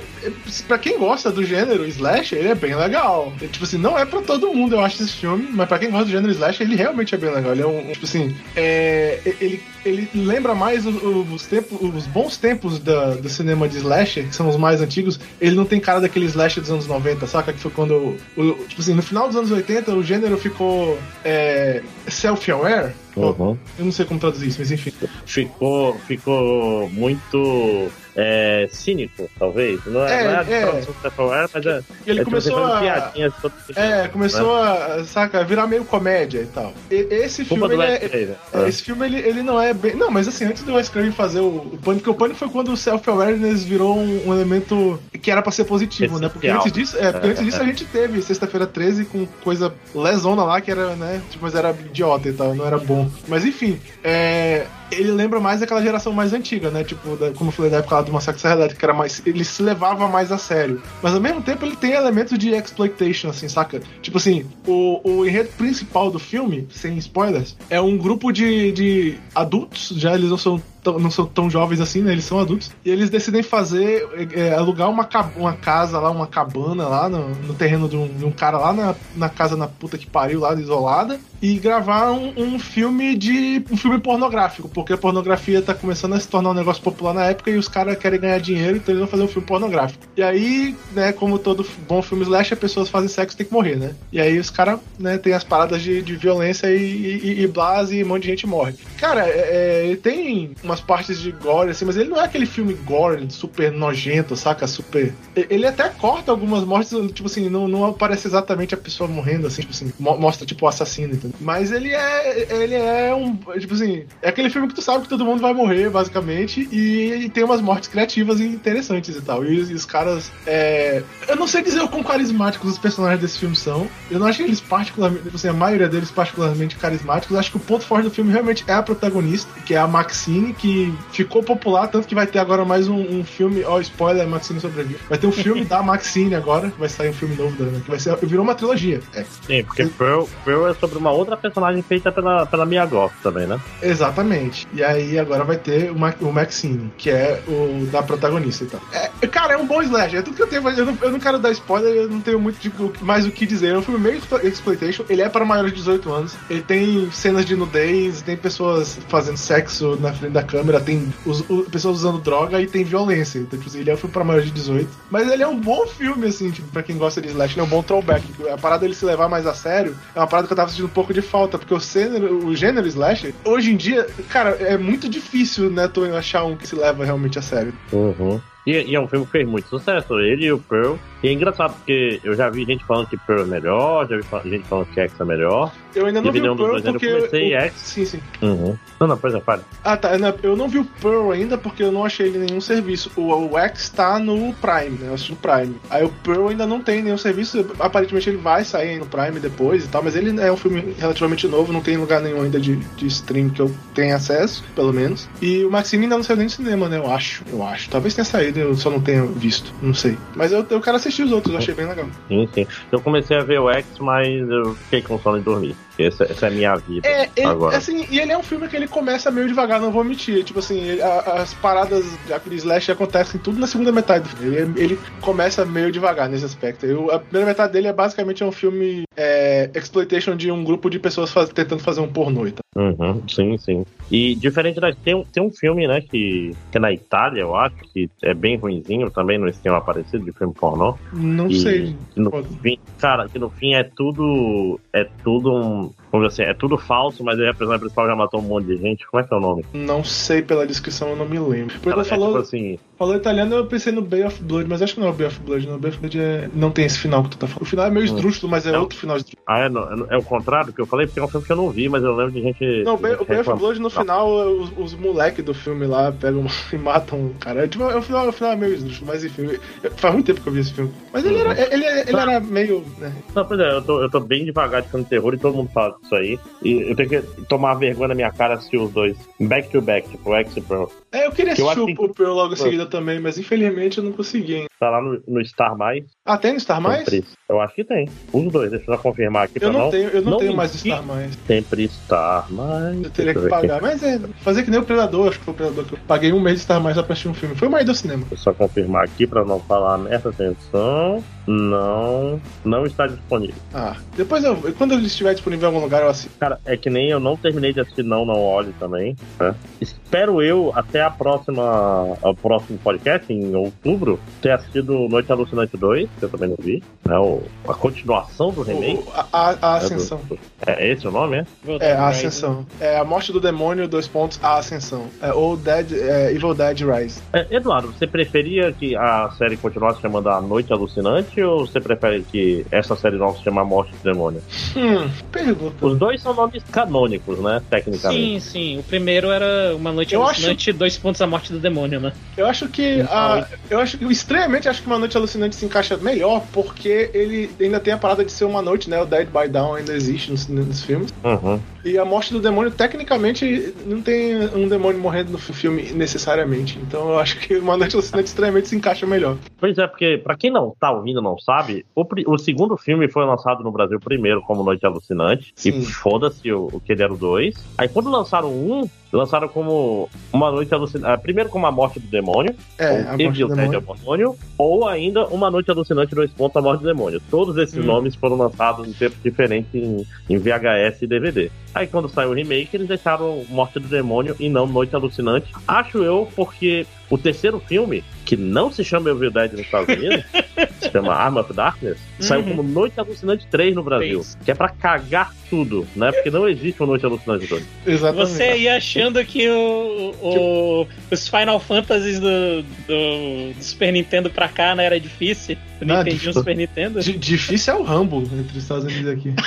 Pra 0.68 0.78
quem 0.78 1.00
gosta 1.00 1.32
do 1.32 1.44
gênero 1.44 1.84
slash, 1.88 2.36
ele 2.36 2.48
é 2.50 2.56
bem 2.56 2.76
legal. 2.76 3.34
Ele, 3.42 3.50
tipo 3.52 3.66
assim, 3.66 3.78
não 3.78 3.98
é 3.98 4.06
pra 4.06 4.22
todo 4.22 4.54
mundo, 4.54 4.76
eu 4.76 4.80
acho, 4.82 5.02
esse 5.02 5.14
filme, 5.14 5.50
mas 5.52 5.68
pra 5.68 5.80
quem 5.80 5.90
gosta 5.90 6.06
do 6.06 6.12
gênero 6.12 6.32
slash, 6.32 6.62
ele 6.62 6.76
realmente 6.76 7.16
é 7.16 7.18
bem 7.18 7.34
legal. 7.34 7.52
Ele 7.54 7.62
é 7.64 7.66
um. 7.68 7.92
Tipo 7.92 8.06
assim, 8.06 8.36
é, 8.56 9.20
ele, 9.40 9.62
ele 9.84 10.08
lembra 10.14 10.54
mais 10.54 10.86
os, 10.86 11.48
tempos, 11.48 11.82
os 11.82 12.06
bons 12.06 12.38
tempos 12.38 12.78
da- 12.80 13.16
do 13.16 13.28
cinema 13.30 13.68
de 13.68 13.78
slasher, 13.78 14.28
que 14.28 14.36
são 14.36 14.48
os 14.48 14.56
mais 14.58 14.80
antigos. 14.80 15.20
Ele 15.42 15.56
não 15.56 15.66
tem 15.66 15.80
cara 15.80 16.00
daquele 16.00 16.26
slasher 16.28 16.62
dos 16.62 16.70
anos 16.72 16.86
90, 16.86 17.26
saca? 17.26 17.52
Que 17.52 17.60
foi 17.60 17.72
quando. 17.72 18.16
o- 18.38 18.54
tipo 18.68 18.80
assim, 18.80 18.94
no 18.94 19.02
final 19.02 19.28
dos 19.28 19.36
anos 19.36 19.50
80, 19.52 19.92
o 19.96 20.04
gênero 20.04 20.38
ficou 20.38 21.00
é, 21.26 21.82
self-aware. 22.08 22.92
Uhum. 23.16 23.58
Eu 23.78 23.86
não 23.86 23.92
sei 23.92 24.06
como 24.06 24.20
traduzir 24.20 24.48
isso, 24.50 24.60
mas 24.60 24.72
enfim. 24.72 24.94
Ficou, 25.26 25.98
ficou 26.08 26.90
muito 26.92 27.90
é, 28.16 28.68
cínico, 28.72 29.30
talvez. 29.40 29.80
Não 29.86 30.06
é, 30.06 30.22
É, 30.22 30.24
não 30.24 30.32
é 30.32 30.54
é. 30.54 30.62
é, 30.62 31.48
mas 31.54 31.66
é. 31.66 31.82
Ele 32.06 32.20
é, 32.20 32.24
tipo, 32.24 32.26
começou 32.26 32.54
faz 32.62 32.74
a. 32.76 32.80
piadinhas 32.82 33.34
todo 33.42 33.54
tipo, 33.68 33.80
É, 33.80 34.08
começou 34.08 34.64
né? 34.64 34.70
a, 35.00 35.04
saca, 35.06 35.44
virar 35.44 35.68
meio 35.68 35.86
comédia 35.86 36.40
e 36.42 36.48
tal. 36.48 36.74
E- 36.90 37.08
esse 37.12 37.46
Culpa 37.46 37.68
filme, 37.70 37.84
ele 37.86 37.94
é, 37.94 38.00
Craven. 38.00 38.36
é, 38.54 38.68
esse 38.70 38.84
filme 38.84 39.06
ele, 39.06 39.18
ele 39.20 39.42
não 39.44 39.62
é 39.62 39.74
bem. 39.74 39.96
Não, 39.96 40.12
mas 40.12 40.28
assim, 40.28 40.46
antes 40.46 40.64
do 40.64 40.74
Wes 40.76 40.90
Craven 40.90 41.12
fazer 41.12 41.40
o, 41.40 41.48
o 41.74 41.80
Pânico, 41.84 42.12
o 42.12 42.14
Pânico 42.16 42.38
foi 42.40 42.50
quando 42.50 42.72
o 42.72 42.78
self-awareness 42.78 43.64
virou 43.64 43.98
um, 43.98 44.28
um 44.30 44.34
elemento 44.34 45.00
que 45.22 45.30
era 45.32 45.42
pra 45.42 45.52
ser 45.52 45.66
positivo, 45.66 46.20
né? 46.20 46.30
Porque 46.30 46.48
antes 46.48 46.72
disso, 46.72 46.98
é, 46.98 47.12
porque 47.12 47.28
É, 47.28 47.30
antes 47.32 47.44
disso 47.46 47.62
a 47.62 47.66
gente 47.66 47.86
teve 47.86 48.22
sexta-feira 48.22 48.66
13 48.68 49.06
com 49.06 49.26
coisa 49.44 49.74
lesona 49.96 50.44
lá 50.44 50.60
que 50.62 50.72
era, 50.72 50.96
né? 50.96 51.22
Tipo, 51.30 51.44
mas 51.46 51.56
era 51.56 51.72
idiota 51.72 52.28
e 52.30 52.34
tal, 52.34 52.54
não 52.56 52.66
era 52.66 52.78
bom. 52.78 53.10
Mas 53.28 53.46
enfim, 53.46 53.80
é, 54.04 54.66
ele 54.92 55.12
lembra 55.12 55.40
mais 55.40 55.60
daquela 55.60 55.82
geração 55.82 56.14
mais 56.14 56.34
antiga, 56.34 56.70
né? 56.70 56.84
Tipo, 56.84 57.16
da- 57.16 57.32
como 57.32 57.50
eu 57.50 57.54
falei 57.54 57.72
da 57.72 57.78
época 57.78 57.96
lá 57.96 58.02
do 58.02 58.12
Massacre 58.12 58.42
Serra 58.42 58.56
Elétrica, 58.56 58.80
que 58.80 58.86
era 58.86 58.94
mais. 58.94 59.22
Ele 59.26 59.44
se 59.44 59.64
levava 59.64 60.08
mais 60.08 60.32
a 60.32 60.38
sério. 60.38 60.82
Mas 61.02 61.14
ao 61.14 61.20
mesmo 61.22 61.42
tempo 61.42 61.66
ele 61.66 61.76
tem 61.76 61.92
elementos 61.92 62.38
de 62.38 62.50
exploitation, 62.50 63.30
assim, 63.30 63.48
saca? 63.50 63.82
Tipo 64.02 64.18
assim, 64.18 64.46
o, 64.68 65.00
o 65.04 65.26
enredo 65.26 65.50
principal 65.58 66.12
do 66.12 66.20
filme, 66.20 66.68
sem 66.72 66.98
spoilers, 66.98 67.56
é 67.70 67.80
um 67.82 67.98
grupo 67.98 68.32
de, 68.32 68.72
de 68.72 69.18
adultos, 69.34 69.94
já 69.96 70.14
eles 70.14 70.30
não 70.30 70.38
são. 70.38 70.62
Não 70.86 71.12
são 71.12 71.26
tão 71.26 71.50
jovens 71.50 71.80
assim, 71.80 72.02
né? 72.02 72.12
Eles 72.12 72.26
são 72.26 72.40
adultos. 72.40 72.72
E 72.84 72.90
eles 72.90 73.10
decidem 73.10 73.44
fazer. 73.44 74.08
é, 74.34 74.54
alugar 74.54 74.90
uma, 74.90 75.08
uma 75.36 75.54
casa 75.54 76.00
lá, 76.00 76.10
uma 76.10 76.28
cabana 76.28 76.88
lá 76.88 77.10
no, 77.10 77.30
no 77.30 77.54
terreno 77.54 77.88
de 77.88 77.96
um, 77.96 78.08
de 78.08 78.26
um 78.26 78.32
cara 78.32 78.58
lá 78.58 78.74
na, 78.74 78.96
na 79.16 79.30
casa 79.30 79.56
na 79.56 79.68
puta 79.68 79.98
que 79.98 80.08
pariu, 80.08 80.40
lá 80.40 80.54
isolada. 80.54 81.20
E 81.42 81.58
gravar 81.58 82.12
um, 82.12 82.34
um 82.38 82.60
filme 82.60 83.16
de. 83.16 83.64
um 83.72 83.78
filme 83.78 84.00
pornográfico, 84.00 84.70
porque 84.70 84.94
a 84.94 84.98
pornografia 84.98 85.62
tá 85.62 85.74
começando 85.74 86.14
a 86.14 86.20
se 86.20 86.28
tornar 86.28 86.52
um 86.52 86.54
negócio 86.54 86.84
popular 86.84 87.14
na 87.14 87.26
época 87.26 87.50
e 87.50 87.58
os 87.58 87.68
caras 87.68 87.98
querem 87.98 88.20
ganhar 88.20 88.40
dinheiro, 88.40 88.78
então 88.78 88.94
eles 88.94 89.00
vão 89.00 89.08
fazer 89.08 89.24
um 89.24 89.28
filme 89.28 89.48
pornográfico. 89.48 90.04
E 90.16 90.22
aí, 90.22 90.76
né, 90.94 91.12
como 91.12 91.40
todo 91.40 91.66
bom 91.88 92.02
filme 92.02 92.24
slash, 92.24 92.54
as 92.54 92.60
pessoas 92.60 92.90
fazem 92.90 93.10
sexo 93.10 93.36
tem 93.36 93.46
que 93.46 93.54
morrer, 93.54 93.76
né? 93.76 93.96
E 94.12 94.22
aí 94.22 94.38
os 94.38 94.50
caras, 94.50 94.80
né, 95.00 95.18
tem 95.18 95.34
as 95.34 95.44
paradas 95.44 95.82
de, 95.82 96.02
de 96.02 96.16
violência 96.16 96.68
e, 96.68 97.22
e, 97.24 97.42
e 97.42 97.48
blase 97.48 97.98
e 97.98 98.04
um 98.04 98.08
monte 98.08 98.24
de 98.24 98.30
gente 98.30 98.46
morre. 98.46 98.74
Cara, 98.98 99.28
é, 99.28 99.92
é, 99.92 99.96
tem 99.96 100.52
umas 100.72 100.82
partes 100.82 101.20
de 101.20 101.32
gore, 101.32 101.70
assim, 101.72 101.86
mas 101.86 101.98
ele 101.98 102.10
não 102.10 102.20
é 102.20 102.26
aquele 102.26 102.46
filme 102.46 102.74
gore 102.74 103.26
super 103.30 103.72
nojento, 103.72 104.36
saca? 104.36 104.66
Super. 104.68 105.14
Ele 105.36 105.68
até 105.68 105.90
corta 105.90 106.32
algumas 106.32 106.64
mortes, 106.64 106.92
tipo 107.14 107.28
assim, 107.28 107.50
não, 107.50 107.68
não 107.68 107.86
aparece 107.86 108.28
exatamente 108.28 108.74
a 108.74 108.78
pessoa 108.78 109.08
morrendo, 109.08 109.48
assim, 109.48 109.62
tipo 109.62 109.74
assim, 109.74 109.92
mo- 110.00 110.18
mostra 110.18 110.46
tipo 110.46 110.66
o 110.66 110.70
assassino, 110.70 111.14
entendeu? 111.14 111.36
Mas 111.40 111.72
ele 111.72 111.90
é. 111.94 112.48
Ele 112.52 112.76
é 112.76 113.14
um. 113.14 113.36
Tipo 113.60 113.74
assim, 113.74 114.06
é 114.22 114.30
aquele 114.30 114.50
filme 114.50 114.68
que 114.68 114.74
tu 114.76 114.82
sabe 114.82 115.04
que 115.04 115.10
todo 115.10 115.26
mundo 115.26 115.42
vai 115.42 115.54
morrer, 115.54 115.90
basicamente, 115.90 116.68
e, 116.72 117.26
e 117.26 117.30
tem 117.30 117.44
umas 117.44 117.62
mortes 117.62 117.90
criativas 117.90 118.40
e 118.40 118.46
interessantes 118.46 119.16
e 119.16 119.22
tal. 119.22 119.46
E, 119.46 119.56
e 119.58 119.74
os 119.74 119.86
caras. 119.86 120.32
é, 120.48 121.04
eu 121.28 121.36
não 121.36 121.48
sei 121.48 121.62
dizer 121.62 121.82
o 121.82 121.88
quão 121.88 122.04
carismáticos 122.04 122.72
os 122.72 122.78
personagens 122.80 123.22
desse 123.22 123.40
filme 123.40 123.56
são. 123.56 123.88
Eu 124.10 124.20
não 124.20 124.28
acho 124.28 124.38
que 124.40 124.44
eles 124.44 124.62
particularmente. 124.62 125.24
Tipo 125.24 125.36
assim, 125.36 125.48
a 125.50 125.54
maioria 125.54 125.88
deles 125.90 126.12
particularmente 126.12 126.76
carismáticos. 126.76 127.36
Acho 127.38 127.52
que 127.52 127.58
o 127.58 127.60
ponto 127.60 127.84
forte 127.84 128.04
do 128.06 128.12
filme 128.12 128.32
realmente 128.32 128.64
é 128.68 128.74
a 128.74 128.82
protagonista, 128.84 129.50
que 129.66 129.74
é 129.74 129.78
a 129.78 129.88
Maxine, 129.88 130.54
que 130.62 130.94
ficou 131.12 131.42
popular, 131.44 131.88
tanto 131.88 132.08
que 132.08 132.14
vai 132.16 132.28
ter 132.28 132.40
agora 132.40 132.64
mais 132.64 132.88
um, 132.88 133.00
um 133.00 133.24
filme. 133.24 133.64
Ó, 133.64 133.80
spoiler, 133.80 134.24
a 134.24 134.28
Maxine 134.30 134.60
sobrevive. 134.60 135.00
Vai 135.10 135.18
ter 135.18 135.28
um 135.28 135.32
filme 135.32 135.66
da 135.66 135.82
Maxine 135.82 136.36
agora, 136.36 136.72
vai 136.78 136.88
sair 136.88 137.10
um 137.10 137.14
filme 137.14 137.36
novo 137.36 137.56
dela, 137.56 137.80
que 137.80 137.90
vai 137.90 138.00
ser. 138.00 138.16
Virou 138.18 138.44
uma 138.44 138.54
trilogia. 138.56 139.02
É. 139.14 139.24
Sim, 139.46 139.64
porque 139.64 139.86
Pearl, 139.86 140.26
Pearl 140.46 140.68
é 140.68 140.74
sobre 140.76 140.98
uma 140.98 141.12
outra 141.12 141.36
personagem 141.36 141.82
feita 141.82 142.12
pela, 142.12 142.46
pela 142.46 142.66
Mia 142.66 142.86
Goth 142.86 143.12
também, 143.24 143.48
né? 143.48 143.60
Exatamente. 143.82 144.68
E 144.74 144.84
aí 144.84 145.18
agora 145.18 145.44
vai 145.44 145.58
ter 145.58 145.92
o, 145.92 145.98
Ma 145.98 146.14
o 146.22 146.32
Maxine, 146.32 146.92
que 146.98 147.10
é 147.10 147.42
o 147.48 147.86
da 147.92 148.04
protagonista 148.04 148.64
e 148.64 148.68
tal. 148.68 148.82
É, 148.94 149.28
cara, 149.28 149.54
é 149.54 149.58
um 149.58 149.66
bom 149.66 149.82
slash. 149.82 150.16
É 150.18 150.22
tudo 150.22 150.36
que 150.36 150.42
eu 150.44 150.48
tenho. 150.48 150.68
Eu 150.70 150.86
não, 150.86 150.98
eu 151.02 151.12
não 151.12 151.20
quero 151.20 151.40
dar 151.40 151.52
spoiler, 151.52 151.92
eu 151.94 152.10
não 152.10 152.22
tenho 152.22 152.40
muito 152.40 152.60
de- 152.60 152.72
mais 153.04 153.26
o 153.26 153.32
que 153.32 153.46
dizer. 153.46 153.74
É 153.74 153.78
um 153.78 153.82
filme 153.82 154.00
meio 154.00 154.18
explo- 154.18 154.46
exploitation. 154.46 155.04
Ele 155.10 155.22
é 155.22 155.30
para 155.30 155.44
maiores 155.46 155.72
de 155.72 155.78
18 155.80 156.12
anos. 156.12 156.36
Ele 156.50 156.62
tem 156.62 157.10
cenas 157.12 157.46
de 157.46 157.56
nudez, 157.56 158.22
tem 158.22 158.36
pessoas 158.38 159.00
fazendo 159.08 159.38
sexo 159.38 159.98
na 160.02 160.12
frente 160.14 160.34
da 160.34 160.44
câmera, 160.52 160.80
tem 160.80 161.12
os- 161.26 161.42
pessoas 161.72 161.98
usando 161.98 162.20
droga 162.20 162.62
e 162.62 162.68
tem 162.68 162.84
violência. 162.84 163.40
Então, 163.40 163.58
tipo, 163.58 163.70
assim, 163.70 163.80
ele 163.80 163.90
é 163.90 163.94
um 163.94 163.98
filme 163.98 164.14
para 164.14 164.24
maiores 164.24 164.48
de 164.48 164.54
18. 164.54 164.90
Mas 165.10 165.32
ele 165.32 165.42
é 165.44 165.48
um 165.48 165.60
bom 165.60 165.88
filme, 165.88 166.28
assim, 166.28 166.52
tipo, 166.52 166.68
pra 166.70 166.84
quem 166.84 166.98
gosta 166.98 167.22
de 167.22 167.30
slash. 167.30 167.54
Ele 167.54 167.62
é 167.62 167.64
um 167.64 167.68
bom 167.70 167.82
throwback. 167.82 168.24
A 168.52 168.58
parada 168.58 168.82
dele 168.82 168.94
se 168.94 169.06
levar 169.06 169.30
mais 169.30 169.48
a 169.48 169.54
sério 169.54 169.96
é 170.16 170.20
uma 170.20 170.28
parada 170.28 170.48
que 170.48 170.54
eu 170.54 170.58
tava 170.58 170.70
sentindo 170.70 170.86
um 170.86 170.90
pouco 170.90 171.14
de 171.14 171.22
falta, 171.22 171.58
porque 171.58 171.74
o 171.74 171.80
gênero, 171.80 172.46
o 172.48 172.56
gênero 172.56 172.88
slasher, 172.88 173.34
hoje 173.46 173.72
em 173.72 173.76
dia, 173.78 174.08
cara, 174.30 174.52
é 174.60 174.78
muito 174.78 175.08
difícil, 175.10 175.70
né, 175.70 175.88
tu 175.88 176.04
achar 176.16 176.44
um 176.44 176.56
que 176.56 176.68
se 176.68 176.76
leva 176.76 177.06
realmente 177.06 177.40
a 177.40 177.42
sério. 177.42 177.74
Uhum. 177.92 178.40
E, 178.66 178.92
e 178.92 178.96
é 178.96 179.00
um 179.00 179.08
filme 179.08 179.26
que 179.26 179.32
fez 179.32 179.48
muito 179.48 179.68
sucesso, 179.68 180.20
ele 180.20 180.46
e 180.46 180.52
o 180.52 180.60
Pearl. 180.60 180.96
E 181.24 181.28
é 181.30 181.32
engraçado 181.34 181.74
porque 181.74 182.20
eu 182.24 182.36
já 182.36 182.48
vi 182.50 182.64
gente 182.64 182.84
falando 182.86 183.08
que 183.08 183.18
Pearl 183.18 183.42
é 183.42 183.46
melhor, 183.46 184.08
já 184.08 184.18
vi 184.44 184.50
gente 184.52 184.68
falando 184.68 184.86
que 184.88 185.00
X 185.00 185.14
é 185.20 185.24
melhor. 185.26 185.72
Eu 185.96 186.06
ainda 186.06 186.22
não 186.22 186.32
vi 186.32 186.40
o 186.40 186.56
Pearl 186.56 186.78
eu 186.78 186.84
porque. 186.84 187.08
comecei 187.08 187.54
o- 187.56 187.60
X. 187.60 187.74
Sim, 187.76 188.06
sim. 188.06 188.20
Uhum. 188.42 188.78
Não, 189.00 189.08
não, 189.08 189.18
pois 189.18 189.34
é, 189.34 189.42
fale. 189.42 189.62
Ah, 189.84 189.98
tá. 189.98 190.12
Eu 190.44 190.56
não 190.56 190.68
vi 190.70 190.80
o 190.80 190.86
Pearl 190.86 191.32
ainda 191.32 191.58
porque 191.58 191.84
eu 191.84 191.92
não 191.92 192.06
achei 192.06 192.28
ele 192.28 192.38
em 192.38 192.42
nenhum 192.48 192.62
serviço. 192.62 193.12
O, 193.16 193.34
o 193.54 193.58
X 193.60 193.90
tá 193.90 194.20
no 194.20 194.54
Prime, 194.54 194.98
né? 195.00 195.08
Eu 195.10 195.14
assisti 195.14 195.32
no 195.32 195.38
Prime. 195.38 195.76
Aí 195.90 196.04
o 196.04 196.10
Pearl 196.24 196.48
ainda 196.50 196.66
não 196.66 196.82
tem 196.82 197.02
nenhum 197.02 197.18
serviço. 197.18 197.66
Aparentemente 197.80 198.30
ele 198.30 198.38
vai 198.38 198.64
sair 198.64 199.00
no 199.00 199.06
Prime 199.06 199.40
depois 199.40 199.84
e 199.86 199.88
tal, 199.88 200.04
mas 200.04 200.16
ele 200.16 200.40
é 200.42 200.52
um 200.52 200.58
filme 200.58 200.94
relativamente 200.98 201.48
novo, 201.48 201.74
não 201.74 201.82
tem 201.82 201.98
lugar 201.98 202.22
nenhum 202.22 202.42
ainda 202.44 202.60
de, 202.60 202.76
de 202.76 203.08
stream 203.08 203.50
que 203.50 203.62
eu 203.62 203.74
tenha 203.94 204.16
acesso, 204.16 204.64
pelo 204.76 204.94
menos. 204.94 205.28
E 205.42 205.64
o 205.66 205.72
Maxine 205.72 206.04
ainda 206.04 206.16
não 206.16 206.24
saiu 206.24 206.38
nem 206.38 206.46
no 206.46 206.52
cinema, 206.52 206.88
né? 206.88 206.98
Eu 206.98 207.12
acho. 207.12 207.44
Eu 207.52 207.64
acho. 207.64 207.90
Talvez 207.90 208.14
tenha 208.14 208.26
saído, 208.26 208.60
eu 208.60 208.76
só 208.76 208.90
não 208.90 209.02
tenha 209.02 209.26
visto. 209.26 209.74
Não 209.82 209.94
sei. 209.94 210.18
Mas 210.36 210.52
eu, 210.52 210.66
eu 210.70 210.80
quero 210.82 210.98
assistir 210.98 211.24
os 211.24 211.32
outros, 211.32 211.54
eu 211.54 211.60
achei 211.60 211.74
bem 211.74 211.88
legal. 211.88 212.06
Sim, 212.28 212.48
sim. 212.54 212.68
Eu 212.92 213.02
comecei 213.02 213.38
a 213.38 213.44
ver 213.44 213.60
o 213.60 213.70
X, 213.72 213.86
mas 214.00 214.28
eu 214.50 214.76
fiquei 214.76 215.02
com 215.02 215.20
sono 215.20 215.38
e 215.38 215.42
dormi. 215.42 215.76
Essa, 216.00 216.24
essa 216.24 216.46
é 216.48 216.50
a 216.50 216.52
minha 216.52 216.76
vida 216.78 217.08
É, 217.08 217.30
ele, 217.36 217.48
agora. 217.48 217.78
assim, 217.78 218.06
e 218.10 218.20
ele 218.20 218.32
é 218.32 218.38
um 218.38 218.44
filme 218.44 218.68
que 218.68 218.76
ele 218.76 218.88
começa 218.88 219.30
meio 219.30 219.48
devagar, 219.48 219.80
não 219.80 219.92
vou 219.92 220.04
mentir. 220.04 220.44
Tipo 220.44 220.60
assim, 220.60 220.80
ele- 220.80 221.02
a- 221.02 221.20
as 221.42 221.54
paradas 221.54 222.04
de 222.48 222.56
slash 222.56 222.92
acontecem 222.92 223.40
tudo 223.40 223.60
na 223.60 223.68
segunda 223.68 223.92
metade 223.92 224.30
do 224.30 224.36
filme. 224.36 224.56
Ele, 224.56 224.80
ele 224.82 225.00
começa 225.22 225.66
meio 225.66 225.92
devagar 225.92 226.30
nesse 226.30 226.46
aspecto. 226.46 226.86
Eu- 226.86 227.12
a 227.12 227.20
primeira 227.20 227.48
metade 227.48 227.74
dele 227.74 227.88
é 227.88 227.94
basicamente 227.94 228.44
um 228.44 228.52
filme 228.52 229.04
é, 229.18 229.70
exploitation 229.76 230.36
de 230.36 230.50
um 230.52 230.64
grupo 230.64 230.90
de 230.90 230.98
pessoas 230.98 231.32
faz- 231.32 231.50
tentando 231.50 231.82
fazer 231.84 232.00
um 232.02 232.08
pornô 232.08 232.48
e 232.48 232.52
tal. 232.52 232.62
Uhum, 232.76 233.22
sim, 233.28 233.58
sim. 233.58 233.84
E 234.10 234.34
diferente 234.36 234.80
da. 234.80 234.92
Tem, 234.94 235.14
um- 235.14 235.26
tem 235.26 235.44
um 235.44 235.52
filme, 235.52 235.86
né, 235.88 236.00
que, 236.02 236.54
que 236.72 236.78
é 236.78 236.80
na 236.80 236.92
Itália, 236.92 237.42
eu 237.42 237.54
acho, 237.56 237.76
que 237.94 238.10
é 238.24 238.34
bem 238.34 238.58
ruinzinho 238.58 239.12
também, 239.12 239.38
no 239.38 239.48
esquema 239.50 239.82
parecido 239.82 240.24
de 240.24 240.32
filme 240.32 240.54
pornô. 240.54 240.98
Não 241.14 241.48
E 241.48 241.60
sei. 241.60 241.96
que 242.14 242.20
no 242.20 242.32
fim, 242.62 242.78
cara, 242.98 243.28
que 243.28 243.38
no 243.38 243.50
fim 243.50 243.74
é 243.74 243.84
tudo. 243.84 244.80
É 244.94 245.06
tudo 245.24 245.54
um. 245.54 245.81
um, 245.82 245.96
Vamos 246.12 246.28
dizer 246.30 246.44
assim, 246.44 246.52
é 246.52 246.54
tudo 246.54 246.78
falso, 246.78 247.24
mas 247.24 247.40
aí 247.40 247.48
a 247.48 247.54
personagem 247.54 247.80
principal 247.82 248.08
já 248.08 248.16
matou 248.16 248.40
um 248.42 248.44
monte 248.44 248.66
de 248.66 248.78
gente. 248.78 249.08
Como 249.10 249.24
é 249.24 249.28
que 249.28 249.34
é 249.34 249.38
o 249.38 249.40
nome? 249.40 249.66
Não 249.74 250.04
sei 250.04 250.42
pela 250.42 250.68
descrição, 250.68 251.10
eu 251.10 251.16
não 251.16 251.28
me 251.28 251.40
lembro. 251.40 251.74
Porque 251.76 251.90
Cara, 251.90 252.02
ela 252.02 252.04
falou, 252.04 252.26
é 252.28 252.32
tipo 252.32 252.40
assim. 252.42 252.80
falou 252.98 253.16
italiano, 253.16 253.56
eu 253.56 253.66
pensei 253.66 253.94
no 253.94 254.02
Bay 254.02 254.24
of 254.26 254.44
Blood, 254.44 254.68
mas 254.70 254.82
acho 254.82 254.94
que 254.96 255.00
não 255.00 255.08
é 255.08 255.12
o 255.12 255.14
Bay 255.14 255.28
of 255.28 255.40
Blood, 255.40 255.68
não. 255.68 255.76
O 255.76 255.80
Bay 255.80 255.90
of 255.92 256.00
Blood 256.00 256.20
é... 256.20 256.50
não 256.54 256.70
tem 256.72 256.86
esse 256.86 257.00
final 257.00 257.24
que 257.24 257.30
tu 257.30 257.38
tá 257.38 257.48
falando. 257.48 257.62
O 257.62 257.66
final 257.66 257.86
é 257.86 257.90
meio 257.90 258.04
Hum. 258.04 258.16
esdrúxulo, 258.16 258.52
mas 258.52 258.66
é 258.68 258.72
Não. 258.74 258.82
outro 258.82 258.98
final 259.00 259.16
esdrúxulo. 259.16 259.42
Ah, 259.48 259.60
é, 259.60 259.70
no- 259.70 260.08
é 260.10 260.18
o 260.18 260.24
contrário 260.24 260.74
que 260.74 260.82
eu 260.82 260.88
falei, 260.88 261.08
porque 261.08 261.20
é 261.20 261.24
um 261.24 261.30
filme 261.30 261.46
que 261.46 261.52
eu 261.54 261.58
não 261.58 261.72
vi, 261.72 261.88
mas 261.88 262.04
eu 262.04 262.14
lembro 262.14 262.34
de 262.34 262.42
gente. 262.42 262.84
Não, 262.84 262.96
o 262.96 262.98
Bay, 262.98 263.14
o 263.16 263.26
Bay 263.26 263.40
of. 263.40 263.54
Blood 263.54 263.80
no 263.80 263.90
final, 263.90 264.30
os, 264.30 264.72
os 264.78 264.94
moleques 264.96 265.44
do 265.46 265.54
filme 265.54 265.86
lá 265.88 266.12
pegam 266.12 266.46
e 266.74 266.78
matam 266.78 267.28
o 267.28 267.34
cara. 267.40 267.64
É, 267.64 267.68
Tipo, 267.68 267.86
o 267.86 268.02
final, 268.02 268.28
o 268.28 268.32
final 268.34 268.52
é 268.52 268.56
meio 268.58 268.74
esdrúxulo, 268.74 269.08
mas 269.08 269.24
enfim, 269.24 269.48
faz 269.96 270.14
muito 270.14 270.26
tempo 270.28 270.42
que 270.42 270.50
eu 270.50 270.54
vi 270.54 270.60
esse 270.60 270.74
filme. 270.74 270.92
Mas 271.14 271.24
ele 271.24 271.38
era, 271.38 271.74
ele, 271.74 271.86
ele 271.86 272.18
era 272.20 272.40
meio. 272.42 272.84
Né? 272.98 273.14
Não, 273.36 273.46
pois 273.46 273.60
é, 273.60 273.72
eu 273.72 273.82
tô, 273.82 274.02
eu 274.02 274.10
tô 274.10 274.20
bem 274.20 274.44
devagar 274.46 274.82
de 274.82 274.90
filme 274.90 275.04
de 275.06 275.10
terror 275.10 275.34
e 275.34 275.38
todo 275.40 275.56
mundo 275.56 275.70
fala 275.74 275.96
disso 276.02 276.16
aí. 276.16 276.40
E 276.64 276.82
eu 276.90 276.96
tenho 276.96 277.10
que 277.10 277.22
tomar 277.46 277.76
vergonha 277.76 278.10
na 278.10 278.16
minha 278.16 278.32
cara 278.32 278.56
assistir 278.56 278.78
os 278.78 278.92
dois. 278.92 279.18
Back 279.40 279.70
to 279.72 279.82
back, 279.82 280.10
tipo, 280.10 280.34
X 280.36 280.58
e 280.58 280.62
Pearl. 280.62 280.86
É, 281.12 281.26
eu 281.28 281.32
queria 281.32 281.54
assistir 281.54 281.80
o, 281.80 281.86
que- 281.86 281.96
o 282.00 282.10
Pearl 282.14 282.34
logo 282.34 282.54
em 282.54 282.58
seguida 282.58 282.86
também, 282.86 283.20
mas 283.20 283.38
infelizmente 283.38 283.98
eu 283.98 284.04
não 284.04 284.12
consegui. 284.12 284.56
hein. 284.56 284.66
Tá 284.80 284.90
lá 284.90 285.02
no, 285.02 285.22
no 285.28 285.46
Star 285.46 285.78
Mais. 285.78 286.04
Ah, 286.24 286.38
tem 286.38 286.54
no 286.54 286.60
Star 286.60 286.80
Mais? 286.80 287.08
Eu 287.50 287.60
acho 287.60 287.74
que 287.74 287.84
tem. 287.84 288.08
Os 288.32 288.52
dois, 288.52 288.70
deixa 288.70 288.92
eu 288.92 288.96
só 288.96 289.02
confirmar 289.02 289.46
aqui 289.46 289.54
Eu 289.60 289.74
não, 289.74 289.80
não. 289.80 289.90
tenho, 289.90 290.10
eu 290.10 290.22
não, 290.22 290.32
não 290.34 290.38
tenho 290.38 290.56
mais. 290.56 290.72
Star 290.72 291.04
Mais. 291.04 291.36
Sempre 291.48 291.88
Star 291.88 292.46
Mais. 292.54 293.04
Eu 293.04 293.10
teria 293.10 293.34
que 293.34 293.40
ver 293.40 293.52
aqui. 293.54 293.68
pagar. 293.68 293.82
Mas 293.82 294.04
é, 294.04 294.20
fazer 294.42 294.62
que 294.62 294.70
nem 294.70 294.80
o 294.80 294.84
Predador, 294.84 295.30
acho 295.30 295.40
que 295.40 295.46
foi 295.46 295.54
o 295.56 295.58
Predador 295.58 295.86
que 295.86 295.94
eu 295.94 296.00
paguei 296.08 296.32
um 296.32 296.40
mês 296.40 296.58
de 296.58 296.62
Star 296.64 296.80
Mais 296.80 296.96
pra 296.96 297.06
assistir 297.14 297.28
um 297.28 297.34
filme. 297.34 297.56
Foi 297.56 297.68
mais 297.70 297.86
do 297.88 297.96
cinema. 297.96 298.20
Deixa 298.30 298.36
eu 298.36 298.38
só 298.38 298.54
confirmar 298.54 299.04
aqui 299.04 299.26
pra 299.26 299.44
não 299.44 299.60
falar 299.62 299.98
merda. 299.98 300.30
Atenção. 300.30 301.24
Não. 301.48 302.40
Não 302.64 302.86
está 302.86 303.08
disponível. 303.08 303.56
Ah, 303.74 303.96
depois 304.16 304.44
eu. 304.44 304.56
Quando 304.78 304.94
ele 304.94 305.08
estiver 305.08 305.34
disponível 305.34 305.70
em 305.70 305.74
algum 305.74 305.84
lugar, 305.84 306.04
eu 306.04 306.10
assisto. 306.10 306.38
Cara, 306.40 306.60
é 306.66 306.78
que 306.78 306.90
nem 306.92 307.10
eu 307.10 307.20
não 307.20 307.36
terminei 307.36 307.74
de 307.74 307.80
assistir 307.80 308.04
Não, 308.04 308.26
Não 308.26 308.40
Olhe 308.40 308.74
também. 308.80 309.16
né? 309.40 309.56
Espero 309.82 310.42
eu, 310.42 310.72
até 310.76 311.02
a 311.02 311.10
próxima, 311.10 312.16
ao 312.22 312.36
próximo 312.36 312.78
podcast, 312.78 313.32
em 313.34 313.56
outubro, 313.56 314.20
ter 314.42 314.52
assistido 314.52 315.08
Noite 315.10 315.32
Alucinante 315.32 315.76
2, 315.78 316.11
que 316.20 316.26
eu 316.26 316.30
também 316.30 316.50
não 316.50 316.58
vi. 316.60 316.84
Né? 317.06 317.18
O, 317.18 317.42
a 317.68 317.74
continuação 317.74 318.52
do 318.52 318.62
remake. 318.62 319.04
O- 319.08 319.12
a, 319.14 319.28
a- 319.32 319.50
a 319.50 319.52
né, 319.54 319.58
do- 319.62 319.66
Ascensão. 319.86 320.22
É 320.68 320.92
esse 320.92 321.08
o 321.08 321.12
nome, 321.12 321.38
é? 321.38 321.46
É, 321.80 321.94
a 321.94 322.08
Ascensão. 322.08 322.66
É 322.80 322.98
a 322.98 323.04
morte 323.04 323.32
do 323.32 323.40
demônio, 323.40 323.88
dois 323.88 324.08
pontos, 324.08 324.40
a 324.44 324.58
Ascensão. 324.58 325.06
É, 325.22 325.34
ou 325.34 325.58
Dead, 325.58 325.92
é, 325.94 326.32
Evil 326.32 326.54
Dead 326.54 326.80
Rise. 326.82 327.20
É, 327.34 327.48
Eduardo, 327.50 327.88
você 327.88 328.06
preferia 328.06 328.72
que 328.72 328.96
a 328.96 329.32
série 329.38 329.58
continuasse 329.58 330.02
chamando 330.02 330.30
A 330.30 330.40
Noite 330.40 330.72
Alucinante 330.72 331.42
ou 331.42 331.66
você 331.66 331.80
prefere 331.82 332.22
que 332.24 332.64
essa 332.72 332.96
série 332.96 333.18
nova 333.18 333.38
se 333.38 333.44
chame 333.44 333.58
A 333.58 333.64
Morte 333.64 333.92
do 333.94 334.04
Demônio? 334.04 334.42
Hum, 334.76 335.10
pergunta. 335.32 335.84
Os 335.86 335.98
dois 335.98 336.22
são 336.22 336.34
nomes 336.36 336.64
canônicos, 336.72 337.40
né? 337.40 337.62
Tecnicamente. 337.70 338.22
Sim, 338.24 338.40
sim. 338.40 338.80
O 338.80 338.84
primeiro 338.84 339.32
era 339.32 339.76
Uma 339.76 339.92
Noite 339.92 340.14
Eu 340.14 340.22
Alucinante, 340.24 340.72
dois 340.72 340.98
pontos 340.98 341.22
a 341.22 341.28
morte 341.28 341.52
do 341.52 341.60
demônio, 341.60 342.00
né? 342.00 342.14
Eu 342.38 342.46
acho 342.46 342.68
que. 342.68 343.02
a, 343.10 343.48
eu 343.70 343.80
acho 343.80 343.98
que 343.98 344.06
estranhamente 344.06 344.70
acho 344.70 344.82
que 344.82 344.88
uma 344.88 345.00
noite 345.00 345.18
alucinante 345.18 345.56
se 345.56 345.66
encaixa 345.66 345.98
melhor, 346.02 346.44
porque 346.52 347.10
ele 347.14 347.50
ainda 347.60 347.80
tem 347.80 347.94
a 347.94 347.98
parada 347.98 348.24
de 348.24 348.32
ser 348.32 348.46
uma 348.46 348.62
noite, 348.62 348.90
né? 348.90 349.02
O 349.02 349.06
Dead 349.06 349.28
by 349.28 349.48
Dawn 349.48 349.76
ainda 349.76 349.94
existe 349.94 350.32
nos, 350.32 350.48
nos 350.48 350.84
filmes. 350.84 351.14
Uhum. 351.24 351.60
E 351.84 351.98
a 351.98 352.06
morte 352.06 352.32
do 352.34 352.40
demônio, 352.40 352.72
tecnicamente, 352.72 353.74
não 353.86 354.02
tem 354.02 354.36
um 354.56 354.68
demônio 354.68 355.00
morrendo 355.02 355.32
no 355.32 355.38
filme 355.38 355.92
necessariamente. 355.94 356.78
Então 356.80 357.10
eu 357.10 357.20
acho 357.20 357.40
que 357.40 357.56
uma 357.58 357.76
noite 357.78 357.96
alucinante 357.96 358.28
estranhamente 358.28 358.68
se 358.70 358.76
encaixa 358.76 359.06
melhor. 359.08 359.38
Pois 359.60 359.78
é, 359.78 359.88
porque 359.88 360.18
pra 360.24 360.36
quem 360.36 360.52
não 360.52 360.76
tá 360.80 360.92
ouvindo, 360.92 361.22
não 361.22 361.38
sabe, 361.40 361.86
o, 361.96 362.06
o 362.28 362.38
segundo 362.38 362.78
filme 362.78 363.08
foi 363.10 363.26
lançado 363.26 363.64
no 363.64 363.72
Brasil 363.72 364.00
primeiro 364.00 364.42
como 364.42 364.64
Noite 364.64 364.86
Alucinante. 364.86 365.52
Sim. 365.56 365.80
E 365.80 365.86
foda-se 365.86 366.52
o, 366.52 366.68
o 366.72 366.80
que 366.80 366.92
ele 366.92 367.04
era 367.04 367.14
o 367.14 367.18
dois. 367.18 367.56
Aí 367.78 367.88
quando 367.88 368.10
lançaram 368.10 368.50
um, 368.52 368.88
lançaram 369.12 369.48
como 369.48 370.10
Uma 370.32 370.52
Noite 370.52 370.74
Alucinante. 370.74 371.22
primeiro 371.22 371.50
como 371.50 371.66
A 371.66 371.72
Morte 371.72 372.00
do 372.00 372.08
Demônio. 372.08 372.56
É, 372.78 372.92
ou 372.92 372.98
a 373.00 373.04
morte 373.04 373.24
Evil 373.24 373.48
do 373.48 373.56
demônio. 373.56 374.36
ou 374.58 374.88
ainda 374.88 375.26
Uma 375.28 375.50
Noite 375.52 375.70
Alucinante 375.72 376.14
dois 376.16 376.32
pontos 376.32 376.56
A 376.58 376.62
Morte 376.62 376.82
do 376.82 376.88
Demônio. 376.88 377.22
Todos 377.30 377.58
esses 377.58 377.78
Hum. 377.78 377.84
nomes 377.84 378.16
foram 378.16 378.36
lançados 378.38 378.88
em 378.88 378.94
tempos 378.94 379.18
diferentes 379.24 379.74
em, 379.74 380.06
em 380.30 380.38
VHS 380.38 381.02
e 381.02 381.08
DVD. 381.08 381.52
Aí 381.74 381.88
quando 381.88 382.10
saiu 382.10 382.30
o 382.32 382.34
remake, 382.34 382.70
eles 382.76 382.88
deixaram 382.88 383.46
Morte 383.50 383.80
do 383.80 383.88
Demônio 383.88 384.36
e 384.40 384.50
não 384.50 384.68
Noite 384.68 384.96
Alucinante. 384.96 385.48
Acho 385.68 386.00
eu 386.04 386.28
porque 386.36 386.86
o 387.10 387.18
terceiro 387.18 387.60
filme, 387.60 388.04
que 388.26 388.36
não 388.38 388.72
se 388.72 388.84
chama 388.84 389.10
Evil 389.10 389.32
Dead 389.32 389.52
nos 389.52 389.62
Estados 389.62 389.94
Unidos, 389.96 390.24
se 390.82 390.90
chama 390.92 391.14
Arm 391.14 391.38
of 391.38 391.54
Darkness, 391.54 391.98
saiu 392.20 392.42
Uhum. 392.42 392.50
como 392.58 392.64
Noite 392.64 393.00
Alucinante 393.00 393.46
3 393.48 393.76
no 393.76 393.84
Brasil. 393.84 394.20
Três. 394.22 394.38
Que 394.46 394.52
é 394.52 394.56
pra 394.56 394.70
cagar 394.70 395.34
tudo, 395.50 395.86
né? 395.96 396.12
Porque 396.12 396.30
não 396.30 396.48
existe 396.48 396.80
uma 396.82 396.88
Noite 396.88 397.06
Alucinante 397.06 397.48
2. 397.48 397.64
Exatamente. 397.88 398.30
Você 398.32 398.58
ia 398.58 398.76
achando 398.78 399.24
que 399.26 399.50
o, 399.50 400.14
o- 400.22 400.88
os 401.10 401.28
Final 401.28 401.60
Fantasies 401.60 402.20
do, 402.20 402.64
do, 402.88 403.54
do 403.54 403.64
Super 403.64 403.92
Nintendo 403.92 404.30
pra 404.30 404.48
cá 404.48 404.76
né, 404.76 404.86
era 404.86 405.00
difícil. 405.00 405.58
Do 405.80 405.86
Não, 405.86 405.98
Nintendinho 405.98 406.20
tipo- 406.20 406.34
Super 406.34 406.56
Nintendo. 406.56 407.02
D- 407.02 407.14
difícil 407.14 407.74
é 407.74 407.78
o 407.78 407.84
Rambo 407.84 408.22
entre 408.24 408.58
os 408.58 408.64
Estados 408.64 408.86
Unidos 408.86 409.08
aqui. 409.12 409.34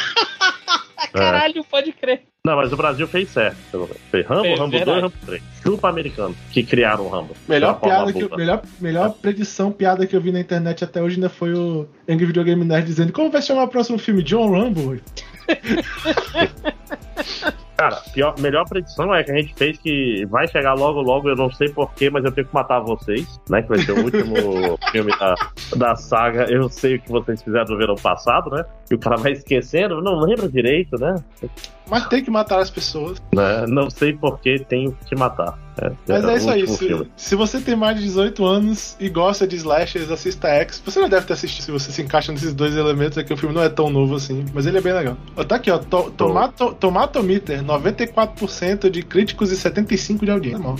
Caralho, 1.12 1.64
pode 1.64 1.92
crer. 1.92 2.22
Não, 2.46 2.56
mas 2.56 2.70
o 2.72 2.76
Brasil 2.76 3.08
fez 3.08 3.30
certo, 3.30 3.56
pelo 3.70 3.84
menos. 3.84 4.02
Fez 4.10 4.26
Rambo, 4.26 4.42
Fez, 4.42 4.58
Rambo 4.58 4.72
2 4.72 4.84
verdade. 4.84 5.00
Rambo 5.00 5.14
3. 5.24 5.42
Chupa 5.62 5.88
americano, 5.88 6.36
que 6.52 6.62
criaram 6.62 7.06
o 7.06 7.08
Rambo. 7.08 7.34
Melhor 7.48 7.80
piada 7.80 8.12
que 8.12 8.22
eu, 8.22 8.36
melhor, 8.36 8.62
melhor 8.80 9.14
predição, 9.14 9.72
piada 9.72 10.06
que 10.06 10.14
eu 10.14 10.20
vi 10.20 10.30
na 10.30 10.40
internet 10.40 10.84
até 10.84 11.02
hoje 11.02 11.14
ainda 11.14 11.30
foi 11.30 11.54
o 11.54 11.88
Young 12.06 12.18
Video 12.18 12.44
Game 12.44 12.62
Nerd 12.64 12.86
dizendo 12.86 13.12
como 13.12 13.30
vai 13.30 13.40
se 13.40 13.48
chamar 13.48 13.64
o 13.64 13.68
próximo 13.68 13.98
filme? 13.98 14.22
John 14.22 14.50
Rambo? 14.50 15.00
Cara, 17.76 17.96
pior, 18.12 18.34
melhor 18.38 18.64
predição 18.68 19.12
é 19.14 19.24
que 19.24 19.32
a 19.32 19.36
gente 19.36 19.54
fez 19.54 19.76
que 19.78 20.24
vai 20.26 20.46
chegar 20.46 20.74
logo, 20.74 21.00
logo, 21.00 21.28
eu 21.28 21.36
não 21.36 21.50
sei 21.50 21.68
porquê, 21.68 22.08
mas 22.08 22.24
eu 22.24 22.30
tenho 22.30 22.46
que 22.46 22.54
matar 22.54 22.80
vocês, 22.80 23.40
né? 23.50 23.62
Que 23.62 23.68
vai 23.68 23.78
ser 23.80 23.92
o 23.92 24.04
último 24.04 24.78
filme 24.92 25.12
da, 25.18 25.34
da 25.76 25.96
saga. 25.96 26.44
Eu 26.44 26.68
sei 26.68 26.96
o 26.96 27.00
que 27.00 27.10
vocês 27.10 27.42
fizeram 27.42 27.66
no 27.66 27.76
verão 27.76 27.96
passado, 27.96 28.50
né? 28.50 28.64
E 28.90 28.94
o 28.94 28.98
cara 28.98 29.16
vai 29.16 29.32
esquecendo, 29.32 30.00
não 30.00 30.20
lembra 30.20 30.48
direito, 30.48 30.96
né? 30.98 31.16
Mas 31.88 32.06
tem 32.06 32.22
que 32.24 32.30
matar 32.30 32.60
as 32.60 32.70
pessoas. 32.70 33.20
Né? 33.34 33.66
Não 33.68 33.90
sei 33.90 34.14
porquê, 34.14 34.64
tenho 34.68 34.96
que 35.06 35.16
matar. 35.16 35.58
É, 35.76 35.90
Mas 36.08 36.24
é 36.24 36.28
é 36.28 36.32
o 36.32 36.36
isso 36.36 36.50
aí. 36.50 36.66
Se, 36.68 37.06
se 37.16 37.36
você 37.36 37.60
tem 37.60 37.74
mais 37.74 37.96
de 37.98 38.04
18 38.04 38.44
anos 38.44 38.96
e 39.00 39.08
gosta 39.08 39.46
de 39.46 39.56
slashers, 39.56 40.10
assista 40.10 40.48
X. 40.48 40.80
Você 40.84 41.00
já 41.00 41.08
deve 41.08 41.26
ter 41.26 41.32
assistido 41.32 41.64
se 41.64 41.70
você 41.72 41.90
se 41.90 42.00
encaixa 42.00 42.32
nesses 42.32 42.54
dois 42.54 42.76
elementos. 42.76 43.18
É 43.18 43.24
que 43.24 43.32
o 43.32 43.36
filme 43.36 43.54
não 43.54 43.62
é 43.62 43.68
tão 43.68 43.90
novo 43.90 44.14
assim, 44.14 44.44
mas 44.54 44.66
ele 44.66 44.78
é 44.78 44.80
bem 44.80 44.92
legal. 44.92 45.16
Ó, 45.36 45.42
tá 45.42 45.56
aqui, 45.56 45.70
ó. 45.70 45.78
To, 45.78 46.10
tomato, 46.12 46.74
Tomatometer, 46.74 47.62
94% 47.64 48.90
de 48.90 49.02
críticos 49.02 49.50
e 49.52 49.56
75% 49.56 50.24
de 50.24 50.30
audiência. 50.30 50.58
Normal. 50.58 50.78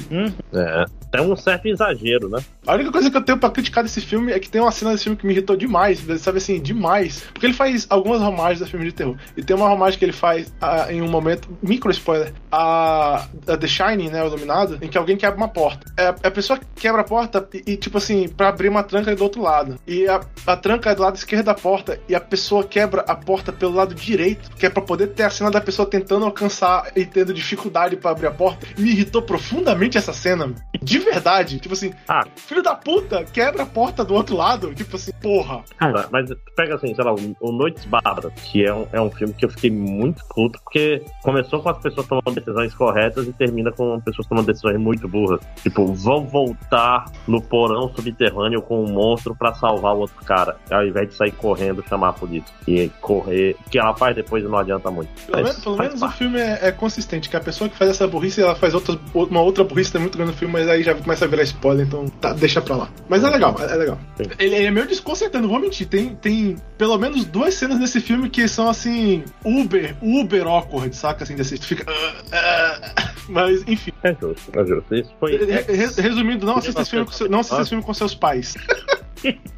É, 0.53 0.85
é 1.14 1.22
um 1.22 1.37
certo 1.37 1.66
exagero, 1.66 2.28
né? 2.28 2.41
A 2.66 2.74
única 2.74 2.91
coisa 2.91 3.11
que 3.11 3.16
eu 3.16 3.22
tenho 3.22 3.39
pra 3.39 3.51
criticar 3.51 3.85
desse 3.85 4.01
filme 4.01 4.32
é 4.32 4.39
que 4.39 4.49
tem 4.49 4.61
uma 4.61 4.72
cena 4.72 4.93
desse 4.93 5.05
filme 5.05 5.16
que 5.16 5.26
me 5.26 5.32
irritou 5.32 5.57
demais, 5.57 6.05
sabe 6.18 6.39
assim, 6.39 6.61
demais. 6.61 7.24
Porque 7.32 7.47
ele 7.47 7.55
faz 7.55 7.87
algumas 7.89 8.20
homagens 8.20 8.62
a 8.62 8.66
filme 8.66 8.87
de 8.87 8.93
terror. 8.93 9.16
E 9.37 9.43
tem 9.43 9.55
uma 9.55 9.70
homagem 9.70 9.99
que 9.99 10.05
ele 10.05 10.12
faz 10.12 10.53
ah, 10.61 10.93
em 10.93 11.03
um 11.03 11.09
momento, 11.09 11.49
micro 11.62 11.91
spoiler, 11.91 12.32
a, 12.51 13.26
a 13.47 13.57
The 13.57 13.66
Shining, 13.66 14.11
né, 14.11 14.22
o 14.22 14.30
Dominado, 14.30 14.78
em 14.82 14.89
que 14.89 14.99
alguém 14.99 15.16
quebra 15.16 15.37
uma 15.37 15.49
porta. 15.49 15.93
É, 15.97 16.09
a 16.09 16.30
pessoa 16.30 16.59
quebra 16.74 17.03
a 17.03 17.05
porta 17.05 17.49
e, 17.53 17.72
e, 17.72 17.76
tipo 17.76 17.99
assim, 17.99 18.28
pra 18.28 18.49
abrir 18.49 18.68
uma 18.68 18.82
tranca 18.82 19.11
é 19.11 19.14
do 19.14 19.22
outro 19.22 19.43
lado. 19.43 19.78
E 19.87 20.09
a, 20.09 20.20
a 20.47 20.57
tranca 20.57 20.91
é 20.91 20.95
do 20.95 21.03
lado 21.03 21.16
esquerdo 21.16 21.45
da 21.45 21.55
porta 21.55 21.99
e 22.09 22.14
a 22.14 22.20
pessoa 22.20 22.64
quebra 22.64 23.03
a 23.03 23.14
porta 23.14 23.53
pelo 23.53 23.74
lado 23.74 23.95
direito, 23.95 24.51
que 24.57 24.66
é 24.66 24.70
pra 24.70 24.82
poder 24.82 25.09
ter 25.09 25.22
a 25.22 25.30
cena 25.30 25.51
da 25.51 25.61
pessoa 25.61 25.89
tentando 25.89 26.24
alcançar 26.24 26.74
e 26.97 27.05
tendo 27.05 27.33
dificuldade 27.35 27.97
pra 27.97 28.11
abrir 28.11 28.27
a 28.27 28.31
porta. 28.31 28.66
Me 28.79 28.91
irritou 28.91 29.22
profundamente 29.22 29.99
essa 29.99 30.12
cena. 30.12 30.53
De 30.83 30.99
verdade. 30.99 31.59
Tipo 31.59 31.75
assim, 31.75 31.93
Ah. 32.09 32.25
filho 32.37 32.62
da 32.62 32.75
puta, 32.75 33.25
quebra 33.25 33.62
a 33.62 33.66
porta 33.66 34.05
do 34.05 34.14
outro 34.14 34.37
lado. 34.37 34.75
Tipo 34.75 34.97
assim, 34.97 35.12
porra. 35.22 35.62
Cara, 35.77 36.09
mas 36.11 36.31
pega 36.57 36.75
assim, 36.77 36.95
sei 36.95 37.05
lá, 37.05 37.14
o, 37.41 37.53
Noites 37.53 37.85
Bárbaras, 37.85 38.33
que 38.43 38.64
é 38.64 38.72
um, 38.75 38.87
é 38.93 39.01
um 39.01 39.11
filme 39.11 39.33
que 39.35 39.45
eu 39.45 39.51
fiquei 39.51 39.70
muito 39.70 40.22
puto, 40.29 40.59
porque 40.62 41.03
começou 41.22 41.61
com 41.62 41.68
as 41.70 41.79
pessoas 41.79 42.07
tomando 42.07 42.35
decisões 42.35 42.75
corretas 42.75 43.27
e 43.27 43.33
termina 43.33 43.70
com 43.72 44.01
pessoas 44.01 44.27
tomando 44.27 44.47
decisões 44.47 44.79
muito 44.79 45.07
burras. 45.09 45.41
Tipo, 45.62 45.93
vão 45.93 46.27
voltar 46.27 47.05
no 47.27 47.41
porão 47.41 47.93
subterrâneo 47.95 48.61
com 48.62 48.85
um 48.85 48.93
monstro 48.93 49.35
pra 49.35 49.55
salvar 49.55 49.95
o 49.95 50.01
outro 50.01 50.16
cara, 50.25 50.57
ao 50.70 50.87
invés 50.87 51.09
de 51.09 51.14
sair 51.14 51.33
correndo 51.33 51.85
chamar 51.89 52.09
a 52.11 52.12
polícia. 52.12 52.55
E 52.66 52.89
correr, 53.01 53.57
que 53.70 53.79
ela 53.79 53.95
faz 53.95 54.14
depois 54.16 54.45
não 54.45 54.59
adianta 54.59 54.91
muito. 54.91 55.09
Pelo, 55.27 55.33
Mas 55.43 55.43
menos, 55.45 55.62
pelo 55.64 55.77
menos 55.79 56.03
o 56.03 56.09
filme 56.11 56.39
é, 56.41 56.59
é 56.65 56.73
consistente, 56.73 57.29
que 57.29 57.37
a 57.37 57.41
pessoa 57.41 57.69
que 57.69 57.77
faz 57.77 57.91
essa 57.91 58.07
burrice, 58.07 58.41
ela 58.41 58.55
faz 58.55 58.75
outra, 58.75 58.99
uma 59.15 59.41
outra 59.41 59.62
burrice 59.62 59.93
também 59.93 60.05
muito 60.05 60.17
grande 60.17 60.33
no 60.33 60.37
filme, 60.37 60.53
mas 60.53 60.69
aí 60.69 60.83
já 60.83 60.95
começa 60.95 61.25
a 61.25 61.29
virar 61.29 61.43
spoiler, 61.43 61.87
então 61.87 62.09
tá, 62.09 62.33
deixa 62.33 62.61
pra 62.62 62.77
lá. 62.77 62.89
Mas 63.09 63.23
é 63.23 63.29
legal, 63.29 63.55
é, 63.61 63.75
legal. 63.75 63.99
Ele, 64.39 64.55
ele 64.55 64.67
é 64.67 64.71
meio 64.71 64.87
desconcertante, 64.87 65.43
não 65.43 65.51
vou 65.51 65.61
mentir. 65.61 65.87
Tem, 65.87 66.15
tem 66.15 66.57
pelo 66.79 66.97
menos 66.99 67.25
duas 67.25 67.55
cenas 67.55 67.79
nesse 67.79 68.01
filme 68.01 68.31
que 68.31 68.49
são 68.49 68.69
assim, 68.69 69.23
uber, 69.45 69.95
uber 70.01 70.47
awkward, 70.47 70.95
saca? 70.97 71.25
Assim, 71.25 71.35
de 71.35 71.43
assistir. 71.43 71.67
Fica. 71.67 71.85
ah, 72.33 72.93
ah. 72.97 73.11
mas, 73.29 73.62
enfim. 73.67 73.93
É 74.03 74.15
justo, 74.19 74.59
é 74.59 74.65
justo. 74.67 74.95
Isso 74.95 75.11
foi. 75.21 75.37
Re- 75.37 75.62
re- 75.62 76.03
Resumindo, 76.03 76.47
não 76.47 76.57
assista 76.57 76.83
esse 76.83 76.91
filme 76.91 77.07
com, 77.07 77.25
não 77.29 77.41
assista 77.41 77.61
esse 77.61 77.69
filme 77.71 77.85
com 77.85 77.95
seus 77.95 78.15
pais. 78.15 78.55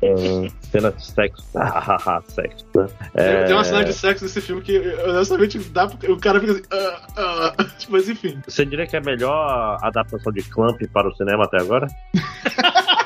é, 0.02 0.48
cena 0.70 0.92
de 0.92 1.04
sexo. 1.06 1.44
Ah, 1.56 1.80
haha, 1.80 2.22
sexo. 2.28 2.64
né? 2.74 2.86
Tem- 3.14 3.24
É, 3.24 3.44
Tem 3.44 3.54
uma 3.54 3.64
cena 3.64 3.84
de 3.84 3.92
sexo 3.92 4.24
nesse 4.24 4.40
filme 4.40 4.62
que, 4.62 4.78
honestamente, 5.06 5.58
dá 5.58 5.86
pra- 5.88 6.12
o 6.12 6.18
cara 6.18 6.40
fica 6.40 6.52
assim. 6.52 6.62
ah, 6.72 7.06
ah. 7.16 7.66
Mas 7.88 8.08
enfim. 8.08 8.38
Você 8.46 8.64
diria 8.66 8.86
que 8.86 8.96
é 8.96 8.98
a 8.98 9.02
melhor 9.02 9.78
adaptação 9.82 10.32
de 10.32 10.42
Clamp 10.42 10.80
para 10.92 11.08
o 11.08 11.14
cinema 11.16 11.44
até 11.44 11.58
agora? 11.58 11.86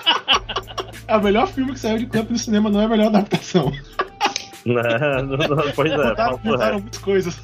É 1.09 1.17
o 1.17 1.23
melhor 1.25 1.49
filme 1.49 1.73
que 1.73 1.81
saiu 1.81 1.99
de 1.99 2.07
campo 2.07 2.31
no 2.31 2.39
cinema, 2.39 2.71
não 2.71 2.81
é 2.81 2.85
a 2.85 2.89
melhor 2.89 3.09
adaptação. 3.09 3.73
Não, 4.65 4.83
não, 5.27 5.37
não, 5.57 5.73
pois 5.75 5.91
é, 5.91 5.97
mudaram, 5.97 6.41
mudaram 6.45 6.79
muitas 6.81 7.01
coisas. 7.01 7.43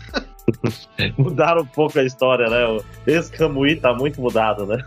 mudaram 1.19 1.63
um 1.63 1.67
pouco 1.67 1.99
a 1.99 2.05
história, 2.05 2.49
né? 2.49 2.65
O- 2.67 2.85
Esse 3.07 3.33
Camuí 3.33 3.75
tá 3.75 3.93
muito 3.93 4.21
mudado, 4.21 4.67
né? 4.67 4.85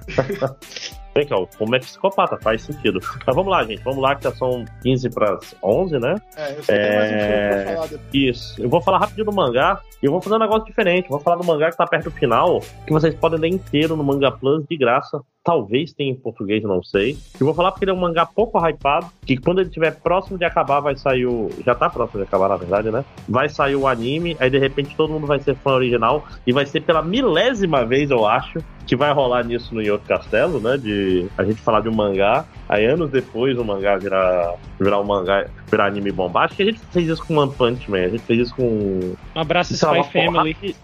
Bem 1.13 1.25
que, 1.25 1.33
ó, 1.33 1.45
como 1.57 1.75
é 1.75 1.79
psicopata, 1.79 2.37
faz 2.37 2.61
sentido. 2.61 2.99
Mas 3.25 3.35
vamos 3.35 3.51
lá, 3.51 3.63
gente, 3.63 3.81
vamos 3.83 4.01
lá, 4.01 4.15
que 4.15 4.23
já 4.23 4.31
são 4.31 4.63
15 4.83 5.09
para 5.09 5.39
11, 5.63 5.99
né? 5.99 6.15
É, 6.35 6.51
eu 6.51 6.63
tenho 6.63 6.95
mais 6.95 7.11
um 7.11 7.17
filme 7.17 7.23
É. 7.23 7.63
pra 7.63 7.73
falar 7.73 7.87
depois. 7.87 8.09
Isso. 8.13 8.61
Eu 8.61 8.69
vou 8.69 8.81
falar 8.81 8.97
rapidinho 8.99 9.25
do 9.25 9.33
mangá 9.33 9.81
e 10.01 10.05
eu 10.05 10.11
vou 10.11 10.21
fazer 10.21 10.35
um 10.35 10.39
negócio 10.39 10.65
diferente. 10.65 11.09
Vou 11.09 11.19
falar 11.19 11.37
do 11.37 11.43
mangá 11.43 11.69
que 11.71 11.77
tá 11.77 11.85
perto 11.87 12.05
do 12.05 12.11
final, 12.11 12.59
que 12.85 12.93
vocês 12.93 13.13
podem 13.15 13.39
ler 13.39 13.49
inteiro 13.49 13.95
no 13.97 14.03
Manga 14.03 14.31
Plus 14.31 14.63
de 14.69 14.77
graça. 14.77 15.19
Talvez 15.43 15.93
tenha 15.93 16.11
em 16.11 16.15
português, 16.15 16.63
não 16.63 16.83
sei. 16.83 17.17
Eu 17.39 17.45
vou 17.45 17.53
falar 17.53 17.71
porque 17.71 17.85
ele 17.85 17.91
é 17.91 17.93
um 17.93 17.99
mangá 17.99 18.25
pouco 18.25 18.59
hypado, 18.59 19.07
que 19.25 19.37
quando 19.37 19.59
ele 19.59 19.69
estiver 19.69 19.95
próximo 19.95 20.37
de 20.37 20.45
acabar, 20.45 20.79
vai 20.79 20.95
sair 20.95 21.25
o. 21.25 21.49
Já 21.65 21.73
tá 21.73 21.89
próximo 21.89 22.21
de 22.21 22.27
acabar, 22.27 22.49
na 22.49 22.55
verdade, 22.55 22.91
né? 22.91 23.03
Vai 23.27 23.49
sair 23.49 23.75
o 23.75 23.87
anime, 23.87 24.35
aí 24.39 24.49
de 24.49 24.59
repente 24.59 24.95
todo 24.95 25.13
mundo 25.13 25.27
vai 25.27 25.39
ser 25.39 25.55
fã 25.55 25.71
original, 25.71 26.25
e 26.45 26.51
vai 26.51 26.65
ser 26.65 26.81
pela 26.81 27.01
milésima 27.01 27.85
vez, 27.85 28.11
eu 28.11 28.25
acho, 28.25 28.59
que 28.85 28.95
vai 28.95 29.13
rolar 29.13 29.43
nisso 29.43 29.73
no 29.73 29.81
Yoto 29.81 30.05
Castelo, 30.07 30.59
né? 30.59 30.77
De 30.77 31.27
a 31.37 31.43
gente 31.43 31.61
falar 31.61 31.81
de 31.81 31.89
um 31.89 31.93
mangá, 31.95 32.45
aí 32.69 32.85
anos 32.85 33.09
depois 33.09 33.57
o 33.57 33.65
mangá 33.65 33.97
virar, 33.97 34.53
virar 34.79 34.99
um 35.01 35.03
mangá, 35.03 35.45
virar 35.69 35.87
anime 35.87 36.11
bombástico. 36.11 36.61
A 36.61 36.65
gente 36.65 36.79
fez 36.91 37.07
isso 37.09 37.25
com 37.25 37.35
One 37.35 37.51
Punch 37.51 37.89
Man, 37.89 38.05
a 38.05 38.09
gente 38.09 38.21
fez 38.21 38.39
isso 38.41 38.55
com 38.55 39.15
Um 39.35 39.39
abraço, 39.41 39.73
lá, 39.73 39.99
Spy 40.03 40.11
porrada 40.13 40.31
Family. 40.37 40.75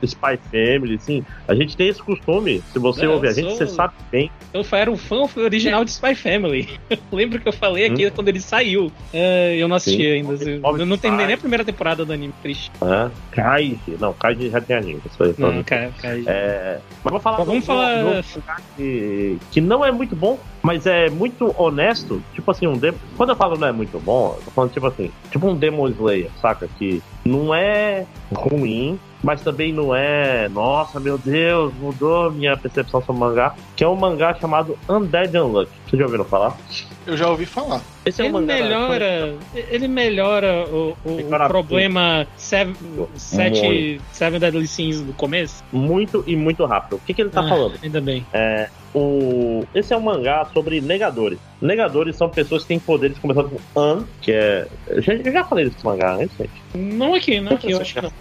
de 0.00 0.06
Spy 0.06 0.38
Family, 0.50 0.98
sim. 1.00 1.24
A 1.48 1.54
gente 1.54 1.76
tem 1.76 1.88
esse 1.88 2.00
costume, 2.02 2.62
se 2.72 2.78
você 2.78 3.04
Não, 3.06 3.14
ouvir 3.14 3.28
a 3.28 3.32
gente, 3.32 3.48
sou- 3.48 3.56
você 3.58 3.66
sabe 3.66 3.94
bem. 4.10 4.30
Eu 4.54 4.64
era 4.72 4.90
um 4.90 4.96
fã 4.96 5.24
original 5.36 5.84
de 5.84 5.90
Spy 5.90 6.14
Family. 6.14 6.68
Eu 6.90 6.98
lembro 7.10 7.38
que 7.40 7.48
eu 7.48 7.52
falei 7.52 7.86
aqui 7.86 8.10
quando 8.10 8.28
ele 8.28 8.40
saiu. 8.40 8.90
É, 9.12 9.56
eu 9.56 9.66
não 9.68 9.76
assisti 9.76 10.02
Sim. 10.02 10.10
ainda. 10.12 10.32
Eu, 10.44 10.78
eu 10.78 10.86
não 10.86 10.96
terminei 10.96 11.26
nem 11.26 11.34
a 11.34 11.38
primeira 11.38 11.64
temporada 11.64 12.04
do 12.04 12.12
anime, 12.12 12.32
triste. 12.42 12.70
Né? 12.80 13.10
Kaiji, 13.32 13.96
não, 14.00 14.12
Kaiji 14.14 14.48
já 14.50 14.60
tem 14.60 14.76
anime, 14.76 15.00
isso 15.10 15.22
aí. 15.22 15.34
Não, 15.38 15.62
cara, 15.64 15.90
cara. 16.00 16.22
É, 16.26 16.78
mas 17.04 17.10
vou 17.10 17.20
falar 17.20 17.36
vamos 17.44 17.62
do- 17.62 17.66
falar- 17.66 18.02
do- 18.02 18.22
do 18.22 18.42
que, 18.76 19.38
que 19.50 19.60
não 19.60 19.84
é 19.84 19.90
muito 19.92 20.14
bom, 20.16 20.38
mas 20.62 20.86
é 20.86 21.10
muito 21.10 21.54
honesto. 21.60 22.22
Tipo 22.34 22.50
assim, 22.50 22.66
um 22.66 22.78
demo. 22.78 22.98
Quando 23.16 23.30
eu 23.30 23.36
falo 23.36 23.56
não 23.56 23.68
é 23.68 23.72
muito 23.72 23.98
bom, 23.98 24.36
eu 24.38 24.44
tô 24.44 24.50
falando 24.52 24.72
tipo 24.72 24.86
assim, 24.86 25.10
tipo 25.30 25.46
um 25.48 25.56
Demon 25.56 25.88
Slayer, 25.88 26.30
saca? 26.40 26.68
Que 26.78 27.02
não 27.24 27.54
é 27.54 28.06
ruim, 28.32 28.98
mas 29.22 29.42
também 29.42 29.72
não 29.72 29.94
é. 29.94 30.48
Nossa, 30.48 31.00
meu 31.00 31.18
Deus, 31.18 31.72
mudou 31.74 32.30
minha 32.30 32.56
percepção 32.56 33.00
sobre 33.00 33.20
o 33.20 33.24
mangá. 33.24 33.54
Que 33.82 33.86
é 33.86 33.88
um 33.88 33.96
mangá 33.96 34.32
chamado 34.34 34.78
Undead 34.88 35.36
Unluck. 35.36 35.68
Vocês 35.88 35.98
já 35.98 36.04
ouviram 36.04 36.24
falar? 36.24 36.56
Eu 37.04 37.16
já 37.16 37.28
ouvi 37.28 37.44
falar. 37.44 37.80
Esse 38.06 38.22
é 38.22 38.24
um 38.26 38.28
Ele 38.28 38.34
mangá. 38.34 38.54
da- 38.54 38.62
melhora, 38.62 39.34
ele 39.56 39.88
melhora 39.88 40.66
o, 40.70 40.96
o- 41.04 41.18
o 41.18 41.48
problema 41.48 42.24
seven, 42.36 42.76
sete, 43.16 44.00
Seven 44.12 44.38
Deadly 44.38 44.68
Sins 44.68 45.00
do 45.00 45.12
começo. 45.12 45.64
Muito 45.72 46.22
e 46.28 46.36
muito 46.36 46.64
rápido. 46.64 46.94
O 46.94 47.00
que, 47.00 47.12
que 47.12 47.22
ele 47.22 47.30
tá 47.30 47.40
Ah, 47.40 47.48
falando? 47.48 47.74
Ainda 47.82 48.00
bem. 48.00 48.24
É, 48.32 48.68
o... 48.94 49.64
Esse 49.74 49.92
é 49.92 49.96
um 49.96 50.00
mangá 50.00 50.46
sobre 50.54 50.80
negadores. 50.80 51.40
Negadores 51.60 52.14
são 52.14 52.28
pessoas 52.28 52.62
que 52.62 52.68
têm 52.68 52.78
poderes 52.78 53.18
começando 53.18 53.50
com 53.74 53.80
An, 53.80 54.04
que 54.20 54.30
é. 54.30 54.68
Eu 54.86 55.02
já, 55.02 55.14
eu 55.14 55.32
já 55.32 55.42
falei 55.44 55.64
desse 55.68 55.84
mangá 55.84 56.14
antes, 56.14 56.36
gente. 56.38 56.52
Não 56.72 57.14
aqui, 57.14 57.40
não 57.40 57.54
aqui, 57.54 57.72
eu 57.72 57.80
acho 57.80 57.94
que 57.94 58.00
não. 58.00 58.12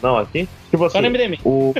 Não, 0.00 0.16
aqui? 0.18 0.48
Tipo 0.70 0.84
assim, 0.84 0.98
Só 0.98 1.02
no 1.02 1.08
MDM. 1.10 1.38
o. 1.44 1.72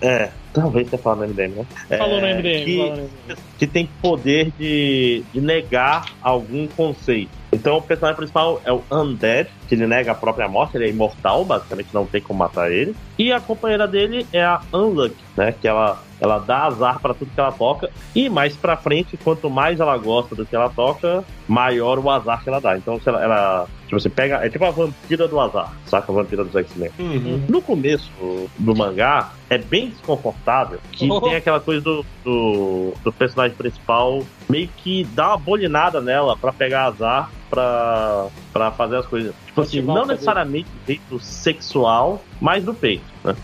É, 0.00 0.30
talvez 0.52 0.88
você 0.88 0.98
fale 0.98 1.20
no 1.20 1.26
MDM, 1.28 1.54
né? 1.56 1.66
É, 1.90 1.96
Falou 1.96 2.20
no 2.20 2.26
MDM. 2.26 2.64
que- 2.64 2.76
falou 2.76 2.96
no 2.96 3.02
MDM. 3.02 3.36
que 3.58 3.66
tem 3.66 3.86
poder 4.00 4.52
de, 4.58 5.24
de 5.32 5.40
negar 5.40 6.04
algum 6.22 6.66
conceito. 6.68 7.30
Então 7.52 7.78
o 7.78 7.82
personagem 7.82 8.16
principal 8.16 8.60
é 8.64 8.72
o 8.72 8.82
Undead, 8.92 9.48
que 9.66 9.74
ele 9.74 9.86
nega 9.86 10.12
a 10.12 10.14
própria 10.14 10.46
morte, 10.48 10.76
ele 10.76 10.84
é 10.86 10.90
imortal, 10.90 11.44
basicamente 11.44 11.88
não 11.92 12.04
tem 12.06 12.20
como 12.20 12.38
matar 12.38 12.70
ele. 12.70 12.94
E 13.18 13.32
a 13.32 13.40
companheira 13.40 13.88
dele 13.88 14.26
é 14.32 14.42
a 14.44 14.60
Unluck, 14.72 15.16
né? 15.36 15.52
Que 15.58 15.66
ela, 15.66 16.00
ela 16.20 16.38
dá 16.38 16.64
azar 16.64 16.98
pra 17.00 17.14
tudo 17.14 17.30
que 17.32 17.40
ela 17.40 17.52
toca. 17.52 17.90
E 18.14 18.28
mais 18.28 18.56
pra 18.56 18.76
frente, 18.76 19.16
quanto 19.16 19.48
mais 19.48 19.80
ela 19.80 19.96
gosta 19.96 20.34
do 20.34 20.44
que 20.44 20.54
ela 20.56 20.68
toca, 20.68 21.24
maior 21.46 21.98
o 21.98 22.10
azar 22.10 22.42
que 22.42 22.48
ela 22.48 22.60
dá. 22.60 22.76
Então 22.76 23.00
se 23.00 23.08
ela, 23.08 23.22
ela 23.22 23.66
tipo, 23.86 23.98
você 24.00 24.08
pega. 24.10 24.44
É 24.44 24.48
tipo 24.48 24.64
a 24.64 24.70
vampira 24.70 25.26
do 25.28 25.38
azar, 25.40 25.72
saca? 25.86 26.10
A 26.10 26.14
vampira 26.14 26.44
dos 26.44 26.54
X-Men. 26.56 26.90
Uhum. 26.98 27.42
No 27.48 27.62
começo 27.62 28.10
do 28.58 28.74
mangá, 28.76 29.30
é 29.48 29.58
bem 29.58 29.90
desconfortável, 29.90 30.78
que 30.92 31.08
Oh. 31.10 31.20
tem 31.20 31.36
aquela 31.36 31.60
coisa 31.60 31.80
do, 31.80 32.04
do, 32.24 32.92
do 33.02 33.12
personagem 33.12 33.56
principal 33.56 34.20
meio 34.48 34.68
que 34.78 35.04
dá 35.14 35.28
uma 35.28 35.36
bolinada 35.38 36.00
nela 36.00 36.36
pra 36.36 36.52
pegar 36.52 36.86
azar 36.86 37.30
pra, 37.48 38.26
pra 38.52 38.70
fazer 38.72 38.96
as 38.96 39.06
coisas. 39.06 39.34
Tipo 39.58 39.62
assim, 39.62 39.82
não 39.82 40.06
necessariamente 40.06 40.68
do 40.68 40.86
jeito 40.86 41.20
sexual, 41.20 42.22
mas 42.40 42.64
do 42.64 42.74
peito. 42.74 43.04
né? 43.24 43.34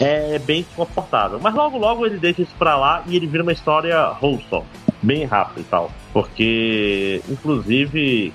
é 0.00 0.38
bem 0.38 0.62
desconfortável. 0.62 1.38
Mas 1.40 1.54
logo, 1.54 1.78
logo 1.78 2.06
ele 2.06 2.18
deixa 2.18 2.42
isso 2.42 2.54
pra 2.58 2.76
lá 2.76 3.02
e 3.06 3.16
ele 3.16 3.26
vira 3.26 3.42
uma 3.42 3.52
história 3.52 4.14
wholesome. 4.20 4.66
Bem 5.02 5.24
rápido 5.24 5.60
e 5.60 5.64
tal. 5.64 5.90
Porque, 6.12 7.20
inclusive, 7.28 8.32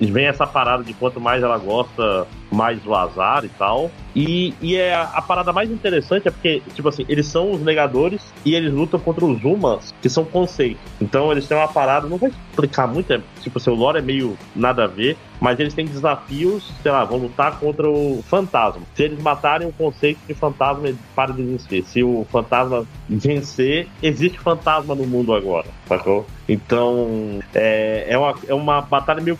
vem 0.00 0.26
essa 0.26 0.46
parada 0.46 0.82
de 0.82 0.92
quanto 0.94 1.20
mais 1.20 1.42
ela 1.42 1.58
gosta, 1.58 2.26
mais 2.50 2.84
o 2.86 2.94
azar 2.94 3.44
e 3.44 3.48
tal. 3.48 3.90
E, 4.14 4.54
e 4.60 4.76
é 4.76 4.94
a, 4.94 5.02
a 5.02 5.22
parada 5.22 5.52
mais 5.52 5.70
interessante 5.70 6.28
é 6.28 6.30
porque, 6.30 6.62
tipo 6.74 6.88
assim, 6.88 7.04
eles 7.08 7.26
são 7.26 7.50
os 7.50 7.60
negadores 7.60 8.32
e 8.44 8.54
eles 8.54 8.72
lutam 8.72 9.00
contra 9.00 9.24
os 9.24 9.42
Umas, 9.44 9.92
que 10.00 10.08
são 10.08 10.24
conceitos. 10.24 10.80
Então 11.00 11.32
eles 11.32 11.46
têm 11.46 11.56
uma 11.56 11.68
parada, 11.68 12.06
não 12.06 12.16
vou 12.16 12.28
explicar 12.28 12.86
muito, 12.86 13.12
é, 13.12 13.20
tipo 13.40 13.58
o 13.70 13.74
lore 13.74 13.98
é 13.98 14.02
meio 14.02 14.36
nada 14.54 14.84
a 14.84 14.86
ver, 14.86 15.16
mas 15.40 15.58
eles 15.58 15.74
têm 15.74 15.84
desafios, 15.84 16.70
sei 16.82 16.92
lá, 16.92 17.04
vão 17.04 17.18
lutar 17.18 17.58
contra 17.58 17.88
o 17.88 18.22
fantasma. 18.28 18.82
Se 18.94 19.02
eles 19.02 19.20
matarem 19.20 19.66
o 19.66 19.72
conceito 19.72 20.18
de 20.26 20.34
fantasma, 20.34 20.88
ele 20.88 20.98
para 21.14 21.32
de 21.32 21.42
existir. 21.42 21.84
Se 21.84 22.02
o 22.02 22.26
fantasma 22.30 22.86
vencer, 23.08 23.88
existe 24.02 24.38
fantasma 24.38 24.94
no 24.94 25.06
mundo 25.06 25.34
agora, 25.34 25.66
sacou? 25.86 26.26
Então, 26.48 27.40
é, 27.54 28.06
é, 28.08 28.18
uma, 28.18 28.34
é 28.46 28.54
uma 28.54 28.80
batalha 28.80 29.20
meio 29.20 29.36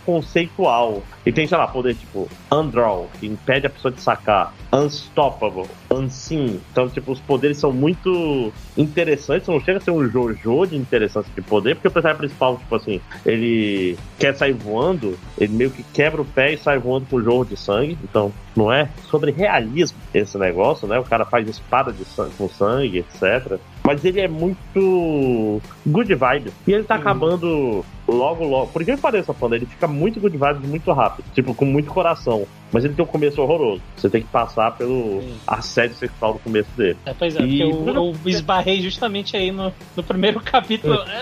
conceitual. 0.47 1.03
E 1.25 1.31
tem, 1.31 1.47
sei 1.47 1.57
lá, 1.57 1.67
poder 1.67 1.95
tipo 1.95 2.29
Undraw, 2.51 3.09
que 3.19 3.27
impede 3.27 3.67
a 3.67 3.69
pessoa 3.69 3.91
de 3.91 3.99
sacar. 3.99 4.53
Unstoppable, 4.71 5.65
Unseen. 5.89 6.61
Então, 6.71 6.87
tipo, 6.89 7.11
os 7.11 7.19
poderes 7.19 7.57
são 7.57 7.71
muito 7.71 8.53
interessantes. 8.77 9.47
Não 9.47 9.59
chega 9.59 9.79
a 9.79 9.81
ser 9.81 9.91
um 9.91 10.07
Jojo 10.07 10.67
de 10.67 10.75
interessância 10.75 11.31
de 11.33 11.41
poder, 11.41 11.75
porque 11.75 11.87
o 11.87 11.91
personagem 11.91 12.19
principal, 12.19 12.57
tipo 12.57 12.75
assim, 12.75 13.01
ele 13.25 13.97
quer 14.19 14.35
sair 14.35 14.53
voando, 14.53 15.17
ele 15.37 15.53
meio 15.53 15.71
que 15.71 15.83
quebra 15.93 16.21
o 16.21 16.25
pé 16.25 16.53
e 16.53 16.57
sai 16.57 16.77
voando 16.77 17.07
com 17.09 17.21
jorro 17.21 17.45
de 17.45 17.57
sangue. 17.57 17.97
Então, 18.03 18.31
não 18.55 18.71
é 18.71 18.89
sobre 19.09 19.31
realismo 19.31 19.97
esse 20.13 20.37
negócio, 20.37 20.87
né? 20.87 20.99
O 20.99 21.03
cara 21.03 21.25
faz 21.25 21.47
espada 21.47 21.91
de 21.91 22.05
sangue, 22.05 22.33
com 22.37 22.49
sangue, 22.49 22.99
etc. 22.99 23.59
Mas 23.83 24.03
ele 24.05 24.21
é 24.21 24.27
muito 24.27 25.61
good 25.85 26.13
vibe. 26.13 26.51
E 26.67 26.73
ele 26.73 26.83
tá 26.83 26.95
acabando 26.95 27.83
logo, 28.07 28.43
logo. 28.45 28.67
Por 28.67 28.83
que 28.83 28.95
pareça, 28.97 29.33
Panda? 29.33 29.55
Ele 29.55 29.65
fica 29.65 29.87
muito 29.87 30.19
good 30.19 30.37
vibe 30.37 30.67
muito 30.67 30.91
rápido. 30.91 31.25
Tipo, 31.33 31.53
com 31.53 31.65
muito 31.65 31.91
coração. 31.91 32.45
Mas 32.71 32.83
ele 32.83 32.93
tem 32.93 33.03
um 33.03 33.07
começo 33.07 33.41
horroroso. 33.41 33.81
Você 33.95 34.09
tem 34.09 34.21
que 34.21 34.27
passar 34.27 34.71
pelo 34.77 35.21
Sim. 35.21 35.33
assédio 35.47 35.95
sexual 35.95 36.33
do 36.33 36.39
começo 36.39 36.69
dele. 36.75 36.97
É, 37.05 37.13
pois 37.13 37.35
é, 37.35 37.41
E- 37.41 37.59
porque 37.63 37.89
eu, 37.89 37.95
eu 37.95 38.15
esbarrei 38.25 38.81
justamente 38.81 39.35
aí 39.37 39.51
no, 39.51 39.71
no 39.95 40.03
primeiro 40.03 40.39
capítulo. 40.39 40.99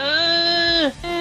Ah. 0.86 1.13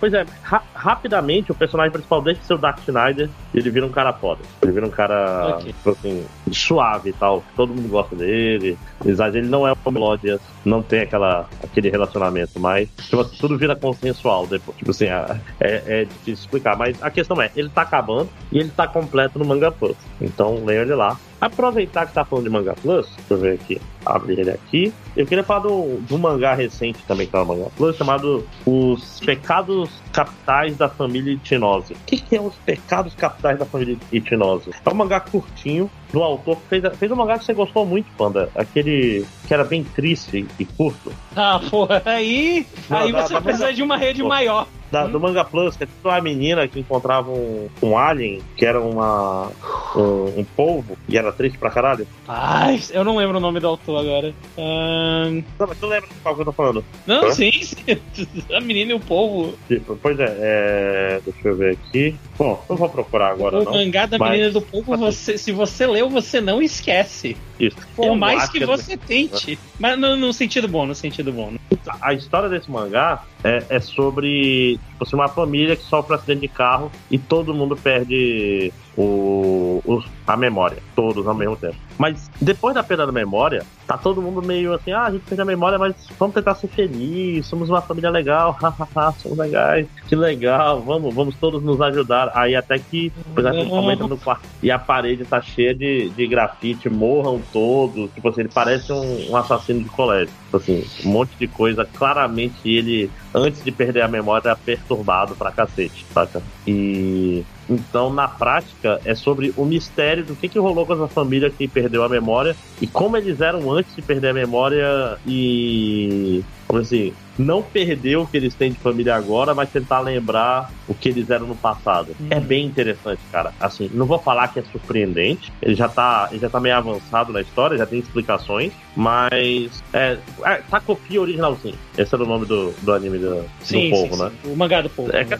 Pois 0.00 0.12
é, 0.14 0.24
ra- 0.42 0.62
rapidamente 0.74 1.50
o 1.50 1.54
personagem 1.54 1.90
principal 1.92 2.22
deixa 2.22 2.40
de 2.40 2.46
ser 2.46 2.54
o 2.54 2.58
Dark 2.58 2.78
Schneider 2.84 3.28
e 3.52 3.58
ele 3.58 3.70
vira 3.70 3.84
um 3.84 3.90
cara 3.90 4.12
foda. 4.12 4.40
Ele 4.62 4.72
vira 4.72 4.86
um 4.86 4.90
cara, 4.90 5.56
Ok. 5.56 5.72
tipo 5.72 5.90
assim, 5.90 6.26
suave 6.52 7.10
e 7.10 7.12
tal. 7.12 7.44
Todo 7.56 7.74
mundo 7.74 7.88
gosta 7.88 8.14
dele. 8.14 8.78
De 9.04 9.10
ele 9.38 9.48
não 9.48 9.66
é 9.66 9.72
o 9.84 9.90
Melodias, 9.90 10.40
não 10.64 10.82
tem 10.82 11.00
aquela, 11.00 11.48
aquele 11.62 11.90
relacionamento 11.90 12.60
mais. 12.60 12.88
Tipo 13.08 13.24
tudo 13.24 13.58
vira 13.58 13.74
consensual 13.74 14.46
depois. 14.46 14.76
Tipo 14.78 14.90
assim, 14.90 15.06
é, 15.06 15.40
é 15.60 15.82
é 16.00 16.04
difícil 16.04 16.34
explicar. 16.44 16.76
Mas 16.76 17.00
a 17.02 17.10
questão 17.10 17.40
é, 17.42 17.50
ele 17.56 17.68
tá 17.68 17.82
acabando 17.82 18.28
e 18.52 18.58
ele 18.58 18.70
tá 18.70 18.86
completo 18.86 19.38
no 19.38 19.44
Manga 19.44 19.70
Plus. 19.72 19.96
Então 20.20 20.64
leia 20.64 20.82
ele 20.82 20.94
lá. 20.94 21.16
Aproveitar 21.40 22.06
que 22.06 22.12
tá 22.12 22.24
falando 22.24 22.44
de 22.44 22.50
Manga 22.50 22.74
Plus, 22.74 23.06
deixa 23.16 23.34
eu 23.34 23.38
ver 23.38 23.54
aqui, 23.54 23.80
abrir 24.04 24.40
ele 24.40 24.50
aqui. 24.50 24.92
Eu 25.16 25.24
queria 25.26 25.44
falar 25.44 25.60
do, 25.60 25.98
do 26.00 26.18
mangá 26.18 26.54
recente 26.54 26.98
também 27.06 27.26
que 27.26 27.32
tá 27.32 27.38
no 27.40 27.46
Manga 27.46 27.70
Plus, 27.76 27.96
chamado 27.96 28.44
Os 28.66 29.20
Pecados 29.20 29.88
Capitais 30.12 30.76
da 30.76 30.88
Família 30.88 31.32
Itinose. 31.32 31.92
O 31.94 31.96
que, 32.06 32.16
que 32.16 32.36
é 32.36 32.40
os 32.40 32.54
Pecados 32.56 33.14
Capitais 33.14 33.58
da 33.58 33.64
Família 33.64 33.96
Itinose? 34.12 34.70
É 34.84 34.90
um 34.90 34.94
mangá 34.94 35.20
curtinho 35.20 35.88
do 36.12 36.22
autor 36.22 36.56
que 36.56 36.66
fez, 36.68 36.96
fez 36.98 37.12
um 37.12 37.16
mangá 37.16 37.38
que 37.38 37.44
você 37.44 37.54
gostou 37.54 37.86
muito, 37.86 38.06
Panda. 38.16 38.50
Aquele 38.54 39.24
que 39.46 39.54
era 39.54 39.62
bem 39.64 39.84
triste 39.84 40.46
e 40.58 40.64
curto. 40.64 41.12
Ah, 41.36 41.60
porra, 41.70 42.02
aí, 42.04 42.66
Não, 42.90 42.98
aí 42.98 43.12
dá- 43.12 43.22
você 43.26 43.34
dá- 43.34 43.40
precisa 43.42 43.72
de 43.72 43.82
uma 43.82 43.96
rede 43.96 44.22
maior. 44.22 44.66
Da- 44.90 45.06
do 45.06 45.20
Manga 45.20 45.44
Plus, 45.44 45.76
que 45.76 45.84
é 45.84 45.86
tipo 45.86 46.08
uma 46.08 46.20
menina 46.20 46.66
que 46.66 46.80
encontrava 46.80 47.30
um, 47.30 47.68
um 47.82 47.98
alien, 47.98 48.40
que 48.56 48.64
era 48.64 48.80
uma, 48.80 49.50
um, 49.94 50.40
um 50.40 50.44
polvo, 50.56 50.96
e 51.08 51.16
era 51.18 51.30
triste 51.32 51.58
pra 51.58 51.70
caralho. 51.70 52.06
Ai, 52.26 52.80
eu 52.90 53.04
não 53.04 53.16
lembro 53.16 53.36
o 53.36 53.40
nome 53.40 53.60
do 53.60 53.66
autor 53.68 54.00
agora. 54.00 54.34
Ahn, 54.56 55.42
Não, 55.58 55.66
mas 55.66 55.78
tu 55.78 55.86
lembra 55.86 56.08
de 56.08 56.14
qual 56.22 56.34
que 56.34 56.40
eu 56.40 56.44
tô 56.46 56.52
falando? 56.52 56.84
não, 57.06 57.26
Hã? 57.26 57.30
sim, 57.32 57.52
sim. 57.52 57.76
A 58.54 58.60
menina 58.60 58.92
e 58.92 58.94
o 58.94 59.00
povo. 59.00 59.58
Tipo, 59.68 59.96
pois 59.96 60.18
é, 60.18 60.36
é, 60.38 61.20
deixa 61.24 61.48
eu 61.48 61.56
ver 61.56 61.72
aqui. 61.76 62.16
Bom, 62.38 62.62
não 62.68 62.76
vou 62.76 62.88
procurar 62.88 63.32
agora, 63.32 63.58
o 63.60 63.64
não. 63.64 63.72
mangá 63.72 64.06
da 64.06 64.16
mas- 64.18 64.30
menina 64.30 64.48
e 64.48 64.52
do 64.52 64.62
povo, 64.62 64.96
você, 64.96 65.36
se 65.36 65.52
você 65.52 65.86
leu, 65.86 66.08
você 66.08 66.40
não 66.40 66.62
esquece. 66.62 67.36
Isso. 67.60 67.76
Por 67.96 68.06
Eu 68.06 68.14
mais 68.14 68.48
que 68.48 68.64
você 68.64 68.96
tente. 68.96 69.58
Mas 69.78 69.98
no, 69.98 70.16
no 70.16 70.32
sentido 70.32 70.68
bom, 70.68 70.86
no 70.86 70.94
sentido 70.94 71.32
bom. 71.32 71.54
A 72.00 72.14
história 72.14 72.48
desse 72.48 72.70
mangá 72.70 73.24
é, 73.42 73.64
é 73.68 73.80
sobre 73.80 74.77
tipo 74.98 75.04
assim, 75.04 75.14
uma 75.14 75.28
família 75.28 75.76
que 75.76 75.82
sofre 75.82 76.12
um 76.12 76.16
acidente 76.16 76.40
de 76.40 76.48
carro 76.48 76.90
e 77.10 77.18
todo 77.18 77.54
mundo 77.54 77.76
perde 77.76 78.72
o, 78.96 79.80
os, 79.84 80.04
a 80.26 80.36
memória, 80.36 80.78
todos 80.96 81.24
ao 81.26 81.34
mesmo 81.34 81.56
tempo. 81.56 81.76
Mas 81.96 82.28
depois 82.40 82.74
da 82.74 82.82
perda 82.82 83.06
da 83.06 83.12
memória, 83.12 83.64
tá 83.86 83.96
todo 83.96 84.20
mundo 84.20 84.42
meio 84.42 84.72
assim, 84.72 84.90
ah, 84.90 85.04
a 85.04 85.10
gente 85.10 85.22
perdeu 85.22 85.44
a 85.44 85.46
memória, 85.46 85.78
mas 85.78 85.94
vamos 86.18 86.34
tentar 86.34 86.56
ser 86.56 86.66
feliz, 86.66 87.46
somos 87.46 87.70
uma 87.70 87.80
família 87.80 88.10
legal, 88.10 88.52
hahaha, 88.60 89.12
somos 89.18 89.38
legais, 89.38 89.86
que 90.08 90.16
legal, 90.16 90.80
vamos, 90.80 91.14
vamos 91.14 91.36
todos 91.36 91.62
nos 91.62 91.80
ajudar. 91.80 92.32
Aí 92.34 92.56
até 92.56 92.78
que, 92.78 93.12
ele 93.36 93.66
comenta 93.66 94.06
no 94.06 94.18
quarto 94.18 94.48
e 94.60 94.70
a 94.70 94.78
parede 94.78 95.24
tá 95.24 95.40
cheia 95.40 95.74
de, 95.74 96.08
de 96.10 96.26
grafite, 96.26 96.88
morram 96.88 97.40
todos, 97.52 98.10
tipo 98.12 98.28
assim, 98.28 98.40
ele 98.40 98.50
parece 98.52 98.92
um, 98.92 99.30
um 99.30 99.36
assassino 99.36 99.80
de 99.80 99.88
colégio. 99.90 100.34
Assim, 100.52 100.84
um 101.04 101.10
monte 101.10 101.36
de 101.38 101.46
coisa, 101.46 101.84
claramente 101.84 102.56
ele, 102.64 103.10
antes 103.34 103.62
de 103.62 103.70
perder 103.70 104.02
a 104.02 104.08
memória, 104.08 104.50
é 104.50 104.54
perturbado 104.54 105.34
pra 105.34 105.52
cacete, 105.52 106.06
saca? 106.12 106.42
E 106.66 107.44
então, 107.68 108.12
na 108.12 108.26
prática, 108.26 108.98
é 109.04 109.14
sobre 109.14 109.52
o 109.56 109.64
mistério 109.64 110.24
do 110.24 110.34
que, 110.34 110.48
que 110.48 110.58
rolou 110.58 110.86
com 110.86 110.94
essa 110.94 111.08
família 111.08 111.50
que 111.50 111.68
perdeu 111.68 112.02
a 112.02 112.08
memória 112.08 112.56
e 112.80 112.86
como 112.86 113.16
eles 113.16 113.40
eram 113.40 113.70
antes 113.70 113.94
de 113.94 114.00
perder 114.00 114.28
a 114.30 114.34
memória 114.34 115.18
e. 115.26 116.42
Assim? 116.76 117.14
Não 117.38 117.62
perder 117.62 118.16
o 118.16 118.26
que 118.26 118.36
eles 118.36 118.54
têm 118.54 118.72
de 118.72 118.78
família 118.78 119.14
agora, 119.14 119.54
mas 119.54 119.70
tentar 119.70 120.00
lembrar 120.00 120.70
o 120.88 120.94
que 120.94 121.08
eles 121.08 121.30
eram 121.30 121.46
no 121.46 121.54
passado. 121.56 122.14
É 122.30 122.38
bem 122.40 122.66
interessante, 122.66 123.20
cara. 123.30 123.54
Assim, 123.60 123.88
não 123.94 124.06
vou 124.06 124.18
falar 124.18 124.48
que 124.48 124.58
é 124.58 124.62
surpreendente. 124.62 125.52
Ele 125.62 125.74
já 125.74 125.88
tá, 125.88 126.28
ele 126.30 126.40
já 126.40 126.50
tá 126.50 126.58
meio 126.60 126.76
avançado 126.76 127.32
na 127.32 127.40
história, 127.40 127.78
já 127.78 127.86
tem 127.86 127.98
explicações, 128.00 128.72
mas. 128.96 129.82
É, 129.92 130.18
é 130.44 130.54
Takopi 130.70 131.18
Original 131.18 131.56
Sim. 131.62 131.74
Esse 131.96 132.14
era 132.14 132.24
o 132.24 132.26
nome 132.26 132.44
do, 132.44 132.72
do 132.82 132.92
anime 132.92 133.18
do, 133.18 133.44
Sim, 133.60 133.84
do 133.88 133.90
povo, 133.96 134.16
sim, 134.16 134.22
né? 134.22 134.32
sim. 134.42 134.52
O 134.52 134.56
mangá 134.56 134.80
do 134.82 134.90
povo. 134.90 135.14
É, 135.14 135.24
que- 135.24 135.38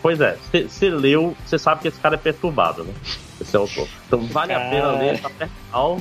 pois 0.00 0.20
é, 0.20 0.36
você 0.68 0.88
leu, 0.90 1.36
você 1.44 1.58
sabe 1.58 1.82
que 1.82 1.88
esse 1.88 2.00
cara 2.00 2.14
é 2.14 2.18
perturbado, 2.18 2.84
né? 2.84 2.92
Esse 3.42 3.56
é 3.56 3.58
o 3.58 3.62
autor. 3.62 3.88
Então 4.06 4.20
vale 4.28 4.52
a 4.54 4.60
pena 4.60 4.82
Cara. 4.82 4.98
ler, 4.98 5.20
tá 5.20 5.30
personal. 5.30 5.98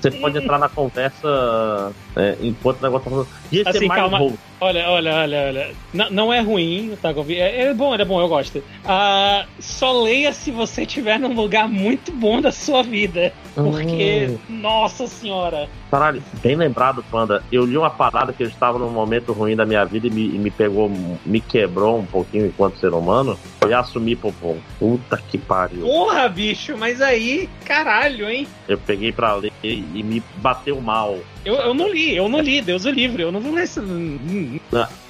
Você 0.00 0.10
pode 0.10 0.38
entrar 0.38 0.58
na 0.58 0.68
conversa 0.68 1.92
é, 2.16 2.36
enquanto 2.40 2.80
o 2.80 2.82
negócio 2.82 3.04
tá 3.04 3.10
falando. 3.10 3.28
E 3.52 3.58
esse 3.58 3.68
Assim, 3.68 3.84
é 3.84 3.88
mais 3.88 4.00
calma. 4.00 4.18
hold. 4.18 4.34
Olha, 4.62 4.88
olha, 4.88 5.12
olha, 5.16 5.46
olha. 5.48 5.74
Não, 5.92 6.10
não 6.10 6.32
é 6.32 6.38
ruim, 6.38 6.96
tá? 7.02 7.12
É, 7.30 7.62
é 7.62 7.74
bom, 7.74 7.96
é 7.96 8.04
bom, 8.04 8.20
eu 8.20 8.28
gosto. 8.28 8.62
Ah, 8.84 9.44
só 9.58 10.02
leia 10.02 10.32
se 10.32 10.52
você 10.52 10.82
estiver 10.82 11.18
num 11.18 11.34
lugar 11.34 11.68
muito 11.68 12.12
bom 12.12 12.40
da 12.40 12.52
sua 12.52 12.80
vida. 12.80 13.32
Porque, 13.56 14.38
nossa 14.48 15.08
senhora. 15.08 15.68
Caralho, 15.90 16.22
bem 16.40 16.54
lembrado, 16.54 17.04
Panda. 17.10 17.42
Eu 17.50 17.64
li 17.64 17.76
uma 17.76 17.90
parada 17.90 18.32
que 18.32 18.44
eu 18.44 18.46
estava 18.46 18.78
num 18.78 18.88
momento 18.88 19.32
ruim 19.32 19.56
da 19.56 19.66
minha 19.66 19.84
vida 19.84 20.06
e 20.06 20.10
me, 20.10 20.26
e 20.26 20.38
me 20.38 20.50
pegou, 20.50 20.88
me 21.26 21.40
quebrou 21.40 21.98
um 21.98 22.06
pouquinho 22.06 22.46
enquanto 22.46 22.78
ser 22.78 22.94
humano. 22.94 23.36
Foi 23.60 23.74
assumir 23.74 24.14
Popom. 24.14 24.56
Puta 24.78 25.20
que 25.28 25.38
pariu. 25.38 25.80
Porra, 25.80 26.28
bicho, 26.28 26.78
mas 26.78 27.02
aí, 27.02 27.48
caralho, 27.64 28.30
hein? 28.30 28.46
Eu 28.72 28.78
peguei 28.78 29.12
pra 29.12 29.34
ler 29.34 29.52
e 29.62 30.02
me 30.02 30.22
bateu 30.36 30.80
mal. 30.80 31.18
Eu, 31.44 31.54
eu 31.56 31.74
não 31.74 31.88
li, 31.88 32.14
eu 32.16 32.28
não 32.28 32.40
li, 32.40 32.60
Deus 32.62 32.84
o 32.84 32.90
livre. 32.90 33.22
Eu 33.22 33.32
não 33.32 33.40
vou 33.40 33.52
ler. 33.52 33.68
Hum, 33.78 34.58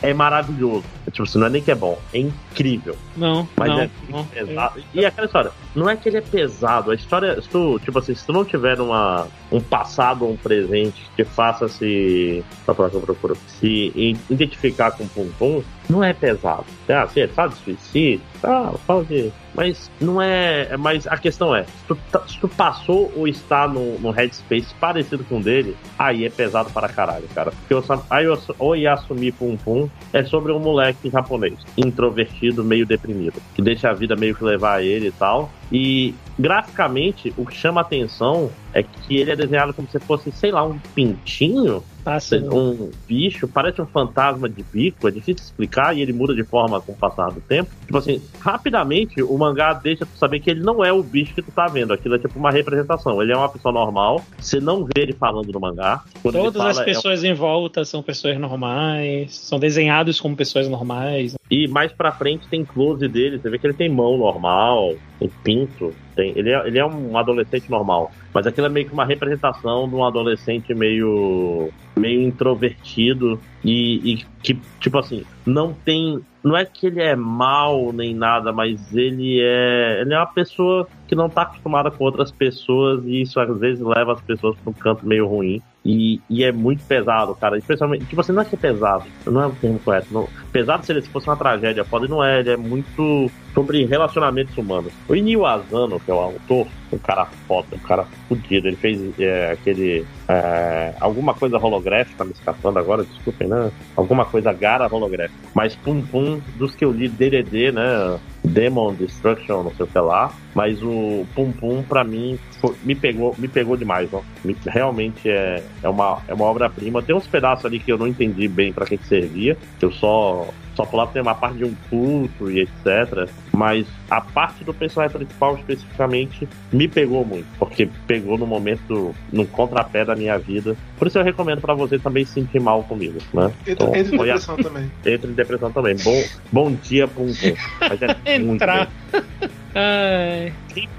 É 0.03 0.15
maravilhoso. 0.15 0.85
Tipo, 1.11 1.25
assim, 1.25 1.39
não 1.39 1.47
é 1.47 1.51
nem 1.51 1.63
que 1.63 1.71
é 1.71 1.75
bom, 1.75 1.99
é 2.13 2.19
incrível. 2.19 2.97
Não, 3.17 3.47
Mas 3.57 3.69
não, 3.69 3.81
é 3.81 3.91
não. 4.09 4.25
pesado. 4.25 4.83
E 4.95 5.05
aquela 5.05 5.27
história, 5.27 5.51
não 5.75 5.91
é 5.91 5.97
que 5.97 6.09
ele 6.09 6.17
é 6.17 6.21
pesado, 6.23 6.91
a 6.91 6.95
história, 6.95 7.41
se 7.41 7.49
tu, 7.49 7.79
tipo 7.81 7.99
assim, 7.99 8.15
se 8.15 8.25
tu 8.25 8.33
não 8.33 8.45
tiver 8.45 8.81
uma, 8.81 9.27
um 9.51 9.61
passado 9.61 10.25
ou 10.25 10.33
um 10.33 10.37
presente 10.37 11.03
que 11.17 11.25
faça 11.25 11.69
se. 11.69 12.43
Tá 12.65 12.75
que 12.75 12.81
eu 12.97 13.01
procuro. 13.01 13.37
Se 13.61 13.93
identificar 14.31 14.93
com 14.93 15.05
o 15.05 15.09
Pum 15.09 15.29
Pum, 15.39 15.63
não 15.93 16.03
é 16.03 16.13
pesado. 16.15 16.65
Ah, 16.89 17.07
sim, 17.07 17.21
ele 17.21 17.33
fala 17.33 17.51
de 17.51 17.57
suicídio, 17.57 18.23
ah, 18.43 18.73
fala 18.87 19.05
de. 19.05 19.31
Mas 19.55 19.91
não 20.01 20.21
é. 20.21 20.63
é- 20.71 20.77
Mas 20.79 21.07
a 21.07 21.17
questão 21.19 21.55
é, 21.55 21.65
se 21.65 21.85
tu, 21.87 21.99
tá- 22.11 22.27
se 22.27 22.39
tu 22.41 22.49
passou 22.49 23.13
ou 23.15 23.29
está 23.29 23.69
no, 23.69 23.99
no 23.99 24.11
headspace 24.11 24.75
parecido 24.81 25.23
com 25.25 25.39
o 25.39 25.43
dele, 25.43 25.77
aí 25.99 26.25
é 26.25 26.31
pesado 26.31 26.71
para 26.71 26.89
caralho, 26.89 27.29
cara. 27.35 27.51
Porque 27.51 27.75
o, 27.75 27.85
aí 28.09 28.27
o, 28.59 28.75
Yasumi 28.75 29.31
Pum 29.31 29.57
Pum 29.57 29.91
é 30.13 30.25
sobre 30.25 30.53
um 30.53 30.59
moleque 30.59 31.11
japonês, 31.11 31.59
introvertido, 31.77 32.65
meio 32.65 32.87
deprimido, 32.87 33.41
que 33.55 33.61
deixa 33.61 33.91
a 33.91 33.93
vida 33.93 34.17
meio 34.17 34.35
que 34.35 34.43
levar 34.43 34.83
ele 34.83 35.09
e 35.09 35.13
tal. 35.13 35.53
E 35.71 36.15
graficamente, 36.39 37.33
o 37.37 37.45
que 37.45 37.55
chama 37.55 37.83
atenção 37.83 38.51
é 38.73 38.83
que 38.83 39.17
ele 39.17 39.31
é 39.31 39.37
desenhado 39.37 39.75
como 39.75 39.89
se 39.89 39.99
fosse, 40.01 40.33
sei 40.33 40.51
lá, 40.51 40.65
um 40.65 40.79
pintinho, 40.95 41.85
Passa. 42.05 42.37
um 42.37 42.91
bicho, 43.07 43.47
parece 43.47 43.81
um 43.81 43.87
fantasma 43.87 44.49
de 44.49 44.63
bico, 44.63 45.07
é 45.09 45.11
difícil 45.11 45.45
explicar 45.45 45.97
e 45.97 46.03
ele 46.03 46.13
muda 46.13 46.35
de 46.35 46.45
forma 46.45 46.81
com 46.81 46.93
o 46.93 46.97
passar 46.97 47.31
do 47.31 47.41
tempo. 47.41 47.71
Tipo 47.87 47.99
assim, 47.99 48.23
rapidamente 48.41 49.23
o 49.23 49.37
mangá 49.39 49.73
deixa 49.73 50.05
tu 50.05 50.17
saber 50.17 50.41
que 50.41 50.51
ele 50.51 50.61
não 50.63 50.85
é 50.85 50.93
o 50.93 51.03
bicho 51.03 51.35
que 51.35 51.43
tu 51.43 51.53
tá 51.53 51.67
vendo, 51.67 51.93
aquilo 51.93 52.15
é 52.15 52.19
tipo 52.19 52.39
uma 52.39 52.51
representação. 52.51 53.23
Ele 53.23 53.33
é 53.33 53.37
uma 53.37 53.49
pessoa 53.49 53.73
normal, 53.73 54.23
você 54.39 54.61
não 54.61 54.85
vê 54.85 55.03
ele 55.03 55.13
falando 55.13 55.51
no 55.53 55.61
mangá. 55.61 56.03
Quando 56.23 56.35
Todas 56.35 56.57
fala, 56.57 56.71
as 56.71 56.79
é 56.81 56.85
pessoas 56.85 57.25
em 57.25 57.35
volta 57.35 57.85
são 57.85 58.03
pessoas 58.03 58.39
normais, 58.39 59.35
são 59.35 59.59
desenhados 59.59 60.21
como 60.21 60.37
pessoas 60.37 60.69
normais. 60.69 61.35
E 61.53 61.69
mais 61.69 61.93
pra 61.93 62.11
frente 62.11 62.49
tem 62.49 62.65
close 62.65 63.07
dele, 63.07 63.39
você 63.39 63.51
vê 63.51 63.59
que 63.59 63.67
ele 63.67 63.75
tem 63.75 63.87
mão 63.87 64.17
normal, 64.17 64.95
tem 65.19 65.31
pinto, 65.45 65.95
tem, 66.17 66.33
ele, 66.35 66.51
é, 66.51 66.67
ele 66.67 66.79
é 66.79 66.87
um 66.87 67.15
adolescente 67.15 67.71
normal. 67.71 68.11
Mas 68.33 68.47
aquilo 68.47 68.69
é 68.69 68.71
meio 68.71 68.87
que 68.87 68.95
uma 68.95 69.05
representação 69.05 69.87
de 69.87 69.95
um 69.95 70.03
adolescente 70.03 70.75
meio, 70.75 71.69
meio 71.95 72.23
introvertido 72.23 73.39
e, 73.63 74.15
e 74.15 74.25
que, 74.43 74.59
tipo 74.81 74.97
assim, 74.97 75.25
não 75.45 75.75
tem. 75.75 76.21
Não 76.43 76.57
é 76.57 76.65
que 76.65 76.87
ele 76.87 77.03
é 77.03 77.15
mal 77.15 77.93
nem 77.93 78.15
nada, 78.15 78.51
mas 78.51 78.97
ele 78.97 79.39
é. 79.43 80.01
Ele 80.01 80.15
é 80.15 80.17
uma 80.17 80.33
pessoa 80.33 80.89
que 81.07 81.15
não 81.15 81.29
tá 81.29 81.43
acostumada 81.43 81.91
com 81.91 82.03
outras 82.03 82.33
pessoas 82.33 83.05
e 83.05 83.21
isso 83.21 83.39
às 83.39 83.59
vezes 83.59 83.85
leva 83.85 84.15
as 84.15 84.23
pessoas 84.23 84.57
pra 84.57 84.71
um 84.71 84.73
canto 84.73 85.07
meio 85.07 85.29
ruim. 85.29 85.61
E, 85.85 86.21
e 86.31 86.45
é 86.45 86.53
muito 86.53 86.85
pesado, 86.85 87.35
cara. 87.35 87.59
Especialmente, 87.59 88.05
tipo 88.07 88.21
assim, 88.21 88.33
não 88.33 88.43
é 88.43 88.45
que 88.45 88.55
é 88.55 88.59
pesado, 88.59 89.05
não 89.27 89.43
é 89.43 89.47
o 89.47 89.53
termo 89.53 89.79
correto. 89.81 90.09
Não. 90.11 90.29
Pesado 90.53 90.85
se 90.85 90.93
ele 90.93 91.03
fosse 91.03 91.29
uma 91.29 91.37
tragédia, 91.37 91.85
pode 91.85 92.09
não 92.09 92.23
é, 92.23 92.41
ele 92.41 92.51
é 92.51 92.57
muito 92.57 93.31
sobre 93.55 93.85
relacionamentos 93.85 94.57
humanos. 94.57 94.93
O 95.09 95.15
Inio 95.15 95.45
Asano, 95.47 96.01
que 96.01 96.11
é 96.11 96.15
o 96.15 96.19
autor, 96.19 96.67
um 96.93 96.99
cara 96.99 97.27
foda, 97.47 97.69
um 97.75 97.79
cara 97.79 98.05
fudido, 98.29 98.69
ele 98.69 98.77
fez 98.77 99.01
é, 99.19 99.53
aquele. 99.53 100.05
é, 100.29 100.95
alguma 101.01 101.35
coisa 101.35 101.59
holográfica, 101.59 102.19
tá 102.19 102.25
me 102.25 102.33
escapando 102.33 102.79
agora, 102.79 103.05
desculpem, 103.05 103.49
né? 103.49 103.71
Alguma 103.97 104.25
coisa 104.25 104.53
gara 104.53 104.89
holográfica. 104.91 105.39
Mas 105.55 105.75
Pum 105.77 106.03
Pum, 106.03 106.41
dos 106.57 106.75
que 106.75 106.85
eu 106.85 106.91
li 106.93 107.09
DDD, 107.09 107.73
né? 107.73 108.19
Demon 108.45 108.95
Destruction, 108.95 109.63
não 109.63 109.75
sei 109.75 109.87
o 109.87 109.89
que 109.89 109.99
lá. 109.99 110.33
Mas 110.55 110.83
o 110.83 111.25
Pum 111.35 111.53
Pum, 111.53 111.83
pra 111.83 112.03
mim, 112.05 112.39
foi- 112.61 112.75
me 112.83 112.95
pegou, 112.95 113.35
me 113.39 113.49
pegou 113.49 113.77
demais, 113.77 114.13
ó. 114.13 114.21
Me- 114.45 114.57
realmente 114.67 115.29
é, 115.31 115.63
é 115.83 115.89
uma, 115.89 116.21
é 116.27 116.35
uma 116.35 116.45
obra-prima. 116.47 117.03
Tem 117.03 117.15
uns 117.15 117.27
pedaços 117.27 117.65
ali 117.65 117.79
que 117.79 117.93
eu 117.93 117.99
não 117.99 118.07
entendi 118.09 118.49
bem 118.49 118.73
pra 118.73 118.85
que, 118.87 118.97
que 118.99 119.07
servia. 119.07 119.57
Eu 119.81 119.91
só. 119.93 120.49
Só 120.75 120.85
pulava 120.87 121.13
tem 121.13 121.21
uma 121.23 121.35
parte 121.35 121.59
de 121.59 121.65
um 121.65 121.75
culto 121.91 122.51
e 122.51 122.61
etc. 122.61 123.29
Mas 123.53 123.87
a 124.11 124.21
parte 124.21 124.65
do 124.65 124.73
personagem 124.73 125.17
principal, 125.19 125.55
especificamente, 125.57 126.49
me 126.73 126.89
pegou 126.89 127.25
muito. 127.25 127.47
Porque 127.59 127.89
pegou 128.07 128.39
no 128.39 128.47
momento, 128.47 129.15
no 129.31 129.47
contrapé 129.47 130.05
da 130.05 130.17
minha 130.17 130.39
vida. 130.39 130.75
Por 130.97 131.07
isso 131.09 131.19
eu 131.19 131.25
recomendo 131.25 131.61
pra 131.61 131.75
você 131.75 131.99
também 131.99 132.25
se 132.25 132.33
sentir 132.35 132.61
mal 132.61 132.83
comigo, 132.85 133.19
né? 133.35 133.53
Entra, 133.67 133.73
Então, 133.73 133.95
entra 133.97 134.15
em 134.15 134.17
foi 134.19 134.31
a- 134.31 134.35
depressão 134.35 134.57
também. 134.57 134.91
entra 135.05 135.31
em 135.31 135.35
depressão 135.35 135.73
também. 135.73 135.97
Bom, 136.03 136.23
bom 136.51 136.73
dia, 136.73 137.07
Pum 137.07 137.27
Pum. 137.27 137.55
Mas 137.81 138.01
é 138.03 138.07
muito 138.41 138.63
Entrar. 138.63 138.87
bem. 138.87 139.02
Ai, 139.75 140.53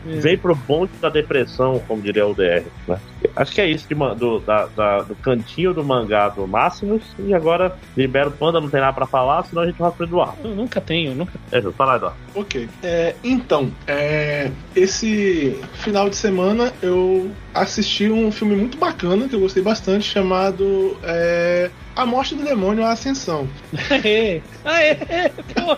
Vem 0.06 0.38
pro 0.38 0.56
bonde 0.56 0.92
da 1.00 1.10
depressão, 1.10 1.80
como 1.88 2.02
diria 2.02 2.26
o 2.28 2.34
DR. 2.34 2.64
Né? 2.88 2.98
Acho 3.36 3.54
que 3.54 3.62
é 3.62 3.68
isso 3.70 3.88
de 3.88 3.96
do, 3.96 4.40
da- 4.40 4.66
da- 4.76 5.02
do 5.02 5.16
cantinho 5.16 5.74
do 5.74 5.84
mangá 5.84 6.30
do 6.30 6.48
Máximos. 6.48 7.04
E 7.20 7.34
agora 7.34 7.76
libera 7.96 8.28
o 8.30 8.32
Panda, 8.32 8.60
não 8.60 8.70
tem 8.70 8.82
nada 8.82 8.94
pra 8.94 9.06
falar, 9.06 9.44
senão 9.46 9.62
a 9.62 9.66
gente 9.68 9.78
vai 9.78 9.92
pro 9.92 10.06
Eduardo. 10.06 10.38
eu 10.44 10.56
nunca 10.56 10.82
tenho, 10.82 11.16
nunca. 11.16 11.34
É 11.52 11.62
justo, 11.62 11.78
fala, 11.78 11.96
Eduardo. 11.96 12.18
Ok. 12.36 12.68
É, 12.84 13.16
então, 13.24 13.72
é, 13.88 14.52
esse 14.76 15.58
final 15.76 16.10
de 16.10 16.16
semana 16.16 16.74
eu 16.82 17.32
assisti 17.54 18.10
um 18.10 18.32
filme 18.32 18.56
muito 18.56 18.78
bacana 18.78 19.28
que 19.30 19.36
eu 19.36 19.40
gostei 19.40 19.62
bastante, 19.64 20.06
chamado 20.06 20.98
é, 21.04 21.70
A 21.96 22.06
Morte 22.06 22.36
do 22.36 22.44
Demônio, 22.44 22.84
a 22.84 22.92
Ascensão. 22.92 23.48
Aê, 23.90 24.42
aê, 24.66 25.30
porra. 25.54 25.78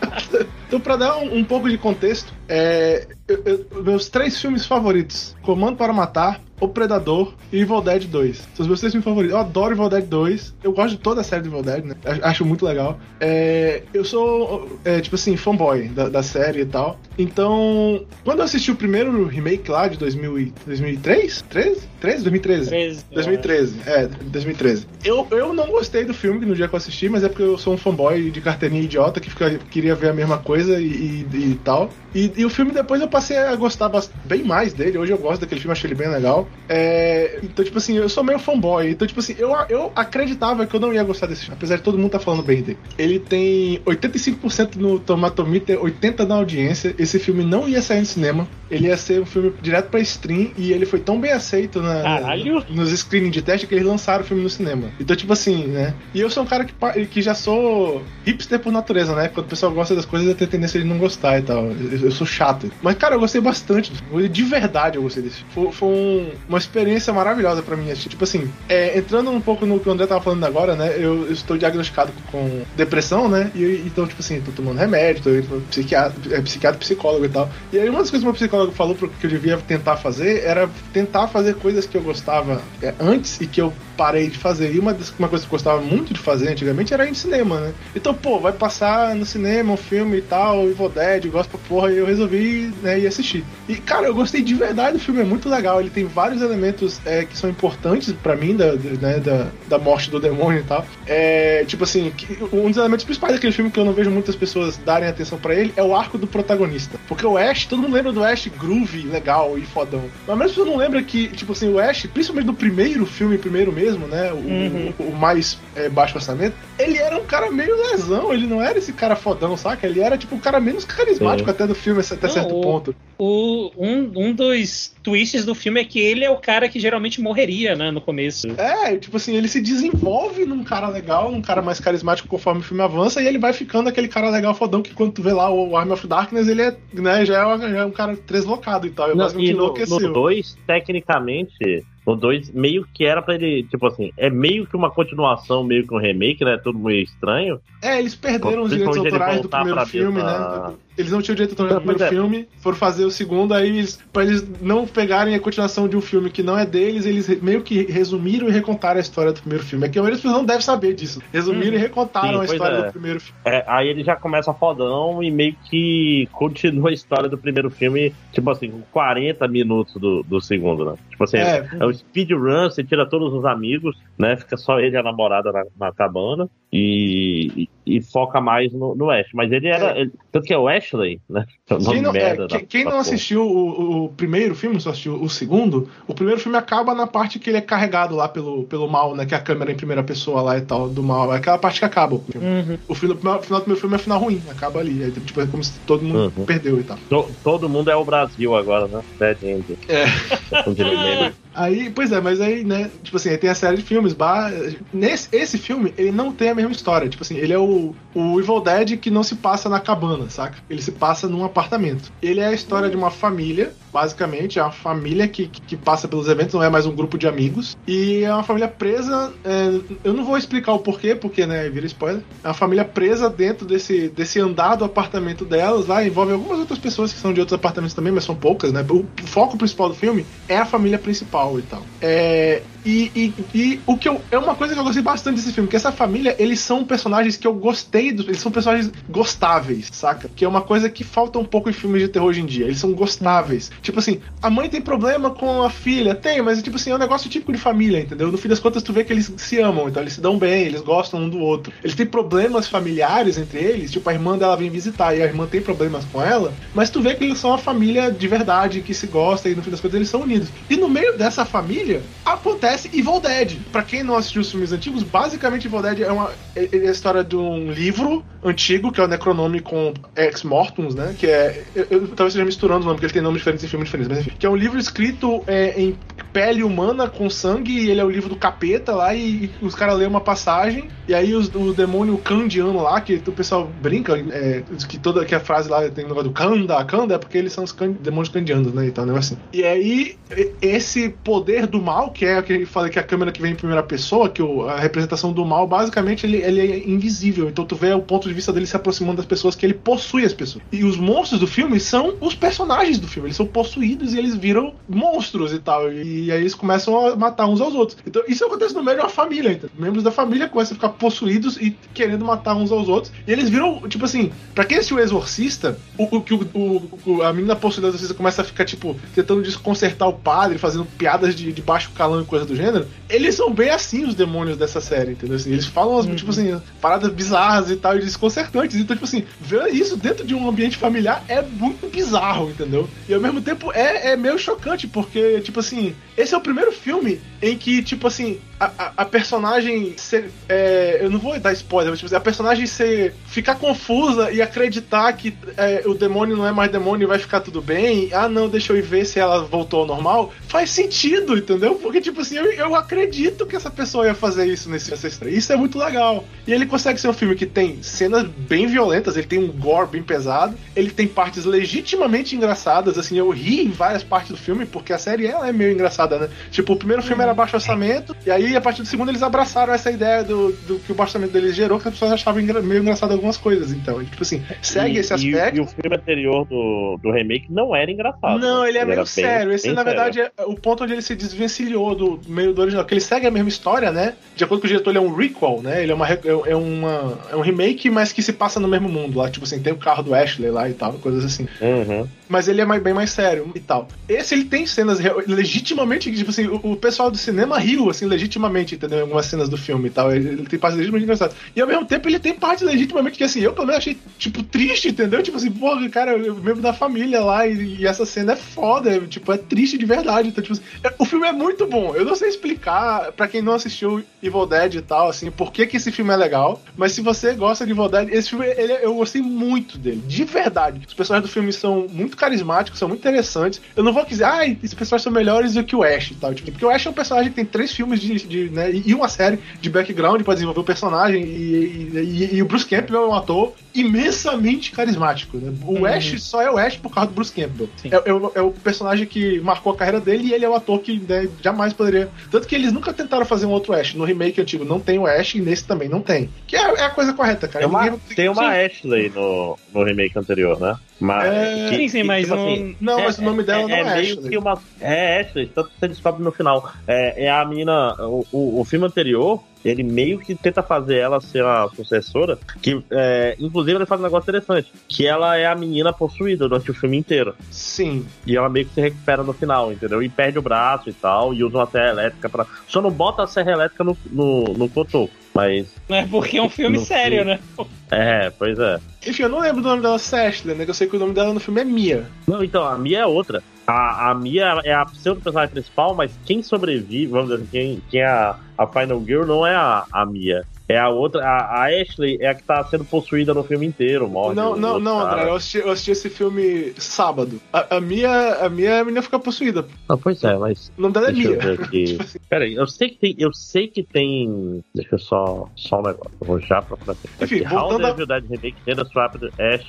Então, 0.68 0.80
pra 0.80 0.96
dar 0.96 1.18
um, 1.18 1.38
um 1.38 1.44
pouco 1.44 1.70
de 1.70 1.78
contexto, 1.78 2.34
é, 2.48 3.08
eu- 3.28 3.42
eu- 3.72 3.84
meus 3.84 4.10
três 4.10 4.40
filmes 4.40 4.66
favoritos: 4.66 5.36
Comando 5.42 5.78
para 5.78 5.92
Matar, 5.94 6.42
O 6.58 6.70
Predador 6.70 7.34
e 7.52 7.60
Evil 7.60 7.82
Dead 7.82 8.06
2. 8.06 8.38
São 8.38 8.64
os 8.64 8.68
meus 8.68 8.80
três 8.80 8.94
filmes 8.94 9.04
favoritos. 9.04 9.34
Eu 9.36 9.42
adoro 9.42 9.74
Evil 9.76 9.90
Dead 9.90 10.06
2. 10.06 10.54
Eu 10.64 10.72
gosto 10.72 10.92
de 10.92 10.98
toda 11.00 11.20
a 11.20 11.24
série 11.24 11.42
do 11.44 11.50
Evil 11.50 11.62
Dead, 11.62 11.84
né? 11.84 11.96
Acho- 12.22 12.46
muito 12.46 12.66
legal. 12.66 12.98
É, 13.20 13.82
eu 13.94 14.06
sou, 14.06 14.80
é, 14.86 15.02
tipo 15.02 15.16
assim, 15.16 15.36
fanboy 15.36 15.90
da, 15.90 16.08
da 16.08 16.24
série 16.24 16.62
e 16.62 16.66
tal. 16.66 16.98
Então, 17.18 18.06
quando 18.24 18.40
eu 18.40 18.46
assisti 18.46 18.72
o 18.72 18.76
primeiro 18.76 19.26
remake 19.26 19.70
lá 19.70 19.88
de 19.90 19.98
2000 19.98 20.40
e- 20.40 20.54
2003? 20.66 21.42
13? 21.50 21.82
13? 22.00 22.22
2013? 22.24 22.70
13, 22.70 23.06
2013, 23.12 23.76
é, 23.86 24.08
2013. 24.08 24.88
Eu, 25.04 25.28
eu 25.32 25.54
não 25.54 25.68
gostei 25.68 26.06
do 26.06 26.14
filme 26.14 26.46
no 26.46 26.56
dia 26.56 26.68
que 26.70 26.74
eu 26.76 26.78
assisti, 26.78 27.10
mas 27.10 27.24
é 27.24 27.28
porque 27.28 27.44
eu 27.44 27.58
sou 27.58 27.74
um 27.74 27.78
fanboy 27.78 28.30
de 28.32 28.40
carteirinha 28.40 28.82
idiota 28.84 29.20
que 29.20 29.30
fica- 29.30 29.60
queria 29.72 29.94
ver 29.96 30.10
a 30.10 30.14
mesma 30.14 30.38
coisa 30.38 30.80
e, 30.80 30.86
e- 30.86 31.28
e 31.52 31.60
tal. 31.64 31.90
E, 32.14 32.32
e 32.36 32.46
o 32.46 32.50
filme 32.50 32.72
depois 32.72 33.02
eu 33.02 33.08
passei 33.08 33.38
a 33.38 33.56
gostar 33.56 33.92
bem 34.26 34.44
mais 34.44 34.74
dele. 34.74 34.98
Hoje 34.98 35.12
eu 35.12 35.18
gosto 35.18 35.42
daquele 35.42 35.62
filme, 35.62 35.72
achei 35.72 35.88
ele 35.88 35.96
bem 35.96 36.10
legal. 36.10 36.48
É, 36.68 37.40
então, 37.44 37.64
tipo 37.64 37.78
assim, 37.78 37.98
eu 37.98 38.10
sou 38.10 38.24
meio 38.24 38.40
fanboy. 38.40 38.90
Então, 38.90 39.08
tipo 39.08 39.20
assim, 39.20 39.36
eu, 39.38 39.56
eu 39.70 39.92
acreditava 39.96 40.66
que 40.66 40.76
eu 40.76 40.80
não 40.80 40.94
ia 40.94 41.04
gostar 41.04 41.28
desse 41.28 41.42
filme, 41.42 41.56
apesar 41.56 41.78
de 41.78 41.82
todo 41.84 41.98
mundo 41.98 42.08
estar 42.08 42.20
falando 42.20 42.44
bem 42.44 42.62
dele. 42.62 42.78
Ele 42.98 43.20
tem 43.20 43.80
85% 43.86 44.76
no 44.76 45.00
Tomatometer, 45.00 45.80
80% 45.80 46.28
na 46.28 46.36
audiência. 46.36 46.96
Esse 46.98 47.20
filme 47.20 47.44
não 47.44 47.68
ia 47.68 47.82
sair 47.82 48.00
no 48.00 48.06
cinema. 48.06 48.48
Ele 48.70 48.88
ia 48.88 48.98
ser 48.98 49.22
um 49.22 49.26
filme 49.26 49.54
direto 49.62 49.90
pra 49.90 50.00
stream 50.00 50.52
e 50.58 50.72
ele 50.72 50.86
foi 50.86 51.00
tão 51.00 51.20
bem 51.20 51.32
aceito 51.32 51.82
na, 51.82 52.02
Caralho. 52.02 52.66
nos 52.70 52.92
screening 52.92 53.30
de 53.30 53.42
teste 53.42 53.68
que 53.68 53.76
eles 53.76 53.86
lançaram 53.86 54.24
o 54.24 54.28
filme 54.28 54.44
no 54.44 54.50
cinema. 54.50 54.90
Então, 55.00 55.16
tipo 55.16 55.32
assim, 55.32 55.68
né? 55.68 55.94
E 56.14 56.20
eu 56.20 56.30
sou 56.30 56.44
um 56.44 56.46
cara 56.46 56.66
que, 56.66 57.06
que 57.06 57.22
já 57.22 57.34
sou 57.36 58.04
hipster 58.26 58.60
por 58.60 58.72
natureza, 58.72 59.16
né? 59.16 59.28
Quando 59.28 59.46
o 59.46 59.50
pessoal 59.50 59.72
gosta 59.72 59.96
das 59.96 60.06
coisas, 60.06 60.28
eu 60.28 60.36
tenho 60.36 60.50
tendência 60.50 60.80
de 60.80 60.86
não 60.86 60.98
gostar 60.98 61.40
e 61.40 61.44
tal. 61.44 61.66
Eu, 61.66 62.06
eu 62.06 62.12
sou 62.12 62.25
chato. 62.26 62.72
Mas, 62.82 62.96
cara, 62.96 63.16
eu 63.16 63.20
gostei 63.20 63.42
bastante. 63.42 63.92
De 64.30 64.44
verdade, 64.44 64.98
eu 64.98 65.02
gostei 65.04 65.24
desse. 65.24 65.44
Foi, 65.54 65.72
foi 65.72 65.88
um- 65.90 66.32
uma 66.48 66.58
experiência 66.58 67.12
maravilhosa 67.14 67.62
pra 67.62 67.76
mim. 67.76 67.92
Tipo 67.94 68.24
assim, 68.24 68.50
é, 68.70 68.98
entrando 68.98 69.30
um 69.32 69.42
pouco 69.42 69.66
no 69.66 69.80
que 69.80 69.88
o 69.88 69.92
André 69.92 70.08
tava 70.08 70.22
falando 70.22 70.44
agora, 70.46 70.76
né? 70.76 70.94
Eu, 70.98 71.26
eu 71.28 71.32
estou 71.34 71.58
diagnosticado 71.58 72.12
com 72.32 72.62
depressão, 72.76 73.28
né? 73.28 73.52
E 73.56 73.84
então, 73.86 74.06
tipo 74.08 74.22
assim, 74.22 74.42
tô 74.42 74.52
tomando 74.52 74.78
remédio, 74.78 75.24
tô 75.24 75.30
indo 75.30 75.64
psiquiatra, 75.70 76.36
é, 76.36 76.42
psiquiatra, 76.42 76.80
psicólogo 76.80 77.26
e 77.26 77.30
tal. 77.30 77.50
E 77.72 77.80
aí, 77.80 77.90
uma 77.90 78.00
das 78.00 78.10
coisas 78.10 78.24
que 78.24 78.30
o 78.30 78.34
psicólogo 78.34 78.72
falou 78.72 78.96
pro- 78.96 79.10
que 79.10 79.26
eu 79.26 79.30
devia 79.30 79.58
tentar 79.58 79.98
fazer 79.98 80.44
era 80.44 80.70
tentar 80.94 81.28
fazer 81.28 81.56
coisas 81.56 81.86
que 81.86 81.96
eu 81.96 82.02
gostava 82.02 82.62
é, 82.82 82.94
antes 83.00 83.40
e 83.42 83.48
que 83.48 83.62
eu 83.62 83.74
parei 83.98 84.28
de 84.30 84.38
fazer. 84.38 84.74
E 84.74 84.80
uma, 84.80 84.94
das, 84.94 85.14
uma 85.18 85.28
coisa 85.30 85.44
que 85.46 85.50
eu 85.50 85.58
gostava 85.58 85.82
muito 85.82 86.14
de 86.14 86.20
fazer 86.20 86.50
antigamente 86.50 86.94
era 86.94 87.06
ir 87.06 87.10
no 87.10 87.16
cinema, 87.16 87.60
né? 87.60 87.74
Então, 87.96 88.14
pô, 88.14 88.40
vai 88.40 88.52
passar 88.52 89.16
no 89.16 89.26
cinema 89.26 89.74
um 89.74 89.78
filme 89.78 90.18
e 90.18 90.22
tal, 90.22 90.64
Evil 90.68 90.90
Dead, 90.90 91.28
gosto 91.30 91.50
pra 91.50 91.60
porra, 91.68 91.92
e 91.92 91.98
eu 91.98 92.10
resolvi 92.16 92.72
né, 92.82 93.00
ir 93.00 93.08
assistir. 93.08 93.44
E, 93.68 93.76
cara, 93.76 94.08
eu 94.08 94.14
gostei 94.16 94.42
de 94.42 94.54
verdade 94.54 94.94
do 94.94 95.00
filme, 95.00 95.22
é 95.22 95.24
muito 95.24 95.50
legal. 95.50 95.80
Ele 95.80 95.90
tem 95.90 96.06
vários 96.06 96.42
elementos 96.42 97.00
é, 97.06 97.26
que 97.26 97.38
são 97.38 97.50
importantes 97.50 98.14
pra 98.24 98.36
mim, 98.36 98.56
da, 98.56 98.74
da- 98.76 98.90
né, 99.08 99.20
da, 99.20 99.48
da 99.68 99.78
morte 99.78 100.10
do 100.10 100.20
demônio 100.20 100.60
e 100.60 100.64
tal. 100.64 100.86
É, 101.06 101.64
tipo 101.68 101.84
assim, 101.84 102.12
que- 102.16 102.38
um 102.52 102.68
dos 102.70 102.78
elementos 102.78 103.06
principais 103.06 103.34
daquele 103.34 103.54
filme 103.54 103.70
que 103.72 103.80
eu 103.80 103.86
não 103.86 103.94
vejo 103.94 104.10
muitas 104.10 104.36
pessoas 104.36 104.78
darem 104.78 105.08
atenção 105.08 105.38
pra 105.38 105.54
ele 105.54 105.74
é 105.76 105.84
o 105.84 105.96
arco 105.96 106.18
do 106.18 106.28
protagonista. 106.28 106.98
Porque 107.08 107.26
o 107.26 107.38
Ash, 107.38 107.66
todo 107.66 107.82
mundo 107.82 107.94
lembra 107.94 108.12
do 108.12 108.24
Ash 108.24 108.48
groovy, 108.58 109.04
legal 109.04 109.58
e 109.58 109.62
fodão. 109.66 110.06
Mas 110.28 110.38
mesmo 110.38 110.52
pessoas 110.52 110.68
não 110.70 110.78
lembra 110.78 111.02
que, 111.04 111.28
tipo 111.30 111.52
assim, 111.52 111.70
o 111.72 111.80
Ash, 111.80 112.06
principalmente 112.14 112.46
do 112.46 112.54
primeiro 112.54 113.06
filme, 113.06 113.38
primeiro 113.38 113.72
mesmo, 113.72 114.08
né? 114.08 114.32
O, 114.32 114.36
Uhum. 114.38 114.94
o- 115.00 115.04
o 115.10 115.16
mais 115.16 115.58
é, 115.76 115.90
baixo 115.90 116.16
orçamento, 116.16 116.56
ele 116.80 116.98
era 116.98 117.18
um 117.18 117.26
cara 117.26 117.52
meio 117.52 117.76
lesão, 117.92 118.34
ele 118.34 118.48
não 118.48 118.62
era 118.62 118.78
esse 118.78 118.94
cara 118.94 119.16
fodão, 119.16 119.58
saca? 119.58 119.86
Ele 119.86 120.00
era, 120.00 120.18
tipo, 120.18 120.36
o 120.36 120.40
cara 120.40 120.60
menos 120.60 120.86
carismático 120.86 121.50
até 121.50 121.68
do 121.68 121.76
filme, 121.76 122.00
até 122.14 122.28
Não, 122.28 122.34
certo 122.34 122.56
o- 122.56 122.62
ponto. 122.62 122.96
O, 123.18 123.72
um, 123.78 124.12
um 124.16 124.34
dos 124.34 124.94
twists 125.04 125.46
do 125.46 125.56
filme 125.56 125.80
é 125.80 125.86
que 125.86 126.00
ele 126.00 126.26
é 126.26 126.30
o 126.30 126.38
cara 126.38 126.68
que 126.68 126.80
geralmente 126.80 127.22
morreria, 127.22 127.76
né, 127.76 127.90
no 127.92 128.02
começo. 128.02 128.48
É, 128.58 128.98
tipo 128.98 129.16
assim, 129.18 129.36
ele 129.36 129.48
se 129.48 129.62
desenvolve 129.62 130.46
num 130.46 130.64
cara 130.64 130.90
legal, 130.90 131.32
num 131.32 131.42
cara 131.42 131.62
mais 131.62 131.80
carismático 131.80 132.28
conforme 132.28 132.60
o 132.62 132.64
filme 132.64 132.84
avança, 132.84 133.22
e 133.22 133.28
ele 133.28 133.38
vai 133.40 133.54
ficando 133.54 133.88
aquele 133.90 134.08
cara 134.08 134.30
legal 134.30 134.54
fodão 134.54 134.82
que 134.82 134.94
quando 134.94 135.14
tu 135.14 135.22
vê 135.22 135.32
lá 135.32 135.50
o 135.50 135.78
Army 135.78 135.94
of 135.94 136.06
Darkness, 136.08 136.48
ele 136.48 136.62
é, 136.62 136.76
né, 136.94 137.26
já 137.26 137.38
é, 137.42 137.46
um- 137.46 137.60
já 137.62 137.68
é 137.80 137.86
um 137.86 137.92
cara 137.92 138.18
deslocado 138.28 138.86
e 138.88 138.90
tal. 138.92 139.10
Eu 139.10 139.16
Não, 139.16 139.30
e 139.30 139.34
no 139.34 139.42
enlouqueceu. 139.44 140.12
2, 140.12 140.58
tecnicamente, 140.68 141.86
o 142.06 142.16
2 142.16 142.52
meio 142.52 142.86
que 142.94 143.04
era 143.06 143.22
pra 143.22 143.36
ele, 143.36 143.64
tipo 143.64 143.86
assim, 143.88 144.12
é 144.18 144.30
meio 144.30 144.68
que 144.68 144.76
uma 144.76 144.92
continuação, 144.92 145.64
meio 145.64 145.88
que 145.88 145.94
um 145.94 145.98
remake, 146.00 146.44
né? 146.46 146.60
Tudo 146.64 146.78
meio 146.78 147.04
estranho. 147.04 147.60
É, 147.82 147.98
eles 148.00 148.14
perderam 148.16 148.64
os 148.64 148.70
direitos 148.70 148.96
ele 148.98 149.06
autorais 149.08 149.42
do 149.42 149.50
primeiro 149.50 149.86
filme, 149.88 150.18
né? 150.18 150.24
da- 150.24 150.74
Eles 150.98 151.12
não 151.12 151.22
tinham 151.22 151.36
direito 151.36 151.52
autoral 151.52 151.74
do 151.76 151.78
primeiro 151.82 152.04
é. 152.04 152.10
filme, 152.10 152.48
foram 152.60 152.78
fazer 152.78 153.05
o 153.06 153.12
segundo, 153.12 153.54
aí 153.54 153.68
eles, 153.68 154.00
pra 154.12 154.24
eles 154.24 154.46
não 154.62 154.86
pegarem 154.86 155.36
a 155.36 155.40
continuação 155.40 155.88
de 155.88 155.96
um 155.96 156.02
filme 156.02 156.30
que 156.30 156.44
não 156.44 156.58
é 156.58 156.66
deles, 156.66 157.06
eles 157.06 157.42
meio 157.42 157.62
que 157.62 157.84
resumiram 157.84 158.48
e 158.48 158.52
recontaram 158.52 158.98
a 158.98 159.02
história 159.02 159.32
do 159.32 159.42
primeiro 159.42 159.64
filme. 159.64 159.86
É 159.86 159.90
que 159.90 159.98
a 159.98 160.02
maioria 160.02 160.16
das 160.16 160.22
pessoas 160.22 160.40
não 160.42 160.46
deve 160.46 160.64
saber 160.64 160.94
disso. 160.94 161.22
Resumiram 161.32 161.76
e 161.76 161.80
recontaram 161.80 162.34
Sim, 162.34 162.40
a 162.42 162.46
história 162.46 162.78
é. 162.78 162.86
do 162.86 162.92
primeiro 162.92 163.20
filme. 163.20 163.40
É, 163.46 163.64
aí 163.68 163.88
ele 163.88 164.04
já 164.04 164.16
começa 164.16 164.54
fodão 164.54 165.22
e 165.22 165.32
meio 165.32 165.56
que 165.70 166.28
continua 166.32 166.90
a 166.90 166.94
história 166.94 167.30
do 167.30 167.38
primeiro 167.38 167.70
filme, 167.70 168.14
tipo 168.32 168.50
assim, 168.50 168.70
com 168.70 168.82
40 168.92 169.48
minutos 169.48 169.96
do, 169.96 170.24
do 170.24 170.42
segundo, 170.42 170.86
né? 170.86 170.96
Tipo 171.10 171.24
assim, 171.24 171.38
É. 171.38 171.68
é, 171.80 171.86
o 171.86 171.94
speedrun, 171.94 172.70
você 172.70 172.84
tira 172.84 173.06
todos 173.08 173.34
os 173.34 173.46
amigos, 173.46 173.98
né? 174.18 174.36
Fica 174.36 174.58
só 174.58 174.80
ele 174.80 174.96
e 174.96 174.98
a 174.98 175.04
namorada 175.04 175.52
na, 175.52 175.66
na 175.80 175.92
cabana 175.92 176.50
e, 176.72 177.68
e, 177.86 178.02
foca 178.02 178.40
mais 178.42 178.72
no, 178.74 178.96
no 178.96 179.10
Ash. 179.10 179.28
Mas 179.34 179.52
ele 179.52 179.68
era. 179.68 179.98
ele- 180.00 180.12
tanto 180.32 180.46
que 180.46 180.54
é 180.54 180.58
o 180.58 180.68
Ashley, 180.68 181.20
né? 181.30 181.46
É 181.68 181.74
o 181.74 181.80
nome 181.80 181.94
Quem 181.94 182.02
não, 182.04 182.12
é, 182.16 182.36
quem, 182.36 182.48
da- 182.48 182.60
quem 182.62 182.84
da 182.86 182.92
não 182.92 183.00
assistiu 183.00 183.42
o, 183.44 184.06
o 184.06 184.10
primeiro 184.10 184.54
filme, 184.54 184.80
só 184.80 184.92
assistiu 184.92 185.16
o 185.16 185.28
segundo, 185.30 185.90
o 186.08 186.14
primeiro 186.14 186.40
filme 186.40 186.58
acaba 186.58 186.94
na 186.94 187.08
parte 187.08 187.40
que 187.40 187.50
ele 187.50 187.58
é 187.58 187.62
carregado 187.62 188.16
lá 188.16 188.28
pelo, 188.30 188.64
pelo 188.66 188.88
mal, 188.88 189.16
né? 189.16 189.26
Que 189.26 189.34
é 189.34 189.38
a 189.38 189.42
câmera 189.42 189.72
em 189.72 189.76
primeira 189.76 190.04
pessoa 190.04 190.42
lá 190.42 190.58
e 190.58 190.62
tal, 190.62 190.88
do 190.90 191.02
mal. 191.02 191.34
É 191.34 191.38
aquela 191.38 191.58
parte 191.58 191.80
que 191.80 191.86
acaba 191.86 192.16
o 192.16 192.20
filme. 192.32 192.46
Uhum. 192.48 192.78
O 192.88 192.94
final, 192.96 193.16
o 193.16 193.42
final 193.42 193.60
do 193.60 193.64
primeiro 193.64 193.82
filme 193.82 193.96
é 193.96 194.00
final 194.00 194.20
ruim, 194.20 194.42
acaba 194.50 194.80
ali. 194.80 195.04
É, 195.04 195.10
tipo, 195.12 195.42
é 195.42 195.48
como 195.48 195.64
se 195.64 195.80
todo 195.82 196.04
mundo 196.04 196.34
Uhum. 196.38 196.46
perdeu 196.46 196.80
e 196.80 196.84
tal. 196.84 196.98
To- 197.10 197.30
todo 197.44 197.68
mundo 197.68 197.90
é 197.90 197.96
o 197.96 198.06
Brasil 198.06 198.56
agora, 198.56 198.88
né? 198.88 199.02
Dead 199.20 199.44
End. 199.44 199.78
É. 199.88 200.06
Aí, 201.56 201.90
pois 201.90 202.12
é, 202.12 202.20
mas 202.20 202.42
aí, 202.42 202.64
né, 202.64 202.92
tipo 203.02 203.16
assim, 203.16 203.30
aí 203.30 203.38
tem 203.38 203.50
a 203.50 203.56
série 203.56 203.78
de 203.78 203.84
filmes, 203.84 204.14
bah, 204.14 204.52
nesse 204.94 205.30
esse 205.32 205.58
filme, 205.58 205.94
ele 205.98 206.12
não 206.12 206.32
tem 206.32 206.50
a 206.50 206.56
mesma 206.56 206.72
história, 206.72 207.08
tipo 207.08 207.24
assim, 207.24 207.38
ele 207.38 207.54
é 207.54 207.58
o, 207.58 207.96
o 208.14 208.40
Evil 208.40 208.60
Dead 208.60 208.98
que 208.98 209.10
não 209.10 209.24
se 209.24 209.36
passa 209.36 209.70
na 209.70 209.80
cabana, 209.80 210.30
saca? 210.30 210.58
Ele 210.70 210.82
se 210.82 210.92
passa 210.92 211.28
num 211.28 211.46
apartamento. 211.46 212.12
Ele 212.22 212.42
é 212.42 212.48
a 212.48 212.54
história 212.54 212.90
de 212.90 212.98
uma 212.98 213.10
família, 213.10 213.74
basicamente, 213.94 214.60
é 214.60 214.64
uma 214.64 214.72
família 214.72 215.28
que, 215.28 215.48
que, 215.48 215.62
que 215.62 215.78
passa 215.78 216.08
pelos 216.08 216.28
eventos, 216.28 216.54
não 216.54 216.64
é 216.64 216.70
mais 216.70 216.86
um 216.86 216.94
grupo 216.94 217.18
de 217.18 217.28
amigos, 217.28 217.78
e 217.88 218.24
é 218.24 218.34
uma 218.34 218.44
família 218.44 218.68
presa, 218.68 219.34
é, 219.44 219.80
eu 220.04 220.14
não 220.14 220.26
vou 220.26 220.38
explicar 220.38 220.74
o 220.74 220.80
porquê, 220.80 221.16
porque, 221.16 221.46
né, 221.46 221.70
vira 221.70 221.86
spoiler, 221.86 222.22
é 222.44 222.48
uma 222.50 222.54
família 222.54 222.84
presa 222.84 223.30
dentro 223.30 223.66
desse, 223.66 224.10
desse 224.10 224.40
andar 224.40 224.76
do 224.76 224.84
apartamento 224.84 225.46
delas, 225.46 225.88
lá 225.88 226.06
envolve 226.06 226.34
algumas 226.34 226.60
outras 226.60 226.80
pessoas 226.80 227.14
que 227.14 227.20
são 227.20 227.32
de 227.32 227.40
outros 227.40 227.56
apartamentos 227.56 227.96
também, 227.96 228.12
mas 228.12 228.26
são 228.26 228.36
poucas, 228.36 228.74
né, 228.74 228.86
o 228.90 229.06
foco 229.28 229.58
principal 229.58 229.88
do 229.88 229.96
filme 229.96 230.26
é 230.50 230.58
a 230.58 230.66
família 230.66 231.00
principal 231.00 231.45
e 231.60 231.62
tal. 231.64 231.82
É, 232.02 232.62
e, 232.86 233.12
e, 233.16 233.34
e 233.54 233.82
o 233.88 233.98
que 233.98 234.08
eu, 234.08 234.22
é 234.30 234.38
uma 234.38 234.56
coisa 234.56 234.74
que 234.76 234.80
eu 234.80 234.84
gostei 234.84 235.02
bastante 235.02 235.38
desse 235.38 235.52
filme, 235.52 235.68
que 235.68 235.76
essa 235.76 235.92
família, 235.92 236.36
eles 236.38 236.60
são 236.60 236.84
personagens 236.86 237.36
que 237.36 237.48
eu 237.48 237.54
gostei 237.54 238.12
dos, 238.12 238.28
eles 238.28 238.40
são 238.40 238.52
personagens 238.52 238.92
gostáveis, 239.10 239.90
saca? 239.92 240.30
Que 240.36 240.46
é 240.46 240.48
uma 240.48 240.62
coisa 240.62 240.88
que 240.88 241.04
falta 241.04 241.40
um 241.40 241.46
pouco 241.46 241.68
em 241.68 241.74
filmes 241.74 242.04
de 242.04 242.08
terror 242.10 242.28
hoje 242.28 242.42
em 242.42 242.46
dia. 242.46 242.66
Eles 242.66 242.78
são 242.78 242.94
gostáveis. 242.94 243.72
Tipo 243.82 243.98
assim, 243.98 244.22
a 244.42 244.52
mãe 244.52 244.70
tem 244.70 244.82
problema 244.82 245.32
com 245.32 245.64
a 245.64 245.70
filha, 245.70 246.14
tem, 246.14 246.42
mas 246.44 246.62
tipo 246.62 246.76
assim, 246.76 246.92
é 246.92 246.96
um 246.96 247.00
negócio 247.00 247.30
típico 247.30 247.52
de 247.52 247.58
família, 247.58 248.00
entendeu? 248.00 248.32
No 248.32 248.38
fim 248.38 248.48
das 248.48 248.60
contas, 248.60 248.84
tu 248.84 248.94
vê 248.94 249.04
que 249.04 249.12
eles 249.12 249.34
se 249.38 249.60
amam, 249.60 249.90
então 249.90 250.04
eles 250.04 250.14
se 250.14 250.22
dão 250.22 250.38
bem, 250.38 250.66
eles 250.66 250.82
gostam 250.82 251.22
um 251.22 251.30
do 251.30 251.40
outro. 251.40 251.74
Eles 251.84 251.96
têm 251.96 252.06
problemas 252.06 252.68
familiares 252.68 253.40
entre 253.40 253.60
eles, 253.60 253.92
tipo, 253.92 254.08
a 254.08 254.14
irmã 254.14 254.38
dela 254.38 254.56
vem 254.56 254.70
visitar 254.70 255.16
e 255.16 255.24
a 255.24 255.26
irmã 255.26 255.48
tem 255.48 255.62
problemas 255.62 256.06
com 256.06 256.22
ela, 256.22 256.54
mas 256.74 256.92
tu 256.92 257.02
vê 257.02 257.16
que 257.16 257.24
eles 257.24 257.40
são 257.40 257.50
uma 257.50 257.58
família 257.58 258.12
de 258.12 258.28
verdade, 258.28 258.82
que 258.82 258.94
se 258.94 259.08
gosta 259.08 259.50
e 259.50 259.56
no 259.56 259.64
fim 259.64 259.72
das 259.72 259.80
contas 259.80 259.96
eles 259.96 260.10
são 260.10 260.22
unidos. 260.22 260.50
E 260.70 260.78
no 260.78 260.88
meio 260.88 261.18
dessa 261.18 261.46
família 261.46 262.04
acontece 262.24 262.75
Evil 262.86 263.20
Dead. 263.20 263.58
Pra 263.72 263.84
quem 263.84 264.04
não 264.04 264.16
assistiu 264.16 264.42
os 264.42 264.52
filmes 264.52 264.72
antigos, 264.72 265.04
basicamente 265.04 265.68
Evil 265.68 265.82
Dead 265.82 266.02
é 266.02 266.12
uma 266.12 266.32
é, 266.56 266.70
é 266.72 266.88
a 266.88 266.92
história 266.92 267.24
de 267.24 267.36
um 267.36 267.72
livro 267.72 268.24
antigo, 268.44 268.92
que 268.92 269.00
é 269.00 269.04
o 269.04 269.08
Necronomicon 269.08 269.94
Ex 270.16 270.44
Mortums, 270.44 270.96
né? 270.96 271.16
Que 271.18 271.28
é. 271.28 271.64
Eu, 271.76 271.88
eu 271.90 272.08
talvez 272.10 272.34
esteja 272.34 272.46
misturando 272.46 272.80
os 272.80 272.86
nomes, 272.86 272.98
porque 272.98 273.06
ele 273.06 273.14
tem 273.14 273.22
nomes 273.22 273.40
diferentes 273.40 273.64
em 273.64 273.68
filmes 273.68 273.88
diferentes, 273.88 274.10
mas 274.10 274.26
enfim. 274.26 274.36
Que 274.38 274.46
é 274.46 274.50
um 274.50 274.56
livro 274.56 274.78
escrito 274.78 275.44
é, 275.48 275.80
em 275.80 275.98
pele 276.36 276.64
humana 276.64 277.08
com 277.08 277.30
sangue, 277.30 277.72
e 277.72 277.90
ele 277.90 278.02
é 278.02 278.04
o 278.04 278.10
livro 278.10 278.28
do 278.28 278.36
capeta 278.36 278.94
lá, 278.94 279.16
e, 279.16 279.50
e 279.62 279.66
os 279.66 279.74
caras 279.74 279.96
lêem 279.98 280.10
uma 280.10 280.20
passagem, 280.20 280.90
e 281.08 281.14
aí 281.14 281.34
os, 281.34 281.48
o 281.56 281.72
demônio 281.74 282.18
candiano 282.18 282.82
lá, 282.82 283.00
que 283.00 283.22
o 283.26 283.32
pessoal 283.32 283.72
brinca, 283.82 284.18
é, 284.18 284.62
que 284.90 285.00
toda 285.00 285.24
que 285.24 285.34
a 285.34 285.40
frase 285.40 285.70
lá 285.70 285.90
tem 285.90 286.04
o 286.04 286.10
negócio 286.10 286.30
do 286.30 286.34
Kanda, 286.34 286.84
Kanda 286.84 287.16
é 287.16 287.18
porque 287.18 287.38
eles 287.38 287.54
são 287.54 287.64
os 287.64 287.72
can- 287.72 287.94
demônios 288.02 288.28
candianos, 288.28 288.74
né? 288.74 288.88
E 288.88 288.92
tal, 288.92 289.06
um 289.06 289.08
negócio 289.08 289.36
assim. 289.38 289.42
E 289.54 289.64
aí, 289.64 290.18
esse 290.62 291.08
poder 291.24 291.68
do 291.68 291.82
mal, 291.82 292.12
que 292.12 292.26
é 292.26 292.38
o 292.40 292.44
que 292.44 292.52
ele 292.52 292.66
fala 292.66 292.90
que 292.90 293.00
é 293.00 293.02
a 293.02 293.06
câmera 293.06 293.32
que 293.32 293.42
vem 293.42 293.54
em 293.54 293.56
primeira 293.56 293.82
pessoa, 293.84 294.28
que 294.30 294.42
o- 294.42 294.68
a 294.68 294.78
representação 294.78 295.32
do 295.32 295.46
mal, 295.46 295.66
basicamente, 295.66 296.26
ele, 296.26 296.38
ele 296.38 296.60
é 296.60 296.90
invisível. 296.90 297.48
Então 297.48 297.64
tu 297.66 297.76
vê 297.78 297.94
o 297.94 298.02
ponto 298.02 298.28
de 298.28 298.34
vista 298.34 298.52
dele 298.52 298.66
se 298.66 298.76
aproximando 298.76 299.18
das 299.18 299.26
pessoas, 299.26 299.56
que 299.56 299.66
ele 299.66 299.74
possui 299.74 300.26
as 300.26 300.34
pessoas. 300.34 300.64
E 300.72 300.84
os 300.84 300.98
monstros 300.98 301.40
do 301.40 301.48
filme 301.48 301.80
são 301.80 302.16
os 302.20 302.36
personagens 302.36 303.00
do 303.00 303.08
filme. 303.08 303.28
Eles 303.28 303.38
são 303.38 303.46
possuídos 303.46 304.14
e 304.14 304.18
eles 304.18 304.36
viram 304.36 304.74
monstros 304.90 305.54
e 305.54 305.60
tal. 305.60 305.92
E 305.92 306.25
E 306.26 306.32
aí 306.32 306.42
eles 306.42 306.56
começam 306.56 307.08
a 307.08 307.16
matar 307.16 307.48
uns 307.48 307.62
aos 307.62 307.74
outros. 307.76 307.98
Então 308.06 308.24
isso 308.28 308.44
acontece 308.46 308.74
no 308.74 308.84
meio 308.84 308.98
de 308.98 309.04
uma 309.04 309.10
família, 309.10 309.52
então. 309.52 309.70
Membros 309.78 310.04
da 310.04 310.12
família 310.12 310.48
começam 310.50 310.74
a 310.74 310.76
ficar 310.76 310.90
possuídos 310.90 311.58
e 311.58 311.76
querendo 311.94 312.26
matar 312.26 312.56
uns 312.56 312.72
aos 312.72 312.88
outros. 312.88 313.12
E 313.28 313.32
eles 313.32 313.50
viram, 313.50 313.82
tipo 313.88 314.06
assim, 314.06 314.32
pra 314.54 314.66
quem 314.66 314.78
assistiu 314.78 314.98
o 314.98 315.00
Exorcista, 315.00 315.78
o, 315.98 316.22
que 316.22 316.34
o, 316.34 316.48
o- 316.54 317.00
o- 317.06 317.22
a 317.24 317.32
menina 317.34 317.56
possuída 317.56 317.88
do 317.88 317.92
Exorcista 317.92 318.14
começa 318.14 318.42
a 318.42 318.46
ficar, 318.46 318.66
tipo, 318.66 318.96
tentando 319.14 319.42
desconcertar 319.42 320.08
o 320.08 320.14
padre, 320.14 320.58
fazendo 320.58 320.86
piadas 320.98 321.36
de, 321.36 321.52
de 321.52 321.62
baixo 321.62 321.92
calão 321.96 322.22
e 322.22 322.26
coisa 322.26 322.46
do 322.46 322.56
gênero. 322.56 322.88
Eles 323.10 323.36
são 323.36 323.52
bem 323.54 323.70
assim, 323.70 324.06
os 324.06 324.16
demônios 324.16 324.58
dessa 324.58 324.82
série, 324.82 325.12
entendeu? 325.12 325.36
Assim, 325.36 325.52
eles 325.52 325.66
falam, 325.66 325.98
as, 325.98 326.06
tipo 326.08 326.32
assim, 326.32 326.60
paradas 326.82 327.12
bizarras 327.12 327.70
e 327.70 327.76
tal, 327.76 327.96
e 327.96 328.00
desconcertantes. 328.00 328.76
Então, 328.78 328.96
tipo 328.96 329.06
assim, 329.06 329.24
ver 329.40 329.68
isso 329.74 329.96
dentro 329.98 330.26
de 330.26 330.34
um 330.34 330.48
ambiente 330.50 330.78
familiar 330.78 331.24
é 331.28 331.42
muito 331.42 331.88
bizarro, 331.90 332.50
entendeu? 332.50 332.90
E 333.08 333.14
ao 333.14 333.22
mesmo 333.22 333.42
tempo 333.42 333.72
é, 333.72 334.12
é 334.12 334.16
meio 334.18 334.38
chocante, 334.40 334.88
porque, 334.88 335.40
tipo 335.42 335.60
assim, 335.60 335.96
esse 336.18 336.34
é 336.34 336.38
o 336.38 336.42
primeiro 336.42 336.72
filme 336.72 337.22
em 337.42 337.58
que, 337.58 337.82
tipo 337.84 338.08
assim, 338.08 338.40
a, 338.60 338.92
a- 338.98 339.06
personagem 339.06 339.94
ser. 339.98 340.30
é, 340.48 341.00
eu 341.02 341.10
não 341.10 341.20
vou 341.20 341.38
dar 341.40 341.54
spoiler, 341.54 341.92
mas 341.92 342.00
tipo, 342.00 342.08
assim, 342.08 342.16
a 342.16 342.20
personagem 342.20 342.66
ser, 342.66 343.14
ficar 343.28 343.56
confusa 343.56 344.32
e 344.32 344.42
acreditar 344.42 345.12
que 345.14 345.36
é, 345.58 345.84
o 345.86 345.94
demônio 345.94 346.36
não 346.38 346.48
é 346.48 346.52
mais 346.52 346.72
demônio 346.72 347.06
e 347.06 347.08
vai 347.08 347.20
ficar 347.20 347.40
tudo 347.42 347.62
bem. 347.62 348.10
Ah, 348.14 348.28
não, 348.30 348.48
deixa 348.50 348.72
eu 348.74 348.78
ir 348.78 348.82
ver 348.82 349.06
se 349.06 349.20
ela 349.20 349.44
voltou 349.44 349.82
ao 349.82 349.86
normal. 349.86 350.34
Faz 350.48 350.70
sentido, 350.70 351.38
entendeu? 351.38 351.76
Porque, 351.76 352.00
tipo 352.02 352.22
assim, 352.22 352.38
eu, 352.38 352.52
eu 352.54 352.76
acredito 352.76 353.46
que 353.46 353.56
essa 353.56 353.70
pessoa 353.70 354.06
ia 354.06 354.14
fazer 354.16 354.46
isso 354.46 354.70
nesse 354.70 354.94
Ancestral. 354.94 355.30
Isso 355.30 355.52
é 355.52 355.56
muito 355.56 355.78
legal. 355.78 356.24
E 356.48 356.54
ele 356.54 356.66
consegue 356.66 357.00
ser 357.00 357.08
um 357.10 357.14
filme 357.14 357.36
que 357.36 357.46
tem 357.46 357.82
cenas 357.84 358.24
bem 358.28 358.68
violentas, 358.68 359.18
ele 359.18 359.28
tem 359.28 359.40
um 359.40 359.48
gore 359.48 359.88
bem 359.90 360.04
pesado, 360.04 360.56
ele 360.76 360.92
tem 360.92 361.08
partes 361.08 361.46
legitimamente 361.46 362.36
engraçadas, 362.36 362.98
assim, 362.98 363.18
eu 363.18 363.30
ri 363.30 363.62
em 363.64 363.70
várias 363.72 364.04
partes 364.04 364.32
do 364.32 364.38
filme, 364.38 364.66
porque 364.66 364.94
a 364.94 364.98
série 364.98 365.26
ela 365.28 365.48
é 365.48 365.52
meio 365.52 365.72
engraçada, 365.72 366.18
né? 366.18 366.30
Tipo, 366.52 366.74
o 366.74 366.78
primeiro 366.78 367.04
filme 367.04 367.22
era 367.24 367.34
baixo 367.34 367.56
orçamento, 367.56 368.16
e 368.26 368.32
aí 368.32 368.45
a 368.54 368.60
partir 368.60 368.82
do 368.82 368.88
segundo 368.90 369.10
eles 369.10 369.24
abraçaram 369.24 369.74
essa 369.74 369.90
ideia 369.90 370.24
do, 370.26 370.52
do 370.68 370.78
que 370.80 370.92
o 370.92 370.96
baixo 370.96 371.06
orçamento 371.16 371.32
deles 371.32 371.56
gerou, 371.56 371.80
que 371.80 371.88
as 371.88 371.94
pessoas 371.94 372.12
achavam 372.12 372.42
engra- 372.42 372.62
meio 372.62 372.82
engraçado 372.82 373.12
algumas 373.14 373.38
coisas, 373.38 373.72
então, 373.72 374.02
e, 374.02 374.06
tipo 374.06 374.24
assim, 374.24 374.44
segue 374.62 374.96
E- 374.96 375.00
esse 375.00 375.14
e- 375.14 375.16
aspecto. 375.36 375.58
E, 375.58 375.60
o 375.62 375.68
filme 375.68 375.96
anterior 375.96 376.44
do, 376.46 377.00
do 377.02 377.12
remake 377.12 377.46
não 377.50 377.74
era 377.76 377.90
engraçado. 377.90 378.40
Não, 378.40 378.68
ele 378.68 378.78
é 378.78 378.82
meio 378.84 378.94
era 378.94 379.02
bem- 379.04 379.06
sério. 379.06 379.52
Esse, 379.54 379.68
bem 379.68 379.76
na 379.76 379.84
sério. 379.84 379.98
verdade, 380.04 380.32
é 380.38 380.44
o 380.46 380.56
ponto 380.56 380.84
onde 380.84 380.92
ele 380.94 381.02
se 381.02 381.16
desvencilhou 381.16 381.96
do 381.96 382.20
meio 382.28 382.54
do 382.54 382.60
original. 382.62 382.84
Porque 382.84 382.96
ele 382.96 383.02
segue 383.02 383.28
a 383.28 383.32
mesma 383.32 383.48
história, 383.48 383.92
né? 383.92 384.16
De 384.36 384.44
acordo 384.44 384.60
com 384.62 384.66
o 384.66 384.70
diretor, 384.70 384.90
ele 384.90 384.98
é 384.98 385.02
um 385.02 385.16
requel, 385.16 385.62
né? 385.64 385.84
Ele 385.84 385.92
é, 385.92 385.96
uma, 385.96 386.10
é 386.10 386.20
é 386.48 386.56
uma, 386.56 387.20
é 387.32 387.36
um 387.36 387.42
remake, 387.42 387.90
mas 387.90 388.12
que 388.12 388.22
se 388.24 388.34
passa 388.34 388.60
no 388.60 388.68
mesmo 388.68 388.90
mundo 388.90 389.18
lá. 389.18 389.30
Tipo 389.30 389.46
assim, 389.46 389.62
tem 389.62 389.72
o 389.72 389.78
carro 389.78 390.04
do 390.04 390.14
Ashley 390.16 390.50
lá 390.50 390.68
e 390.68 390.74
tal, 390.74 390.94
coisas 390.94 391.24
assim. 391.24 391.48
Uhum. 391.62 392.08
Mas 392.28 392.48
ele 392.48 392.60
é 392.62 392.66
mais- 392.66 392.82
bem 392.82 392.94
mais 392.94 393.12
sério 393.12 393.52
e 393.56 393.60
tal. 393.60 393.88
Esse 394.10 394.34
ele 394.34 394.46
tem 394.46 394.66
cenas 394.66 395.00
legitimamente, 395.40 396.10
que, 396.10 396.18
tipo 396.18 396.32
assim, 396.32 396.48
o, 396.48 396.56
o 396.72 396.76
pessoal 396.76 397.12
do 397.12 397.18
cinema 397.18 397.58
riu, 397.60 397.90
assim, 397.90 398.06
legitimamente, 398.06 398.35
entendeu? 398.76 399.00
Em 399.00 399.02
algumas 399.02 399.26
cenas 399.26 399.50
do 399.50 399.58
filme 399.58 399.88
e 399.88 399.92
tal. 399.92 400.14
Ele, 400.14 400.30
ele 400.30 400.46
tem 400.46 400.60
partes 400.60 400.78
legitimamente 400.78 401.04
engraçadas. 401.04 401.36
E 401.56 401.62
ao 401.62 401.68
mesmo 401.68 401.86
tempo 401.86 402.08
ele 402.08 402.20
tem 402.20 402.34
partes 402.34 402.64
legitimamente 402.64 403.18
que, 403.18 403.24
assim, 403.24 403.42
eu 403.42 403.54
pelo 403.54 403.68
menos 403.68 403.80
achei, 403.80 403.98
tipo, 404.18 404.44
triste, 404.44 404.90
entendeu? 404.90 405.22
Tipo 405.24 405.38
assim, 405.38 405.52
porra, 405.52 405.88
cara, 405.90 406.12
eu 406.18 406.36
membro 406.36 406.62
da 406.62 406.74
família 406.74 407.22
lá 407.22 407.48
e, 407.48 407.78
e 407.82 407.88
essa 407.88 408.06
cena 408.06 408.34
é 408.34 408.36
foda, 408.36 408.96
é, 408.96 409.00
tipo, 409.02 409.32
é 409.32 409.38
triste 409.38 409.78
de 409.78 409.86
verdade. 409.86 410.30
Então, 410.30 410.44
tipo 410.44 410.54
assim, 410.54 410.64
é- 410.84 410.94
o 410.98 411.06
filme 411.06 411.28
é 411.28 411.32
muito 411.32 411.66
bom. 411.68 411.96
Eu 411.96 412.06
não 412.06 412.16
sei 412.16 412.30
explicar, 412.30 413.12
pra 413.12 413.28
quem 413.28 413.42
não 413.42 413.54
assistiu 413.54 414.04
Evil 414.22 414.46
Dead 414.46 414.76
e 414.76 414.82
tal, 414.82 415.10
assim, 415.10 415.30
por 415.32 415.52
que, 415.52 415.66
que 415.66 415.78
esse 415.78 415.92
filme 415.92 416.12
é 416.14 416.16
legal. 416.18 416.62
Mas 416.78 416.92
se 416.92 417.02
você 417.02 417.34
gosta 417.34 417.66
de 417.66 417.72
Evil 417.72 417.90
Dead, 417.90 418.10
esse 418.12 418.30
filme, 418.30 418.46
ele, 418.46 418.74
eu 418.82 418.96
gostei 418.96 419.22
muito 419.22 419.78
dele, 419.78 420.02
de 420.06 420.24
verdade. 420.24 420.82
Os 420.88 420.94
personagens 420.94 421.30
do 421.30 421.34
filme 421.34 421.52
são 421.54 421.88
muito 421.90 422.18
carismáticos, 422.18 422.80
são 422.80 422.88
muito 422.88 423.00
interessantes. 423.00 423.62
Eu 423.76 423.84
não 423.84 423.94
vou 423.94 424.06
dizer, 424.06 424.24
ah, 424.26 424.48
esses 424.48 424.74
personagens 424.74 425.04
são 425.04 425.12
melhores 425.12 425.54
do 425.54 425.64
que 425.64 425.76
o 425.76 425.84
Ash 425.84 426.12
e 426.12 426.16
tal. 426.16 426.34
Tipo, 426.34 426.52
porque 426.52 426.66
o 426.66 426.70
Ash 426.70 426.86
é 426.86 426.90
um 426.90 426.94
personagem 426.94 427.30
que 427.30 427.36
tem 427.36 427.46
três 427.46 427.72
filmes 427.72 428.00
de, 428.00 428.14
de, 428.26 428.50
né, 428.50 428.72
e 428.72 428.94
uma 428.94 429.08
série 429.08 429.40
de 429.62 429.70
background 429.70 430.22
pra 430.24 430.34
desenvolver 430.34 430.60
o 430.60 430.64
personagem. 430.64 431.24
E, 431.24 431.90
e- 431.94 432.00
e- 432.32 432.36
e 432.38 432.42
o 432.42 432.46
Bruce 432.46 432.66
Campbell 432.66 433.04
é 433.04 433.08
um 433.08 433.14
ator 433.14 433.54
imensamente 433.74 434.72
carismático. 434.72 435.38
Né? 435.38 435.54
O 435.66 435.74
Uhum. 435.80 435.86
Ash 435.86 436.22
só 436.22 436.42
é 436.42 436.50
o 436.52 436.58
Ash 436.58 436.78
por 436.78 436.94
causa 436.94 437.10
do 437.10 437.14
Bruce 437.16 437.32
Campbell. 437.34 437.70
É, 437.86 438.10
é 438.10 438.14
o- 438.14 438.32
é 438.36 438.42
o 438.42 438.52
personagem 438.52 439.06
que 439.06 439.40
marcou 439.42 439.74
a 439.74 439.76
carreira 439.76 440.00
dele 440.00 440.26
e 440.28 440.34
ele 440.34 440.46
é 440.46 440.50
o 440.50 440.56
ator 440.56 440.80
que 440.80 441.00
né, 441.08 441.28
jamais 441.44 441.74
poderia. 441.74 442.10
Tanto 442.32 442.48
que 442.48 442.56
eles 442.56 442.72
nunca 442.72 442.94
tentaram 442.94 443.26
fazer 443.26 443.46
um 443.46 443.52
outro 443.52 443.74
Ash. 443.74 443.94
No 443.94 444.04
remake 444.06 444.42
antigo 444.42 444.66
não 444.66 444.80
tem 444.80 444.98
o 445.00 445.06
Ash 445.08 445.36
e 445.36 445.42
nesse 445.42 445.66
também 445.66 445.90
não 445.90 446.02
tem. 446.02 446.30
Que 446.48 446.56
é, 446.56 446.62
é 446.62 446.84
a 446.86 446.90
coisa 446.90 447.14
correta, 447.14 447.48
cara. 447.48 447.66
Tem 447.68 447.76
uma, 447.76 447.98
tem 448.16 448.30
uma 448.30 448.50
Ashley 448.56 449.12
no, 449.14 449.58
no 449.74 449.84
remake 449.84 450.18
anterior, 450.18 450.60
né? 450.60 450.76
Mas, 451.00 451.26
É, 451.26 451.68
Sim, 451.70 451.88
sim, 451.90 452.04
mas 452.04 452.24
tipo 452.24 452.36
não- 452.36 452.46
assim, 452.48 452.76
Não, 452.80 453.00
mas 453.02 453.18
o 453.18 453.22
nome 453.22 453.44
dela 453.44 453.68
não 453.68 453.76
é 453.76 453.84
meio 453.84 454.14
Ashley. 454.14 454.30
que 454.30 454.38
uma. 454.38 454.58
É 454.80 455.20
Ashley, 455.22 455.48
tanto 455.48 455.70
que 455.70 455.80
você 455.80 455.88
descobre 455.90 456.24
no 456.24 456.32
final. 456.32 456.72
É, 456.88 457.26
é 457.26 457.30
a 457.32 457.44
menina. 457.44 457.94
O, 458.00 458.26
o, 458.32 458.62
o 458.62 458.64
filme 458.66 458.86
anterior, 458.86 459.44
ele 459.64 459.84
meio 459.84 460.20
que 460.20 460.34
tenta 460.36 460.64
fazer 460.64 460.98
ela 461.00 461.20
ser 461.20 461.44
a 461.44 461.68
sucessora. 461.76 462.38
Que, 462.62 462.82
é, 462.92 463.36
inclusive, 463.40 463.78
ele 463.78 463.86
faz 463.86 464.00
um 464.00 464.06
negócio 464.06 464.24
interessante: 464.26 464.72
que 464.88 465.06
ela 465.06 465.36
é 465.38 465.46
a 465.46 465.54
menina 465.56 465.92
possuída 465.92 466.48
durante 466.48 466.72
o 466.72 466.74
filme 466.74 466.96
inteiro. 466.98 467.36
Sim. 467.52 468.06
E 468.26 468.38
ela 468.38 468.48
meio 468.48 468.66
que 468.66 468.74
se 468.74 468.80
recupera 468.82 469.22
no 469.22 469.34
final, 469.34 469.74
entendeu? 469.74 470.02
E 470.02 470.08
perde 470.08 470.40
o 470.40 470.42
braço 470.42 470.90
e 470.90 470.94
tal, 470.94 471.34
e 471.34 471.44
usa 471.44 471.58
uma 471.58 471.68
serra 471.68 471.90
elétrica 471.90 472.30
pra. 472.30 472.46
Só 472.70 472.82
não 472.82 472.90
bota 472.90 473.24
a 473.24 473.28
serra 473.28 473.52
elétrica 473.52 473.84
no, 473.84 473.98
no, 474.10 474.44
no 474.54 474.70
cotoco. 474.70 475.12
Mas. 475.36 475.68
Não 475.90 475.98
é 475.98 476.08
porque 476.08 476.38
é 476.38 476.42
um 476.42 476.50
filme 476.50 476.80
sério, 476.80 477.26
filme. 477.26 477.34
né? 477.34 477.66
É, 477.92 478.30
pois 478.30 478.58
é. 478.58 478.80
Enfim, 479.06 479.24
eu 479.24 479.30
não 479.30 479.40
lembro 479.40 479.62
do 479.62 479.68
nome 479.68 479.82
dela 479.82 480.00
ser 480.00 480.16
Ashley, 480.16 480.56
né? 480.56 480.64
que 480.64 480.72
Eu 480.72 480.74
sei 480.74 480.88
que 480.88 480.96
o 480.96 481.00
nome 481.00 481.14
dela 481.14 481.34
no 481.34 481.40
filme 481.42 481.62
é 481.62 481.66
Mia. 481.66 482.06
Não, 482.26 482.42
então, 482.44 482.64
a 482.66 482.78
Mia 482.78 483.00
é 483.00 483.06
outra. 483.06 483.44
A, 483.68 484.12
a 484.12 484.16
Mia 484.16 484.62
é 484.64 484.74
a 484.74 484.86
pseudo 484.86 485.22
personagem 485.22 485.52
principal, 485.52 485.94
mas 485.94 486.12
quem 486.26 486.42
sobrevive, 486.42 487.08
vamos 487.08 487.30
dizer 487.30 487.42
assim, 487.42 487.50
quem, 487.52 487.82
quem 487.90 488.02
é 488.02 488.06
a, 488.06 488.38
a 488.58 488.66
Final 488.68 489.04
Girl 489.04 489.26
não 489.26 489.46
é 489.46 489.54
a, 489.54 489.86
a 489.92 490.06
Mia. 490.06 490.46
É 490.68 490.80
a 490.80 490.90
outra, 490.90 491.24
a, 491.24 491.64
a 491.64 491.82
Ashley 491.82 492.18
é 492.20 492.28
a 492.30 492.36
que 492.36 492.44
tá 492.44 492.64
sendo 492.66 492.84
possuída 492.86 493.34
no 493.34 493.44
filme 493.44 493.66
inteiro, 493.68 494.08
morre. 494.10 494.34
não, 494.36 494.56
não, 494.56 494.70
outro 494.70 494.84
não, 494.84 495.00
cara. 495.02 495.14
André. 495.22 495.30
Eu 495.30 495.36
assisti, 495.36 495.58
eu 495.60 495.72
assisti 495.72 495.92
esse 495.92 496.10
filme 496.10 496.74
sábado. 496.78 497.40
A, 497.54 497.76
a 497.78 497.82
Mia, 497.82 498.10
a 498.42 498.50
Mia, 498.50 498.80
a 498.82 498.84
menina 498.84 499.02
fica 499.04 499.20
possuída. 499.20 499.66
Não, 499.88 499.98
pois 499.98 500.24
é, 500.24 500.36
mas. 500.38 500.72
O 500.78 500.82
nome 500.82 500.94
dela 500.94 501.10
é 501.10 501.12
Deixa 501.12 501.30
Mia. 501.30 501.38
eu 501.38 501.42
ver 501.58 501.64
aqui. 501.64 501.98
Pera 502.30 502.46
aí, 502.46 502.56
eu 502.56 502.66
sei 502.68 502.90
que 502.90 502.98
tem. 502.98 503.16
Eu 503.20 503.32
sei 503.34 503.68
que 503.68 503.84
tem. 503.84 504.64
Deixa 504.74 504.96
eu 504.96 505.00
só. 505.00 505.48
Só 505.56 505.80
um 505.80 505.84
negócio. 505.84 506.12
Eu 506.20 506.28
vou 506.28 506.40
já 506.40 506.62
procurar. 506.62 506.96
Enfim, 507.22 507.44
Aqui, 507.44 507.54
How 507.56 507.70
voltando 507.70 507.96
the 508.08 508.14
a- 508.14 508.20
Dead 508.20 508.30
Remake 508.32 508.58
Tenda 508.66 508.86
Swap 508.86 509.16
Ash. 509.40 509.66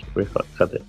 Cadê? 0.56 0.80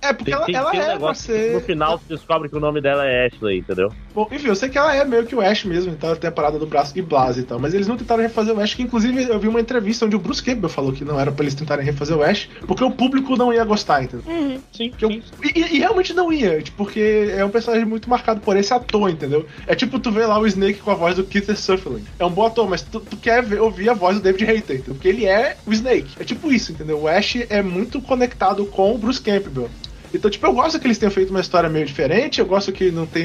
É, 0.00 0.12
porque 0.12 0.30
Tem, 0.30 0.34
ela, 0.34 0.46
tem, 0.46 0.54
ela 0.54 0.70
tem 0.70 0.80
um 0.80 0.82
é 0.82 0.86
pra 0.86 0.94
negócio 0.94 1.26
que 1.26 1.32
ser. 1.40 1.52
no 1.54 1.60
final 1.60 1.98
você 1.98 2.04
descobre 2.14 2.48
que 2.48 2.56
o 2.56 2.60
nome 2.60 2.80
dela 2.80 3.04
é 3.06 3.26
Ashley, 3.26 3.58
entendeu? 3.58 3.92
Bom, 4.14 4.28
enfim, 4.30 4.46
eu 4.48 4.54
sei 4.56 4.68
que 4.68 4.78
ela 4.78 4.94
é 4.94 5.04
meio 5.04 5.26
que 5.26 5.34
o 5.34 5.40
Ash 5.40 5.64
mesmo, 5.64 5.92
então 5.92 6.10
ela 6.10 6.18
tem 6.18 6.28
a 6.28 6.32
parada 6.32 6.58
do 6.58 6.66
braço 6.66 6.96
e 6.96 7.02
blase 7.02 7.40
e 7.40 7.44
tal. 7.44 7.58
Mas 7.58 7.74
eles 7.74 7.86
não 7.88 7.96
tentaram 7.96 8.22
refazer 8.22 8.56
o 8.56 8.60
Ash, 8.60 8.74
que 8.74 8.82
inclusive 8.82 9.31
eu 9.32 9.40
vi 9.40 9.48
uma 9.48 9.60
entrevista 9.60 10.04
onde 10.06 10.16
o 10.16 10.18
Bruce 10.18 10.42
Campbell 10.42 10.68
falou 10.68 10.92
que 10.92 11.04
não 11.04 11.18
era 11.18 11.32
pra 11.32 11.42
eles 11.44 11.54
tentarem 11.54 11.84
refazer 11.84 12.16
o 12.16 12.22
Ash, 12.22 12.48
porque 12.66 12.84
o 12.84 12.90
público 12.90 13.36
não 13.36 13.52
ia 13.52 13.64
gostar, 13.64 14.02
entendeu? 14.04 14.24
Sim, 14.72 14.92
Que 14.96 15.04
eu- 15.04 15.10
e, 15.10 15.22
e- 15.54 15.76
e 15.76 15.78
realmente 15.78 16.12
não 16.14 16.32
ia, 16.32 16.60
tipo, 16.62 16.76
porque 16.76 17.28
é 17.36 17.44
um 17.44 17.50
personagem 17.50 17.86
muito 17.86 18.08
marcado 18.08 18.40
por 18.40 18.56
esse 18.56 18.72
ator, 18.72 19.10
entendeu? 19.10 19.46
É 19.66 19.74
tipo 19.74 19.98
tu 19.98 20.10
vê 20.10 20.24
lá 20.26 20.38
o 20.38 20.46
Snake 20.46 20.80
com 20.80 20.90
a 20.90 20.94
voz 20.94 21.16
do 21.16 21.24
Keith 21.24 21.54
Sutherland. 21.56 22.04
É 22.18 22.24
um 22.24 22.30
bom 22.30 22.46
ator, 22.46 22.68
mas 22.68 22.82
tu, 22.82 23.00
tu 23.00 23.16
quer 23.16 23.42
ver- 23.42 23.60
ouvir 23.60 23.88
a 23.90 23.94
voz 23.94 24.16
do 24.16 24.22
David 24.22 24.44
Hayter, 24.50 24.76
entendeu? 24.76 24.94
porque 24.94 25.08
ele 25.08 25.26
é 25.26 25.56
o 25.66 25.72
Snake. 25.72 26.10
É 26.18 26.24
tipo 26.24 26.52
isso, 26.52 26.72
entendeu? 26.72 27.00
O 27.00 27.08
Ash 27.08 27.36
é 27.48 27.62
muito 27.62 28.00
conectado 28.00 28.64
com 28.66 28.94
o 28.94 28.98
Bruce 28.98 29.20
Campbell. 29.20 29.68
Então, 30.14 30.30
tipo, 30.30 30.46
eu 30.46 30.52
gosto 30.52 30.78
que 30.78 30.86
eles 30.86 30.98
tenham 30.98 31.10
feito 31.10 31.30
uma 31.30 31.40
história 31.40 31.68
meio 31.68 31.86
diferente. 31.86 32.40
Eu 32.40 32.46
gosto 32.46 32.72
que 32.72 32.90
não 32.90 33.06
tem 33.06 33.24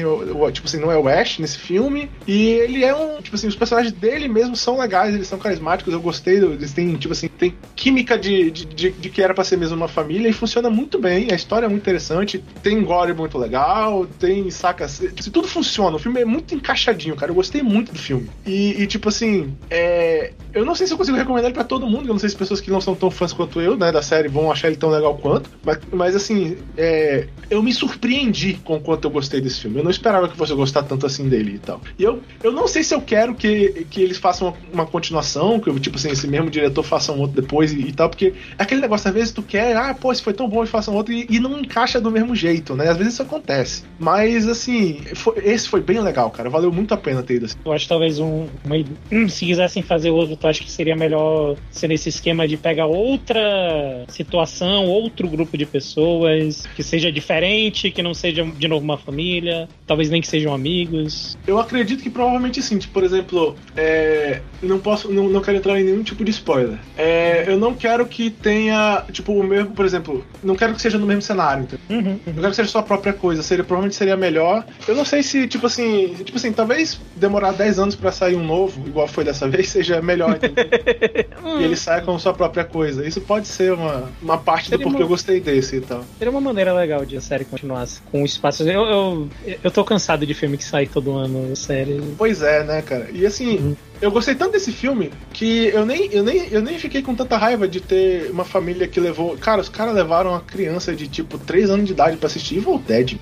tipo 0.52 0.66
assim, 0.66 0.78
não 0.78 0.90
é 0.90 0.96
o 0.98 1.08
Ash 1.08 1.38
nesse 1.38 1.58
filme. 1.58 2.10
E 2.26 2.48
ele 2.50 2.84
é 2.84 2.94
um, 2.94 3.20
tipo 3.20 3.36
assim, 3.36 3.46
os 3.48 3.56
personagens 3.56 3.92
dele 3.92 4.28
mesmo 4.28 4.56
são 4.56 4.78
legais, 4.78 5.14
eles 5.14 5.26
são 5.28 5.38
carismáticos. 5.38 5.92
Eu 5.92 6.00
gostei, 6.00 6.36
eles 6.38 6.72
têm, 6.72 6.94
tipo 6.96 7.12
assim, 7.12 7.28
tem 7.28 7.54
química 7.76 8.18
de, 8.18 8.50
de, 8.50 8.64
de- 8.64 8.90
de 8.90 9.10
que 9.10 9.22
era 9.22 9.34
pra 9.34 9.44
ser 9.44 9.56
mesmo 9.56 9.76
uma 9.76 9.88
família 9.88 10.28
e 10.28 10.32
funciona 10.32 10.70
muito 10.70 10.98
bem. 10.98 11.28
A 11.30 11.34
história 11.34 11.66
é 11.66 11.68
muito 11.68 11.82
interessante, 11.82 12.42
tem 12.62 12.82
gore 12.82 13.12
muito 13.12 13.36
legal, 13.38 14.06
tem 14.18 14.50
sacas, 14.50 15.00
assim, 15.18 15.30
tudo 15.30 15.46
funciona. 15.48 15.96
O 15.96 15.98
filme 15.98 16.20
é 16.20 16.24
muito 16.24 16.54
encaixadinho, 16.54 17.16
cara. 17.16 17.30
Eu 17.30 17.36
gostei 17.36 17.62
muito 17.62 17.92
do 17.92 17.98
filme. 17.98 18.28
E, 18.46 18.82
e, 18.82 18.86
tipo 18.86 19.08
assim, 19.08 19.56
é, 19.70 20.32
eu 20.52 20.64
não 20.64 20.74
sei 20.74 20.86
se 20.86 20.92
eu 20.92 20.98
consigo 20.98 21.16
recomendar 21.16 21.46
ele 21.46 21.54
pra 21.54 21.64
todo 21.64 21.86
mundo. 21.86 22.06
Eu 22.08 22.12
não 22.12 22.18
sei 22.18 22.28
se 22.28 22.36
pessoas 22.36 22.60
que 22.60 22.70
não 22.70 22.80
são 22.80 22.94
tão 22.94 23.10
fãs 23.10 23.32
quanto 23.32 23.60
eu, 23.60 23.76
né, 23.76 23.92
da 23.92 24.02
série 24.02 24.28
vão 24.28 24.50
achar 24.50 24.68
ele 24.68 24.76
tão 24.76 24.90
legal 24.90 25.16
quanto. 25.18 25.50
Mas, 25.64 25.78
mas 25.92 26.16
assim, 26.16 26.56
é, 26.78 27.26
eu 27.50 27.60
me 27.60 27.72
surpreendi 27.72 28.54
com 28.64 28.76
o 28.76 28.80
quanto 28.80 29.04
eu 29.06 29.10
gostei 29.10 29.40
desse 29.40 29.60
filme. 29.60 29.78
Eu 29.78 29.84
não 29.84 29.90
esperava 29.90 30.28
que 30.28 30.36
fosse 30.36 30.54
gostar 30.54 30.84
tanto 30.84 31.04
assim 31.04 31.28
dele 31.28 31.56
e 31.56 31.58
tal. 31.58 31.80
E 31.98 32.04
eu, 32.04 32.22
eu 32.42 32.52
não 32.52 32.68
sei 32.68 32.84
se 32.84 32.94
eu 32.94 33.00
quero 33.00 33.34
que, 33.34 33.84
que 33.90 34.00
eles 34.00 34.16
façam 34.16 34.48
uma, 34.48 34.56
uma 34.72 34.86
continuação, 34.86 35.58
que 35.58 35.78
tipo 35.80 35.96
assim, 35.96 36.10
esse 36.10 36.28
mesmo 36.28 36.48
diretor 36.48 36.84
faça 36.84 37.12
um 37.12 37.18
outro 37.18 37.42
depois 37.42 37.72
e, 37.72 37.80
e 37.80 37.92
tal, 37.92 38.08
porque 38.08 38.32
é 38.56 38.62
aquele 38.62 38.80
negócio, 38.80 39.08
às 39.08 39.14
vezes 39.14 39.32
tu 39.32 39.42
quer, 39.42 39.76
ah, 39.76 39.92
pô, 39.92 40.12
esse 40.12 40.22
foi 40.22 40.32
tão 40.32 40.48
bom 40.48 40.62
e 40.62 40.68
faça 40.68 40.90
um 40.90 40.94
outro, 40.94 41.12
e, 41.12 41.26
e 41.28 41.40
não 41.40 41.58
encaixa 41.58 42.00
do 42.00 42.10
mesmo 42.12 42.34
jeito, 42.36 42.76
né? 42.76 42.88
Às 42.88 42.96
vezes 42.96 43.14
isso 43.14 43.22
acontece. 43.22 43.82
Mas 43.98 44.46
assim, 44.46 45.00
foi- 45.14 45.42
esse 45.44 45.68
foi 45.68 45.80
bem 45.80 46.00
legal, 46.00 46.30
cara. 46.30 46.48
Valeu 46.48 46.70
muito 46.70 46.94
a 46.94 46.96
pena 46.96 47.22
ter 47.24 47.34
ido 47.34 47.46
assim. 47.46 47.56
Eu 47.64 47.72
acho 47.72 47.88
talvez 47.88 48.20
um. 48.20 48.46
uma- 48.64 48.78
se 49.28 49.44
quisessem 49.44 49.82
fazer 49.82 50.10
outro, 50.10 50.36
tu 50.36 50.46
acha 50.46 50.62
que 50.62 50.70
seria 50.70 50.94
melhor 50.94 51.56
ser 51.72 51.88
nesse 51.88 52.08
esquema 52.08 52.46
de 52.46 52.56
pegar 52.56 52.86
outra 52.86 54.04
situação, 54.08 54.86
outro 54.86 55.28
grupo 55.28 55.56
de 55.58 55.66
pessoas 55.66 56.67
que 56.74 56.82
seja 56.82 57.10
diferente, 57.10 57.90
que 57.90 58.02
não 58.02 58.14
seja 58.14 58.44
de 58.44 58.68
novo 58.68 58.84
uma 58.84 58.98
família, 58.98 59.68
talvez 59.86 60.10
nem 60.10 60.20
que 60.20 60.28
sejam 60.28 60.52
amigos. 60.54 61.36
Eu 61.46 61.58
acredito 61.58 62.02
que 62.02 62.10
provavelmente 62.10 62.62
sim. 62.62 62.78
Tipo, 62.78 62.94
por 62.94 63.04
exemplo, 63.04 63.56
é, 63.76 64.40
não 64.62 64.78
posso, 64.78 65.10
não, 65.12 65.28
não 65.28 65.40
quero 65.40 65.56
entrar 65.58 65.80
em 65.80 65.84
nenhum 65.84 66.02
tipo 66.02 66.24
de 66.24 66.30
spoiler. 66.30 66.78
É, 66.96 67.44
eu 67.46 67.58
não 67.58 67.74
quero 67.74 68.06
que 68.06 68.30
tenha, 68.30 69.04
tipo, 69.12 69.32
o 69.32 69.42
mesmo, 69.42 69.70
por 69.72 69.84
exemplo, 69.84 70.24
não 70.42 70.54
quero 70.54 70.74
que 70.74 70.82
seja 70.82 70.98
no 70.98 71.06
mesmo 71.06 71.22
cenário. 71.22 71.64
entendeu? 71.64 72.20
Eu 72.26 72.34
quero 72.34 72.50
que 72.50 72.56
seja 72.56 72.68
sua 72.68 72.82
própria 72.82 73.12
coisa. 73.12 73.42
Seria, 73.42 73.64
provavelmente 73.64 73.96
seria 73.96 74.16
melhor. 74.16 74.64
Eu 74.86 74.94
não 74.94 75.04
sei 75.04 75.22
se, 75.22 75.46
tipo 75.48 75.66
assim, 75.66 76.14
tipo 76.24 76.36
assim, 76.36 76.52
talvez 76.52 77.00
demorar 77.16 77.52
10 77.52 77.78
anos 77.78 77.94
pra 77.94 78.12
sair 78.12 78.36
um 78.36 78.44
novo, 78.44 78.86
igual 78.86 79.06
foi 79.08 79.24
dessa 79.24 79.46
vez, 79.48 79.68
seja 79.68 80.00
melhor, 80.02 80.36
entendeu? 80.36 80.64
e 81.60 81.64
ele 81.64 81.76
saia 81.76 82.00
com 82.02 82.18
sua 82.18 82.32
própria 82.34 82.64
coisa. 82.64 83.06
Isso 83.06 83.20
pode 83.20 83.46
ser 83.48 83.72
uma, 83.72 84.10
uma 84.22 84.38
parte 84.38 84.64
do 84.66 84.70
Seria 84.70 84.84
porquê 84.84 84.96
uma- 84.98 85.04
eu 85.04 85.08
gostei 85.08 85.40
desse 85.40 85.76
e 85.76 85.80
tal. 85.80 86.04
Seria 86.18 86.30
uma 86.30 86.40
maneira 86.40 86.57
legal 86.64 87.04
de 87.04 87.16
a 87.16 87.20
série 87.20 87.44
continuasse 87.44 88.00
com 88.10 88.24
espaços. 88.24 88.66
Eu, 88.66 88.84
eu, 88.84 89.28
eu 89.62 89.70
tô 89.70 89.84
cansado 89.84 90.26
de 90.26 90.34
filme 90.34 90.56
que 90.56 90.64
sai 90.64 90.86
todo 90.86 91.16
ano, 91.16 91.54
série. 91.56 92.00
Pois 92.16 92.42
é, 92.42 92.64
né, 92.64 92.82
cara? 92.82 93.08
E 93.12 93.26
assim, 93.26 93.76
eu 94.00 94.10
gostei 94.10 94.34
tanto 94.34 94.52
desse 94.52 94.72
filme 94.72 95.10
que 95.32 95.66
eu 95.68 95.84
nem, 95.86 96.12
eu, 96.12 96.22
nem, 96.24 96.48
eu 96.50 96.60
nem 96.62 96.78
fiquei 96.78 97.02
com 97.02 97.14
tanta 97.14 97.36
raiva 97.36 97.66
de 97.68 97.80
ter 97.80 98.30
uma 98.30 98.44
família 98.44 98.86
que 98.88 98.98
levou. 99.00 99.36
Cara, 99.36 99.60
os 99.60 99.68
caras 99.68 99.94
levaram 99.94 100.30
uma 100.30 100.40
criança 100.40 100.94
de 100.94 101.08
tipo 101.08 101.38
3 101.38 101.70
anos 101.70 101.86
de 101.86 101.92
idade 101.92 102.16
pra 102.16 102.26
assistir 102.26 102.56
Evil 102.58 102.78
Dead. 102.86 103.16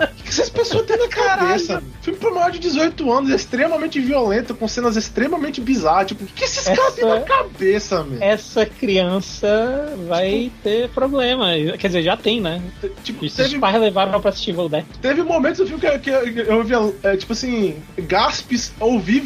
O 0.00 0.22
que 0.22 0.28
essas 0.28 0.50
pessoas 0.50 0.84
têm 0.86 0.96
na 0.98 1.08
cabeça? 1.08 1.82
Filme 2.02 2.18
pra 2.18 2.30
maior 2.30 2.50
de 2.50 2.58
18 2.58 3.10
anos, 3.12 3.30
extremamente 3.30 3.98
violento, 3.98 4.54
com 4.54 4.68
cenas 4.68 4.96
extremamente 4.96 5.60
bizarras. 5.60 6.08
Tipo, 6.08 6.24
o 6.24 6.26
que 6.26 6.44
esses 6.44 6.64
caras 6.64 6.94
têm 6.94 7.04
na 7.06 7.16
Essa- 7.16 7.26
cabeça, 7.26 8.04
meu? 8.04 8.22
Essa 8.22 8.66
criança 8.66 9.94
vai 10.06 10.52
ter 10.62 10.88
problema. 10.90 11.46
Quer 11.78 11.86
dizer, 11.88 12.02
já 12.02 12.16
tem, 12.16 12.40
né? 12.40 12.62
Tipo, 13.02 13.24
E 13.24 13.30
se 13.30 13.40
os 13.42 13.48
teve, 13.48 13.58
pais 13.60 13.80
levaram 13.80 14.20
pra 14.20 14.30
assistir 14.30 14.50
Evil 14.50 14.68
Dead. 14.68 14.84
teve 15.00 15.22
momentos 15.22 15.58
do 15.60 15.66
filme 15.66 15.80
que, 15.98 15.98
que 15.98 16.10
eu 16.40 16.58
ouvia, 16.58 16.78
é, 17.02 17.16
tipo 17.16 17.32
assim, 17.32 17.76
gaspes 17.98 18.72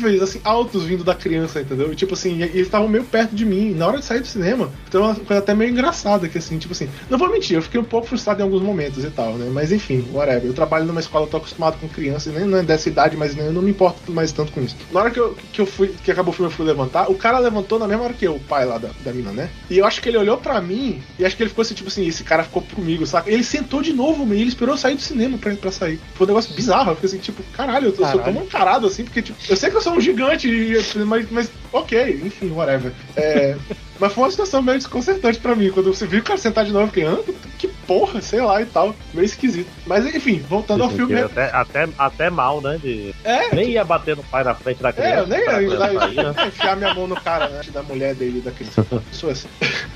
ouvíveis, 0.02 0.22
assim, 0.22 0.40
altos 0.44 0.82
vindo 0.84 1.04
da 1.04 1.14
criança, 1.14 1.60
entendeu? 1.60 1.94
Tipo 1.94 2.14
assim, 2.14 2.42
eles 2.42 2.66
estavam 2.66 2.88
meio 2.88 3.04
perto 3.04 3.34
de 3.34 3.44
mim. 3.44 3.72
Na 3.74 3.86
hora 3.86 3.98
de 3.98 4.04
sair 4.04 4.20
do 4.20 4.26
cinema, 4.26 4.70
então 4.88 5.02
é 5.02 5.06
uma 5.06 5.14
coisa 5.14 5.42
até 5.42 5.54
meio 5.54 5.70
engraçada, 5.70 6.28
que 6.28 6.38
assim, 6.38 6.58
tipo 6.58 6.72
assim, 6.72 6.88
não 7.08 7.18
vou 7.18 7.30
mentir, 7.30 7.56
eu 7.56 7.62
fiquei 7.62 7.80
um 7.80 7.84
pouco 7.84 8.08
frustrado 8.08 8.40
em 8.40 8.42
alguns 8.44 8.62
momentos 8.62 9.04
e 9.04 9.10
tal, 9.10 9.34
né? 9.34 9.50
Mas 9.52 9.72
enfim, 9.72 10.04
whatever. 10.12 10.44
Eu 10.44 10.54
trabalho 10.54 10.84
numa 10.84 11.00
escola, 11.00 11.26
eu 11.26 11.30
tô 11.30 11.36
acostumado 11.36 11.78
com 11.78 11.88
crianças, 11.88 12.34
nem 12.34 12.44
não 12.44 12.58
é 12.58 12.62
dessa 12.62 12.88
idade, 12.88 13.16
mas 13.16 13.34
nem, 13.34 13.46
eu 13.46 13.52
não 13.52 13.62
me 13.62 13.70
importo 13.70 14.12
mais 14.12 14.32
tanto 14.32 14.52
com 14.52 14.60
isso. 14.60 14.76
Na 14.90 15.00
hora 15.00 15.10
que 15.10 15.20
eu, 15.20 15.36
que 15.52 15.60
eu 15.60 15.66
fui, 15.66 15.88
que 15.88 16.10
acabou 16.10 16.32
o 16.32 16.36
filme, 16.36 16.50
eu 16.50 16.54
fui 16.54 16.66
levantar, 16.66 17.10
o 17.10 17.14
cara 17.14 17.38
levantou 17.38 17.78
na 17.78 17.86
mesma 17.86 18.04
hora 18.04 18.14
que 18.14 18.26
eu, 18.26 18.36
o 18.36 18.40
pai 18.40 18.64
lá 18.64 18.78
da, 18.78 18.90
da 19.04 19.12
mina, 19.12 19.32
né? 19.32 19.48
E 19.70 19.78
eu 19.78 19.86
acho 19.86 20.00
que 20.00 20.08
ele 20.08 20.18
olhou 20.18 20.36
pra 20.36 20.60
mim 20.60 21.02
e 21.18 21.24
acho 21.24 21.36
que 21.36 21.42
ele 21.42 21.50
ficou 21.50 21.62
assim, 21.62 21.74
tipo 21.74 21.88
assim, 21.88 22.06
esse 22.06 22.24
cara 22.24 22.44
ficou 22.44 22.62
comigo, 22.62 23.06
saca? 23.06 23.30
Ele 23.30 23.44
sentou 23.44 23.82
de 23.82 23.92
novo, 23.92 24.26
e 24.34 24.40
ele 24.40 24.48
esperou 24.48 24.74
eu 24.74 24.78
sair 24.78 24.94
do 24.94 25.02
cinema 25.02 25.38
pra, 25.38 25.54
pra 25.54 25.70
sair. 25.70 26.00
Foi 26.14 26.26
um 26.26 26.28
negócio 26.28 26.54
bizarro, 26.54 26.90
eu 26.90 26.94
fiquei 26.96 27.08
assim, 27.08 27.18
tipo, 27.18 27.42
caralho, 27.52 27.88
eu 27.88 27.92
tô, 27.92 28.02
sou 28.06 28.18
Caralho. 28.18 28.34
tão 28.34 28.44
encarado 28.44 28.86
assim, 28.86 29.04
porque, 29.04 29.22
tipo, 29.22 29.38
eu 29.48 29.56
sei 29.56 29.70
que 29.70 29.76
eu 29.76 29.80
sou 29.80 29.91
um 29.92 30.00
gigante, 30.00 30.48
e- 30.48 31.04
mas, 31.04 31.30
mas 31.30 31.50
ok, 31.72 32.20
enfim, 32.24 32.50
whatever. 32.50 32.92
É, 33.16 33.56
mas 34.00 34.12
foi 34.12 34.24
uma 34.24 34.30
situação 34.30 34.62
meio 34.62 34.78
desconcertante 34.78 35.38
pra 35.38 35.54
mim. 35.54 35.70
Quando 35.70 35.92
você 35.94 36.06
viu 36.06 36.20
o 36.20 36.24
cara 36.24 36.38
sentar 36.38 36.64
de 36.64 36.72
novo, 36.72 36.84
eu 36.84 36.88
fiquei, 36.88 37.06
ah, 37.06 37.18
que 37.58 37.68
porra, 37.86 38.20
sei 38.20 38.40
lá 38.40 38.60
e 38.60 38.66
tal. 38.66 38.94
Meio 39.14 39.24
esquisito. 39.24 39.68
Mas 39.86 40.04
enfim, 40.06 40.40
voltando 40.48 40.82
ao 40.84 40.90
filme. 40.90 41.20
Até, 41.20 41.44
até, 41.52 41.88
até 41.98 42.30
mal, 42.30 42.60
né? 42.60 42.78
De... 42.82 43.14
É, 43.24 43.54
Nem 43.54 43.70
ia 43.70 43.84
bater 43.84 44.16
no 44.16 44.22
pai 44.24 44.42
na 44.44 44.54
frente 44.54 44.82
da 44.82 44.92
criança. 44.92 45.14
É, 45.14 45.20
eu 45.20 45.26
nem 45.26 45.40
ia 45.40 45.78
sair, 45.78 46.14
né? 46.16 46.34
enfiar 46.46 46.76
minha 46.76 46.94
mão 46.94 47.06
no 47.06 47.20
cara, 47.20 47.48
né? 47.48 47.60
Da 47.72 47.82
mulher 47.82 48.14
dele, 48.14 48.40
da 48.40 48.50
criança. 48.50 48.84
Sou 49.12 49.30
assim. 49.30 49.48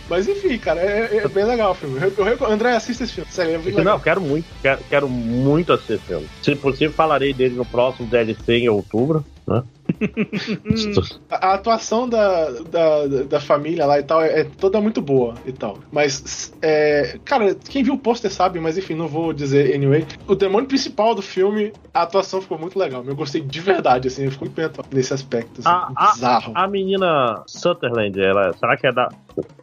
Mas 0.09 0.29
enfim, 0.29 0.57
cara, 0.59 0.81
é, 0.81 1.17
é 1.25 1.29
bem 1.29 1.45
legal 1.45 1.73
o 1.73 1.75
filme. 1.75 2.01
Eu, 2.01 2.27
eu, 2.27 2.47
André, 2.47 2.77
assista 2.77 3.05
esse 3.05 3.15
filme. 3.15 3.31
Sério, 3.31 3.61
é. 3.67 3.83
Não, 3.83 3.99
quero 3.99 4.21
muito, 4.21 4.47
quero, 4.63 4.81
quero 4.89 5.09
muito 5.09 5.73
assistir 5.73 5.95
esse 5.95 6.05
filme. 6.05 6.27
Se 6.43 6.55
possível, 6.55 6.93
falarei 6.95 7.33
dele 7.33 7.57
no 7.57 7.65
próximo 7.65 8.07
DLC 8.09 8.59
em 8.59 8.69
outubro, 8.69 9.25
né? 9.47 9.63
A, 11.31 11.49
a 11.51 11.55
atuação 11.55 12.09
da, 12.09 12.51
da, 12.51 13.07
da 13.29 13.41
família 13.41 13.87
lá 13.87 13.99
e 13.99 14.03
tal 14.03 14.23
é, 14.23 14.41
é 14.41 14.45
toda 14.45 14.81
muito 14.81 15.01
boa 15.01 15.35
e 15.47 15.53
tal. 15.53 15.79
Mas, 15.91 16.53
é, 16.61 17.19
cara, 17.25 17.55
quem 17.69 17.83
viu 17.83 17.95
o 17.95 17.99
pôster 17.99 18.31
sabe, 18.31 18.59
mas 18.61 18.77
enfim, 18.77 18.95
não 18.95 19.09
vou 19.09 19.33
dizer 19.33 19.75
anyway. 19.75 20.07
O 20.27 20.35
demônio 20.35 20.69
principal 20.69 21.15
do 21.15 21.23
filme, 21.23 21.73
a 21.95 22.03
atuação 22.03 22.41
ficou 22.41 22.59
muito 22.59 22.79
legal. 22.79 23.05
Eu 23.07 23.15
gostei 23.17 23.41
de 23.41 23.61
verdade, 23.61 24.09
assim, 24.09 24.25
eu 24.25 24.31
fico 24.31 24.47
empenhado 24.47 24.85
nesse 24.93 25.15
aspecto. 25.15 25.61
Assim, 25.61 25.69
A- 25.69 25.91
a- 25.97 26.13
bizarro. 26.13 26.53
A 26.55 26.69
menina 26.69 27.43
Sutherland, 27.47 28.21
ela, 28.21 28.53
será 28.55 28.77
que 28.77 28.87
é 28.87 28.93
da, 28.93 29.09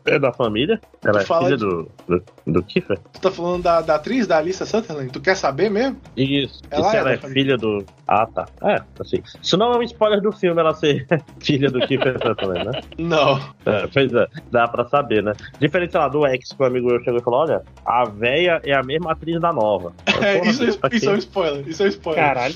é 0.06 0.20
da 0.20 0.32
família? 0.32 0.80
Ela 1.06 1.22
é 1.22 1.26
fala 1.26 1.46
filha 1.46 1.58
de- 1.58 1.66
do, 1.66 1.92
do, 2.08 2.24
do 2.48 2.64
Kiefer? 2.64 3.00
Tu 3.14 3.22
tá 3.22 3.32
falando 3.32 3.64
da, 3.64 3.82
da 3.82 3.96
atriz, 3.96 4.28
da 4.28 4.38
Alissa 4.38 4.66
Sutherland? 4.66 5.12
Tu 5.12 5.20
quer 5.22 5.36
saber 5.36 5.70
mesmo? 5.70 5.98
Isso. 6.16 6.62
Ela 6.72 6.88
e 6.88 6.90
se 6.90 6.96
é 6.96 7.00
ela 7.00 7.12
é 7.14 7.18
família. 7.18 7.44
filha 7.44 7.58
do. 7.58 7.86
Ah, 8.08 8.26
tá. 8.28 8.48
É, 8.64 8.82
assim. 9.00 9.22
Isso 9.42 9.56
não 9.58 9.74
é 9.74 9.78
um 9.78 9.84
spoiler 9.84 10.22
do 10.22 10.32
filme, 10.32 10.60
ela 10.60 10.74
ser 10.74 11.08
filha 11.42 11.70
do 11.72 11.80
Kiefer 11.88 12.18
Sutherland, 12.22 12.66
né? 12.66 12.82
Não. 13.00 13.38
É, 13.66 13.88
pois 13.88 14.14
é, 14.14 14.28
dá 14.52 14.68
pra 14.68 14.86
saber, 14.86 15.24
né? 15.24 15.34
Diferente, 15.60 15.92
sei 15.92 16.00
lá, 16.00 16.08
do 16.10 16.26
ex 16.28 16.50
que 16.52 16.62
o 16.62 16.66
amigo 16.66 16.88
meu 16.88 17.02
chegou 17.04 17.20
e 17.20 17.24
falou: 17.24 17.40
olha, 17.42 17.62
a 17.86 18.06
véia 18.06 18.62
é 18.64 18.74
a 18.74 18.84
mesma 18.84 19.14
atriz 19.14 19.40
da 19.40 19.52
nova. 19.54 19.94
É, 20.24 20.38
Porra, 20.38 20.50
isso, 20.52 20.64
é, 20.64 20.90
quê? 20.90 20.96
isso 20.96 21.10
é 21.10 21.14
um 21.14 21.18
spoiler. 21.18 21.68
Isso 21.68 21.84
é 21.84 21.86
um 21.86 21.90
spoiler. 21.90 22.24
Caralho. 22.24 22.56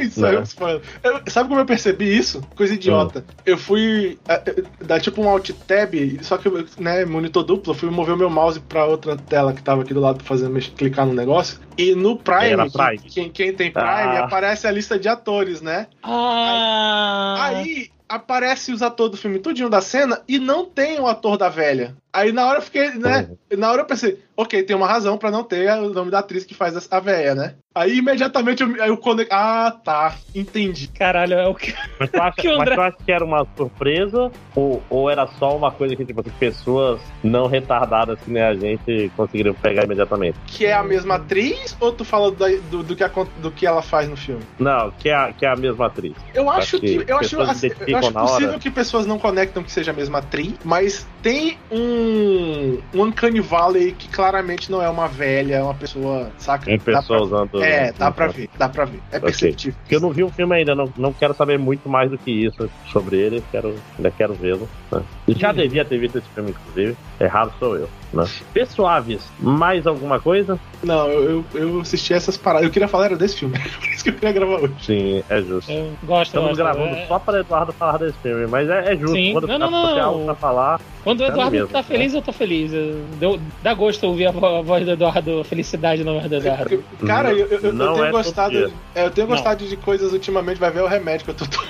Isso 0.00 0.26
aí 0.26 0.34
é 0.34 0.38
um 0.40 0.42
spoiler. 0.42 0.82
Eu- 1.04 1.20
sabe 1.28 1.48
como 1.48 1.60
eu 1.60 1.66
percebi 1.66 2.16
isso? 2.16 2.42
Coisa 2.56 2.74
idiota. 2.74 3.24
Eu 3.46 3.56
fui 3.56 4.18
é, 4.26 4.34
é, 4.34 4.84
dar 4.84 5.00
tipo 5.00 5.22
um 5.22 5.28
alt 5.28 5.50
tab, 5.68 5.94
só 6.22 6.36
que 6.36 6.48
eu, 6.56 6.66
né, 6.78 7.04
monitor 7.04 7.42
duplo, 7.42 7.72
eu 7.72 7.76
fui 7.76 7.90
mover 7.90 8.14
o 8.14 8.18
meu 8.18 8.30
mouse 8.30 8.60
pra 8.60 8.84
outra 8.86 9.16
tela 9.16 9.52
que 9.52 9.62
tava 9.62 9.82
aqui 9.82 9.92
do 9.94 10.00
lado 10.00 10.22
fazendo 10.24 10.50
mex- 10.52 10.68
clicar 10.76 11.06
no 11.06 11.12
negócio. 11.14 11.58
E 11.76 11.94
no 11.94 12.16
Prime, 12.16 12.46
Era 12.52 12.70
Prime. 12.70 12.98
Quem, 12.98 13.30
quem 13.30 13.52
tem 13.52 13.70
Prime, 13.70 13.86
Ah. 13.88 14.24
aparece 14.24 14.66
a 14.66 14.70
lista 14.70 14.98
de 14.98 15.08
atores, 15.08 15.60
né? 15.60 15.86
Ah! 16.02 17.36
Aí 17.40 17.88
aparece 18.14 18.72
os 18.72 18.82
atores 18.82 19.12
do 19.12 19.16
filme 19.16 19.38
tudinho 19.38 19.68
da 19.68 19.80
cena 19.80 20.20
e 20.28 20.38
não 20.38 20.64
tem 20.64 20.98
o 21.00 21.06
ator 21.06 21.36
da 21.36 21.48
velha. 21.48 21.94
Aí 22.12 22.30
na 22.32 22.46
hora 22.46 22.58
eu 22.58 22.62
fiquei, 22.62 22.90
né? 22.92 23.28
Na 23.56 23.72
hora 23.72 23.82
eu 23.82 23.86
pensei, 23.86 24.20
ok, 24.36 24.62
tem 24.62 24.76
uma 24.76 24.86
razão 24.86 25.18
pra 25.18 25.32
não 25.32 25.42
ter 25.42 25.68
o 25.72 25.90
nome 25.92 26.12
da 26.12 26.20
atriz 26.20 26.44
que 26.44 26.54
faz 26.54 26.86
a 26.90 27.00
véia, 27.00 27.34
né? 27.34 27.54
Aí 27.74 27.98
imediatamente 27.98 28.62
eu, 28.62 28.68
aí 28.80 28.88
eu. 28.88 29.00
Ah, 29.32 29.76
tá. 29.84 30.14
Entendi. 30.32 30.86
Caralho, 30.88 31.34
é 31.34 31.48
o 31.48 31.54
que. 31.56 31.74
Mas 31.98 32.08
tu 32.10 32.16
acha, 32.22 32.36
Que 32.36 32.48
mas 32.48 32.60
André- 32.60 32.74
tu 32.76 32.80
acha 32.82 32.96
que 33.04 33.10
era 33.10 33.24
uma 33.24 33.44
surpresa? 33.56 34.30
Ou, 34.54 34.80
ou 34.88 35.10
era 35.10 35.26
só 35.26 35.56
uma 35.56 35.72
coisa 35.72 35.96
que, 35.96 36.04
tipo 36.04 36.20
assim, 36.20 36.30
pessoas 36.38 37.00
não 37.24 37.48
retardadas 37.48 38.16
que 38.20 38.30
nem 38.30 38.44
a 38.44 38.54
gente 38.54 39.10
conseguiram 39.16 39.52
pegar 39.54 39.82
imediatamente? 39.84 40.38
Que 40.46 40.66
é 40.66 40.72
a 40.74 40.84
mesma 40.84 41.16
atriz 41.16 41.76
ou 41.80 41.90
tu 41.90 42.04
fala 42.04 42.30
da- 42.30 42.46
do, 42.70 42.84
do, 42.84 42.94
que, 42.94 43.02
acon- 43.02 43.26
do 43.38 43.50
que 43.50 43.66
ela 43.66 43.82
faz 43.82 44.08
no 44.08 44.16
filme? 44.16 44.42
Não, 44.56 44.92
que 44.92 45.08
é, 45.08 45.14
a- 45.16 45.32
que 45.32 45.44
é 45.44 45.48
a 45.48 45.56
mesma 45.56 45.86
atriz. 45.86 46.14
Eu 46.32 46.48
acho 46.48 46.76
Acho 46.76 46.80
que 46.80 46.98
que. 47.04 47.10
Eu 47.10 47.18
acho, 47.18 47.40
assim, 47.42 47.66
eu 47.66 47.74
identificam 47.78 48.03
acho 48.08 48.18
possível 48.18 48.50
hora. 48.50 48.58
que 48.58 48.70
pessoas 48.70 49.06
não 49.06 49.18
conectam 49.18 49.62
que 49.62 49.70
seja 49.72 49.90
a 49.90 49.94
mesma 49.94 50.18
atriz, 50.18 50.54
mas 50.64 51.06
tem 51.22 51.58
um. 51.70 52.78
Um 52.94 53.02
Uncanny 53.04 53.40
Valley 53.40 53.92
que 53.92 54.08
claramente 54.08 54.70
não 54.70 54.80
é 54.82 54.88
uma 54.88 55.06
velha, 55.08 55.56
é 55.56 55.62
uma 55.62 55.74
pessoa, 55.74 56.30
saca? 56.38 56.70
Em 56.70 56.78
Dá 56.78 57.02
pra- 57.02 57.20
usando. 57.22 57.62
É, 57.62 57.92
dá 57.92 58.10
pra 58.10 58.26
ver, 58.28 58.48
dá 58.58 58.68
pra 58.68 58.84
ver. 58.84 59.00
É 59.12 59.18
perceptível. 59.18 59.74
Porque 59.82 59.94
eu 59.96 60.00
não 60.00 60.10
vi 60.10 60.22
o 60.22 60.30
filme 60.30 60.54
ainda, 60.56 60.74
não, 60.74 60.92
não 60.96 61.12
quero 61.12 61.34
saber 61.34 61.58
muito 61.58 61.88
mais 61.88 62.10
do 62.10 62.18
que 62.18 62.30
isso 62.30 62.70
sobre 62.92 63.16
ele, 63.18 63.42
quero, 63.50 63.74
ainda 63.96 64.10
quero 64.10 64.34
vê-lo. 64.34 64.68
né? 64.92 65.02
E 65.28 65.34
já 65.34 65.50
Hum. 65.50 65.54
devia 65.54 65.84
ter 65.84 65.98
visto 65.98 66.18
esse 66.18 66.28
filme, 66.30 66.50
inclusive. 66.50 66.96
Errado 67.20 67.52
sou 67.58 67.76
eu. 67.76 67.88
Né? 68.14 68.26
Pessoaves, 68.52 69.22
mais 69.40 69.86
alguma 69.86 70.20
coisa? 70.20 70.58
Não, 70.82 71.08
eu, 71.08 71.44
eu, 71.54 71.80
assisti 71.80 72.12
essas 72.14 72.36
paradas. 72.36 72.66
Eu 72.66 72.72
queria 72.72 72.86
falar 72.86 73.06
era 73.06 73.16
desse 73.16 73.38
filme. 73.38 73.58
Por 73.80 73.88
isso 73.88 74.04
que 74.04 74.10
eu 74.10 74.14
queria 74.14 74.32
gravar 74.32 74.56
hoje. 74.60 74.74
Sim, 74.80 75.24
é 75.28 75.40
justo. 75.42 75.72
Eu 75.72 75.92
gosto, 76.04 76.26
Estamos 76.26 76.48
gosto. 76.50 76.56
gravando 76.62 76.94
É- 76.94 77.06
só 77.06 77.18
para 77.18 77.40
Eduardo 77.40 77.72
falar 77.72 77.98
desse 77.98 78.18
filme, 78.18 78.46
mas 78.46 78.68
é, 78.70 78.92
é 78.92 78.96
justo. 78.96 79.16
Sim. 79.16 79.32
Quando 79.32 79.48
Não, 79.48 79.58
não, 79.58 79.88
ficar 79.88 80.02
não, 80.02 80.24
pra 80.26 80.34
falar, 80.34 80.80
Quando 81.02 81.16
o 81.16 81.22
Sério 81.22 81.34
Eduardo 81.34 81.52
mesmo, 81.56 81.68
tá 81.68 81.82
feliz, 81.82 82.14
eu 82.14 82.22
tô 82.22 82.32
feliz. 82.32 82.72
Eu- 82.72 83.04
Deu, 83.18 83.40
dá 83.62 83.74
gosto 83.74 84.04
ouvir 84.06 84.26
a 84.26 84.30
vo- 84.30 84.46
a 84.46 84.62
voz 84.62 84.84
do 84.84 84.92
Eduardo, 84.92 85.40
a 85.40 85.44
felicidade 85.44 86.04
na 86.04 86.12
voz 86.12 86.28
do 86.28 86.36
Eduardo. 86.36 86.84
Cara, 87.06 87.32
eu, 87.32 87.46
eu, 87.46 87.58
eu 87.60 87.60
tenho 87.78 88.04
é 88.04 88.10
gostado. 88.10 88.72
é, 88.94 89.06
eu 89.06 89.10
tenho 89.10 89.26
Não. 89.26 89.34
gostado 89.34 89.66
de 89.66 89.76
coisas 89.76 90.12
ultimamente, 90.12 90.58
vai 90.60 90.70
ver 90.70 90.82
o 90.82 90.86
remédio 90.86 91.24
que 91.24 91.30
eu 91.30 91.34
tô 91.34 91.46
tomando. 91.46 91.68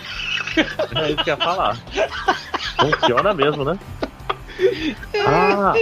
é 1.07 1.09
isso 1.11 1.25
que 1.25 1.31
eu 1.31 1.35
ia 1.35 1.45
falar. 1.45 1.79
Funciona 2.79 3.33
mesmo, 3.33 3.65
né? 3.65 3.79
Ah, 5.27 5.73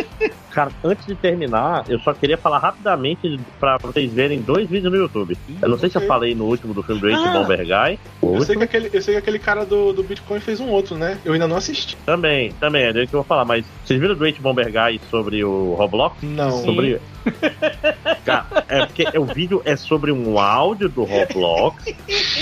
cara, 0.52 0.70
antes 0.84 1.06
de 1.06 1.14
terminar, 1.14 1.84
eu 1.88 1.98
só 2.00 2.12
queria 2.12 2.36
falar 2.36 2.58
rapidamente 2.58 3.40
pra 3.58 3.78
vocês 3.78 4.12
verem 4.12 4.40
dois 4.40 4.68
vídeos 4.68 4.92
no 4.92 4.98
YouTube. 4.98 5.36
Eu 5.60 5.68
não 5.68 5.78
sei 5.78 5.88
se 5.88 5.96
eu 5.96 6.02
falei 6.02 6.34
no 6.34 6.44
último 6.44 6.74
do 6.74 6.82
filme 6.82 7.00
do. 7.00 7.12
Ah. 7.12 7.32
Bomber 7.32 7.58
Guy. 7.58 7.98
O 8.20 8.36
Eu 8.36 8.42
sei, 8.42 8.56
que 8.56 8.64
aquele, 8.64 8.90
eu 8.92 9.02
sei 9.02 9.14
que 9.14 9.18
aquele 9.18 9.38
cara 9.38 9.64
do, 9.64 9.92
do 9.92 10.02
Bitcoin 10.02 10.40
fez 10.40 10.60
um 10.60 10.68
outro, 10.68 10.96
né? 10.96 11.18
Eu 11.24 11.32
ainda 11.32 11.48
não 11.48 11.56
assisti. 11.56 11.96
Também, 12.04 12.52
também, 12.60 12.84
é 12.84 12.92
dele 12.92 13.06
que 13.06 13.14
eu 13.14 13.20
vou 13.20 13.26
falar, 13.26 13.44
mas 13.44 13.64
vocês 13.84 13.98
viram 13.98 14.14
do 14.14 14.24
H. 14.24 14.36
Bomber 14.40 14.66
Guy 14.66 15.00
sobre 15.10 15.44
o 15.44 15.74
Roblox? 15.74 16.16
Não. 16.22 16.64
Sobre. 16.64 17.00
Cara, 18.24 18.46
é 18.68 18.86
porque 18.86 19.06
o 19.18 19.24
vídeo 19.24 19.62
é 19.64 19.76
sobre 19.76 20.10
um 20.12 20.38
áudio 20.38 20.88
do 20.88 21.04
Roblox 21.04 21.84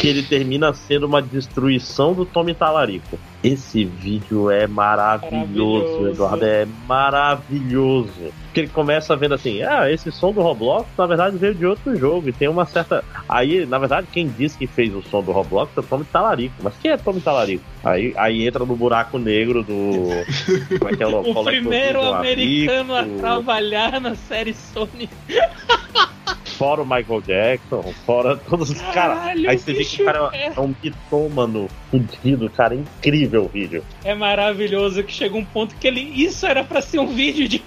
que 0.00 0.08
ele 0.08 0.22
termina 0.22 0.72
sendo 0.72 1.06
uma 1.06 1.22
destruição 1.22 2.12
do 2.12 2.24
Tommy 2.24 2.54
Talarico. 2.54 3.18
Esse 3.42 3.84
vídeo 3.84 4.50
é 4.50 4.66
maravilhoso, 4.66 5.34
Maravilhoso. 5.34 6.08
Eduardo. 6.08 6.44
É 6.44 6.66
maravilhoso. 6.86 7.99
Porque 8.04 8.60
ele 8.60 8.68
começa 8.68 9.16
vendo 9.16 9.34
assim, 9.34 9.62
ah, 9.62 9.90
esse 9.90 10.10
som 10.10 10.32
do 10.32 10.40
Roblox, 10.40 10.88
na 10.96 11.06
verdade, 11.06 11.36
veio 11.36 11.54
de 11.54 11.66
outro 11.66 11.96
jogo. 11.96 12.28
E 12.28 12.32
tem 12.32 12.48
uma 12.48 12.66
certa. 12.66 13.04
Aí, 13.28 13.66
na 13.66 13.78
verdade, 13.78 14.06
quem 14.12 14.28
disse 14.28 14.58
que 14.58 14.66
fez 14.66 14.94
o 14.94 15.02
som 15.02 15.22
do 15.22 15.32
Roblox 15.32 15.70
é 15.76 15.80
o 15.80 15.82
Tommy 15.82 16.04
Talarico. 16.04 16.54
Mas 16.62 16.74
quem 16.78 16.90
é 16.90 16.96
Tommy 16.96 17.20
Talarico? 17.20 17.64
Aí, 17.84 18.12
aí 18.16 18.46
entra 18.46 18.64
no 18.64 18.76
buraco 18.76 19.18
negro 19.18 19.62
do. 19.62 20.08
Como 20.78 20.90
é 20.90 20.96
que 20.96 21.02
é 21.02 21.06
o 21.06 21.20
O 21.20 21.44
primeiro 21.44 22.00
do 22.00 22.12
americano 22.14 22.94
a 22.94 23.00
Amigo, 23.00 23.18
trabalhar 23.18 24.00
na 24.00 24.14
série 24.14 24.54
Sony. 24.54 25.08
Fora 26.60 26.82
o 26.82 26.84
Michael 26.84 27.22
Jackson, 27.22 27.82
fora 28.04 28.36
todos 28.36 28.68
os 28.68 28.82
caras. 28.92 29.18
Aí 29.48 29.58
você 29.58 29.72
vê 29.72 29.82
que 29.82 30.02
o 30.02 30.04
cara 30.04 30.28
é. 30.34 30.52
é 30.54 30.60
um 30.60 30.74
mitômano 30.84 31.68
fudido, 31.90 32.50
cara. 32.50 32.74
É 32.74 32.76
incrível 32.76 33.44
o 33.44 33.48
vídeo. 33.48 33.82
É 34.04 34.14
maravilhoso 34.14 35.02
que 35.02 35.10
chega 35.10 35.38
um 35.38 35.44
ponto 35.44 35.74
que 35.76 35.86
ele. 35.86 36.02
Isso 36.02 36.44
era 36.44 36.62
pra 36.62 36.82
ser 36.82 36.98
um 36.98 37.06
vídeo 37.06 37.48
de 37.48 37.64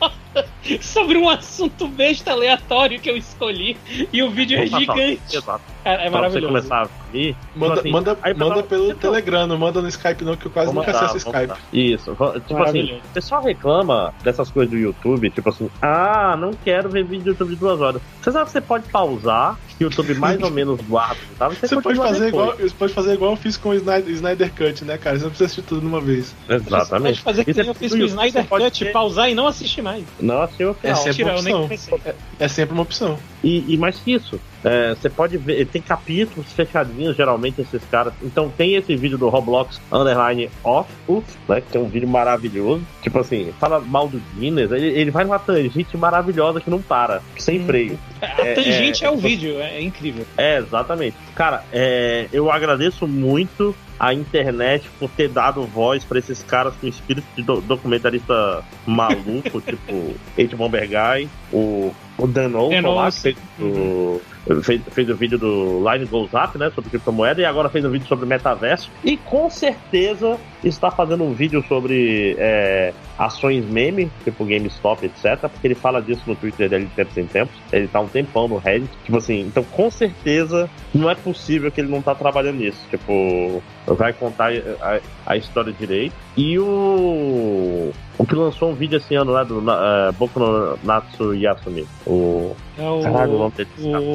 sobre 0.80 1.18
um 1.18 1.28
assunto 1.28 1.88
besta 1.88 2.32
aleatório 2.32 3.00
que 3.00 3.10
eu 3.10 3.16
escolhi. 3.16 3.76
E 4.12 4.22
o 4.22 4.30
vídeo 4.30 4.58
é 4.58 4.66
gigante. 4.66 5.20
Exato. 5.36 5.62
Cara, 5.82 6.02
é 6.02 6.10
pra 6.10 6.10
você 6.10 6.10
maravilhoso. 6.10 6.46
começar 6.48 6.82
a 6.82 6.88
ver. 7.10 7.36
Manda, 7.54 7.74
tipo 7.74 7.80
assim, 7.80 7.90
manda, 7.90 8.18
aí 8.22 8.34
manda 8.34 8.62
pelo 8.62 8.84
Então, 8.86 8.98
Telegram, 9.12 9.46
não 9.46 9.58
manda 9.58 9.80
no 9.80 9.88
Skype 9.88 10.24
não, 10.24 10.36
que 10.36 10.46
eu 10.46 10.50
quase 10.50 10.72
nunca 10.72 10.92
mandar, 10.92 11.04
acesso 11.06 11.16
Skype. 11.28 11.54
Isso. 11.72 12.10
Tipo 12.12 12.24
assim, 12.24 12.54
Maravilhoso. 12.54 13.00
o 13.04 13.12
pessoal 13.14 13.42
reclama 13.42 14.14
dessas 14.22 14.50
coisas 14.50 14.70
do 14.70 14.78
YouTube, 14.78 15.30
tipo 15.30 15.48
assim, 15.48 15.70
ah, 15.80 16.36
não 16.38 16.52
quero 16.52 16.88
ver 16.88 17.04
vídeo 17.04 17.24
do 17.24 17.30
YouTube 17.30 17.50
de 17.50 17.56
duas 17.56 17.80
horas. 17.80 18.02
Você 18.20 18.30
sabe 18.30 18.44
que 18.44 18.52
você 18.52 18.60
pode 18.60 18.88
pausar, 18.90 19.58
YouTube 19.80 20.14
mais 20.14 20.40
ou 20.42 20.50
menos 20.50 20.80
guarda, 20.82 21.18
sabe? 21.38 21.54
Você 21.56 21.68
pode 21.68 21.82
continua 21.82 22.06
fazer 22.08 22.24
depois. 22.26 22.42
igual, 22.52 22.56
você 22.68 22.74
pode 22.78 22.92
fazer 22.92 23.12
igual 23.14 23.30
eu 23.32 23.36
fiz 23.36 23.56
com 23.56 23.70
o 23.70 23.74
Snyder, 23.74 24.12
Snyder 24.14 24.52
Cut, 24.54 24.84
né, 24.84 24.98
cara? 24.98 25.16
Você 25.18 25.22
não 25.24 25.30
precisa 25.30 25.46
assistir 25.46 25.62
tudo 25.62 25.80
de 25.80 25.86
uma 25.86 26.00
vez. 26.00 26.34
Exatamente. 26.48 27.16
Você 27.18 27.22
pode 27.22 27.22
fazer 27.22 27.44
que 27.44 27.52
você- 27.54 27.60
nem 27.60 27.68
eu 27.68 27.74
fiz 27.74 27.92
com 27.92 27.98
o 27.98 28.04
Snyder 28.04 28.42
você 28.42 28.48
pode 28.48 28.64
Cut, 28.64 28.84
ter- 28.84 28.92
pausar 28.92 29.30
e 29.30 29.34
não 29.34 29.46
assistir 29.46 29.82
mais. 29.82 30.04
Não, 30.20 30.42
assim 30.42 30.64
o 30.64 30.70
É 30.70 30.74
final. 30.74 30.96
sempre 30.96 31.24
Mentira, 31.24 31.56
uma 31.56 31.64
opção. 31.66 31.98
É, 32.04 32.14
é 32.38 32.48
sempre 32.48 32.72
uma 32.74 32.82
opção. 32.82 33.18
E, 33.42 33.72
e 33.72 33.78
mais 33.78 33.96
que 33.98 34.12
isso, 34.12 34.38
é, 34.64 34.90
você 34.94 35.08
pode 35.08 35.36
ver, 35.38 35.66
tem 35.66 35.80
capítulos 35.80 36.52
fechadinhos, 36.52 37.16
geralmente, 37.16 37.60
esses 37.60 37.82
caras. 37.90 38.12
Então 38.22 38.48
tem 38.50 38.74
esse 38.74 38.94
vídeo 38.96 39.16
do 39.18 39.28
Roblox 39.28 39.80
Underline 39.90 40.50
Off, 40.62 40.90
Uf, 41.08 41.26
né? 41.48 41.60
Que 41.60 41.76
é 41.76 41.80
um 41.80 41.88
vídeo 41.88 42.08
maravilhoso. 42.08 42.82
Tipo 43.02 43.20
assim, 43.20 43.52
fala 43.58 43.80
mal 43.80 44.08
do 44.08 44.20
Guinness, 44.36 44.70
ele, 44.70 44.86
ele 44.88 45.10
vai 45.10 45.24
numa 45.24 45.38
tangente 45.38 45.96
maravilhosa 45.96 46.60
que 46.60 46.70
não 46.70 46.80
para, 46.82 47.22
sem 47.38 47.60
Hum. 47.60 47.66
freio. 47.66 47.98
A 48.20 48.42
É, 48.46 48.54
tangente 48.54 49.04
é, 49.04 49.08
é, 49.08 49.10
o 49.10 49.16
vídeo, 49.16 49.58
é, 49.60 49.76
é 49.76 49.82
incrível. 49.82 50.26
É, 50.36 50.58
exatamente. 50.58 51.16
Cara, 51.34 51.64
é, 51.72 52.26
eu 52.32 52.50
agradeço 52.50 53.06
muito 53.08 53.74
a 54.00 54.14
internet 54.14 54.88
por 54.98 55.10
ter 55.10 55.28
dado 55.28 55.62
voz 55.64 56.02
pra 56.04 56.18
esses 56.18 56.42
caras 56.42 56.72
com 56.80 56.86
espírito 56.86 57.26
de 57.36 57.42
do- 57.42 57.60
documentarista 57.60 58.64
maluco, 58.86 59.60
tipo 59.60 60.14
Ed 60.38 60.56
Bomber 60.56 60.88
Guy, 60.88 61.28
o, 61.52 61.92
o 62.16 62.26
Dan 62.26 62.56
Olson 62.56 62.94
lá, 62.94 63.10
que 63.10 63.20
fez 63.20 63.36
o, 63.60 64.20
fez, 64.62 64.80
fez 64.90 65.10
o 65.10 65.14
vídeo 65.14 65.36
do 65.38 65.84
Line 65.86 66.06
Goes 66.06 66.30
Up, 66.32 66.56
né, 66.56 66.70
sobre 66.74 66.88
criptomoeda, 66.88 67.42
e 67.42 67.44
agora 67.44 67.68
fez 67.68 67.84
um 67.84 67.90
vídeo 67.90 68.06
sobre 68.08 68.24
metaverso. 68.24 68.90
E 69.04 69.18
com 69.18 69.50
certeza 69.50 70.38
está 70.64 70.90
fazendo 70.90 71.22
um 71.24 71.34
vídeo 71.34 71.62
sobre 71.68 72.34
é, 72.38 72.94
ações 73.20 73.66
meme, 73.66 74.10
tipo 74.24 74.46
GameStop, 74.46 75.04
etc. 75.04 75.38
Porque 75.40 75.66
ele 75.66 75.74
fala 75.74 76.00
disso 76.00 76.22
no 76.26 76.34
Twitter 76.34 76.70
dele 76.70 76.86
de 76.86 76.92
tempos 76.92 77.16
em 77.18 77.26
tempos. 77.26 77.54
Ele 77.70 77.86
tá 77.86 78.00
um 78.00 78.08
tempão 78.08 78.48
no 78.48 78.56
Reddit. 78.56 78.90
Tipo 79.04 79.18
assim, 79.18 79.40
então 79.42 79.62
com 79.62 79.90
certeza 79.90 80.70
não 80.94 81.10
é 81.10 81.14
possível 81.14 81.70
que 81.70 81.82
ele 81.82 81.90
não 81.90 82.00
tá 82.00 82.14
trabalhando 82.14 82.56
nisso. 82.56 82.80
Tipo, 82.88 83.62
vai 83.86 84.14
contar 84.14 84.50
a, 84.80 85.00
a 85.26 85.36
história 85.36 85.70
direito. 85.70 86.14
E 86.36 86.58
o. 86.58 87.90
O 88.16 88.26
que 88.26 88.34
lançou 88.34 88.70
um 88.70 88.74
vídeo 88.74 88.98
esse 88.98 89.14
ano 89.14 89.32
lá 89.32 89.42
do 89.44 89.58
uh, 89.60 90.12
Boku 90.18 90.38
no 90.38 90.78
Natsu 90.84 91.34
Yasumi. 91.34 91.86
O. 92.06 92.54
É 92.78 92.82
o, 92.82 93.00
o 93.00 93.38
nome 93.38 93.52
dele. 93.56 93.68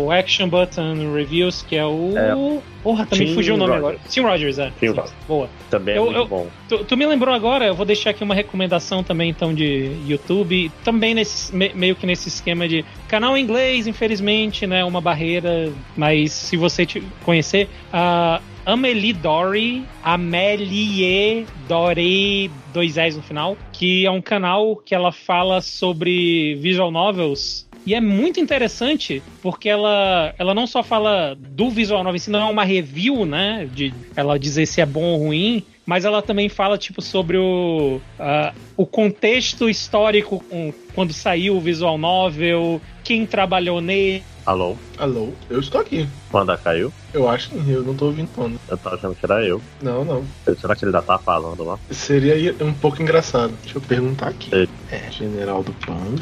o 0.04 0.12
Action 0.12 0.48
Button 0.48 1.14
Reviews, 1.14 1.64
que 1.64 1.76
é 1.76 1.86
o. 1.86 2.14
É. 2.16 2.62
Porra, 2.84 3.06
também 3.06 3.28
Tim 3.28 3.34
fugiu 3.34 3.56
o 3.56 3.58
nome 3.58 3.72
Rogers. 3.74 3.88
agora. 3.96 4.10
Tim 4.10 4.22
Rogers, 4.22 4.60
é. 4.60 4.72
Tim 4.80 4.88
Rogers. 4.88 5.14
Boa. 5.28 5.50
Também 5.70 5.96
é 5.96 5.98
Eu- 5.98 6.06
muito 6.06 6.18
eu- 6.18 6.28
bom. 6.28 6.48
Tu, 6.70 6.78
tu 6.86 6.96
me 6.98 7.06
lembrou 7.06 7.34
agora, 7.34 7.66
eu 7.66 7.76
vou 7.76 7.86
deixar 7.86 8.12
aqui 8.12 8.24
uma 8.24 8.36
recomendação 8.36 9.04
também, 9.04 9.30
então, 9.30 9.54
de 9.54 9.92
YouTube. 10.08 10.72
Também 10.84 11.14
nesse, 11.16 11.54
me- 11.56 11.74
meio 11.74 11.96
que 11.96 12.06
nesse 12.06 12.28
esquema 12.30 12.68
de 12.68 12.86
canal 13.08 13.36
em 13.36 13.42
inglês, 13.44 13.88
infelizmente, 13.88 14.66
né? 14.68 14.86
Uma 14.86 15.02
barreira. 15.02 15.72
Mas 15.98 16.32
se 16.32 16.56
você 16.56 16.86
te 16.86 17.02
conhecer, 17.24 17.68
a 17.92 18.40
Amelie 18.66 19.14
Dory, 19.14 19.86
Amelie 20.02 21.46
Dory, 21.68 22.50
dois 22.74 22.98
S 22.98 23.16
no 23.16 23.24
final, 23.24 23.58
que 23.72 24.06
é 24.06 24.12
um 24.12 24.22
canal 24.22 24.76
que 24.76 24.96
ela 24.96 25.12
fala 25.12 25.62
sobre 25.62 26.56
visual 26.56 26.90
novels 26.92 27.66
e 27.86 27.94
é 27.94 28.02
muito 28.02 28.40
interessante 28.40 29.22
porque 29.44 29.70
ela, 29.70 30.34
ela 30.40 30.56
não 30.56 30.66
só 30.66 30.82
fala 30.82 31.36
do 31.36 31.70
visual 31.70 32.04
novel, 32.04 32.18
si, 32.18 32.32
não 32.32 32.40
é 32.40 32.52
uma 32.52 32.64
review, 32.64 33.26
né? 33.26 33.70
De 33.72 33.94
ela 34.16 34.40
dizer 34.40 34.66
se 34.66 34.82
é 34.82 34.86
bom 34.86 35.04
ou 35.04 35.20
ruim, 35.20 35.64
mas 35.86 36.04
ela 36.04 36.22
também 36.22 36.50
fala 36.50 36.80
tipo 36.80 37.00
sobre 37.00 37.38
o, 37.38 38.02
ah, 38.18 38.52
o 38.76 38.88
contexto 38.88 39.70
histórico 39.70 40.44
com- 40.50 40.74
quando 40.96 41.14
saiu 41.14 41.58
o 41.58 41.62
visual 41.62 41.98
novel, 41.98 42.82
quem 43.04 43.24
trabalhou 43.26 43.80
nele. 43.80 44.24
Alô? 44.46 44.78
Alô? 45.00 45.34
Eu 45.50 45.60
estou 45.60 45.82
aqui. 45.82 46.08
Panda 46.30 46.56
caiu? 46.56 46.94
Eu 47.12 47.28
acho 47.28 47.50
que 47.50 47.56
eu 47.72 47.84
não 47.84 47.96
tô 47.96 48.06
ouvindo 48.06 48.30
Panda. 48.30 48.60
Eu 48.68 48.78
tava 48.78 48.96
achando 48.96 49.16
que 49.16 49.26
era 49.26 49.44
eu. 49.44 49.60
Não, 49.82 50.06
não. 50.06 50.24
Será 50.56 50.76
que 50.76 50.86
ele 50.86 50.96
ainda 50.96 51.02
tá 51.02 51.18
falando 51.18 51.64
lá? 51.64 51.80
Seria 51.90 52.56
um 52.64 52.72
pouco 52.72 53.02
engraçado. 53.02 53.58
Deixa 53.64 53.80
eu 53.80 53.82
perguntar 53.82 54.28
aqui. 54.28 54.52
É. 54.54 54.68
É, 54.96 55.12
General 55.12 55.64
do 55.64 55.74
Panda. 55.74 56.22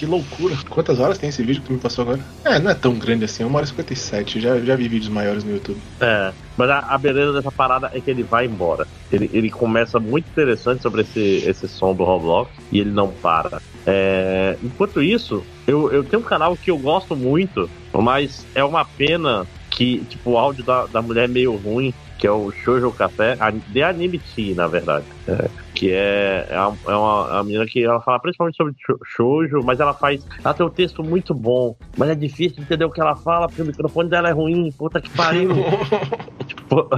Que 0.00 0.06
loucura. 0.06 0.56
Quantas 0.70 0.98
horas 0.98 1.18
tem 1.18 1.28
esse 1.28 1.42
vídeo 1.42 1.60
que 1.60 1.68
tu 1.68 1.74
me 1.74 1.78
passou 1.78 2.00
agora? 2.00 2.20
É, 2.42 2.58
não 2.58 2.70
é 2.70 2.74
tão 2.74 2.94
grande 2.94 3.26
assim, 3.26 3.42
é 3.42 3.46
1 3.46 3.54
hora 3.54 3.66
e 3.66 3.68
57. 3.68 4.40
Já, 4.40 4.58
já 4.58 4.74
vi 4.74 4.88
vídeos 4.88 5.10
maiores 5.10 5.44
no 5.44 5.52
YouTube. 5.52 5.78
É, 6.00 6.32
mas 6.56 6.70
a, 6.70 6.78
a 6.78 6.96
beleza 6.96 7.34
dessa 7.34 7.52
parada 7.52 7.90
é 7.92 8.00
que 8.00 8.10
ele 8.10 8.22
vai 8.22 8.46
embora. 8.46 8.86
Ele, 9.12 9.28
ele 9.30 9.50
começa 9.50 10.00
muito 10.00 10.26
interessante 10.30 10.80
sobre 10.80 11.02
esse, 11.02 11.44
esse 11.46 11.68
som 11.68 11.94
do 11.94 12.02
Roblox 12.02 12.50
e 12.72 12.80
ele 12.80 12.90
não 12.90 13.08
para. 13.08 13.60
É, 13.86 14.56
enquanto 14.62 15.02
isso, 15.02 15.44
eu, 15.66 15.92
eu 15.92 16.02
tenho 16.02 16.22
um 16.22 16.24
canal 16.24 16.56
que 16.56 16.70
eu 16.70 16.78
gosto 16.78 17.14
muito, 17.14 17.68
mas 17.92 18.46
é 18.54 18.64
uma 18.64 18.86
pena 18.86 19.46
que 19.68 19.98
tipo, 20.08 20.30
o 20.30 20.38
áudio 20.38 20.64
da, 20.64 20.86
da 20.86 21.02
mulher 21.02 21.24
é 21.24 21.28
meio 21.28 21.56
ruim, 21.56 21.92
que 22.18 22.26
é 22.26 22.30
o 22.30 22.50
Shoujo 22.50 22.90
Café, 22.92 23.36
The 23.70 23.82
Anime 23.82 24.18
Tea, 24.18 24.54
na 24.54 24.66
verdade. 24.66 25.04
É, 25.28 25.48
que 25.80 25.90
é, 25.90 26.46
é, 26.50 26.60
uma, 26.60 26.78
é 26.88 26.94
uma, 26.94 27.42
menina 27.44 27.64
que 27.66 27.82
ela 27.82 28.02
fala 28.02 28.20
principalmente 28.20 28.56
sobre 28.56 28.74
shou- 28.78 28.98
shoujo, 29.02 29.62
mas 29.64 29.80
ela 29.80 29.94
faz. 29.94 30.22
Ela 30.44 30.52
tem 30.52 30.66
um 30.66 30.70
texto 30.70 31.02
muito 31.02 31.34
bom, 31.34 31.74
mas 31.96 32.10
é 32.10 32.14
difícil 32.14 32.56
de 32.56 32.62
entender 32.64 32.84
o 32.84 32.90
que 32.90 33.00
ela 33.00 33.16
fala, 33.16 33.48
porque 33.48 33.62
o 33.62 33.66
microfone 33.66 34.10
dela 34.10 34.28
é 34.28 34.32
ruim, 34.32 34.70
puta 34.76 35.00
que 35.00 35.10
pariu. 35.16 35.48
Pô- 36.68 36.88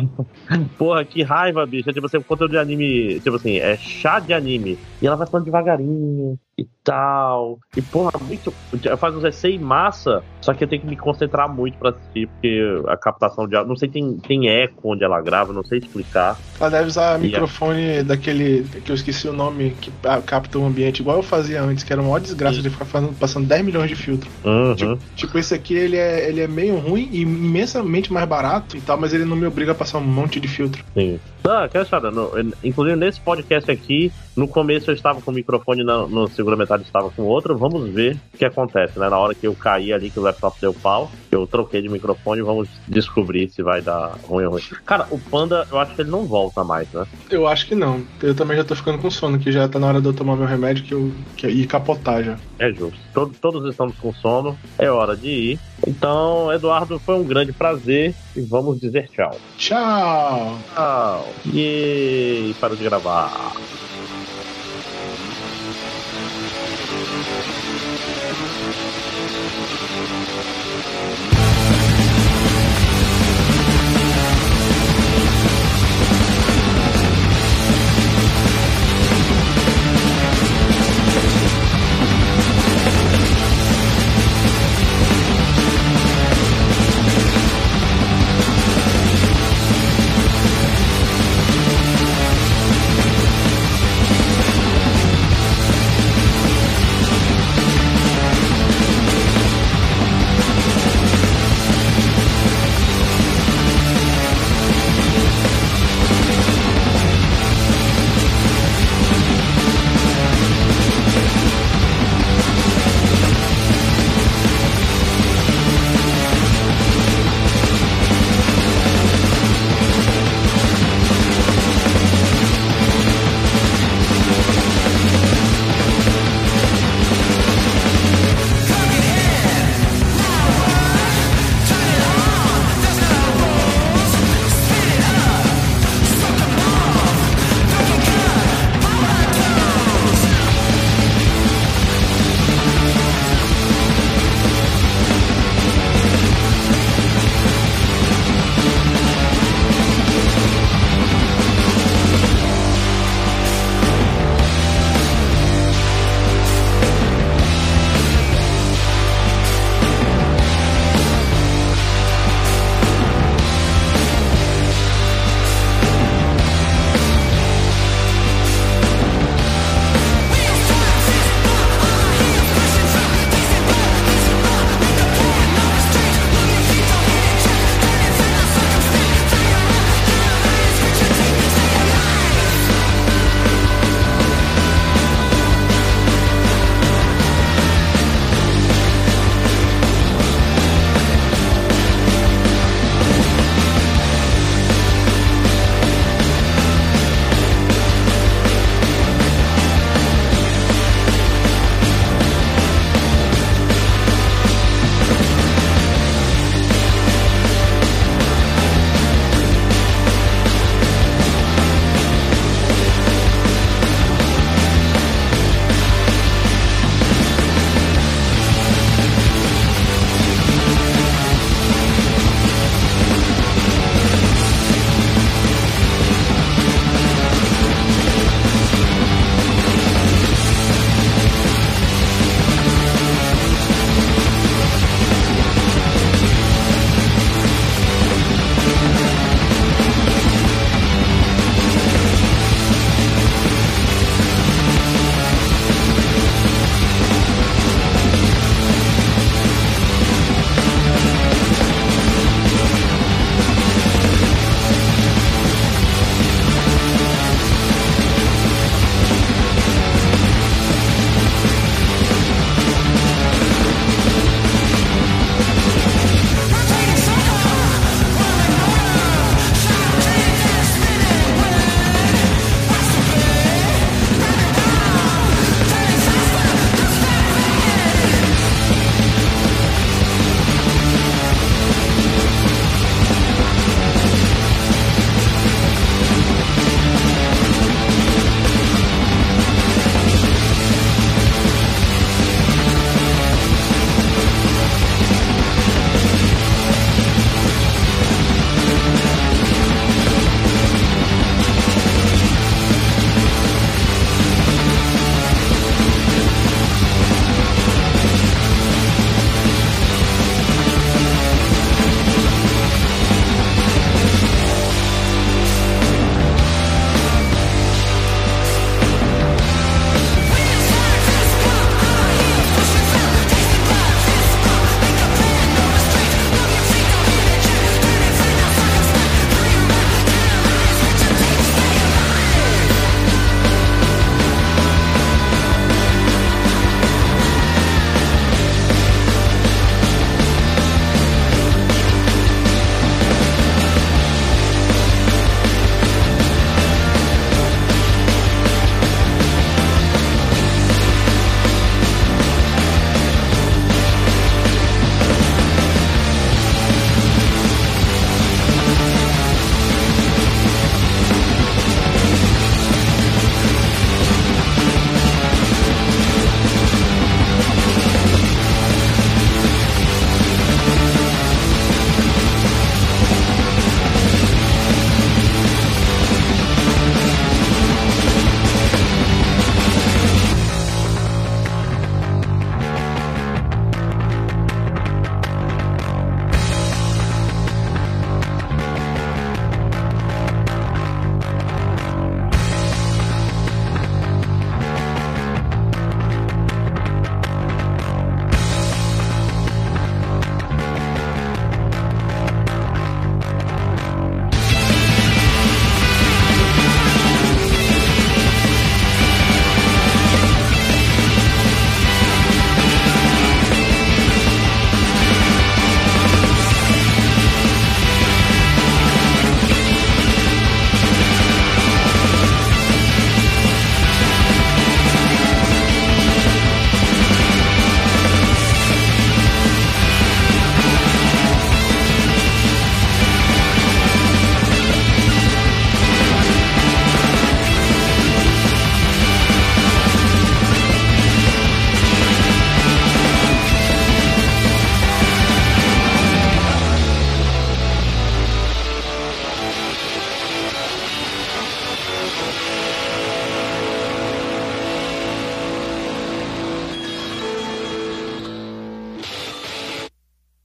Porra, 0.76 1.04
que 1.04 1.22
raiva, 1.22 1.64
bicho. 1.64 1.88
É 1.88 1.92
tipo 1.92 2.06
assim, 2.06 2.18
o 2.18 2.24
conteúdo 2.24 2.50
de 2.50 2.58
anime, 2.58 3.20
tipo 3.20 3.36
assim, 3.36 3.58
é 3.58 3.76
chá 3.78 4.18
de 4.18 4.32
anime. 4.32 4.76
E 5.00 5.06
ela 5.06 5.16
vai 5.16 5.28
falando 5.30 5.44
devagarinho 5.44 6.36
e 6.58 6.66
tal. 6.84 7.58
E, 7.76 7.82
porra, 7.82 8.10
muito. 8.20 8.54
Faz 8.98 9.14
uns 9.14 9.24
essay 9.24 9.58
massa, 9.58 10.22
só 10.44 10.52
que 10.52 10.64
eu 10.64 10.68
tenho 10.68 10.82
que 10.82 10.88
me 10.88 10.96
concentrar 10.96 11.52
muito 11.52 11.78
pra 11.78 11.90
assistir, 11.90 12.26
porque 12.28 12.60
a 12.88 12.96
captação 12.96 13.46
de. 13.46 13.54
Não 13.64 13.76
sei, 13.76 13.88
tem, 13.88 14.18
tem 14.18 14.48
eco 14.48 14.92
onde 14.92 15.04
ela 15.04 15.20
grava, 15.20 15.52
não 15.52 15.64
sei 15.64 15.78
explicar. 15.78 16.38
Ela 16.60 16.70
deve 16.70 16.86
usar 16.86 17.18
E 17.18 17.22
microfone 17.24 18.02
daquele 18.02 18.64
que 18.80 18.90
eu 18.90 18.94
esqueci 18.94 19.28
o 19.28 19.32
nome, 19.32 19.70
que 19.72 19.92
ah, 20.04 20.20
capta 20.20 20.58
o 20.58 20.64
ambiente, 20.64 21.00
igual 21.00 21.16
eu 21.16 21.22
fazia 21.22 21.62
antes, 21.62 21.82
que 21.84 21.92
era 21.92 22.00
uma 22.02 22.08
maior 22.10 22.20
desgraça 22.20 22.60
de 22.60 22.70
ficar 22.70 22.84
fazendo- 22.84 23.14
passando 23.14 23.46
10 23.48 23.64
milhões 23.64 23.88
de 23.88 23.96
filtro. 23.96 24.30
Uhum. 24.44 24.98
Tipo, 25.16 25.38
esse 25.38 25.54
aqui 25.54 25.74
ele 25.74 25.96
é, 25.96 26.28
ele 26.28 26.40
é 26.40 26.46
meio 26.48 26.76
ruim 26.78 27.08
e 27.10 27.22
imensamente 27.22 28.12
mais 28.12 28.26
barato 28.28 28.76
e 28.76 28.80
tal, 28.80 28.98
mas 28.98 29.12
ele 29.12 29.24
não 29.24 29.36
me 29.36 29.46
obriga 29.46 29.72
a 29.72 29.74
passar 29.74 29.98
um 29.98 30.04
monte 30.04 30.38
de 30.38 30.48
filtro. 30.48 30.84
Sim. 30.96 31.18
Não, 31.44 31.68
que 31.68 31.76
achada. 31.78 32.10
No, 32.10 32.30
inclusive 32.62 32.96
nesse 32.96 33.20
podcast 33.20 33.70
aqui, 33.70 34.12
no 34.36 34.46
começo 34.46 34.90
eu 34.90 34.94
estava 34.94 35.20
com 35.20 35.30
o 35.30 35.34
microfone, 35.34 35.82
na, 35.84 36.06
no 36.06 36.28
segunda 36.30 36.56
metade 36.56 36.82
eu 36.82 36.86
estava 36.86 37.10
com 37.10 37.22
outro. 37.22 37.58
Vamos 37.58 37.90
ver 37.92 38.16
o 38.34 38.38
que 38.38 38.44
acontece, 38.44 38.98
né? 38.98 39.08
Na 39.08 39.18
hora 39.18 39.34
que 39.34 39.46
eu 39.46 39.54
caí 39.54 39.92
ali, 39.92 40.10
que 40.10 40.18
o 40.20 40.22
laptop 40.22 40.56
deu 40.60 40.72
pau, 40.72 41.10
eu 41.30 41.46
troquei 41.46 41.82
de 41.82 41.88
microfone, 41.88 42.42
vamos 42.42 42.68
descobrir 42.86 43.48
se 43.50 43.62
vai 43.62 43.82
dar 43.82 44.18
ruim 44.22 44.44
ou 44.44 44.52
ruim. 44.52 44.62
Cara, 44.86 45.06
o 45.10 45.18
Panda, 45.18 45.66
eu 45.70 45.78
acho 45.78 45.94
que 45.96 46.02
ele 46.02 46.10
não 46.10 46.26
volta 46.26 46.62
mais, 46.62 46.90
né? 46.92 47.04
Eu 47.30 47.46
acho 47.46 47.66
que 47.66 47.74
não. 47.74 48.04
Eu 48.22 48.34
também 48.34 48.56
já 48.56 48.64
tô 48.64 48.76
ficando 48.76 48.98
com 48.98 49.10
sono, 49.10 49.38
que 49.38 49.50
já 49.50 49.68
tá 49.68 49.78
na 49.78 49.88
hora 49.88 50.00
de 50.00 50.06
eu 50.06 50.14
tomar 50.14 50.36
meu 50.36 50.46
remédio 50.46 50.84
que 50.84 50.94
eu, 50.94 51.12
que, 51.36 51.48
e 51.48 51.66
capotar 51.66 52.22
já. 52.22 52.38
É 52.58 52.70
justo. 52.72 52.98
Todo- 53.12 53.34
todos 53.40 53.68
estamos 53.68 53.96
com 53.98 54.12
sono, 54.14 54.56
é 54.78 54.88
hora 54.90 55.16
de 55.16 55.28
ir. 55.28 55.58
Então, 55.86 56.52
Eduardo, 56.52 57.00
foi 57.00 57.16
um 57.16 57.24
grande 57.24 57.52
prazer 57.52 58.14
e 58.36 58.40
vamos 58.42 58.78
dizer 58.78 59.08
tchau. 59.08 59.36
Tchau! 59.56 60.62
Tchau. 60.74 61.34
E 61.44 62.54
para 62.60 62.76
de 62.76 62.84
gravar. 62.84 63.52